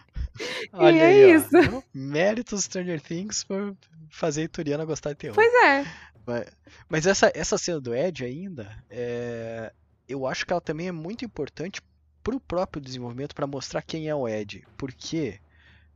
Olha 0.73 0.97
é 0.97 1.05
aí, 1.05 1.35
ó. 1.35 1.39
isso. 1.39 1.61
Viu? 1.61 1.83
Méritos 1.93 2.63
Stranger 2.63 3.01
Things 3.01 3.43
por 3.43 3.75
fazer 4.09 4.41
a 4.41 4.45
Ituriana 4.45 4.85
gostar 4.85 5.11
de 5.11 5.17
terror. 5.17 5.35
Pois 5.35 5.53
é. 5.65 5.85
Mas, 6.25 6.45
mas 6.89 7.07
essa, 7.07 7.31
essa 7.33 7.57
cena 7.57 7.79
do 7.79 7.95
Ed 7.95 8.23
ainda, 8.25 8.83
é, 8.89 9.71
eu 10.07 10.27
acho 10.27 10.45
que 10.45 10.51
ela 10.51 10.61
também 10.61 10.89
é 10.89 10.91
muito 10.91 11.23
importante 11.23 11.81
pro 12.21 12.39
próprio 12.39 12.81
desenvolvimento 12.81 13.33
para 13.33 13.47
mostrar 13.47 13.81
quem 13.81 14.09
é 14.09 14.15
o 14.15 14.27
Ed. 14.27 14.67
Porque 14.77 15.39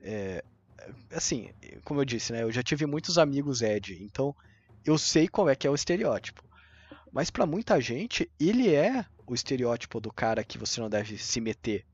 é, 0.01 0.43
assim, 1.11 1.49
como 1.83 2.01
eu 2.01 2.05
disse, 2.05 2.31
né? 2.33 2.43
Eu 2.43 2.51
já 2.51 2.63
tive 2.63 2.85
muitos 2.85 3.17
amigos 3.17 3.61
Ed, 3.61 4.01
então 4.03 4.35
eu 4.85 4.97
sei 4.97 5.27
qual 5.27 5.49
é 5.49 5.55
que 5.55 5.67
é 5.67 5.69
o 5.69 5.75
estereótipo. 5.75 6.43
Mas 7.11 7.29
para 7.29 7.45
muita 7.45 7.79
gente, 7.81 8.29
ele 8.39 8.73
é 8.73 9.05
o 9.27 9.33
estereótipo 9.33 9.99
do 9.99 10.11
cara 10.11 10.43
que 10.43 10.57
você 10.57 10.79
não 10.79 10.89
deve 10.89 11.17
se 11.17 11.41
meter. 11.41 11.85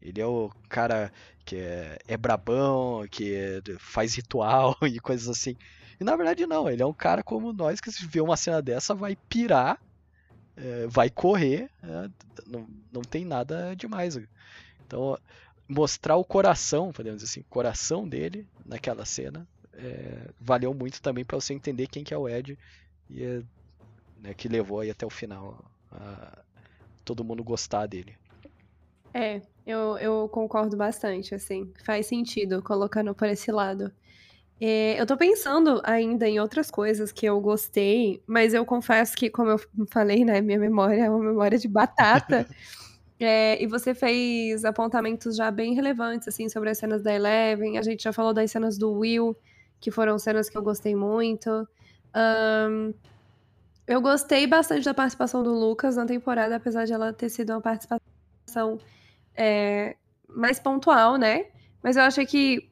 Ele 0.00 0.20
é 0.20 0.26
o 0.26 0.50
cara 0.68 1.12
que 1.44 1.56
é, 1.56 1.98
é 2.08 2.16
brabão, 2.16 3.06
que 3.10 3.34
é, 3.34 3.60
faz 3.78 4.14
ritual 4.14 4.76
e 4.82 4.98
coisas 4.98 5.28
assim. 5.28 5.56
E 6.00 6.04
na 6.04 6.16
verdade 6.16 6.46
não, 6.46 6.68
ele 6.68 6.82
é 6.82 6.86
um 6.86 6.92
cara 6.92 7.22
como 7.22 7.52
nós 7.52 7.80
que 7.80 7.92
se 7.92 8.04
vê 8.06 8.20
uma 8.20 8.36
cena 8.36 8.60
dessa 8.60 8.94
vai 8.94 9.16
pirar, 9.28 9.80
é, 10.56 10.86
vai 10.88 11.08
correr, 11.08 11.70
é, 11.82 12.10
não, 12.46 12.66
não 12.92 13.02
tem 13.02 13.24
nada 13.24 13.74
demais. 13.76 14.18
Então, 14.84 15.16
mostrar 15.68 16.16
o 16.16 16.24
coração, 16.24 16.92
podemos 16.92 17.22
dizer 17.22 17.30
assim, 17.30 17.40
o 17.40 17.50
coração 17.50 18.08
dele 18.08 18.46
naquela 18.64 19.04
cena, 19.04 19.46
é, 19.72 20.28
valeu 20.40 20.74
muito 20.74 21.00
também 21.00 21.24
para 21.24 21.40
você 21.40 21.54
entender 21.54 21.86
quem 21.86 22.04
que 22.04 22.12
é 22.12 22.18
o 22.18 22.28
Ed 22.28 22.58
e 23.08 23.24
é, 23.24 23.42
né, 24.20 24.34
que 24.34 24.48
levou 24.48 24.80
aí 24.80 24.90
até 24.90 25.06
o 25.06 25.10
final 25.10 25.64
a 25.90 26.38
todo 27.04 27.24
mundo 27.24 27.42
gostar 27.42 27.86
dele. 27.86 28.16
É, 29.14 29.42
eu, 29.66 29.98
eu 29.98 30.28
concordo 30.28 30.76
bastante, 30.76 31.34
assim, 31.34 31.72
faz 31.84 32.06
sentido 32.06 32.62
colocando 32.62 33.14
por 33.14 33.28
esse 33.28 33.50
lado. 33.50 33.92
É, 34.60 35.00
eu 35.00 35.04
tô 35.04 35.16
pensando 35.16 35.80
ainda 35.84 36.28
em 36.28 36.38
outras 36.38 36.70
coisas 36.70 37.10
que 37.10 37.26
eu 37.26 37.40
gostei, 37.40 38.22
mas 38.26 38.54
eu 38.54 38.64
confesso 38.64 39.16
que, 39.16 39.28
como 39.28 39.50
eu 39.50 39.60
falei, 39.90 40.24
né, 40.24 40.40
minha 40.40 40.58
memória 40.58 41.02
é 41.02 41.10
uma 41.10 41.18
memória 41.18 41.58
de 41.58 41.68
batata. 41.68 42.46
É, 43.24 43.62
e 43.62 43.66
você 43.66 43.94
fez 43.94 44.64
apontamentos 44.64 45.36
já 45.36 45.50
bem 45.50 45.74
relevantes, 45.74 46.28
assim, 46.28 46.48
sobre 46.48 46.70
as 46.70 46.78
cenas 46.78 47.02
da 47.02 47.14
Eleven. 47.14 47.78
A 47.78 47.82
gente 47.82 48.02
já 48.02 48.12
falou 48.12 48.32
das 48.32 48.50
cenas 48.50 48.76
do 48.76 48.92
Will, 48.92 49.36
que 49.80 49.90
foram 49.90 50.18
cenas 50.18 50.48
que 50.48 50.56
eu 50.56 50.62
gostei 50.62 50.96
muito. 50.96 51.66
Um, 52.14 52.92
eu 53.86 54.00
gostei 54.00 54.46
bastante 54.46 54.84
da 54.84 54.94
participação 54.94 55.42
do 55.42 55.52
Lucas 55.52 55.96
na 55.96 56.06
temporada, 56.06 56.56
apesar 56.56 56.84
de 56.84 56.92
ela 56.92 57.12
ter 57.12 57.28
sido 57.28 57.50
uma 57.50 57.60
participação 57.60 58.78
é, 59.34 59.96
mais 60.28 60.58
pontual, 60.58 61.16
né? 61.16 61.46
Mas 61.82 61.96
eu 61.96 62.02
achei 62.02 62.24
que 62.24 62.70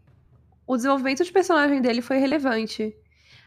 o 0.66 0.76
desenvolvimento 0.76 1.24
de 1.24 1.32
personagem 1.32 1.80
dele 1.80 2.00
foi 2.00 2.18
relevante. 2.18 2.94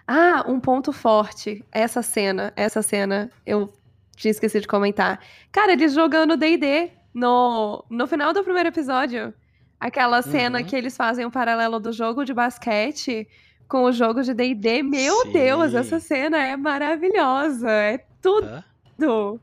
Ah, 0.05 0.43
um 0.47 0.59
ponto 0.59 0.91
forte. 0.91 1.63
Essa 1.71 2.01
cena, 2.01 2.51
essa 2.55 2.81
cena, 2.81 3.31
eu 3.45 3.71
tinha 4.15 4.31
esquecido 4.31 4.61
de 4.61 4.67
comentar. 4.67 5.19
Cara, 5.51 5.73
eles 5.73 5.93
jogando 5.93 6.37
D&D 6.37 6.91
no, 7.13 7.83
no 7.89 8.07
final 8.07 8.33
do 8.33 8.43
primeiro 8.43 8.69
episódio. 8.69 9.33
Aquela 9.79 10.21
cena 10.21 10.59
uhum. 10.59 10.65
que 10.65 10.75
eles 10.75 10.95
fazem 10.95 11.25
um 11.25 11.31
paralelo 11.31 11.79
do 11.79 11.91
jogo 11.91 12.23
de 12.23 12.33
basquete 12.33 13.27
com 13.67 13.83
o 13.83 13.91
jogo 13.91 14.21
de 14.21 14.33
D&D. 14.33 14.83
Meu 14.83 15.23
Sim. 15.23 15.31
Deus, 15.31 15.73
essa 15.73 15.99
cena 15.99 16.37
é 16.37 16.55
maravilhosa. 16.55 17.69
É 17.69 18.05
tudo. 18.21 18.63
Uhum. 18.99 19.39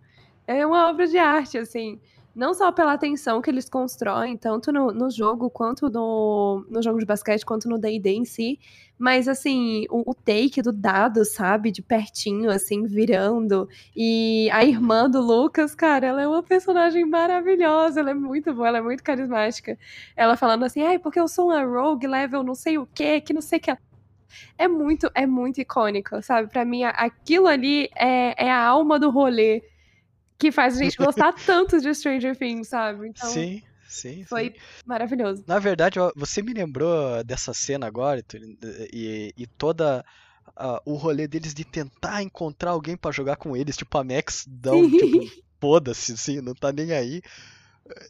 É 0.46 0.64
uma 0.66 0.88
obra 0.88 1.06
de 1.06 1.18
arte, 1.18 1.58
assim. 1.58 2.00
Não 2.34 2.54
só 2.54 2.70
pela 2.70 2.92
atenção 2.92 3.42
que 3.42 3.50
eles 3.50 3.68
constroem, 3.68 4.36
tanto 4.36 4.72
no, 4.72 4.92
no 4.92 5.10
jogo, 5.10 5.50
quanto 5.50 5.90
no, 5.90 6.64
no 6.70 6.82
jogo 6.82 6.98
de 6.98 7.06
basquete, 7.06 7.44
quanto 7.44 7.68
no 7.68 7.78
D&D 7.78 8.10
em 8.10 8.24
si, 8.24 8.58
mas, 9.00 9.28
assim, 9.28 9.86
o, 9.88 10.10
o, 10.10 10.14
take 10.14 10.60
do 10.60 10.70
dado, 10.70 11.24
sabe? 11.24 11.70
De 11.70 11.80
pertinho, 11.80 12.50
assim, 12.50 12.84
virando. 12.84 13.66
E 13.96 14.50
a 14.52 14.62
irmã 14.62 15.08
do 15.08 15.22
Lucas, 15.22 15.74
cara, 15.74 16.06
ela 16.06 16.20
é 16.20 16.28
uma 16.28 16.42
personagem 16.42 17.06
maravilhosa. 17.06 18.00
Ela 18.00 18.10
é 18.10 18.14
muito 18.14 18.52
boa, 18.52 18.68
ela 18.68 18.76
é 18.76 18.82
muito 18.82 19.02
carismática. 19.02 19.78
Ela 20.14 20.36
falando 20.36 20.64
assim, 20.64 20.82
ai, 20.82 20.98
porque 20.98 21.18
eu 21.18 21.28
sou 21.28 21.46
uma 21.46 21.64
rogue 21.64 22.06
level 22.06 22.42
não 22.42 22.54
sei 22.54 22.76
o 22.76 22.86
quê, 22.94 23.22
que 23.22 23.32
não 23.32 23.40
sei 23.40 23.58
o 23.58 23.62
que. 23.62 23.76
É 24.58 24.68
muito, 24.68 25.10
é 25.14 25.26
muito 25.26 25.62
icônico, 25.62 26.20
sabe? 26.22 26.50
Para 26.50 26.66
mim, 26.66 26.84
aquilo 26.84 27.46
ali 27.46 27.88
é, 27.96 28.34
é 28.46 28.50
a 28.50 28.62
alma 28.62 28.98
do 28.98 29.08
rolê 29.10 29.62
que 30.40 30.50
faz 30.50 30.76
a 30.76 30.82
gente 30.82 30.96
gostar 30.98 31.32
tanto 31.32 31.78
de 31.78 31.94
Stranger 31.94 32.34
Things, 32.34 32.68
sabe? 32.68 33.08
Então, 33.08 33.28
sim, 33.28 33.62
sim. 33.86 34.24
Foi 34.24 34.46
sim. 34.46 34.54
maravilhoso. 34.86 35.44
Na 35.46 35.58
verdade, 35.58 35.98
você 36.16 36.42
me 36.42 36.54
lembrou 36.54 37.22
dessa 37.22 37.52
cena 37.52 37.86
agora 37.86 38.24
e, 38.92 39.32
e 39.36 39.46
toda 39.46 40.04
uh, 40.48 40.80
o 40.84 40.94
rolê 40.94 41.28
deles 41.28 41.52
de 41.52 41.64
tentar 41.64 42.22
encontrar 42.22 42.70
alguém 42.70 42.96
para 42.96 43.12
jogar 43.12 43.36
com 43.36 43.56
eles, 43.56 43.76
tipo 43.76 43.96
a 43.98 44.02
Max 44.02 44.46
um 44.66 44.90
tipo, 44.90 45.42
foda-se, 45.60 46.14
assim, 46.14 46.40
não 46.40 46.54
tá 46.54 46.72
nem 46.72 46.92
aí. 46.92 47.20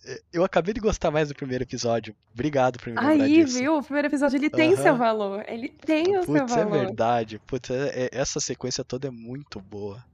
É, 0.04 0.20
eu 0.32 0.44
acabei 0.44 0.72
de 0.74 0.80
gostar 0.80 1.10
mais 1.10 1.28
do 1.28 1.34
primeiro 1.34 1.64
episódio. 1.64 2.14
Obrigado 2.32 2.78
por 2.78 2.90
me 2.90 2.96
lembrar 2.96 3.24
Aí, 3.24 3.44
disso. 3.44 3.58
viu? 3.58 3.78
O 3.78 3.82
primeiro 3.82 4.08
episódio 4.08 4.36
ele 4.36 4.50
tem 4.50 4.76
seu 4.76 4.96
valor. 4.96 5.44
Ele 5.48 5.68
tem 5.68 6.16
o 6.18 6.24
Putz, 6.24 6.38
seu 6.38 6.46
valor. 6.46 6.76
é 6.76 6.84
verdade. 6.84 7.38
Putz, 7.46 7.70
é, 7.70 8.04
é, 8.04 8.10
essa 8.12 8.38
sequência 8.38 8.84
toda 8.84 9.08
é 9.08 9.10
muito 9.10 9.58
boa. 9.58 10.04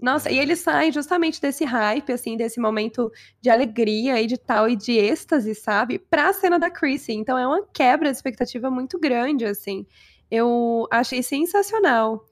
Nossa, 0.00 0.30
e 0.30 0.38
eles 0.38 0.60
saem 0.60 0.90
justamente 0.90 1.40
desse 1.40 1.64
hype, 1.64 2.10
assim, 2.12 2.36
desse 2.36 2.58
momento 2.58 3.12
de 3.40 3.50
alegria 3.50 4.20
e 4.20 4.26
de 4.26 4.38
tal, 4.38 4.68
e 4.68 4.74
de 4.74 4.92
êxtase, 4.92 5.54
sabe? 5.54 5.98
Pra 5.98 6.32
cena 6.32 6.58
da 6.58 6.70
Chrissy. 6.70 7.12
Então 7.12 7.36
é 7.36 7.46
uma 7.46 7.62
quebra 7.72 8.10
de 8.10 8.16
expectativa 8.16 8.70
muito 8.70 8.98
grande, 8.98 9.44
assim. 9.44 9.86
Eu 10.30 10.88
achei 10.90 11.22
sensacional. 11.22 12.24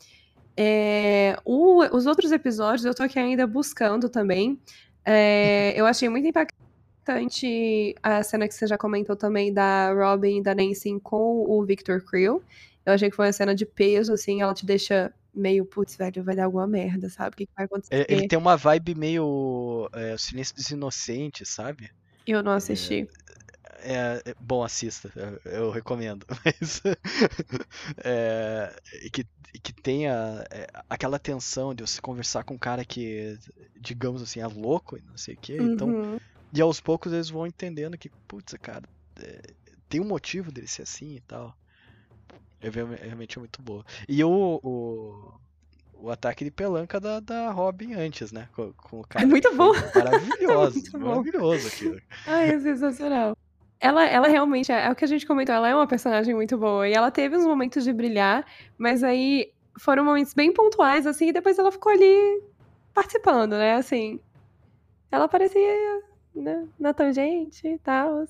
É, 0.57 1.39
o, 1.45 1.85
os 1.95 2.07
outros 2.07 2.33
episódios 2.33 2.85
eu 2.85 2.95
tô 2.95 3.03
aqui 3.03 3.19
ainda 3.19 3.47
buscando 3.47 4.09
também. 4.09 4.59
É, 5.05 5.73
eu 5.79 5.85
achei 5.85 6.09
muito 6.09 6.27
impactante 6.27 7.95
a 8.03 8.23
cena 8.23 8.49
que 8.49 8.55
você 8.55 8.67
já 8.67 8.79
comentou 8.79 9.15
também 9.15 9.53
da 9.53 9.93
Robin 9.93 10.39
e 10.39 10.43
da 10.43 10.55
Nancy 10.55 10.99
com 11.03 11.45
o 11.49 11.65
Victor 11.65 12.03
Creel. 12.03 12.43
Eu 12.85 12.95
achei 12.95 13.11
que 13.11 13.17
foi 13.17 13.27
uma 13.27 13.33
cena 13.33 13.55
de 13.55 13.67
peso, 13.67 14.15
assim, 14.15 14.41
ela 14.41 14.55
te 14.55 14.65
deixa 14.65 15.13
meio, 15.39 15.65
putz, 15.65 15.97
velho, 15.97 16.23
vai 16.23 16.35
dar 16.35 16.45
alguma 16.45 16.67
merda, 16.67 17.09
sabe? 17.09 17.35
O 17.35 17.37
que, 17.37 17.47
que 17.47 17.53
vai 17.57 17.65
acontecer? 17.67 18.07
Ele 18.09 18.29
tem 18.29 18.39
uma 18.39 18.57
vibe 18.57 18.95
meio 18.95 19.89
é, 19.93 20.17
Silêncio 20.19 20.55
dos 20.55 20.71
Inocentes, 20.71 21.49
sabe? 21.49 21.91
Eu 22.27 22.43
não 22.43 22.53
assisti. 22.53 23.09
É, 23.81 24.21
é, 24.25 24.35
bom, 24.41 24.65
assista, 24.65 25.11
eu, 25.45 25.53
eu 25.53 25.71
recomendo. 25.71 26.27
Mas 26.45 26.83
é, 27.99 28.75
que, 29.13 29.25
que 29.63 29.73
tenha 29.73 30.45
é, 30.51 30.67
aquela 30.91 31.19
tensão 31.19 31.75
de 31.75 31.83
você 31.83 32.01
conversar 32.01 32.45
com 32.45 32.55
um 32.55 32.59
cara 32.59 32.85
que, 32.85 33.39
digamos 33.81 34.21
assim, 34.21 34.41
é 34.41 34.47
louco 34.47 34.97
e 34.97 35.03
não 35.03 35.17
sei 35.17 35.35
o 35.35 35.39
quê. 35.39 35.57
Então, 35.61 35.89
uhum. 35.89 36.15
Então, 36.17 36.21
e 36.53 36.61
aos 36.61 36.81
poucos 36.81 37.13
eles 37.13 37.31
vão 37.31 37.47
entendendo 37.47 37.99
que, 37.99 38.09
putz, 38.27 38.55
cara, 38.61 38.85
é, 39.21 39.43
tem 39.89 40.01
um 40.01 40.07
motivo 40.07 40.51
dele 40.51 40.67
ser 40.67 40.83
assim 40.83 41.17
e 41.17 41.21
tal. 41.21 41.57
É 42.61 42.69
realmente 42.71 43.39
muito 43.39 43.63
boa. 43.63 43.85
E 44.09 44.23
o, 44.25 44.61
o, 44.63 45.33
o 45.95 46.11
ataque 46.11 46.45
de 46.45 46.51
pelanca 46.51 46.99
da, 46.99 47.21
da 47.21 47.51
Robin 47.51 47.95
antes, 47.95 48.33
né? 48.33 48.49
Com, 48.55 48.73
com 48.73 49.01
o 49.01 49.07
cara. 49.07 49.25
É 49.25 49.29
muito 49.29 49.55
bom. 49.55 49.73
Maravilhoso. 49.95 50.79
é 50.79 50.83
muito 50.99 50.99
maravilhoso 50.99 51.69
aquilo. 51.69 52.01
Ai, 52.27 52.51
é 52.51 52.61
sensacional. 52.61 53.37
Ela, 53.81 54.05
ela 54.07 54.27
realmente, 54.27 54.73
é, 54.73 54.87
é 54.87 54.91
o 54.91 54.97
que 54.97 55.05
a 55.05 55.09
gente 55.09 55.25
comentou, 55.25 55.55
ela 55.55 55.69
é 55.69 55.75
uma 55.75 55.87
personagem 55.87 56.35
muito 56.35 56.59
boa. 56.59 56.89
E 56.89 56.93
ela 56.93 57.11
teve 57.11 57.37
uns 57.37 57.45
momentos 57.45 57.85
de 57.85 57.93
brilhar, 57.93 58.45
mas 58.77 59.05
aí 59.05 59.53
foram 59.79 60.05
momentos 60.05 60.35
bem 60.35 60.53
pontuais, 60.53 61.07
assim, 61.07 61.29
e 61.29 61.33
depois 61.33 61.59
ela 61.59 61.71
ficou 61.71 61.93
ali 61.93 62.43
participando, 62.93 63.53
né? 63.53 63.75
Assim, 63.75 64.19
ela 65.13 65.27
aparecia 65.27 66.03
né, 66.35 66.67
na 66.79 66.93
tangente 66.93 67.67
e 67.67 67.79
tal. 67.79 68.25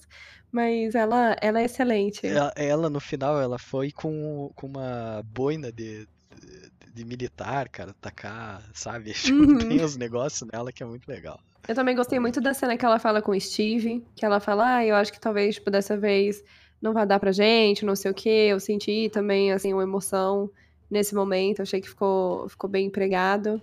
Mas 0.50 0.94
ela, 0.94 1.36
ela 1.40 1.60
é 1.60 1.64
excelente. 1.64 2.26
Ela, 2.26 2.52
ela, 2.56 2.90
no 2.90 3.00
final, 3.00 3.40
ela 3.40 3.58
foi 3.58 3.92
com, 3.92 4.50
com 4.54 4.66
uma 4.66 5.22
boina 5.24 5.70
de, 5.70 6.06
de, 6.40 6.92
de 6.94 7.04
militar, 7.04 7.68
cara, 7.68 7.94
tacar, 8.00 8.62
sabe? 8.72 9.12
Uhum. 9.30 9.58
Tem 9.58 9.84
os 9.84 9.96
negócios 9.96 10.48
nela 10.50 10.72
que 10.72 10.82
é 10.82 10.86
muito 10.86 11.06
legal. 11.06 11.38
Eu 11.66 11.74
também 11.74 11.94
gostei 11.94 12.18
muito 12.18 12.40
da 12.40 12.54
cena 12.54 12.78
que 12.78 12.84
ela 12.84 12.98
fala 12.98 13.20
com 13.20 13.32
o 13.32 13.40
Steve, 13.40 14.02
que 14.16 14.24
ela 14.24 14.40
fala, 14.40 14.76
ah, 14.76 14.86
eu 14.86 14.94
acho 14.94 15.12
que 15.12 15.20
talvez, 15.20 15.56
tipo, 15.56 15.70
dessa 15.70 15.98
vez 15.98 16.42
não 16.80 16.94
vai 16.94 17.06
dar 17.06 17.20
pra 17.20 17.30
gente, 17.30 17.84
não 17.84 17.94
sei 17.94 18.10
o 18.10 18.14
que. 18.14 18.28
Eu 18.28 18.58
senti 18.58 19.10
também, 19.12 19.52
assim, 19.52 19.74
uma 19.74 19.82
emoção 19.82 20.50
nesse 20.90 21.14
momento. 21.14 21.60
Achei 21.60 21.80
que 21.80 21.88
ficou, 21.88 22.48
ficou 22.48 22.70
bem 22.70 22.86
empregado. 22.86 23.60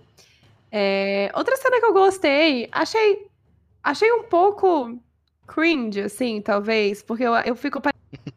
É... 0.70 1.32
Outra 1.34 1.56
cena 1.56 1.80
que 1.80 1.86
eu 1.86 1.92
gostei, 1.92 2.68
achei, 2.70 3.26
achei 3.82 4.12
um 4.12 4.22
pouco 4.22 4.96
cringe, 5.46 6.00
assim, 6.00 6.40
talvez, 6.40 7.02
porque 7.02 7.22
eu, 7.22 7.34
eu 7.34 7.56
fico 7.56 7.80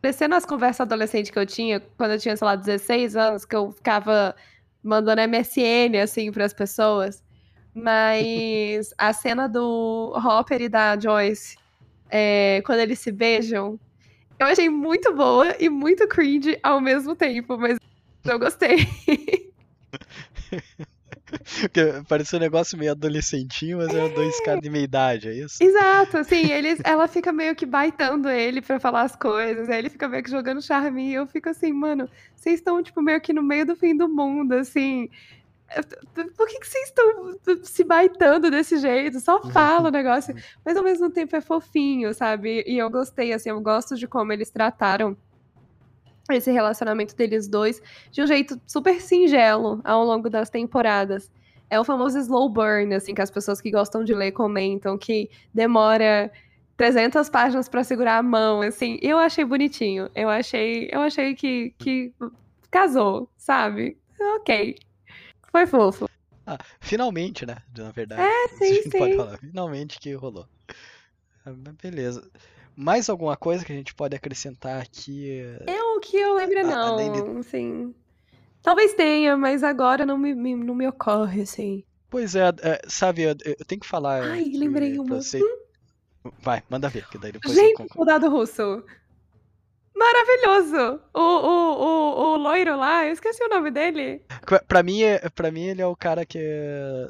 parecendo 0.02 0.36
as 0.36 0.46
conversas 0.46 0.82
adolescentes 0.82 1.32
que 1.32 1.40
eu 1.40 1.46
tinha 1.46 1.80
quando 1.98 2.12
eu 2.12 2.20
tinha, 2.20 2.36
sei 2.36 2.46
lá, 2.46 2.56
16 2.56 3.16
anos, 3.16 3.46
que 3.46 3.56
eu 3.56 3.72
ficava 3.72 4.36
mandando 4.84 5.22
MSN, 5.22 5.98
assim, 6.02 6.32
para 6.32 6.46
as 6.46 6.54
pessoas. 6.54 7.24
Mas 7.74 8.94
a 8.98 9.14
cena 9.14 9.48
do 9.48 10.14
Hopper 10.16 10.62
e 10.62 10.70
da 10.70 10.98
Joyce, 11.00 11.58
é, 12.10 12.62
quando 12.66 12.80
eles 12.80 13.00
se 13.00 13.12
beijam, 13.12 13.80
eu 14.38 14.48
achei 14.48 14.70
muito 14.70 15.14
boa 15.14 15.56
e 15.60 15.70
muito 15.70 16.08
cringe 16.08 16.58
ao 16.64 16.80
mesmo 16.80 17.16
tempo, 17.16 17.58
mas 17.58 17.78
eu 18.26 18.40
gostei. 18.40 18.78
Porque 21.62 21.82
parece 22.08 22.36
um 22.36 22.40
negócio 22.40 22.78
meio 22.78 22.92
adolescentinho, 22.92 23.78
mas 23.78 23.90
é 23.90 24.10
dois 24.10 24.40
caras 24.42 24.62
de 24.62 24.70
meia 24.70 24.84
idade, 24.84 25.30
é 25.30 25.34
isso? 25.34 25.62
Exato, 25.62 26.18
assim, 26.18 26.52
eles, 26.52 26.80
ela 26.84 27.08
fica 27.08 27.32
meio 27.32 27.56
que 27.56 27.66
baitando 27.66 28.30
ele 28.30 28.62
pra 28.62 28.80
falar 28.80 29.04
as 29.04 29.16
coisas, 29.16 29.70
aí 29.70 29.80
ele 29.80 29.90
fica 29.90 30.08
meio 30.08 30.24
que 30.24 30.32
jogando 30.32 30.62
charme, 30.62 31.10
e 31.10 31.14
eu 31.14 31.28
fico 31.28 31.50
assim, 31.50 31.72
mano, 31.72 32.10
vocês 32.36 32.56
estão, 32.56 32.82
tipo, 32.82 33.02
meio 33.02 33.22
que 33.22 33.34
no 33.34 33.44
meio 33.44 33.66
do 33.66 33.76
fim 33.76 33.96
do 33.96 34.08
mundo, 34.08 34.54
assim. 34.54 35.10
Por 36.36 36.48
que, 36.48 36.60
que 36.60 36.68
vocês 36.68 36.86
estão 36.86 37.38
se 37.64 37.84
baitando 37.84 38.50
desse 38.50 38.80
jeito? 38.80 39.20
Só 39.20 39.40
fala 39.52 39.90
o 39.90 39.92
negócio. 39.92 40.36
Mas 40.66 40.76
ao 40.76 40.84
mesmo 40.84 41.12
tempo 41.12 41.36
é 41.36 41.42
fofinho, 41.42 42.12
sabe? 42.12 42.64
E 42.66 42.80
eu 42.80 42.90
gostei, 42.90 43.34
assim, 43.34 43.50
eu 43.50 43.62
gosto 43.62 43.96
de 43.96 44.08
como 44.08 44.34
eles 44.34 44.50
trataram 44.50 45.16
esse 46.34 46.52
relacionamento 46.52 47.16
deles 47.16 47.48
dois 47.48 47.82
de 48.12 48.22
um 48.22 48.28
jeito 48.28 48.60
super 48.68 49.02
singelo 49.02 49.82
ao 49.84 50.04
longo 50.04 50.30
das 50.30 50.50
temporadas. 50.50 51.32
É 51.70 51.80
o 51.80 51.84
famoso 51.84 52.18
slow 52.18 52.50
burn, 52.50 52.94
assim, 52.96 53.14
que 53.14 53.22
as 53.22 53.30
pessoas 53.30 53.62
que 53.62 53.70
gostam 53.70 54.04
de 54.04 54.14
ler 54.14 54.32
comentam, 54.32 54.98
que 54.98 55.30
demora 55.54 56.32
300 56.76 57.30
páginas 57.30 57.70
para 57.70 57.84
segurar 57.84 58.18
a 58.18 58.24
mão, 58.24 58.62
assim. 58.62 58.98
Eu 59.02 59.18
achei 59.18 59.46
bonitinho. 59.46 60.10
Eu 60.16 60.30
achei, 60.30 60.90
eu 60.92 61.02
achei 61.02 61.36
que, 61.36 61.76
que 61.78 62.12
casou, 62.72 63.30
sabe? 63.38 63.98
Ok. 64.38 64.78
Foi 65.52 65.68
fofo. 65.68 66.10
Ah, 66.46 66.58
finalmente, 66.80 67.46
né? 67.46 67.58
Na 67.78 67.92
verdade. 67.92 68.24
É, 68.24 68.48
sim, 68.58 68.82
sim. 68.84 68.98
Pode 68.98 69.16
falar. 69.16 69.38
Finalmente 69.38 70.00
que 70.00 70.14
rolou. 70.14 70.48
Ah, 71.46 71.54
beleza. 71.82 72.28
Mais 72.82 73.10
alguma 73.10 73.36
coisa 73.36 73.66
que 73.66 73.74
a 73.74 73.76
gente 73.76 73.94
pode 73.94 74.16
acrescentar 74.16 74.82
aqui? 74.82 75.28
Eu 75.68 76.00
que 76.00 76.16
eu 76.16 76.36
lembro, 76.36 76.66
não. 76.66 76.96
De... 76.96 77.40
Assim, 77.40 77.94
talvez 78.62 78.94
tenha, 78.94 79.36
mas 79.36 79.64
agora 79.64 80.06
não 80.06 80.18
me, 80.18 80.34
me, 80.34 80.56
não 80.56 80.74
me 80.74 80.88
ocorre, 80.88 81.42
assim. 81.42 81.84
Pois 82.10 82.36
é, 82.36 82.48
é 82.62 82.80
sabe, 82.88 83.24
eu, 83.24 83.36
eu, 83.44 83.66
tenho 83.66 83.82
que 83.82 83.88
falar. 83.88 84.24
Ai, 84.24 84.46
lembrei 84.56 84.98
uma. 84.98 85.22
Você... 85.22 85.42
Hum? 85.44 86.32
Vai, 86.42 86.64
manda 86.70 86.88
ver, 86.88 87.06
que 87.10 87.18
daí 87.18 87.34
depois 87.34 87.54
Gente, 87.54 87.82
eu 87.82 87.88
soldado 87.90 88.30
russo. 88.30 88.82
Maravilhoso! 90.00 91.02
O, 91.14 91.20
o, 91.20 91.74
o, 91.84 92.22
o 92.22 92.38
loiro 92.38 92.78
lá, 92.78 93.06
eu 93.06 93.12
esqueci 93.12 93.44
o 93.44 93.50
nome 93.50 93.70
dele. 93.70 94.22
Pra 94.66 94.82
mim, 94.82 95.02
pra 95.36 95.52
mim, 95.52 95.66
ele 95.66 95.82
é 95.82 95.86
o 95.86 95.96
cara 95.96 96.26
que 96.26 96.40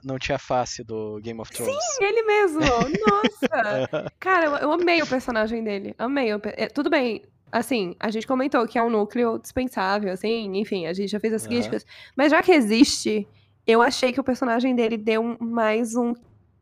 não 0.03 0.17
tinha 0.17 0.39
face 0.39 0.83
do 0.83 1.19
Game 1.21 1.39
of 1.39 1.51
Thrones. 1.51 1.75
Sim, 1.75 2.03
ele 2.03 2.23
mesmo! 2.23 2.61
Nossa! 3.07 4.11
cara, 4.19 4.45
eu, 4.45 4.55
eu, 4.55 4.71
amei 4.71 5.03
o 5.03 5.07
personagem 5.07 5.63
dele. 5.63 5.93
Amei. 5.99 6.29
É, 6.57 6.67
tudo 6.67 6.89
bem, 6.89 7.21
assim, 7.51 7.95
a 7.99 8.09
gente 8.09 8.25
comentou 8.25 8.67
que 8.67 8.79
é 8.79 8.83
um 8.83 8.89
núcleo 8.89 9.37
dispensável, 9.37 10.11
assim, 10.11 10.57
enfim, 10.57 10.87
a 10.87 10.93
gente 10.93 11.11
já 11.11 11.19
fez 11.19 11.31
as 11.31 11.43
uhum. 11.43 11.49
críticas. 11.49 11.85
Mas 12.17 12.31
já 12.31 12.41
que 12.41 12.51
existe, 12.51 13.27
eu 13.67 13.83
achei 13.83 14.11
que 14.11 14.19
o 14.19 14.23
personagem 14.23 14.73
dele 14.73 14.97
deu 14.97 15.37
mais 15.39 15.95
um 15.95 16.15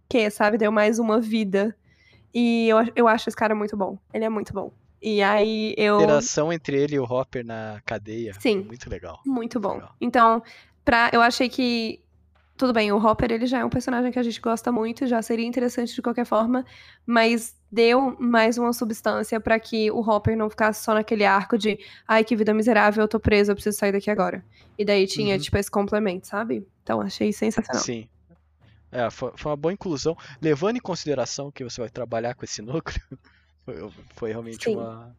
quê, 0.10 0.30
sabe? 0.30 0.58
Deu 0.58 0.74
mais 0.74 1.00
uma 1.00 1.22
vida. 1.22 1.74
E 2.34 2.68
eu, 2.68 2.78
eu 2.98 3.08
acho 3.08 3.30
esse 3.30 3.38
cara 3.38 3.56
muito 3.56 3.78
bom. 3.78 3.98
Ele 4.14 4.26
é 4.26 4.30
muito 4.30 4.52
bom. 4.52 4.74
E 5.02 5.22
aí 5.22 5.74
eu. 5.78 6.00
A 6.00 6.04
interação 6.04 6.52
entre 6.52 6.78
ele 6.78 6.96
e 6.96 7.00
o 7.00 7.04
Hopper 7.04 7.46
na 7.46 7.82
cadeia. 7.86 8.34
Sim. 8.40 8.64
Muito 8.64 8.90
legal. 8.90 9.20
Muito 9.26 9.60
bom. 9.60 9.76
Legal. 9.76 9.96
Então, 10.02 10.44
pra, 10.84 11.10
eu 11.14 11.22
achei 11.22 11.50
que. 11.50 12.02
Tudo 12.56 12.74
bem, 12.74 12.92
o 12.92 12.98
Hopper 12.98 13.32
ele 13.32 13.46
já 13.46 13.60
é 13.60 13.66
um 13.66 13.70
personagem 13.70 14.12
que 14.12 14.18
a 14.18 14.24
gente 14.24 14.42
gosta 14.42 14.72
muito, 14.72 15.06
já 15.06 15.22
seria 15.22 15.46
interessante 15.46 15.94
de 15.94 16.02
qualquer 16.02 16.26
forma, 16.26 16.66
mas 17.06 17.56
deu 17.72 18.18
mais 18.20 18.58
uma 18.58 18.74
substância 18.74 19.40
para 19.40 19.60
que 19.60 19.92
o 19.92 20.00
Hopper 20.00 20.36
não 20.36 20.50
ficasse 20.50 20.84
só 20.84 20.96
naquele 20.96 21.24
arco 21.24 21.56
de 21.56 21.78
ai 22.08 22.24
que 22.24 22.36
vida 22.36 22.56
miserável, 22.56 23.04
eu 23.04 23.08
tô 23.08 23.20
preso, 23.20 23.52
eu 23.52 23.56
preciso 23.56 23.78
sair 23.78 23.92
daqui 23.92 24.10
agora. 24.10 24.44
E 24.76 24.84
daí 24.84 25.06
tinha, 25.06 25.36
uhum. 25.36 25.40
tipo, 25.40 25.56
esse 25.56 25.70
complemento, 25.70 26.26
sabe? 26.26 26.66
Então 26.82 27.00
achei 27.00 27.32
sensacional. 27.32 27.84
Sim. 27.84 28.10
É, 28.92 29.08
foi, 29.12 29.32
foi 29.36 29.52
uma 29.52 29.58
boa 29.58 29.74
inclusão, 29.74 30.18
levando 30.42 30.78
em 30.78 30.82
consideração 30.82 31.52
que 31.52 31.64
você 31.64 31.80
vai 31.80 31.92
trabalhar 31.92 32.34
com 32.34 32.44
esse 32.44 32.62
núcleo. 32.64 33.00
Foi, 33.68 33.92
foi 34.16 34.30
realmente 34.32 34.70
uma, 34.70 35.14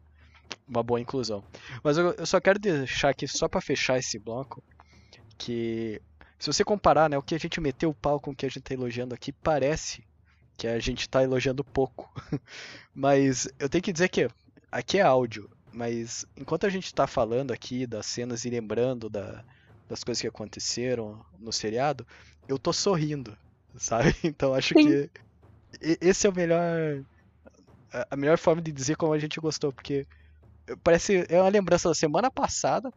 uma 0.67 0.81
boa 0.81 0.99
inclusão. 0.99 1.43
Mas 1.83 1.99
eu, 1.99 2.13
eu 2.13 2.25
só 2.25 2.41
quero 2.41 2.57
deixar 2.57 3.09
aqui, 3.09 3.27
só 3.27 3.47
para 3.47 3.61
fechar 3.61 3.99
esse 3.99 4.17
bloco, 4.17 4.63
que 5.37 6.01
se 6.39 6.51
você 6.51 6.63
comparar 6.63 7.07
né, 7.07 7.15
o 7.15 7.21
que 7.21 7.35
a 7.35 7.37
gente 7.37 7.61
meteu 7.61 7.91
o 7.91 7.93
pau 7.93 8.19
com 8.19 8.31
o 8.31 8.35
que 8.35 8.47
a 8.47 8.49
gente 8.49 8.57
está 8.57 8.73
elogiando 8.73 9.13
aqui, 9.13 9.31
parece 9.31 10.03
que 10.57 10.65
a 10.65 10.79
gente 10.79 11.01
está 11.01 11.21
elogiando 11.21 11.63
pouco. 11.63 12.11
mas 12.91 13.47
eu 13.59 13.69
tenho 13.69 13.83
que 13.83 13.93
dizer 13.93 14.09
que 14.09 14.27
aqui 14.71 14.97
é 14.97 15.03
áudio, 15.03 15.47
mas 15.71 16.25
enquanto 16.35 16.65
a 16.65 16.69
gente 16.69 16.85
está 16.85 17.05
falando 17.05 17.51
aqui 17.51 17.85
das 17.85 18.07
cenas 18.07 18.45
e 18.45 18.49
lembrando 18.49 19.11
da, 19.11 19.45
das 19.87 20.03
coisas 20.03 20.19
que 20.19 20.27
aconteceram 20.27 21.23
no 21.37 21.53
seriado, 21.53 22.03
eu 22.47 22.57
tô 22.57 22.73
sorrindo, 22.73 23.37
sabe? 23.77 24.15
Então 24.23 24.55
acho 24.55 24.73
Sim. 24.73 24.87
que 24.87 25.09
esse 26.01 26.25
é 26.25 26.29
o 26.31 26.35
melhor 26.35 27.05
a 28.09 28.15
melhor 28.15 28.37
forma 28.37 28.61
de 28.61 28.71
dizer 28.71 28.95
como 28.95 29.13
a 29.13 29.19
gente 29.19 29.39
gostou, 29.39 29.71
porque 29.71 30.05
parece 30.83 31.25
é 31.29 31.39
uma 31.41 31.49
lembrança 31.49 31.89
da 31.89 31.95
semana 31.95 32.29
passada, 32.29 32.91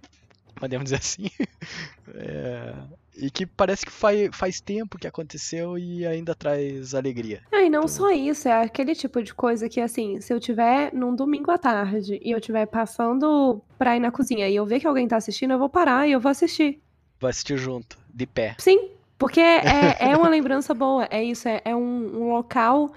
podemos 0.55 0.85
dizer 0.85 0.97
assim, 0.97 1.31
é, 2.14 2.74
e 3.16 3.31
que 3.31 3.47
parece 3.47 3.85
que 3.85 3.93
faz, 3.93 4.31
faz 4.32 4.60
tempo 4.60 4.98
que 4.98 5.06
aconteceu 5.06 5.78
e 5.78 6.06
ainda 6.06 6.35
traz 6.35 6.94
alegria. 6.94 7.43
Ah, 7.52 7.62
e 7.62 7.69
não 7.69 7.81
então... 7.81 7.89
só 7.89 8.10
isso, 8.10 8.48
é 8.48 8.62
aquele 8.62 8.94
tipo 8.94 9.23
de 9.23 9.35
coisa 9.35 9.69
que, 9.69 9.81
assim, 9.81 10.20
se 10.20 10.32
eu 10.32 10.40
tiver 10.40 10.93
num 10.93 11.14
domingo 11.14 11.51
à 11.51 11.59
tarde 11.59 12.20
e 12.23 12.31
eu 12.31 12.40
tiver 12.40 12.66
passando 12.66 13.62
pra 13.78 13.97
ir 13.97 14.01
na 14.01 14.10
cozinha 14.10 14.48
e 14.48 14.56
eu 14.56 14.66
ver 14.66 14.81
que 14.81 14.86
alguém 14.86 15.06
tá 15.06 15.16
assistindo, 15.16 15.52
eu 15.52 15.59
vou 15.59 15.69
parar 15.69 16.06
e 16.06 16.12
eu 16.12 16.20
vou 16.20 16.31
assistir. 16.31 16.81
Vai 17.20 17.31
assistir 17.31 17.56
junto, 17.56 17.98
de 18.12 18.27
pé. 18.27 18.56
Sim, 18.59 18.90
porque 19.19 19.40
é, 19.40 19.97
é 20.01 20.16
uma 20.16 20.28
lembrança 20.28 20.74
boa, 20.74 21.06
é 21.10 21.23
isso, 21.23 21.48
é, 21.48 21.60
é 21.64 21.77
um, 21.77 22.23
um 22.23 22.32
local 22.32 22.93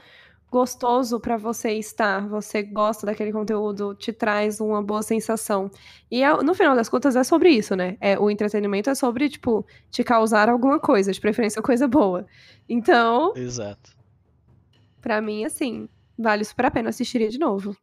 gostoso 0.55 1.19
para 1.19 1.35
você 1.35 1.73
estar, 1.73 2.29
você 2.29 2.63
gosta 2.63 3.05
daquele 3.05 3.33
conteúdo, 3.33 3.93
te 3.93 4.13
traz 4.13 4.61
uma 4.61 4.81
boa 4.81 5.03
sensação. 5.03 5.69
E 6.09 6.25
no 6.45 6.55
final 6.55 6.73
das 6.73 6.87
contas 6.87 7.13
é 7.17 7.25
sobre 7.25 7.49
isso, 7.49 7.75
né? 7.75 7.97
É, 7.99 8.17
o 8.17 8.31
entretenimento 8.31 8.89
é 8.89 8.95
sobre, 8.95 9.27
tipo, 9.27 9.67
te 9.91 10.01
causar 10.01 10.47
alguma 10.47 10.79
coisa, 10.79 11.11
de 11.11 11.19
preferência 11.19 11.61
coisa 11.61 11.89
boa. 11.89 12.25
Então. 12.69 13.33
Exato. 13.35 13.91
Pra 15.01 15.19
mim, 15.19 15.43
assim, 15.43 15.89
vale 16.17 16.45
super 16.45 16.67
a 16.67 16.71
pena 16.71 16.87
assistir 16.87 17.27
de 17.27 17.37
novo. 17.37 17.75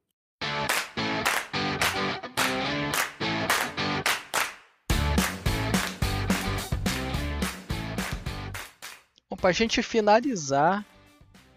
Bom, 9.28 9.36
pra 9.36 9.52
gente 9.52 9.82
finalizar, 9.82 10.86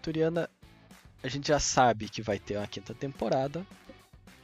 Turiana, 0.02 0.50
a 1.26 1.28
gente 1.28 1.48
já 1.48 1.58
sabe 1.58 2.08
que 2.08 2.22
vai 2.22 2.38
ter 2.38 2.56
uma 2.56 2.68
quinta 2.68 2.94
temporada, 2.94 3.66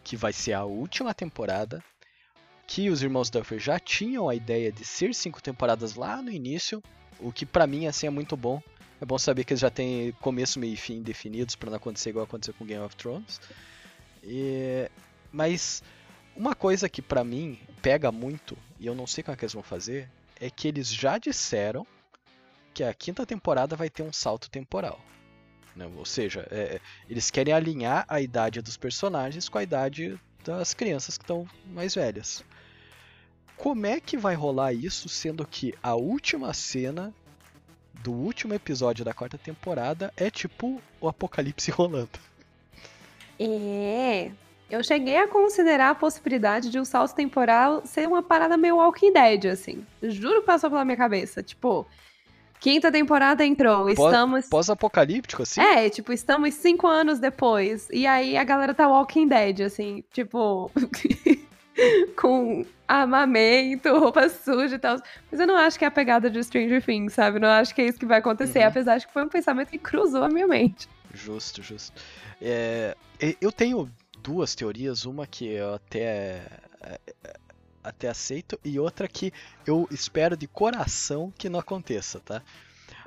que 0.03 0.17
vai 0.17 0.33
ser 0.33 0.53
a 0.53 0.65
última 0.65 1.15
temporada, 1.15 1.83
que 2.67 2.91
os 2.91 3.05
irmãos 3.05 3.31
Duffer 3.31 3.61
já 3.61 3.79
tinham 3.79 4.29
a 4.29 4.35
ideia 4.35 4.73
de 4.73 4.85
ser 4.85 5.15
cinco 5.15 5.41
temporadas 5.41 5.95
lá 5.95 6.21
no 6.21 6.29
início, 6.29 6.83
o 7.21 7.31
que 7.31 7.47
para 7.47 7.69
mim 7.69 7.87
assim 7.87 8.09
é 8.09 8.11
muito 8.11 8.37
bom. 8.37 8.61
É 9.01 9.05
bom 9.05 9.17
saber 9.17 9.45
que 9.45 9.53
eles 9.53 9.61
já 9.61 9.71
têm 9.71 10.11
começo, 10.21 10.59
meio 10.59 10.75
e 10.75 10.77
fim 10.77 11.03
definidos 11.03 11.55
para 11.55 11.71
não 11.71 11.77
acontecer 11.77 12.11
igual 12.11 12.25
aconteceu 12.25 12.55
com 12.55 12.67
Game 12.67 12.85
of 12.85 12.97
Thrones. 12.97 13.41
E... 14.25 14.91
Mas 15.31 15.85
uma 16.35 16.53
coisa 16.53 16.89
que 16.89 17.01
para 17.01 17.23
mim 17.23 17.61
pega 17.81 18.11
muito, 18.11 18.59
e 18.81 18.87
eu 18.87 18.95
não 18.95 19.07
sei 19.07 19.23
como 19.23 19.35
é 19.35 19.37
que 19.37 19.45
eles 19.45 19.55
vão 19.55 19.63
fazer, 19.63 20.11
é 20.41 20.51
que 20.51 20.67
eles 20.67 20.93
já 20.93 21.17
disseram 21.17 21.87
que 22.75 22.83
a 22.83 22.93
quinta 22.93 23.25
temporada 23.25 23.77
vai 23.77 23.89
ter 23.89 24.03
um 24.03 24.13
salto 24.13 24.51
temporal. 24.51 25.01
Né? 25.75 25.91
Ou 25.97 26.05
seja, 26.05 26.47
é, 26.51 26.81
eles 27.09 27.31
querem 27.31 27.53
alinhar 27.53 28.05
a 28.09 28.21
idade 28.21 28.61
dos 28.61 28.77
personagens 28.77 29.49
com 29.49 29.59
a 29.59 29.63
idade 29.63 30.19
das 30.45 30.75
crianças 30.75 31.17
que 31.17 31.25
estão 31.25 31.49
mais 31.67 31.95
velhas. 31.95 32.45
Como 33.57 33.87
é 33.87 34.01
que 34.01 34.17
vai 34.17 34.35
rolar 34.35 34.73
isso, 34.73 35.09
sendo 35.09 35.47
que 35.47 35.75
a 35.83 35.95
última 35.95 36.53
cena 36.53 37.15
do 38.03 38.13
último 38.13 38.53
episódio 38.55 39.05
da 39.05 39.15
quarta 39.15 39.39
temporada 39.39 40.13
é 40.17 40.31
tipo 40.31 40.81
o 41.01 41.09
apocalipse 41.09 41.71
rolando? 41.73 42.19
É, 43.39 44.31
eu 44.71 44.83
cheguei 44.83 45.17
a 45.17 45.29
considerar 45.29 45.91
a 45.91 45.95
possibilidade 45.95 46.71
de 46.71 46.79
um 46.79 46.85
salto 46.85 47.15
temporal 47.15 47.83
ser 47.85 48.09
uma 48.09 48.23
parada 48.23 48.57
meio 48.57 48.77
Walking 48.77 49.13
Dead, 49.13 49.47
assim. 49.47 49.87
Juro 50.03 50.41
que 50.41 50.47
passou 50.47 50.71
pela 50.71 50.85
minha 50.85 50.97
cabeça. 50.97 51.43
Tipo, 51.43 51.87
Quinta 52.63 52.93
temporada 52.93 53.45
entrou, 53.45 53.91
estamos... 53.91 54.49
Pós-apocalíptico, 54.49 55.43
assim? 55.43 55.61
É, 55.61 55.91
tipo, 55.91 56.13
estamos 56.13 56.55
cinco 56.55 56.87
anos 56.87 57.19
depois. 57.19 57.89
E 57.91 58.07
aí 58.07 58.37
a 58.37 58.45
galera 58.45 58.73
tá 58.73 58.87
Walking 58.87 59.27
Dead, 59.27 59.63
assim, 59.63 60.05
tipo... 60.13 60.71
com 62.17 62.65
armamento, 62.87 63.89
roupa 63.99 64.29
suja 64.29 64.77
e 64.77 64.79
tal. 64.79 64.97
Mas 65.29 65.41
eu 65.41 65.47
não 65.49 65.57
acho 65.57 65.77
que 65.77 65.85
é 65.85 65.89
a 65.89 65.91
pegada 65.91 66.31
de 66.31 66.41
Stranger 66.45 66.81
Things, 66.81 67.15
sabe? 67.15 67.41
Não 67.41 67.49
acho 67.49 67.75
que 67.75 67.83
é 67.83 67.87
isso 67.87 67.99
que 67.99 68.07
vai 68.07 68.21
acontecer, 68.21 68.61
uhum. 68.61 68.69
apesar 68.69 68.99
de 68.99 69.09
que 69.09 69.13
foi 69.13 69.25
um 69.25 69.29
pensamento 69.29 69.69
que 69.69 69.79
cruzou 69.79 70.23
a 70.23 70.29
minha 70.29 70.47
mente. 70.47 70.89
Justo, 71.13 71.65
justo. 71.65 72.01
É, 72.41 72.97
eu 73.41 73.51
tenho 73.51 73.91
duas 74.23 74.55
teorias, 74.55 75.05
uma 75.05 75.27
que 75.27 75.49
eu 75.49 75.75
até... 75.75 76.43
Até 77.83 78.09
aceito, 78.09 78.59
e 78.65 78.79
outra 78.79 79.09
que 79.09 79.33
eu 79.67 79.89
espero 79.91 80.37
de 80.37 80.47
coração 80.47 81.33
que 81.37 81.49
não 81.49 81.59
aconteça, 81.59 82.21
tá? 82.21 82.43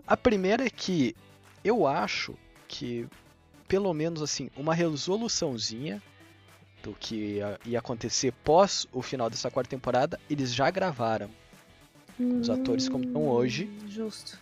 A 0.05 0.17
primeira 0.17 0.65
é 0.65 0.69
que 0.69 1.15
eu 1.63 1.87
acho 1.87 2.35
que, 2.67 3.07
pelo 3.67 3.93
menos 3.93 4.21
assim, 4.21 4.49
uma 4.55 4.73
resoluçãozinha 4.73 6.01
do 6.83 6.93
que 6.93 7.41
ia, 7.65 7.79
acontecer 7.79 8.31
pós 8.43 8.87
o 8.93 9.01
final 9.01 9.29
dessa 9.29 9.49
quarta 9.49 9.69
temporada, 9.69 10.19
eles 10.29 10.53
já 10.53 10.69
gravaram. 10.69 11.29
Os 12.19 12.49
atores 12.49 12.87
como 12.87 13.03
estão 13.03 13.27
hoje. 13.27 13.65
Hum, 13.65 13.87
Justo. 13.89 14.39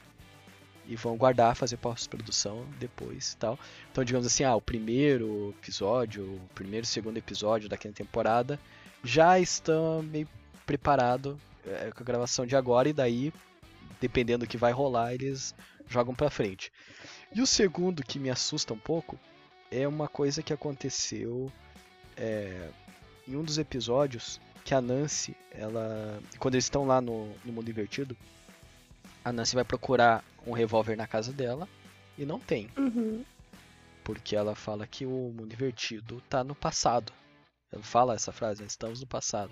E 0.85 0.97
vão 0.97 1.15
guardar, 1.15 1.55
fazer 1.55 1.77
pós-produção 1.77 2.65
depois 2.77 3.31
e 3.31 3.37
tal. 3.37 3.57
Então, 3.89 4.03
digamos 4.03 4.27
assim, 4.27 4.43
ah, 4.43 4.53
o 4.53 4.61
primeiro 4.61 5.55
episódio, 5.61 6.25
o 6.25 6.41
primeiro 6.53 6.83
e 6.83 6.87
segundo 6.87 7.17
episódio 7.17 7.69
daquela 7.69 7.93
temporada 7.93 8.59
já 9.03 9.39
estão 9.39 10.01
meio 10.01 10.27
preparado 10.65 11.39
é, 11.65 11.91
com 11.91 12.01
a 12.01 12.05
gravação 12.05 12.45
de 12.45 12.55
agora 12.55 12.87
e 12.89 12.93
daí, 12.93 13.33
dependendo 13.99 14.45
do 14.45 14.49
que 14.49 14.57
vai 14.57 14.71
rolar, 14.71 15.13
eles 15.13 15.53
jogam 15.87 16.15
pra 16.15 16.29
frente. 16.29 16.71
E 17.33 17.41
o 17.41 17.47
segundo 17.47 18.03
que 18.03 18.19
me 18.19 18.29
assusta 18.29 18.73
um 18.73 18.79
pouco 18.79 19.19
é 19.71 19.87
uma 19.87 20.07
coisa 20.07 20.41
que 20.43 20.53
aconteceu 20.53 21.51
é, 22.15 22.69
em 23.27 23.35
um 23.35 23.43
dos 23.43 23.57
episódios 23.57 24.39
que 24.63 24.73
a 24.73 24.79
Nancy, 24.81 25.35
ela, 25.51 26.19
quando 26.39 26.55
eles 26.55 26.65
estão 26.65 26.85
lá 26.85 27.01
no, 27.01 27.27
no 27.43 27.51
mundo 27.51 27.69
invertido, 27.69 28.15
a 29.25 29.31
Nancy 29.33 29.55
vai 29.55 29.65
procurar 29.65 30.23
um 30.47 30.51
revólver 30.53 30.95
na 30.95 31.07
casa 31.07 31.33
dela 31.33 31.67
e 32.17 32.25
não 32.25 32.39
tem, 32.39 32.69
Uhum. 32.77 33.23
porque 34.03 34.35
ela 34.35 34.55
fala 34.55 34.85
que 34.87 35.05
o 35.05 35.33
mundo 35.35 35.51
invertido 35.53 36.21
tá 36.29 36.43
no 36.43 36.53
passado. 36.55 37.11
Fala 37.81 38.15
essa 38.15 38.31
frase, 38.31 38.61
"Nós 38.61 38.71
estamos 38.71 39.01
no 39.01 39.07
passado. 39.07 39.51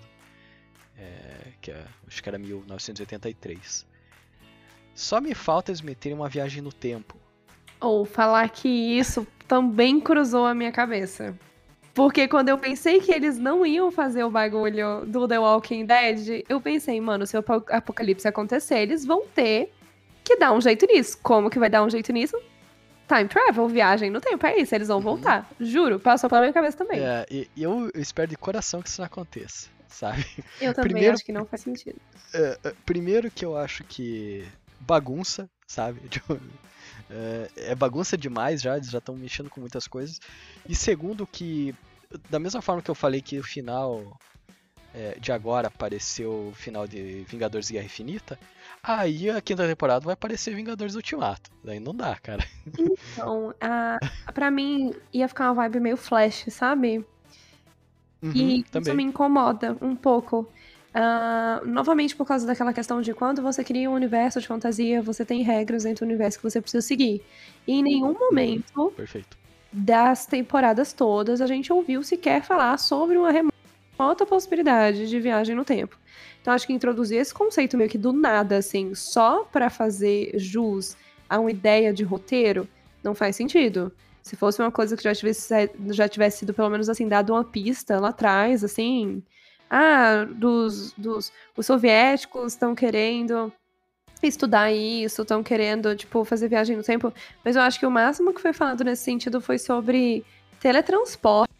É, 0.96 1.52
que 1.60 1.70
é, 1.70 1.84
acho 2.06 2.22
que 2.22 2.28
era 2.28 2.38
1983. 2.38 3.86
Só 4.94 5.20
me 5.20 5.34
falta 5.34 5.70
eles 5.70 5.80
meterem 5.80 6.16
uma 6.16 6.28
viagem 6.28 6.62
no 6.62 6.72
tempo. 6.72 7.16
Ou 7.80 8.04
falar 8.04 8.48
que 8.50 8.68
isso 8.68 9.26
também 9.48 9.98
cruzou 10.00 10.46
a 10.46 10.54
minha 10.54 10.70
cabeça. 10.70 11.36
Porque 11.94 12.26
quando 12.28 12.48
eu 12.48 12.56
pensei 12.58 13.00
que 13.00 13.12
eles 13.12 13.38
não 13.38 13.66
iam 13.66 13.90
fazer 13.90 14.24
o 14.24 14.30
bagulho 14.30 15.04
do 15.06 15.26
The 15.28 15.38
Walking 15.38 15.84
Dead, 15.84 16.44
eu 16.48 16.60
pensei, 16.60 17.00
mano, 17.00 17.26
se 17.26 17.36
o 17.36 17.40
apo- 17.40 17.64
apocalipse 17.70 18.26
acontecer, 18.26 18.78
eles 18.78 19.04
vão 19.04 19.26
ter 19.26 19.72
que 20.24 20.36
dar 20.36 20.52
um 20.52 20.60
jeito 20.60 20.86
nisso. 20.86 21.18
Como 21.22 21.50
que 21.50 21.58
vai 21.58 21.68
dar 21.68 21.82
um 21.82 21.90
jeito 21.90 22.12
nisso? 22.12 22.38
Time 23.08 23.28
travel, 23.28 23.68
viagem 23.68 24.10
no 24.10 24.20
tempo, 24.20 24.46
é 24.46 24.56
isso, 24.58 24.74
eles 24.74 24.88
vão 24.88 25.00
voltar. 25.00 25.50
Juro, 25.60 25.98
passou 26.00 26.28
pela 26.30 26.40
minha 26.42 26.52
cabeça 26.52 26.76
também. 26.78 27.00
É, 27.00 27.26
e 27.30 27.48
e 27.56 27.62
eu, 27.62 27.90
eu 27.92 28.00
espero 28.00 28.28
de 28.28 28.36
coração 28.36 28.80
que 28.80 28.88
isso 28.88 29.00
não 29.00 29.06
aconteça, 29.06 29.68
sabe? 29.88 30.24
Eu 30.60 30.72
também 30.72 30.90
Primeiro- 30.92 31.14
acho 31.14 31.24
que 31.24 31.32
não 31.32 31.44
faz 31.44 31.62
sentido. 31.62 32.00
É, 32.32 32.58
é, 32.64 32.74
primeiro 32.86 33.30
que 33.30 33.44
eu 33.44 33.56
acho 33.56 33.84
que 33.84 34.46
bagunça, 34.80 35.48
sabe? 35.66 36.00
Tipo, 36.08 36.40
é, 37.10 37.50
é 37.56 37.74
bagunça 37.74 38.16
demais 38.16 38.62
já, 38.62 38.76
eles 38.76 38.88
já 38.90 38.98
estão 38.98 39.14
mexendo 39.16 39.50
com 39.50 39.60
muitas 39.60 39.86
coisas. 39.86 40.18
E 40.68 40.74
segundo 40.74 41.26
que, 41.26 41.74
da 42.30 42.38
mesma 42.38 42.62
forma 42.62 42.80
que 42.80 42.90
eu 42.90 42.94
falei 42.94 43.20
que 43.20 43.38
o 43.38 43.42
final 43.42 44.18
é, 44.94 45.16
de 45.20 45.30
agora 45.32 45.68
apareceu 45.68 46.48
o 46.48 46.54
final 46.54 46.86
de 46.86 47.24
Vingadores 47.28 47.70
Guerra 47.70 47.84
Infinita, 47.86 48.38
aí 48.82 49.30
a 49.30 49.40
quinta 49.40 49.66
temporada 49.66 50.04
vai 50.04 50.14
aparecer 50.14 50.54
Vingadores 50.54 50.94
Ultimato. 50.94 51.50
Daí 51.64 51.78
não 51.80 51.94
dá, 51.94 52.16
cara. 52.16 52.44
Então, 53.12 53.54
a, 53.60 53.98
pra 54.32 54.50
mim, 54.50 54.92
ia 55.12 55.28
ficar 55.28 55.46
uma 55.52 55.54
vibe 55.54 55.80
meio 55.80 55.96
flash, 55.96 56.46
sabe? 56.48 57.04
Uhum, 58.22 58.32
E 58.34 58.60
isso 58.60 58.70
também. 58.70 58.96
me 58.96 59.02
incomoda 59.04 59.76
um 59.80 59.94
pouco. 59.96 60.48
Ah, 60.94 61.62
novamente 61.64 62.14
por 62.14 62.26
causa 62.26 62.46
daquela 62.46 62.72
questão 62.72 63.00
de 63.00 63.14
quando 63.14 63.40
você 63.40 63.64
cria 63.64 63.90
um 63.90 63.94
universo 63.94 64.40
de 64.40 64.46
fantasia, 64.46 65.00
você 65.00 65.24
tem 65.24 65.42
regras 65.42 65.84
dentro 65.84 66.04
do 66.04 66.08
universo 66.08 66.38
que 66.38 66.44
você 66.44 66.60
precisa 66.60 66.86
seguir. 66.86 67.22
E 67.66 67.72
em 67.72 67.82
nenhum 67.82 68.12
momento 68.12 68.92
Perfeito. 68.94 69.36
das 69.72 70.26
temporadas 70.26 70.92
todas 70.92 71.40
a 71.40 71.46
gente 71.46 71.72
ouviu 71.72 72.02
sequer 72.02 72.42
falar 72.42 72.76
sobre 72.78 73.16
uma 73.16 73.30
remota 73.30 74.26
possibilidade 74.26 75.08
de 75.08 75.18
viagem 75.18 75.54
no 75.56 75.64
tempo. 75.64 75.98
Então 76.42 76.52
acho 76.52 76.66
que 76.66 76.72
introduzir 76.74 77.18
esse 77.18 77.32
conceito 77.32 77.76
meio 77.76 77.88
que 77.88 77.96
do 77.96 78.12
nada, 78.12 78.58
assim, 78.58 78.94
só 78.94 79.44
pra 79.44 79.70
fazer 79.70 80.32
jus 80.34 80.94
a 81.28 81.38
uma 81.38 81.50
ideia 81.50 81.92
de 81.92 82.02
roteiro, 82.04 82.68
não 83.02 83.14
faz 83.14 83.36
sentido. 83.36 83.92
Se 84.22 84.36
fosse 84.36 84.60
uma 84.60 84.70
coisa 84.70 84.96
que 84.96 85.02
já 85.02 85.14
tivesse, 85.14 85.70
já 85.90 86.08
tivesse 86.08 86.38
sido, 86.38 86.54
pelo 86.54 86.70
menos 86.70 86.88
assim, 86.88 87.08
dado 87.08 87.32
uma 87.32 87.44
pista 87.44 87.98
lá 87.98 88.10
atrás, 88.10 88.62
assim. 88.62 89.22
Ah, 89.68 90.24
dos, 90.24 90.92
dos 90.92 91.32
os 91.56 91.66
soviéticos 91.66 92.52
estão 92.52 92.74
querendo 92.74 93.52
estudar 94.22 94.70
isso, 94.72 95.22
estão 95.22 95.42
querendo, 95.42 95.96
tipo, 95.96 96.24
fazer 96.24 96.48
viagem 96.48 96.76
no 96.76 96.82
tempo. 96.82 97.12
Mas 97.44 97.56
eu 97.56 97.62
acho 97.62 97.78
que 97.80 97.86
o 97.86 97.90
máximo 97.90 98.32
que 98.32 98.40
foi 98.40 98.52
falado 98.52 98.84
nesse 98.84 99.02
sentido 99.02 99.40
foi 99.40 99.58
sobre 99.58 100.24
teletransporte. 100.60 101.50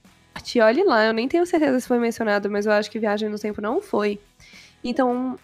Olhe 0.61 0.85
lá, 0.85 1.05
eu 1.05 1.13
nem 1.13 1.29
tenho 1.29 1.47
certeza 1.47 1.81
se 1.81 1.89
foi 1.89 1.99
mencionado, 1.99 2.51
mas 2.51 2.67
eu 2.67 2.73
acho 2.73 2.91
que 2.91 2.99
viagem 2.99 3.29
no 3.29 3.39
tempo 3.39 3.61
não 3.61 3.81
foi. 3.81 4.21
Então, 4.85 5.39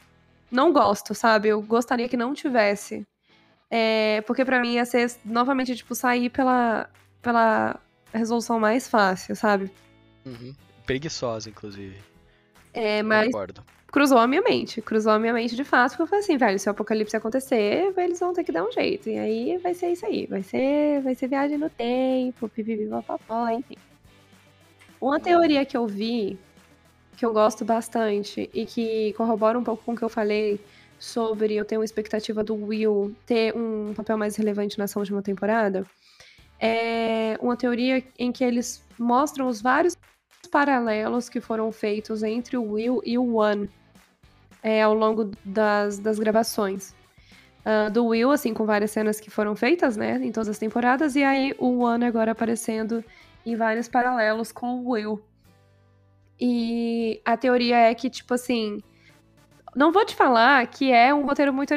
não 0.51 0.73
gosto, 0.73 1.15
sabe? 1.15 1.49
Eu 1.49 1.61
gostaria 1.63 2.09
que 2.09 2.17
não 2.17 2.35
tivesse. 2.35 3.07
É, 3.71 4.23
porque 4.23 4.45
pra 4.45 4.61
mim 4.61 4.75
ia 4.75 4.85
ser 4.85 5.11
novamente, 5.25 5.77
tipo, 5.77 5.95
sair 5.95 6.31
pela, 6.31 6.89
pela 7.21 7.79
resolução 8.13 8.59
mais 8.59 8.89
fácil, 8.89 9.37
sabe? 9.37 9.71
Uhum. 10.25 10.55
Preguiçosa, 10.87 11.51
inclusive. 11.51 11.97
É, 12.73 13.03
mas 13.03 13.31
cruzou 13.89 14.19
a 14.19 14.27
minha 14.27 14.41
mente. 14.41 14.81
Cruzou 14.81 15.13
a 15.13 15.19
minha 15.19 15.33
mente 15.33 15.55
de 15.55 15.65
fato, 15.65 15.91
porque 15.91 16.03
eu 16.03 16.07
falei 16.07 16.25
assim, 16.25 16.37
velho, 16.37 16.59
se 16.59 16.69
o 16.69 16.71
apocalipse 16.71 17.17
acontecer, 17.17 17.93
eles 17.97 18.21
vão 18.21 18.33
ter 18.33 18.45
que 18.45 18.53
dar 18.53 18.65
um 18.65 18.73
jeito. 18.73 19.09
E 19.09 19.19
aí 19.19 19.59
vai 19.59 19.75
ser 19.75 19.93
isso 19.93 20.07
aí. 20.07 20.27
Vai 20.27 20.43
ser, 20.43 21.03
vai 21.03 21.15
ser 21.15 21.29
viagem 21.29 21.59
no 21.59 21.69
tempo, 21.69 22.49
pipipipopopó, 22.49 23.49
enfim. 23.51 23.77
Uma 25.01 25.21
teoria 25.21 25.65
que 25.65 25.77
eu 25.77 25.87
vi, 25.87 26.39
que 27.17 27.25
eu 27.25 27.33
gosto 27.33 27.65
bastante, 27.65 28.49
e 28.53 28.67
que 28.67 29.13
corrobora 29.13 29.59
um 29.59 29.65
pouco 29.65 29.85
com 29.85 29.93
o 29.93 29.97
que 29.97 30.03
eu 30.03 30.09
falei 30.09 30.61
sobre 30.99 31.55
eu 31.55 31.65
ter 31.65 31.77
uma 31.77 31.85
expectativa 31.85 32.43
do 32.43 32.55
Will 32.55 33.15
ter 33.25 33.55
um 33.57 33.95
papel 33.95 34.19
mais 34.19 34.37
relevante 34.37 34.79
nessa 34.79 34.99
última 34.99 35.23
temporada, 35.23 35.87
é 36.61 37.39
uma 37.41 37.57
teoria 37.57 38.03
em 38.19 38.33
que 38.33 38.43
eles 38.43 38.85
mostram 38.99 39.47
os 39.47 39.63
vários 39.63 39.97
paralelos 40.51 41.29
que 41.29 41.41
foram 41.41 41.71
feitos 41.71 42.23
entre 42.23 42.57
o 42.57 42.73
Will 42.73 43.01
e 43.05 43.17
o 43.17 43.37
One 43.37 43.71
é, 44.63 44.83
ao 44.83 44.95
longo 44.95 45.31
das, 45.45 45.99
das 45.99 46.19
gravações. 46.19 46.95
Ah, 47.71 47.91
do 47.91 48.07
Will, 48.07 48.31
assim, 48.31 48.55
com 48.55 48.65
várias 48.65 48.91
cenas 48.91 49.21
que 49.21 49.29
foram 49.29 49.55
feitas, 49.55 49.95
né, 49.95 50.19
em 50.23 50.33
todas 50.33 50.49
as 50.49 50.59
temporadas, 50.59 51.15
e 51.17 51.23
aí 51.23 51.55
o 51.59 51.81
One 51.81 52.03
agora 52.07 52.33
aparecendo 52.33 53.05
em 53.45 53.57
vários 53.57 53.87
paralelos 53.87 54.51
com 54.51 54.77
o 54.77 54.91
Will. 54.91 55.23
E 56.41 57.21
a 57.27 57.37
teoria 57.37 57.77
é 57.77 57.95
que, 57.95 58.09
tipo 58.09 58.33
assim, 58.33 58.79
não 59.79 59.93
vou 59.93 60.05
te 60.05 60.15
falar 60.15 60.67
que 60.67 60.91
é 60.91 61.15
um 61.15 61.25
roteiro 61.25 61.53
muito 61.53 61.73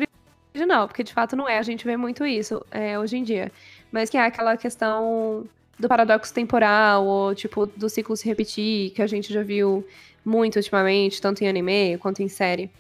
original, 0.56 0.88
porque 0.88 1.04
de 1.04 1.14
fato 1.14 1.36
não 1.36 1.48
é, 1.48 1.60
a 1.60 1.62
gente 1.62 1.86
vê 1.86 1.96
muito 1.96 2.26
isso 2.26 2.66
é, 2.72 2.98
hoje 2.98 3.16
em 3.16 3.24
dia. 3.24 3.52
Mas 3.92 4.10
que 4.10 4.18
é 4.18 4.22
aquela 4.26 4.58
questão 4.58 5.46
do 5.78 5.88
paradoxo 5.88 6.34
temporal, 6.34 7.06
ou 7.06 7.36
tipo, 7.36 7.68
do 7.68 7.88
ciclo 7.88 8.18
se 8.18 8.26
repetir, 8.28 8.90
que 8.92 9.04
a 9.04 9.08
gente 9.08 9.32
já 9.32 9.44
viu 9.44 9.86
muito 10.26 10.56
ultimamente, 10.56 11.22
tanto 11.22 11.44
em 11.44 11.48
anime 11.48 11.98
quanto 12.00 12.24
em 12.24 12.28
série. 12.28 12.72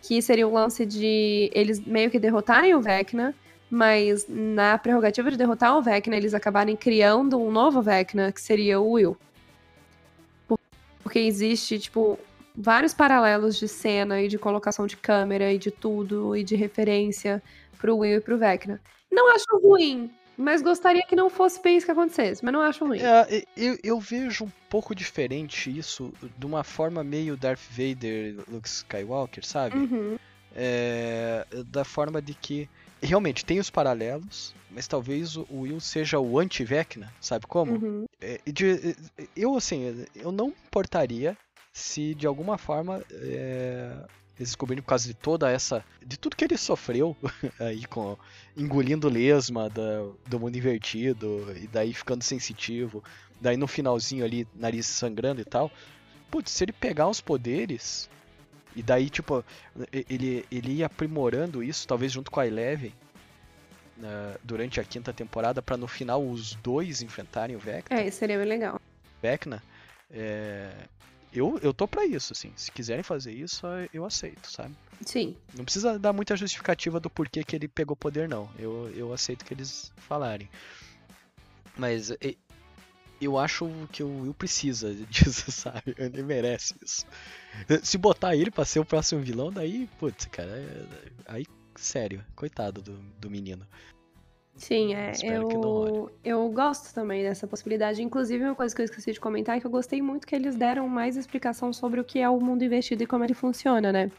Que 0.00 0.22
seria 0.22 0.48
o 0.48 0.52
lance 0.52 0.86
de 0.86 1.50
eles 1.52 1.78
meio 1.78 2.10
que 2.10 2.18
derrotarem 2.18 2.74
o 2.74 2.80
Vecna, 2.80 3.34
mas 3.70 4.26
na 4.28 4.78
prerrogativa 4.78 5.30
de 5.30 5.36
derrotar 5.36 5.76
o 5.76 5.82
Vecna, 5.82 6.16
eles 6.16 6.32
acabarem 6.32 6.74
criando 6.74 7.38
um 7.38 7.50
novo 7.50 7.82
Vecna, 7.82 8.32
que 8.32 8.40
seria 8.40 8.80
o 8.80 8.92
Will. 8.92 9.16
Porque 11.02 11.18
existe, 11.18 11.78
tipo, 11.78 12.18
vários 12.60 12.92
paralelos 12.94 13.58
de 13.58 13.66
cena 13.66 14.20
e 14.20 14.28
de 14.28 14.38
colocação 14.38 14.86
de 14.86 14.96
câmera 14.96 15.52
e 15.52 15.58
de 15.58 15.70
tudo, 15.70 16.36
e 16.36 16.44
de 16.44 16.54
referência 16.54 17.42
pro 17.78 17.96
Will 17.98 18.18
e 18.18 18.20
pro 18.20 18.38
Vecna. 18.38 18.80
Não 19.10 19.34
acho 19.34 19.46
ruim, 19.62 20.10
mas 20.36 20.62
gostaria 20.62 21.02
que 21.02 21.16
não 21.16 21.28
fosse 21.30 21.60
bem 21.62 21.76
isso 21.76 21.86
que 21.86 21.92
acontecesse, 21.92 22.44
mas 22.44 22.52
não 22.52 22.60
acho 22.60 22.84
ruim. 22.84 23.00
É, 23.00 23.44
eu, 23.56 23.78
eu 23.82 23.98
vejo 23.98 24.44
um 24.44 24.50
pouco 24.68 24.94
diferente 24.94 25.76
isso 25.76 26.12
de 26.38 26.46
uma 26.46 26.62
forma 26.62 27.02
meio 27.02 27.36
Darth 27.36 27.60
Vader, 27.70 28.36
Luke 28.48 28.68
Skywalker, 28.68 29.44
sabe? 29.44 29.76
Uhum. 29.76 30.16
É, 30.54 31.46
da 31.66 31.84
forma 31.84 32.20
de 32.20 32.34
que 32.34 32.68
realmente 33.02 33.44
tem 33.44 33.58
os 33.58 33.70
paralelos, 33.70 34.54
mas 34.70 34.86
talvez 34.86 35.36
o 35.36 35.46
Will 35.50 35.80
seja 35.80 36.18
o 36.18 36.38
anti-Vecna, 36.38 37.12
sabe 37.20 37.46
como? 37.46 37.72
Uhum. 37.72 38.04
É, 38.20 38.40
de- 38.46 38.96
eu, 39.36 39.56
assim, 39.56 40.04
eu 40.14 40.30
não 40.30 40.48
importaria 40.48 41.36
se 41.80 42.14
de 42.14 42.26
alguma 42.26 42.58
forma 42.58 43.02
é, 43.10 43.96
eles 44.40 44.50
descobrirem 44.50 44.82
por 44.82 44.88
causa 44.88 45.06
de 45.06 45.14
toda 45.14 45.50
essa. 45.50 45.84
de 46.04 46.18
tudo 46.18 46.34
que 46.34 46.44
ele 46.44 46.56
sofreu 46.56 47.16
aí 47.60 47.84
com. 47.84 48.16
engolindo 48.56 49.08
lesma 49.08 49.68
da, 49.68 50.06
do 50.26 50.40
mundo 50.40 50.56
invertido, 50.56 51.46
e 51.56 51.66
daí 51.66 51.92
ficando 51.92 52.22
sensitivo, 52.22 53.04
daí 53.38 53.58
no 53.58 53.66
finalzinho 53.66 54.24
ali, 54.24 54.48
nariz 54.54 54.86
sangrando 54.86 55.42
e 55.42 55.44
tal. 55.44 55.70
Putz, 56.30 56.52
se 56.52 56.64
ele 56.64 56.72
pegar 56.72 57.08
os 57.08 57.20
poderes 57.20 58.08
E 58.74 58.82
daí, 58.82 59.10
tipo, 59.10 59.44
ele, 60.08 60.46
ele 60.50 60.72
ia 60.74 60.86
aprimorando 60.86 61.62
isso, 61.62 61.86
talvez 61.86 62.12
junto 62.12 62.30
com 62.30 62.40
a 62.40 62.46
Eleven, 62.46 62.94
uh, 63.98 64.38
durante 64.42 64.80
a 64.80 64.84
quinta 64.84 65.12
temporada, 65.12 65.60
para 65.60 65.76
no 65.76 65.88
final 65.88 66.24
os 66.24 66.54
dois 66.54 67.02
enfrentarem 67.02 67.56
o 67.56 67.58
Vecna. 67.58 68.00
É, 68.00 68.06
isso 68.06 68.18
seria 68.18 68.38
bem 68.38 68.46
legal. 68.46 68.80
Vecna. 69.20 69.62
É, 70.10 70.70
eu, 71.32 71.58
eu 71.62 71.72
tô 71.72 71.86
pra 71.86 72.04
isso, 72.04 72.32
assim. 72.32 72.52
Se 72.56 72.72
quiserem 72.72 73.02
fazer 73.02 73.32
isso, 73.32 73.66
eu 73.92 74.04
aceito, 74.04 74.50
sabe? 74.50 74.74
Sim. 75.04 75.36
Não 75.54 75.64
precisa 75.64 75.98
dar 75.98 76.12
muita 76.12 76.36
justificativa 76.36 76.98
do 76.98 77.08
porquê 77.08 77.44
que 77.44 77.54
ele 77.54 77.68
pegou 77.68 77.96
poder, 77.96 78.28
não. 78.28 78.50
Eu, 78.58 78.90
eu 78.94 79.12
aceito 79.12 79.44
que 79.44 79.54
eles 79.54 79.92
falarem. 79.96 80.48
Mas 81.76 82.12
eu 83.20 83.38
acho 83.38 83.68
que 83.92 84.02
o 84.02 84.22
Will 84.22 84.34
precisa 84.34 84.92
disso, 85.06 85.52
sabe? 85.52 85.94
Ele 85.96 86.22
merece 86.22 86.74
isso. 86.82 87.06
Se 87.82 87.98
botar 87.98 88.34
ele 88.34 88.50
pra 88.50 88.64
ser 88.64 88.80
o 88.80 88.84
próximo 88.84 89.20
vilão, 89.20 89.52
daí, 89.52 89.88
putz, 89.98 90.26
cara, 90.26 90.50
é, 90.50 90.86
aí, 91.26 91.46
sério, 91.76 92.24
coitado 92.34 92.80
do, 92.82 92.98
do 93.20 93.30
menino. 93.30 93.66
Sim, 94.60 94.94
é, 94.94 95.12
eu, 95.22 96.10
eu 96.22 96.46
gosto 96.50 96.92
também 96.92 97.22
dessa 97.22 97.46
possibilidade. 97.46 98.02
Inclusive, 98.02 98.44
uma 98.44 98.54
coisa 98.54 98.74
que 98.74 98.82
eu 98.82 98.84
esqueci 98.84 99.10
de 99.10 99.18
comentar 99.18 99.56
é 99.56 99.60
que 99.60 99.66
eu 99.66 99.70
gostei 99.70 100.02
muito 100.02 100.26
que 100.26 100.34
eles 100.34 100.54
deram 100.54 100.86
mais 100.86 101.16
explicação 101.16 101.72
sobre 101.72 101.98
o 101.98 102.04
que 102.04 102.18
é 102.18 102.28
o 102.28 102.38
mundo 102.38 102.62
investido 102.62 103.02
e 103.02 103.06
como 103.06 103.24
ele 103.24 103.32
funciona, 103.32 103.90
né? 103.90 104.10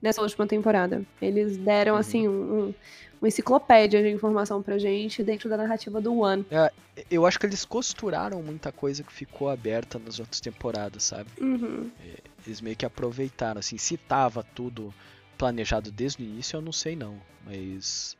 Nessa 0.00 0.22
última 0.22 0.46
temporada. 0.46 1.04
Eles 1.20 1.58
deram, 1.58 1.92
uhum. 1.92 1.98
assim, 1.98 2.26
um, 2.26 2.74
uma 3.20 3.28
enciclopédia 3.28 4.02
de 4.02 4.08
informação 4.08 4.62
pra 4.62 4.78
gente 4.78 5.22
dentro 5.22 5.50
da 5.50 5.58
narrativa 5.58 6.00
do 6.00 6.18
One. 6.18 6.46
É, 6.50 6.72
eu 7.10 7.26
acho 7.26 7.38
que 7.38 7.44
eles 7.44 7.66
costuraram 7.66 8.42
muita 8.42 8.72
coisa 8.72 9.02
que 9.02 9.12
ficou 9.12 9.50
aberta 9.50 9.98
nas 9.98 10.18
outras 10.18 10.40
temporadas, 10.40 11.02
sabe? 11.02 11.28
Uhum. 11.38 11.90
É, 12.02 12.20
eles 12.46 12.62
meio 12.62 12.74
que 12.74 12.86
aproveitaram, 12.86 13.58
assim, 13.58 13.76
se 13.76 13.98
tava 13.98 14.42
tudo 14.42 14.94
planejado 15.36 15.92
desde 15.92 16.22
o 16.22 16.24
início, 16.24 16.56
eu 16.56 16.62
não 16.62 16.72
sei 16.72 16.96
não, 16.96 17.20
mas... 17.44 18.16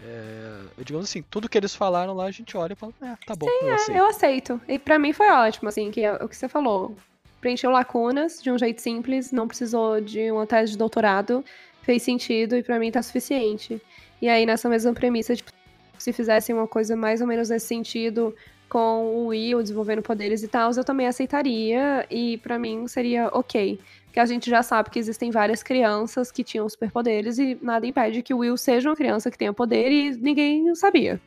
É, 0.00 0.60
digamos 0.84 1.08
assim, 1.08 1.22
tudo 1.22 1.48
que 1.48 1.58
eles 1.58 1.74
falaram 1.74 2.14
lá, 2.14 2.26
a 2.26 2.30
gente 2.30 2.56
olha 2.56 2.72
e 2.72 2.76
fala, 2.76 2.92
é, 3.02 3.14
tá 3.26 3.34
bom, 3.34 3.46
Sim, 3.46 3.58
eu, 3.62 3.68
é, 3.68 3.74
aceito. 3.74 3.98
eu 3.98 4.06
aceito. 4.06 4.60
E 4.68 4.78
pra 4.78 4.98
mim 4.98 5.12
foi 5.12 5.28
ótimo, 5.30 5.68
assim, 5.68 5.90
que 5.90 6.02
é 6.02 6.12
o 6.12 6.28
que 6.28 6.36
você 6.36 6.48
falou. 6.48 6.96
Preencheu 7.40 7.70
lacunas 7.70 8.42
de 8.42 8.50
um 8.50 8.58
jeito 8.58 8.80
simples, 8.80 9.32
não 9.32 9.48
precisou 9.48 10.00
de 10.00 10.30
uma 10.30 10.46
tese 10.46 10.72
de 10.72 10.78
doutorado, 10.78 11.44
fez 11.82 12.02
sentido 12.02 12.56
e 12.56 12.62
para 12.62 12.78
mim 12.78 12.90
tá 12.90 13.02
suficiente. 13.02 13.80
E 14.20 14.28
aí, 14.28 14.44
nessa 14.44 14.68
mesma 14.68 14.92
premissa, 14.92 15.34
tipo, 15.34 15.50
se 15.98 16.12
fizessem 16.12 16.54
uma 16.54 16.66
coisa 16.66 16.96
mais 16.96 17.20
ou 17.20 17.26
menos 17.26 17.48
nesse 17.48 17.66
sentido, 17.66 18.34
com 18.68 19.06
o 19.06 19.26
Will 19.28 19.62
desenvolvendo 19.62 20.02
poderes 20.02 20.42
e 20.42 20.48
tal, 20.48 20.70
eu 20.72 20.84
também 20.84 21.06
aceitaria 21.06 22.06
e 22.10 22.36
para 22.38 22.58
mim 22.58 22.86
seria 22.86 23.28
ok. 23.32 23.80
Porque 24.08 24.20
a 24.20 24.26
gente 24.26 24.48
já 24.48 24.62
sabe 24.62 24.90
que 24.90 24.98
existem 24.98 25.30
várias 25.30 25.62
crianças 25.62 26.32
que 26.32 26.42
tinham 26.42 26.68
superpoderes 26.68 27.38
e 27.38 27.56
nada 27.62 27.86
impede 27.86 28.22
que 28.22 28.32
o 28.34 28.38
Will 28.38 28.56
seja 28.56 28.88
uma 28.88 28.96
criança 28.96 29.30
que 29.30 29.38
tenha 29.38 29.52
poder 29.52 29.92
e 29.92 30.16
ninguém 30.16 30.74
sabia. 30.74 31.20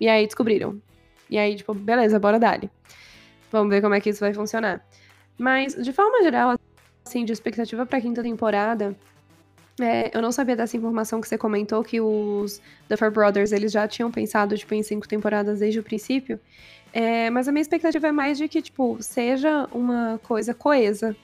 E 0.00 0.08
aí 0.08 0.26
descobriram. 0.26 0.80
E 1.30 1.38
aí, 1.38 1.54
tipo, 1.54 1.72
beleza, 1.74 2.18
bora 2.18 2.38
dali. 2.38 2.70
Vamos 3.50 3.70
ver 3.70 3.80
como 3.80 3.94
é 3.94 4.00
que 4.00 4.10
isso 4.10 4.20
vai 4.20 4.32
funcionar. 4.34 4.84
Mas, 5.38 5.74
de 5.74 5.92
forma 5.92 6.22
geral, 6.22 6.58
assim, 7.04 7.24
de 7.24 7.32
expectativa 7.32 7.84
pra 7.84 8.00
quinta 8.00 8.22
temporada, 8.22 8.96
é, 9.80 10.10
eu 10.16 10.20
não 10.20 10.32
sabia 10.32 10.56
dessa 10.56 10.76
informação 10.76 11.20
que 11.20 11.28
você 11.28 11.38
comentou, 11.38 11.82
que 11.82 12.00
os 12.00 12.60
Duffer 12.88 13.10
Brothers, 13.10 13.52
eles 13.52 13.72
já 13.72 13.86
tinham 13.86 14.10
pensado, 14.10 14.56
tipo, 14.56 14.74
em 14.74 14.82
cinco 14.82 15.06
temporadas 15.08 15.60
desde 15.60 15.78
o 15.80 15.82
princípio. 15.82 16.40
É, 16.92 17.30
mas 17.30 17.48
a 17.48 17.52
minha 17.52 17.62
expectativa 17.62 18.08
é 18.08 18.12
mais 18.12 18.36
de 18.36 18.48
que, 18.48 18.60
tipo, 18.60 18.98
seja 19.00 19.66
uma 19.72 20.20
coisa 20.22 20.52
coesa. 20.52 21.16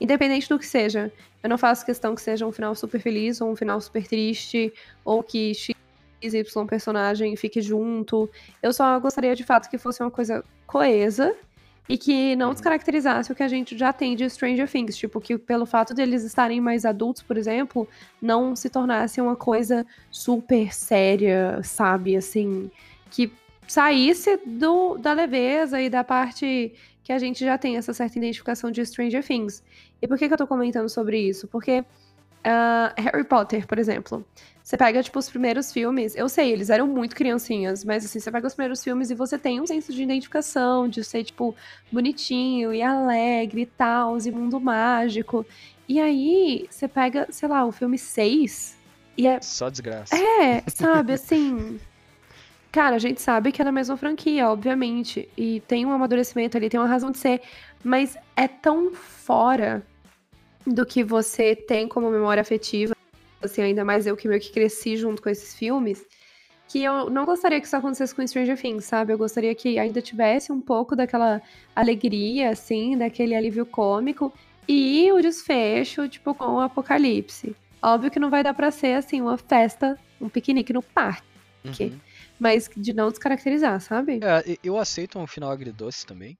Independente 0.00 0.48
do 0.48 0.58
que 0.58 0.66
seja. 0.66 1.12
Eu 1.42 1.48
não 1.48 1.58
faço 1.58 1.84
questão 1.84 2.14
que 2.14 2.22
seja 2.22 2.46
um 2.46 2.52
final 2.52 2.74
super 2.74 3.00
feliz 3.00 3.40
ou 3.40 3.50
um 3.50 3.56
final 3.56 3.80
super 3.80 4.06
triste, 4.06 4.72
ou 5.04 5.22
que 5.22 5.54
X 5.54 5.74
Y 6.20 6.66
personagem 6.66 7.36
fique 7.36 7.60
junto. 7.60 8.28
Eu 8.62 8.72
só 8.72 8.98
gostaria 8.98 9.34
de 9.34 9.44
fato 9.44 9.68
que 9.68 9.78
fosse 9.78 10.02
uma 10.02 10.10
coisa 10.10 10.44
coesa 10.66 11.34
e 11.88 11.96
que 11.96 12.36
não 12.36 12.48
uhum. 12.48 12.52
descaracterizasse 12.52 13.32
o 13.32 13.34
que 13.34 13.42
a 13.42 13.48
gente 13.48 13.76
já 13.76 13.92
tem 13.92 14.14
de 14.14 14.28
Stranger 14.28 14.70
Things, 14.70 14.96
tipo 14.96 15.20
que 15.20 15.38
pelo 15.38 15.64
fato 15.64 15.94
deles 15.94 16.22
estarem 16.22 16.60
mais 16.60 16.84
adultos, 16.84 17.22
por 17.22 17.36
exemplo, 17.38 17.88
não 18.20 18.54
se 18.54 18.68
tornasse 18.68 19.20
uma 19.20 19.34
coisa 19.34 19.86
super 20.10 20.72
séria, 20.74 21.60
sabe, 21.62 22.14
assim, 22.14 22.70
que 23.10 23.32
saísse 23.66 24.38
do 24.44 24.98
da 24.98 25.12
leveza 25.12 25.80
e 25.80 25.88
da 25.88 26.04
parte 26.04 26.74
que 27.02 27.12
a 27.12 27.18
gente 27.18 27.42
já 27.42 27.56
tem 27.56 27.78
essa 27.78 27.94
certa 27.94 28.18
identificação 28.18 28.70
de 28.70 28.84
Stranger 28.84 29.24
Things. 29.24 29.62
E 30.00 30.06
por 30.08 30.18
que, 30.18 30.28
que 30.28 30.34
eu 30.34 30.38
tô 30.38 30.46
comentando 30.46 30.88
sobre 30.88 31.18
isso? 31.20 31.48
Porque 31.48 31.80
uh, 31.80 32.94
Harry 32.96 33.24
Potter, 33.24 33.66
por 33.66 33.78
exemplo, 33.78 34.24
você 34.62 34.76
pega, 34.76 35.02
tipo, 35.02 35.18
os 35.18 35.28
primeiros 35.28 35.72
filmes, 35.72 36.14
eu 36.14 36.28
sei, 36.28 36.52
eles 36.52 36.70
eram 36.70 36.86
muito 36.86 37.16
criancinhas, 37.16 37.84
mas 37.84 38.04
assim, 38.04 38.20
você 38.20 38.30
pega 38.30 38.46
os 38.46 38.54
primeiros 38.54 38.84
filmes 38.84 39.10
e 39.10 39.14
você 39.14 39.38
tem 39.38 39.60
um 39.60 39.66
senso 39.66 39.92
de 39.92 40.02
identificação, 40.02 40.88
de 40.88 41.02
ser, 41.02 41.24
tipo, 41.24 41.54
bonitinho 41.90 42.72
e 42.72 42.82
alegre 42.82 43.62
e 43.62 43.66
tal, 43.66 44.18
e 44.18 44.30
mundo 44.30 44.60
mágico. 44.60 45.44
E 45.88 45.98
aí, 45.98 46.66
você 46.70 46.86
pega, 46.86 47.26
sei 47.30 47.48
lá, 47.48 47.64
o 47.64 47.72
filme 47.72 47.96
6 47.98 48.76
e 49.16 49.26
é. 49.26 49.40
Só 49.40 49.68
desgraça. 49.68 50.14
É, 50.14 50.62
sabe, 50.68 51.14
assim. 51.14 51.80
Cara, 52.70 52.96
a 52.96 52.98
gente 52.98 53.20
sabe 53.20 53.50
que 53.50 53.62
é 53.62 53.64
na 53.64 53.72
mesma 53.72 53.96
franquia, 53.96 54.48
obviamente. 54.48 55.28
E 55.36 55.60
tem 55.66 55.86
um 55.86 55.92
amadurecimento 55.92 56.56
ali, 56.56 56.68
tem 56.68 56.78
uma 56.78 56.88
razão 56.88 57.10
de 57.10 57.18
ser. 57.18 57.40
Mas 57.82 58.16
é 58.36 58.46
tão 58.46 58.92
fora 58.92 59.82
do 60.66 60.84
que 60.84 61.02
você 61.02 61.56
tem 61.56 61.88
como 61.88 62.10
memória 62.10 62.40
afetiva 62.40 62.98
assim, 63.40 63.62
ainda 63.62 63.84
mais 63.84 64.06
eu 64.06 64.16
que 64.16 64.28
meio 64.28 64.40
que 64.40 64.50
cresci 64.50 64.96
junto 64.96 65.22
com 65.22 65.28
esses 65.28 65.54
filmes, 65.54 66.04
que 66.66 66.82
eu 66.82 67.08
não 67.08 67.24
gostaria 67.24 67.60
que 67.60 67.66
isso 67.66 67.76
acontecesse 67.76 68.14
com 68.14 68.26
Stranger 68.26 68.60
Things, 68.60 68.84
sabe? 68.84 69.12
Eu 69.12 69.18
gostaria 69.18 69.54
que 69.54 69.78
ainda 69.78 70.02
tivesse 70.02 70.52
um 70.52 70.60
pouco 70.60 70.94
daquela 70.94 71.40
alegria, 71.74 72.50
assim, 72.50 72.96
daquele 72.96 73.34
alívio 73.34 73.64
cômico 73.64 74.32
e 74.66 75.10
o 75.12 75.20
desfecho, 75.20 76.08
tipo, 76.08 76.34
com 76.34 76.56
o 76.56 76.60
apocalipse. 76.60 77.56
Óbvio 77.80 78.10
que 78.10 78.20
não 78.20 78.28
vai 78.28 78.42
dar 78.42 78.52
pra 78.52 78.70
ser, 78.70 78.94
assim, 78.94 79.20
uma 79.20 79.38
festa, 79.38 79.98
um 80.20 80.28
piquenique 80.28 80.72
no 80.72 80.82
parque. 80.82 81.26
Uhum. 81.64 81.98
Mas 82.38 82.70
de 82.76 82.92
não 82.92 83.08
descaracterizar, 83.08 83.80
sabe? 83.80 84.20
É, 84.22 84.58
eu 84.62 84.78
aceito 84.78 85.18
um 85.18 85.26
final 85.26 85.50
agridoce 85.50 86.06
também. 86.06 86.36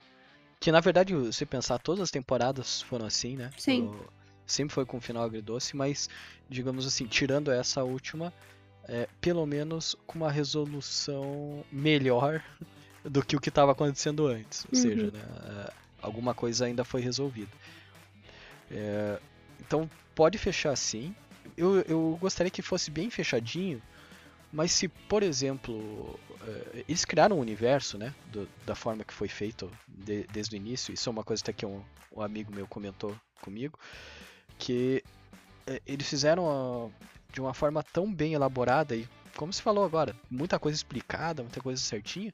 Que 0.61 0.73
na 0.73 0.81
verdade, 0.81 1.15
se 1.33 1.47
pensar, 1.47 1.79
todas 1.79 2.03
as 2.03 2.11
temporadas 2.11 2.83
foram 2.83 3.07
assim, 3.07 3.37
né? 3.37 3.51
Sim. 3.57 3.85
O 3.85 4.19
sempre 4.49 4.75
foi 4.75 4.87
com 4.87 4.97
um 4.97 5.01
final 5.01 5.23
agridoce, 5.23 5.77
mas, 5.77 6.09
digamos 6.49 6.87
assim, 6.87 7.07
tirando 7.07 7.53
essa 7.53 7.85
última, 7.85 8.33
é, 8.85 9.07
pelo 9.21 9.47
menos 9.47 9.95
com 10.07 10.19
uma 10.19 10.33
resolução 10.33 11.63
melhor 11.71 12.43
do 13.05 13.23
que 13.23 13.37
o 13.37 13.41
que 13.41 13.51
estava 13.51 13.73
acontecendo 13.73 14.27
antes. 14.27 14.65
Ou 14.65 14.77
uhum. 14.77 14.83
seja, 14.83 15.11
né, 15.11 15.21
é, 15.21 15.73
alguma 16.01 16.35
coisa 16.35 16.65
ainda 16.65 16.83
foi 16.83 17.03
resolvida. 17.03 17.53
É, 18.71 19.21
então, 19.61 19.89
pode 20.15 20.39
fechar 20.39 20.73
assim. 20.73 21.15
Eu, 21.57 21.81
eu 21.83 22.19
gostaria 22.21 22.51
que 22.51 22.63
fosse 22.63 22.91
bem 22.91 23.11
fechadinho, 23.11 23.83
mas 24.53 24.73
se, 24.73 24.89
por 24.89 25.23
exemplo, 25.23 26.19
é, 26.43 26.85
eles 26.89 27.05
criaram 27.05 27.37
um 27.37 27.41
universo, 27.41 27.99
né, 27.99 28.15
do, 28.33 28.49
da 28.65 28.75
forma 28.75 29.05
que 29.05 29.13
foi 29.13 29.29
feito 29.29 29.71
de, 29.87 30.25
desde 30.33 30.55
o 30.55 30.59
início, 30.59 30.93
isso 30.93 31.09
é 31.09 31.13
uma 31.13 31.25
coisa 31.25 31.43
até 31.43 31.53
que 31.53 31.67
um, 31.67 31.83
um 32.15 32.23
amigo 32.23 32.53
meu 32.53 32.67
comentou 32.67 33.15
comigo, 33.41 33.79
que 34.59 35.03
é, 35.67 35.81
eles 35.87 36.09
fizeram 36.09 36.93
de 37.33 37.41
uma 37.41 37.53
forma 37.53 37.83
tão 37.83 38.13
bem 38.13 38.33
elaborada 38.33 38.97
e, 38.97 39.07
como 39.37 39.53
se 39.53 39.63
falou 39.63 39.85
agora, 39.85 40.17
muita 40.31 40.59
coisa 40.59 40.77
explicada, 40.77 41.43
muita 41.43 41.61
coisa 41.61 41.81
certinha, 41.81 42.33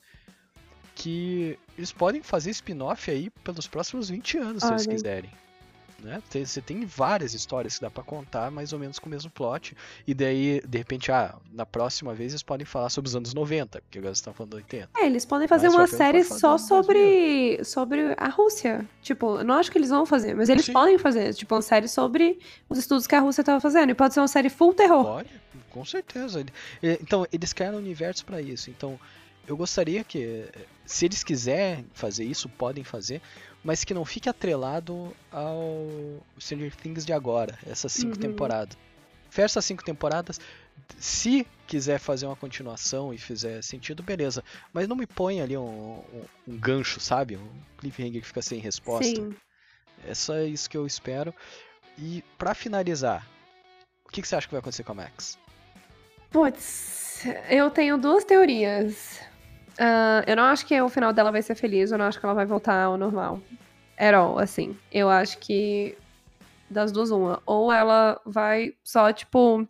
que 0.95 1.59
eles 1.77 1.93
podem 1.93 2.23
fazer 2.23 2.51
spin-off 2.51 3.11
aí 3.11 3.29
pelos 3.43 3.67
próximos 3.67 4.09
20 4.09 4.39
anos, 4.39 4.63
se 4.63 4.71
eles 4.71 4.87
quiserem. 4.87 5.31
Né? 6.03 6.23
Você 6.31 6.61
tem 6.61 6.85
várias 6.85 7.33
histórias 7.33 7.77
que 7.77 7.81
dá 7.81 7.91
para 7.91 8.03
contar 8.03 8.51
mais 8.51 8.73
ou 8.73 8.79
menos 8.79 8.99
com 8.99 9.07
o 9.07 9.11
mesmo 9.11 9.31
plot. 9.31 9.75
E 10.07 10.13
daí, 10.13 10.61
de 10.67 10.79
repente, 10.79 11.11
ah, 11.11 11.35
na 11.53 11.65
próxima 11.65 12.15
vez 12.15 12.33
eles 12.33 12.43
podem 12.43 12.67
falar 12.67 12.91
sobre 12.91 13.09
os 13.09 13.17
anos 13.17 13.33
90, 13.33 13.81
porque 13.81 13.99
agora 13.99 14.13
estão 14.13 14.35
falando 14.35 14.55
80. 14.55 14.91
É, 14.99 15.07
eles 15.07 15.25
podem 15.25 15.49
fazer 15.49 15.69
mas 15.69 15.75
uma 15.75 15.87
série 15.87 16.23
só 16.23 16.59
sobre, 16.59 17.63
sobre 17.65 18.15
a 18.19 18.29
Rússia. 18.29 18.87
Tipo, 19.01 19.39
eu 19.39 19.45
não 19.45 19.55
acho 19.55 19.71
que 19.73 19.79
eles 19.79 19.91
vão 19.91 20.05
fazer, 20.05 20.35
mas 20.35 20.49
eles 20.49 20.67
Sim. 20.67 20.73
podem 20.73 20.99
fazer. 20.99 21.33
Tipo, 21.35 21.55
uma 21.55 21.63
série 21.63 21.89
sobre 21.89 22.39
os 22.69 22.79
estudos 22.79 23.07
que 23.07 23.15
a 23.15 23.21
Rússia 23.21 23.41
estava 23.43 23.61
fazendo. 23.61 23.91
E 23.91 23.95
pode 23.95 24.13
ser 24.13 24.21
uma 24.21 24.29
série 24.29 24.51
full 24.51 24.75
terror. 24.75 25.05
Pode, 25.05 25.31
com 25.71 25.85
certeza. 25.85 26.45
Então, 26.83 27.27
eles 27.33 27.53
criaram 27.53 27.79
um 27.79 27.81
universo 27.81 28.27
para 28.27 28.43
isso. 28.43 28.69
Então, 28.69 28.99
eu 29.47 29.57
gostaria 29.57 30.03
que, 30.05 30.45
se 30.85 31.05
eles 31.05 31.23
quiserem 31.23 31.87
fazer 31.93 32.25
isso, 32.25 32.49
podem 32.49 32.85
fazer 32.85 33.21
mas 33.65 33.83
que 33.83 33.95
não 33.95 34.05
fique 34.05 34.29
atrelado 34.29 35.17
ao 35.33 36.23
Stranger 36.39 36.77
Things 36.77 37.07
de 37.07 37.13
agora, 37.13 37.59
essas 37.67 37.93
cinco 37.93 38.15
uhum. 38.15 38.21
temporadas. 38.21 38.77
Fecha 39.31 39.47
essas 39.47 39.65
cinco 39.65 39.83
temporadas. 39.83 40.39
Se 40.99 41.47
quiser 41.67 41.99
fazer 41.99 42.27
uma 42.27 42.37
continuação 42.37 43.13
e 43.13 43.19
fizer 43.19 43.63
sentido, 43.63 44.03
beleza. 44.03 44.45
Mas 44.73 44.87
não 44.87 44.95
me 44.95 45.07
põe 45.07 45.41
ali 45.41 45.57
um, 45.57 45.65
um, 45.65 46.25
um 46.47 46.59
gancho, 46.59 47.01
sabe? 47.01 47.37
Um 47.37 47.51
cliffhanger 47.79 48.21
que 48.21 48.29
fica 48.29 48.43
sem 48.43 48.61
resposta. 48.61 49.07
Sim. 49.07 49.35
É 50.07 50.15
só 50.15 50.39
isso 50.41 50.69
que 50.69 50.77
eu 50.77 50.87
espero. 50.87 51.35
E 51.99 52.23
para 52.37 52.55
finalizar, 52.55 53.27
o 54.07 54.11
que, 54.11 54.21
que, 54.21 54.29
você 54.29 54.37
acha 54.37 54.47
que 54.47 54.53
vai 54.53 54.61
acontecer 54.61 54.85
com 54.85 54.93
a 54.93 54.97
Max? 54.97 55.39
Putz, 56.31 57.25
eu 57.49 57.71
tenho 57.71 57.97
duas 57.97 58.25
teorias. 58.25 59.21
Uh, 59.75 60.23
eu 60.27 60.37
não 60.37 60.45
acho 60.45 60.65
que 60.67 60.81
o 60.81 60.89
final 60.89 61.13
dela 61.13 61.33
vai 61.33 61.43
ser 61.43 61.55
feliz, 61.55 61.91
eu 61.91 61.99
não 61.99 62.05
acho 62.05 62.19
que 62.19 62.25
ela 62.25 62.35
vai 62.35 62.47
voltar 62.47 62.85
ao 62.85 62.97
normal. 62.97 63.41
At 63.99 64.15
all, 64.15 64.39
assim. 64.39 64.77
Eu 64.93 65.09
acho 65.09 65.39
que 65.39 65.97
das 66.71 66.93
duas, 66.93 67.11
uma. 67.11 67.43
Ou 67.47 67.73
ela 67.73 68.21
vai 68.25 68.75
só, 68.83 69.13
tipo, 69.13 69.67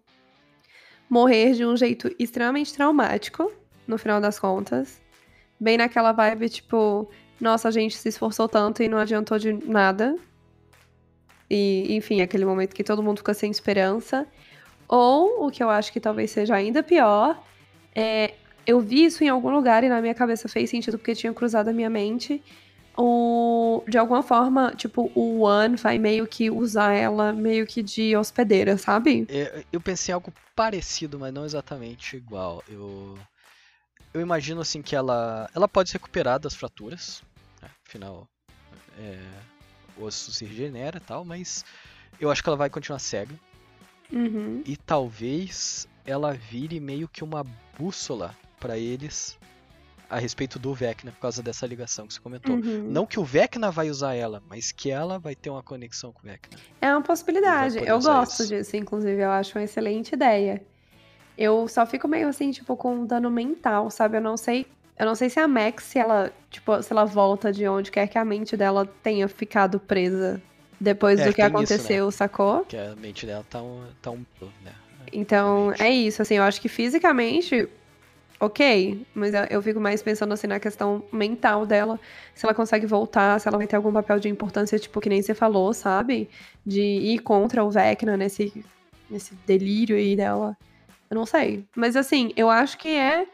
morrer 1.08 1.52
de 1.52 1.64
um 1.64 1.76
jeito 1.76 2.14
extremamente 2.18 2.72
traumático, 2.74 3.52
no 3.86 3.98
final 3.98 4.20
das 4.20 4.38
contas. 4.38 5.00
Bem 5.58 5.76
naquela 5.76 6.12
vibe, 6.12 6.48
tipo, 6.48 7.10
nossa, 7.40 7.68
a 7.68 7.70
gente 7.70 7.96
se 7.96 8.08
esforçou 8.08 8.48
tanto 8.48 8.82
e 8.82 8.88
não 8.88 8.98
adiantou 8.98 9.38
de 9.38 9.52
nada. 9.52 10.16
E, 11.48 11.94
enfim, 11.94 12.20
aquele 12.20 12.44
momento 12.44 12.74
que 12.74 12.84
todo 12.84 13.02
mundo 13.02 13.18
fica 13.18 13.34
sem 13.34 13.50
esperança. 13.50 14.26
Ou, 14.88 15.46
o 15.46 15.50
que 15.50 15.62
eu 15.62 15.70
acho 15.70 15.92
que 15.92 16.00
talvez 16.00 16.30
seja 16.30 16.54
ainda 16.54 16.82
pior, 16.82 17.42
é 17.94 18.34
eu 18.66 18.80
vi 18.80 19.04
isso 19.04 19.22
em 19.22 19.28
algum 19.28 19.50
lugar 19.50 19.84
e 19.84 19.88
na 19.88 20.00
minha 20.00 20.14
cabeça 20.14 20.48
fez 20.48 20.70
sentido 20.70 20.98
porque 20.98 21.14
tinha 21.14 21.32
cruzado 21.32 21.68
a 21.68 21.72
minha 21.72 21.90
mente. 21.90 22.42
O, 22.96 23.82
de 23.88 23.98
alguma 23.98 24.22
forma, 24.22 24.72
tipo, 24.76 25.10
o 25.16 25.40
One 25.40 25.76
vai 25.76 25.98
meio 25.98 26.26
que 26.28 26.48
usar 26.48 26.92
ela 26.92 27.32
meio 27.32 27.66
que 27.66 27.82
de 27.82 28.16
hospedeira, 28.16 28.78
sabe? 28.78 29.26
É, 29.28 29.64
eu 29.72 29.80
pensei 29.80 30.12
em 30.12 30.14
algo 30.14 30.32
parecido, 30.54 31.18
mas 31.18 31.34
não 31.34 31.44
exatamente 31.44 32.16
igual. 32.16 32.62
Eu, 32.68 33.18
eu 34.12 34.20
imagino 34.20 34.60
assim 34.60 34.80
que 34.80 34.94
ela, 34.94 35.50
ela 35.54 35.66
pode 35.66 35.90
se 35.90 35.96
recuperar 35.96 36.38
das 36.38 36.54
fraturas, 36.54 37.20
né? 37.60 37.68
afinal, 37.84 38.28
é, 38.96 39.18
o 39.96 40.04
osso 40.04 40.30
se 40.30 40.44
regenera 40.44 40.98
e 40.98 41.00
tal, 41.00 41.24
mas 41.24 41.64
eu 42.20 42.30
acho 42.30 42.42
que 42.42 42.48
ela 42.48 42.56
vai 42.56 42.70
continuar 42.70 43.00
cega. 43.00 43.34
Uhum. 44.12 44.62
E 44.64 44.76
talvez 44.76 45.88
ela 46.04 46.32
vire 46.32 46.78
meio 46.78 47.08
que 47.08 47.24
uma 47.24 47.44
bússola 47.76 48.36
para 48.64 48.78
eles 48.78 49.38
a 50.08 50.18
respeito 50.18 50.58
do 50.58 50.72
Vecna 50.72 51.12
por 51.12 51.20
causa 51.20 51.42
dessa 51.42 51.66
ligação 51.66 52.06
que 52.06 52.14
você 52.14 52.20
comentou. 52.20 52.54
Uhum. 52.54 52.86
Não 52.88 53.04
que 53.04 53.20
o 53.20 53.24
Vecna 53.24 53.70
vai 53.70 53.90
usar 53.90 54.14
ela, 54.14 54.42
mas 54.48 54.72
que 54.72 54.90
ela 54.90 55.18
vai 55.18 55.34
ter 55.34 55.50
uma 55.50 55.62
conexão 55.62 56.10
com 56.10 56.20
o 56.20 56.22
Vecna. 56.22 56.58
É 56.80 56.90
uma 56.90 57.02
possibilidade. 57.02 57.78
Eu 57.86 58.00
gosto 58.00 58.42
isso. 58.42 58.48
disso, 58.48 58.74
inclusive, 58.76 59.20
eu 59.20 59.30
acho 59.30 59.58
uma 59.58 59.64
excelente 59.64 60.14
ideia. 60.14 60.62
Eu 61.36 61.68
só 61.68 61.84
fico 61.84 62.08
meio 62.08 62.26
assim, 62.26 62.52
tipo, 62.52 62.74
com 62.74 63.04
dano 63.04 63.30
mental, 63.30 63.90
sabe? 63.90 64.16
Eu 64.16 64.22
não 64.22 64.36
sei. 64.36 64.66
Eu 64.98 65.04
não 65.04 65.14
sei 65.14 65.28
se 65.28 65.38
a 65.40 65.46
Max, 65.46 65.84
se 65.84 65.98
ela, 65.98 66.32
tipo, 66.48 66.80
se 66.80 66.90
ela 66.90 67.04
volta 67.04 67.52
de 67.52 67.68
onde 67.68 67.90
quer 67.90 68.06
que 68.06 68.16
a 68.16 68.24
mente 68.24 68.56
dela 68.56 68.86
tenha 69.02 69.28
ficado 69.28 69.78
presa 69.78 70.40
depois 70.80 71.20
é, 71.20 71.26
do 71.26 71.34
que 71.34 71.42
aconteceu, 71.42 72.08
isso, 72.08 72.16
né? 72.16 72.26
sacou? 72.26 72.64
Que 72.64 72.78
a 72.78 72.96
mente 72.96 73.26
dela 73.26 73.44
tá 73.50 73.60
um. 73.60 73.82
Tá 74.00 74.10
um 74.10 74.24
né? 74.62 74.72
Então, 75.12 75.74
é 75.78 75.90
isso, 75.90 76.22
assim, 76.22 76.36
eu 76.36 76.42
acho 76.42 76.60
que 76.60 76.68
fisicamente 76.68 77.68
ok, 78.44 79.06
mas 79.14 79.32
eu 79.50 79.60
fico 79.62 79.80
mais 79.80 80.02
pensando 80.02 80.32
assim 80.32 80.46
na 80.46 80.60
questão 80.60 81.04
mental 81.12 81.66
dela, 81.66 81.98
se 82.34 82.44
ela 82.44 82.54
consegue 82.54 82.86
voltar, 82.86 83.40
se 83.40 83.48
ela 83.48 83.58
vai 83.58 83.66
ter 83.66 83.76
algum 83.76 83.92
papel 83.92 84.18
de 84.20 84.28
importância, 84.28 84.78
tipo, 84.78 85.00
que 85.00 85.08
nem 85.08 85.22
você 85.22 85.34
falou, 85.34 85.72
sabe? 85.72 86.28
De 86.64 86.80
ir 86.80 87.18
contra 87.20 87.64
o 87.64 87.70
Vecna 87.70 88.16
nesse, 88.16 88.64
nesse 89.10 89.34
delírio 89.46 89.96
aí 89.96 90.16
dela. 90.16 90.56
Eu 91.10 91.14
não 91.16 91.26
sei. 91.26 91.64
Mas 91.76 91.96
assim, 91.96 92.32
eu 92.36 92.50
acho 92.50 92.78
que 92.78 92.88
é 92.88 93.26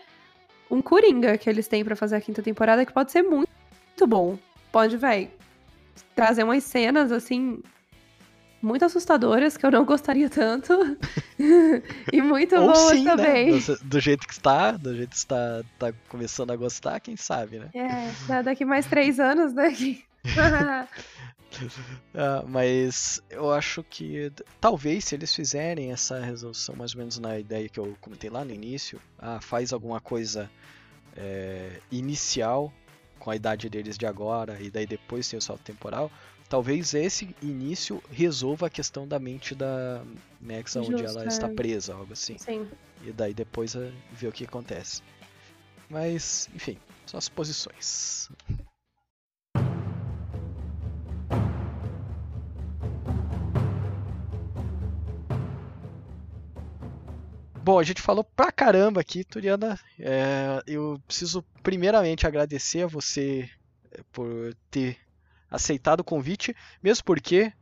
um 0.70 0.80
coringa 0.80 1.36
que 1.36 1.50
eles 1.50 1.66
têm 1.66 1.84
para 1.84 1.96
fazer 1.96 2.16
a 2.16 2.20
quinta 2.20 2.42
temporada 2.42 2.84
que 2.86 2.92
pode 2.92 3.10
ser 3.10 3.22
muito, 3.22 3.50
muito 3.88 4.06
bom. 4.06 4.38
Pode, 4.70 4.96
velho, 4.96 5.28
trazer 6.14 6.44
umas 6.44 6.64
cenas 6.64 7.10
assim 7.10 7.62
muito 8.62 8.84
assustadoras, 8.84 9.56
que 9.56 9.64
eu 9.64 9.70
não 9.70 9.84
gostaria 9.84 10.28
tanto. 10.28 10.72
e 12.12 12.20
muito 12.20 12.56
Ou 12.56 12.72
boas 12.72 12.90
sim, 12.90 13.04
né? 13.04 13.16
também. 13.16 13.52
Né? 13.52 13.58
Do, 13.58 13.84
do, 13.84 14.00
jeito 14.00 14.26
que 14.26 14.32
está, 14.32 14.72
do 14.72 14.94
jeito 14.94 15.10
que 15.10 15.16
está 15.16 15.62
tá 15.78 15.92
começando 16.08 16.50
a 16.50 16.56
gostar, 16.56 17.00
quem 17.00 17.16
sabe, 17.16 17.58
né? 17.58 17.70
É, 17.74 18.42
daqui 18.42 18.64
mais 18.64 18.86
três 18.86 19.18
anos, 19.18 19.52
né? 19.54 19.74
ah, 22.14 22.44
mas 22.46 23.22
eu 23.30 23.50
acho 23.52 23.82
que 23.82 24.30
talvez 24.60 25.04
se 25.04 25.14
eles 25.14 25.34
fizerem 25.34 25.92
essa 25.92 26.20
resolução 26.20 26.76
mais 26.76 26.94
ou 26.94 26.98
menos 26.98 27.18
na 27.18 27.38
ideia 27.38 27.68
que 27.68 27.80
eu 27.80 27.96
comentei 28.00 28.30
lá 28.30 28.44
no 28.44 28.52
início, 28.52 29.00
ah, 29.18 29.40
faz 29.40 29.72
alguma 29.72 30.00
coisa 30.00 30.50
é, 31.16 31.80
inicial 31.90 32.72
com 33.18 33.30
a 33.30 33.36
idade 33.36 33.68
deles 33.68 33.98
de 33.98 34.06
agora 34.06 34.60
e 34.60 34.70
daí 34.70 34.86
depois 34.86 35.28
tem 35.28 35.38
o 35.38 35.42
salto 35.42 35.62
temporal, 35.62 36.10
talvez 36.50 36.94
esse 36.94 37.34
início 37.40 38.02
resolva 38.10 38.66
a 38.66 38.70
questão 38.70 39.06
da 39.06 39.20
mente 39.20 39.54
da 39.54 40.02
Max 40.40 40.72
Justo, 40.72 40.92
onde 40.92 41.04
ela 41.04 41.22
é. 41.22 41.28
está 41.28 41.48
presa, 41.48 41.94
algo 41.94 42.12
assim. 42.12 42.36
Sim. 42.38 42.68
E 43.04 43.12
daí 43.12 43.32
depois 43.32 43.76
eh, 43.76 43.92
ver 44.12 44.26
o 44.26 44.32
que 44.32 44.44
acontece. 44.44 45.00
Mas, 45.88 46.50
enfim, 46.52 46.76
só 47.06 47.20
suposições. 47.20 48.28
Bom, 57.62 57.78
a 57.78 57.84
gente 57.84 58.02
falou 58.02 58.24
pra 58.24 58.50
caramba 58.50 59.00
aqui, 59.00 59.22
Turiana. 59.22 59.78
É, 60.00 60.60
eu 60.66 61.00
preciso 61.06 61.44
primeiramente 61.62 62.26
agradecer 62.26 62.82
a 62.82 62.86
você 62.88 63.48
eh, 63.92 64.00
por 64.10 64.52
ter 64.68 64.98
aceitado 65.50 66.00
o 66.00 66.04
convite, 66.04 66.54
mesmo 66.82 67.04
porque 67.04 67.52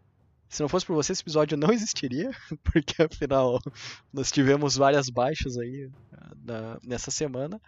se 0.49 0.63
não 0.63 0.69
fosse 0.69 0.87
por 0.87 0.95
você 0.95 1.13
esse 1.13 1.23
episódio 1.23 1.57
não 1.57 1.71
existiria, 1.73 2.31
porque 2.63 3.03
afinal 3.03 3.61
nós 4.13 4.31
tivemos 4.31 4.77
várias 4.77 5.09
baixas 5.09 5.57
aí 5.59 5.91
na, 6.45 6.79
nessa 6.83 7.11
semana, 7.11 7.61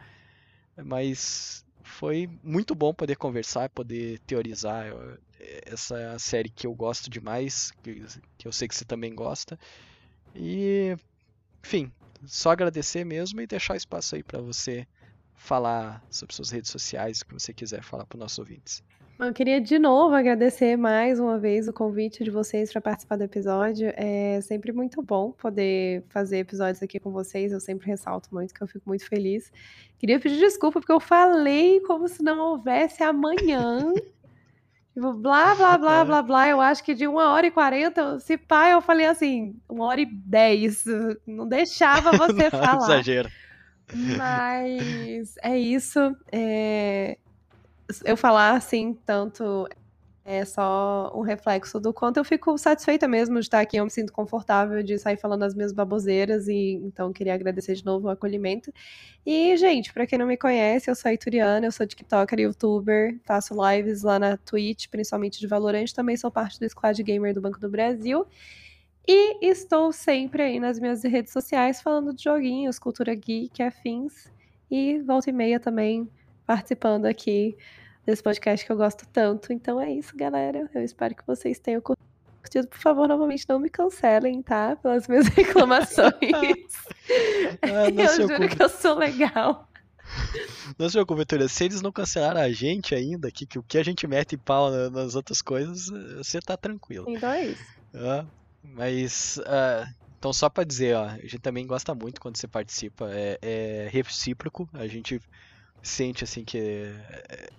mas 0.77 1.65
foi 1.83 2.29
muito 2.43 2.75
bom 2.75 2.95
poder 2.95 3.17
conversar, 3.17 3.69
poder 3.71 4.19
teorizar. 4.21 4.87
Essa 5.65 6.19
série 6.19 6.51
que 6.51 6.67
eu 6.67 6.75
gosto 6.75 7.09
demais, 7.09 7.71
que, 7.83 8.05
que 8.37 8.47
eu 8.47 8.53
sei 8.53 8.69
que 8.69 8.75
você 8.75 8.85
também 8.85 9.15
gosta. 9.15 9.59
E, 10.35 10.95
enfim, 11.65 11.91
só 12.25 12.51
agradecer 12.51 13.05
mesmo 13.05 13.41
e 13.41 13.47
deixar 13.47 13.77
espaço 13.77 14.15
aí 14.15 14.23
para 14.23 14.41
você 14.41 14.87
falar 15.35 16.05
sobre 16.11 16.35
suas 16.35 16.51
redes 16.51 16.71
sociais, 16.71 17.21
o 17.21 17.27
que 17.27 17.35
você 17.35 17.55
quiser 17.55 17.83
falar 17.83 18.05
para 18.05 18.17
os 18.17 18.21
nossos 18.21 18.39
ouvintes. 18.39 18.83
Eu 19.23 19.35
queria 19.35 19.61
de 19.61 19.79
novo 19.79 20.15
agradecer 20.15 20.79
mais 20.79 21.21
uma 21.21 21.39
vez 21.39 21.69
o 21.69 21.75
convite 21.75 22.25
de 22.25 22.31
vocês 22.31 22.73
para 22.73 22.81
participar 22.81 23.17
do 23.17 23.25
episódio. 23.25 23.93
É 23.95 24.41
sempre 24.41 24.73
muito 24.73 25.03
bom 25.03 25.31
poder 25.33 26.03
fazer 26.09 26.39
episódios 26.39 26.83
aqui 26.83 26.99
com 26.99 27.11
vocês. 27.11 27.53
Eu 27.53 27.61
sempre 27.61 27.87
ressalto 27.87 28.31
muito 28.33 28.55
que 28.55 28.63
eu 28.63 28.67
fico 28.67 28.89
muito 28.89 29.07
feliz. 29.07 29.53
Queria 29.99 30.19
pedir 30.19 30.39
desculpa 30.39 30.81
porque 30.81 30.91
eu 30.91 30.99
falei 30.99 31.81
como 31.81 32.09
se 32.09 32.23
não 32.23 32.39
houvesse 32.39 33.03
amanhã. 33.03 33.93
Tipo, 34.93 35.13
blá, 35.13 35.55
blá, 35.55 35.79
blá, 35.79 36.05
blá, 36.05 36.23
blá. 36.23 36.49
Eu 36.49 36.61
acho 36.61 36.83
que 36.83 36.95
de 36.95 37.07
uma 37.07 37.31
hora 37.31 37.47
e 37.47 37.51
quarenta, 37.51 38.19
se 38.19 38.37
pá, 38.37 38.71
eu 38.71 38.83
falei 38.83 39.07
assim, 39.07 39.55
uma 39.69 39.87
hora 39.87 40.01
e 40.01 40.07
dez. 40.07 40.85
Não 41.25 41.47
deixava 41.47 42.11
você 42.19 42.43
não, 42.45 42.51
falar. 42.51 42.85
Exagero. 42.85 43.31
Mas 43.95 45.37
é 45.43 45.57
isso. 45.57 46.17
É 46.33 47.17
eu 48.05 48.17
falar 48.17 48.57
assim, 48.57 48.95
tanto 49.07 49.69
é 50.25 50.45
só 50.45 51.13
um 51.15 51.23
reflexo 51.23 51.81
do 51.81 51.93
quanto 51.93 52.19
eu 52.19 52.25
fico 52.25 52.57
satisfeita 52.57 53.09
mesmo 53.09 53.35
de 53.37 53.47
estar 53.47 53.61
aqui. 53.61 53.79
Eu 53.79 53.85
me 53.85 53.91
sinto 53.91 54.13
confortável 54.13 54.83
de 54.83 54.99
sair 54.99 55.17
falando 55.17 55.43
as 55.43 55.55
minhas 55.55 55.73
baboseiras 55.73 56.47
e 56.47 56.75
então 56.85 57.13
queria 57.13 57.35
agradecer 57.35 57.75
de 57.75 57.85
novo 57.85 58.07
o 58.07 58.11
acolhimento. 58.11 58.73
E, 59.27 59.57
gente, 59.57 59.93
para 59.93 60.07
quem 60.07 60.19
não 60.19 60.27
me 60.27 60.37
conhece, 60.37 60.91
eu 60.91 60.95
sou 60.95 61.11
Ituriana, 61.11 61.67
eu 61.67 61.73
sou 61.73 61.87
TikToker 61.87 62.39
e 62.39 62.43
YouTuber, 62.43 63.19
faço 63.25 63.55
lives 63.55 64.03
lá 64.03 64.19
na 64.19 64.37
Twitch, 64.37 64.89
principalmente 64.89 65.41
de 65.41 65.47
Valorant, 65.47 65.91
também 65.93 66.17
sou 66.17 66.31
parte 66.31 66.61
do 66.61 66.69
Squad 66.69 67.03
Gamer 67.03 67.35
do 67.35 67.41
Banco 67.41 67.59
do 67.59 67.69
Brasil. 67.69 68.27
E 69.09 69.45
estou 69.45 69.93
sempre 69.93 70.43
aí 70.43 70.61
nas 70.61 70.79
minhas 70.79 71.03
redes 71.03 71.33
sociais 71.33 71.81
falando 71.83 72.15
de 72.15 72.23
joguinhos, 72.23 72.79
cultura 72.79 73.15
geek, 73.15 73.63
afins. 73.63 74.31
E 74.71 75.01
volta 75.01 75.31
e 75.31 75.33
meia 75.33 75.59
também 75.59 76.09
participando 76.51 77.07
aqui 77.07 77.57
desse 78.05 78.21
podcast 78.21 78.67
que 78.67 78.73
eu 78.73 78.77
gosto 78.77 79.07
tanto. 79.13 79.53
Então 79.53 79.81
é 79.81 79.93
isso, 79.93 80.17
galera. 80.17 80.69
Eu 80.75 80.83
espero 80.83 81.15
que 81.15 81.25
vocês 81.25 81.61
tenham 81.61 81.81
curtido. 81.81 82.67
Por 82.67 82.79
favor, 82.79 83.07
novamente 83.07 83.49
não 83.49 83.61
me 83.61 83.71
cancelem, 83.71 84.43
tá? 84.43 84.75
Pelas 84.75 85.07
minhas 85.07 85.29
reclamações. 85.31 86.11
ah, 87.63 87.87
eu 87.97 88.29
juro 88.29 88.49
que 88.49 88.61
eu 88.61 88.69
sou 88.69 88.99
legal. 88.99 89.69
Não 90.77 90.89
se 90.89 90.95
preocupe, 90.95 91.25
Túlia. 91.25 91.47
Se 91.47 91.67
eles 91.67 91.81
não 91.81 91.93
cancelaram 91.93 92.41
a 92.41 92.51
gente 92.51 92.97
ainda, 92.97 93.31
que, 93.31 93.47
que 93.47 93.61
o 93.61 93.63
que 93.63 93.79
a 93.79 93.85
gente 93.85 94.05
mete 94.09 94.37
pau 94.37 94.73
nas 94.91 95.15
outras 95.15 95.41
coisas, 95.41 95.87
você 96.17 96.41
tá 96.41 96.57
tranquilo. 96.57 97.07
Então 97.09 97.31
é 97.31 97.45
isso. 97.45 97.65
Ah, 97.95 98.27
mas, 98.65 99.39
uh, 99.39 99.89
então 100.19 100.33
só 100.33 100.51
pra 100.51 100.65
dizer, 100.65 100.97
ó, 100.97 101.05
a 101.05 101.19
gente 101.19 101.39
também 101.39 101.65
gosta 101.65 101.95
muito 101.95 102.21
quando 102.21 102.39
você 102.39 102.49
participa. 102.49 103.09
É, 103.13 103.39
é 103.41 103.89
recíproco. 103.93 104.69
A 104.73 104.89
gente 104.89 105.21
sente 105.83 106.25
assim 106.25 106.45
que 106.45 106.59
é, 106.59 107.51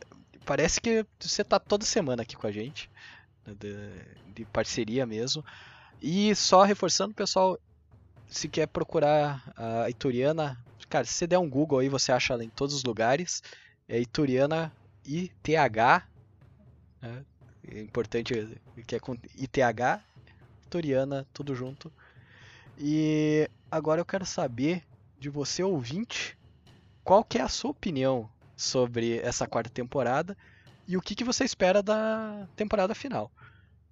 parece 0.46 0.80
que 0.80 1.06
você 1.20 1.44
tá 1.44 1.60
toda 1.60 1.86
semana 1.86 2.24
aqui 2.24 2.36
com 2.36 2.48
a 2.48 2.52
gente, 2.52 2.90
né, 3.46 3.56
de, 3.60 4.34
de 4.34 4.46
parceria 4.46 5.06
mesmo. 5.06 5.44
E 6.02 6.34
só 6.36 6.64
reforçando, 6.64 7.14
pessoal, 7.14 7.60
se 8.28 8.48
quer 8.48 8.68
procurar 8.68 9.44
a 9.56 9.90
Ituriana, 9.90 10.58
cara, 10.90 11.06
se 11.06 11.14
você 11.14 11.28
der 11.28 11.38
um 11.38 11.50
Google 11.50 11.80
aí, 11.80 11.90
você 11.90 12.12
acha 12.12 12.34
ela 12.34 12.44
em 12.44 12.50
todos 12.50 12.74
os 12.74 12.84
lugares. 12.84 13.44
É 13.88 14.00
Ituriana 14.00 14.74
ITH, 15.06 16.04
né? 17.02 17.26
é 17.68 17.82
importante 17.82 18.60
que 18.88 18.96
é 18.96 19.00
com 19.00 19.14
ITH, 19.14 20.02
Ituriana, 20.66 21.28
tudo 21.34 21.54
junto. 21.54 21.92
E 22.78 23.50
agora 23.70 24.02
eu 24.02 24.06
quero 24.06 24.26
saber 24.26 24.84
de 25.20 25.30
você, 25.30 25.62
ouvinte, 25.62 26.38
qual 27.04 27.24
que 27.24 27.38
é 27.38 27.42
a 27.42 27.48
sua 27.48 27.72
opinião 27.72 28.30
sobre 28.56 29.20
essa 29.20 29.48
quarta 29.48 29.70
temporada 29.70 30.38
e 30.88 30.98
o 30.98 31.02
que, 31.02 31.16
que 31.16 31.24
você 31.24 31.44
espera 31.44 31.82
da 31.82 32.48
temporada 32.56 32.94
final. 32.94 33.32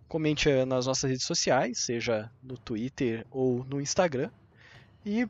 Comente 0.08 0.50
nas 0.66 0.86
nossas 0.86 1.10
redes 1.10 1.26
sociais, 1.26 1.80
seja 1.80 2.32
no 2.42 2.58
Twitter 2.58 3.26
ou 3.32 3.64
no 3.66 3.80
Instagram. 3.80 4.30
E 5.06 5.28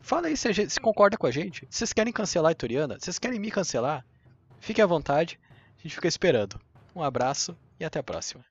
fala 0.00 0.28
aí 0.28 0.36
se, 0.36 0.52
gente, 0.52 0.72
se 0.72 0.80
concorda 0.80 1.16
com 1.16 1.26
a 1.26 1.30
gente. 1.30 1.66
Vocês 1.70 1.92
querem 1.92 2.12
cancelar 2.12 2.50
a 2.50 2.52
Ituriana, 2.52 2.98
vocês 2.98 3.18
querem 3.18 3.38
me 3.38 3.50
cancelar, 3.50 4.04
fique 4.60 4.82
à 4.82 4.86
vontade. 4.86 5.38
A 5.78 5.82
gente 5.82 5.94
fica 5.94 6.08
esperando. 6.08 6.60
Um 6.94 7.02
abraço 7.02 7.56
e 7.78 7.84
até 7.84 7.98
a 7.98 8.02
próxima. 8.02 8.49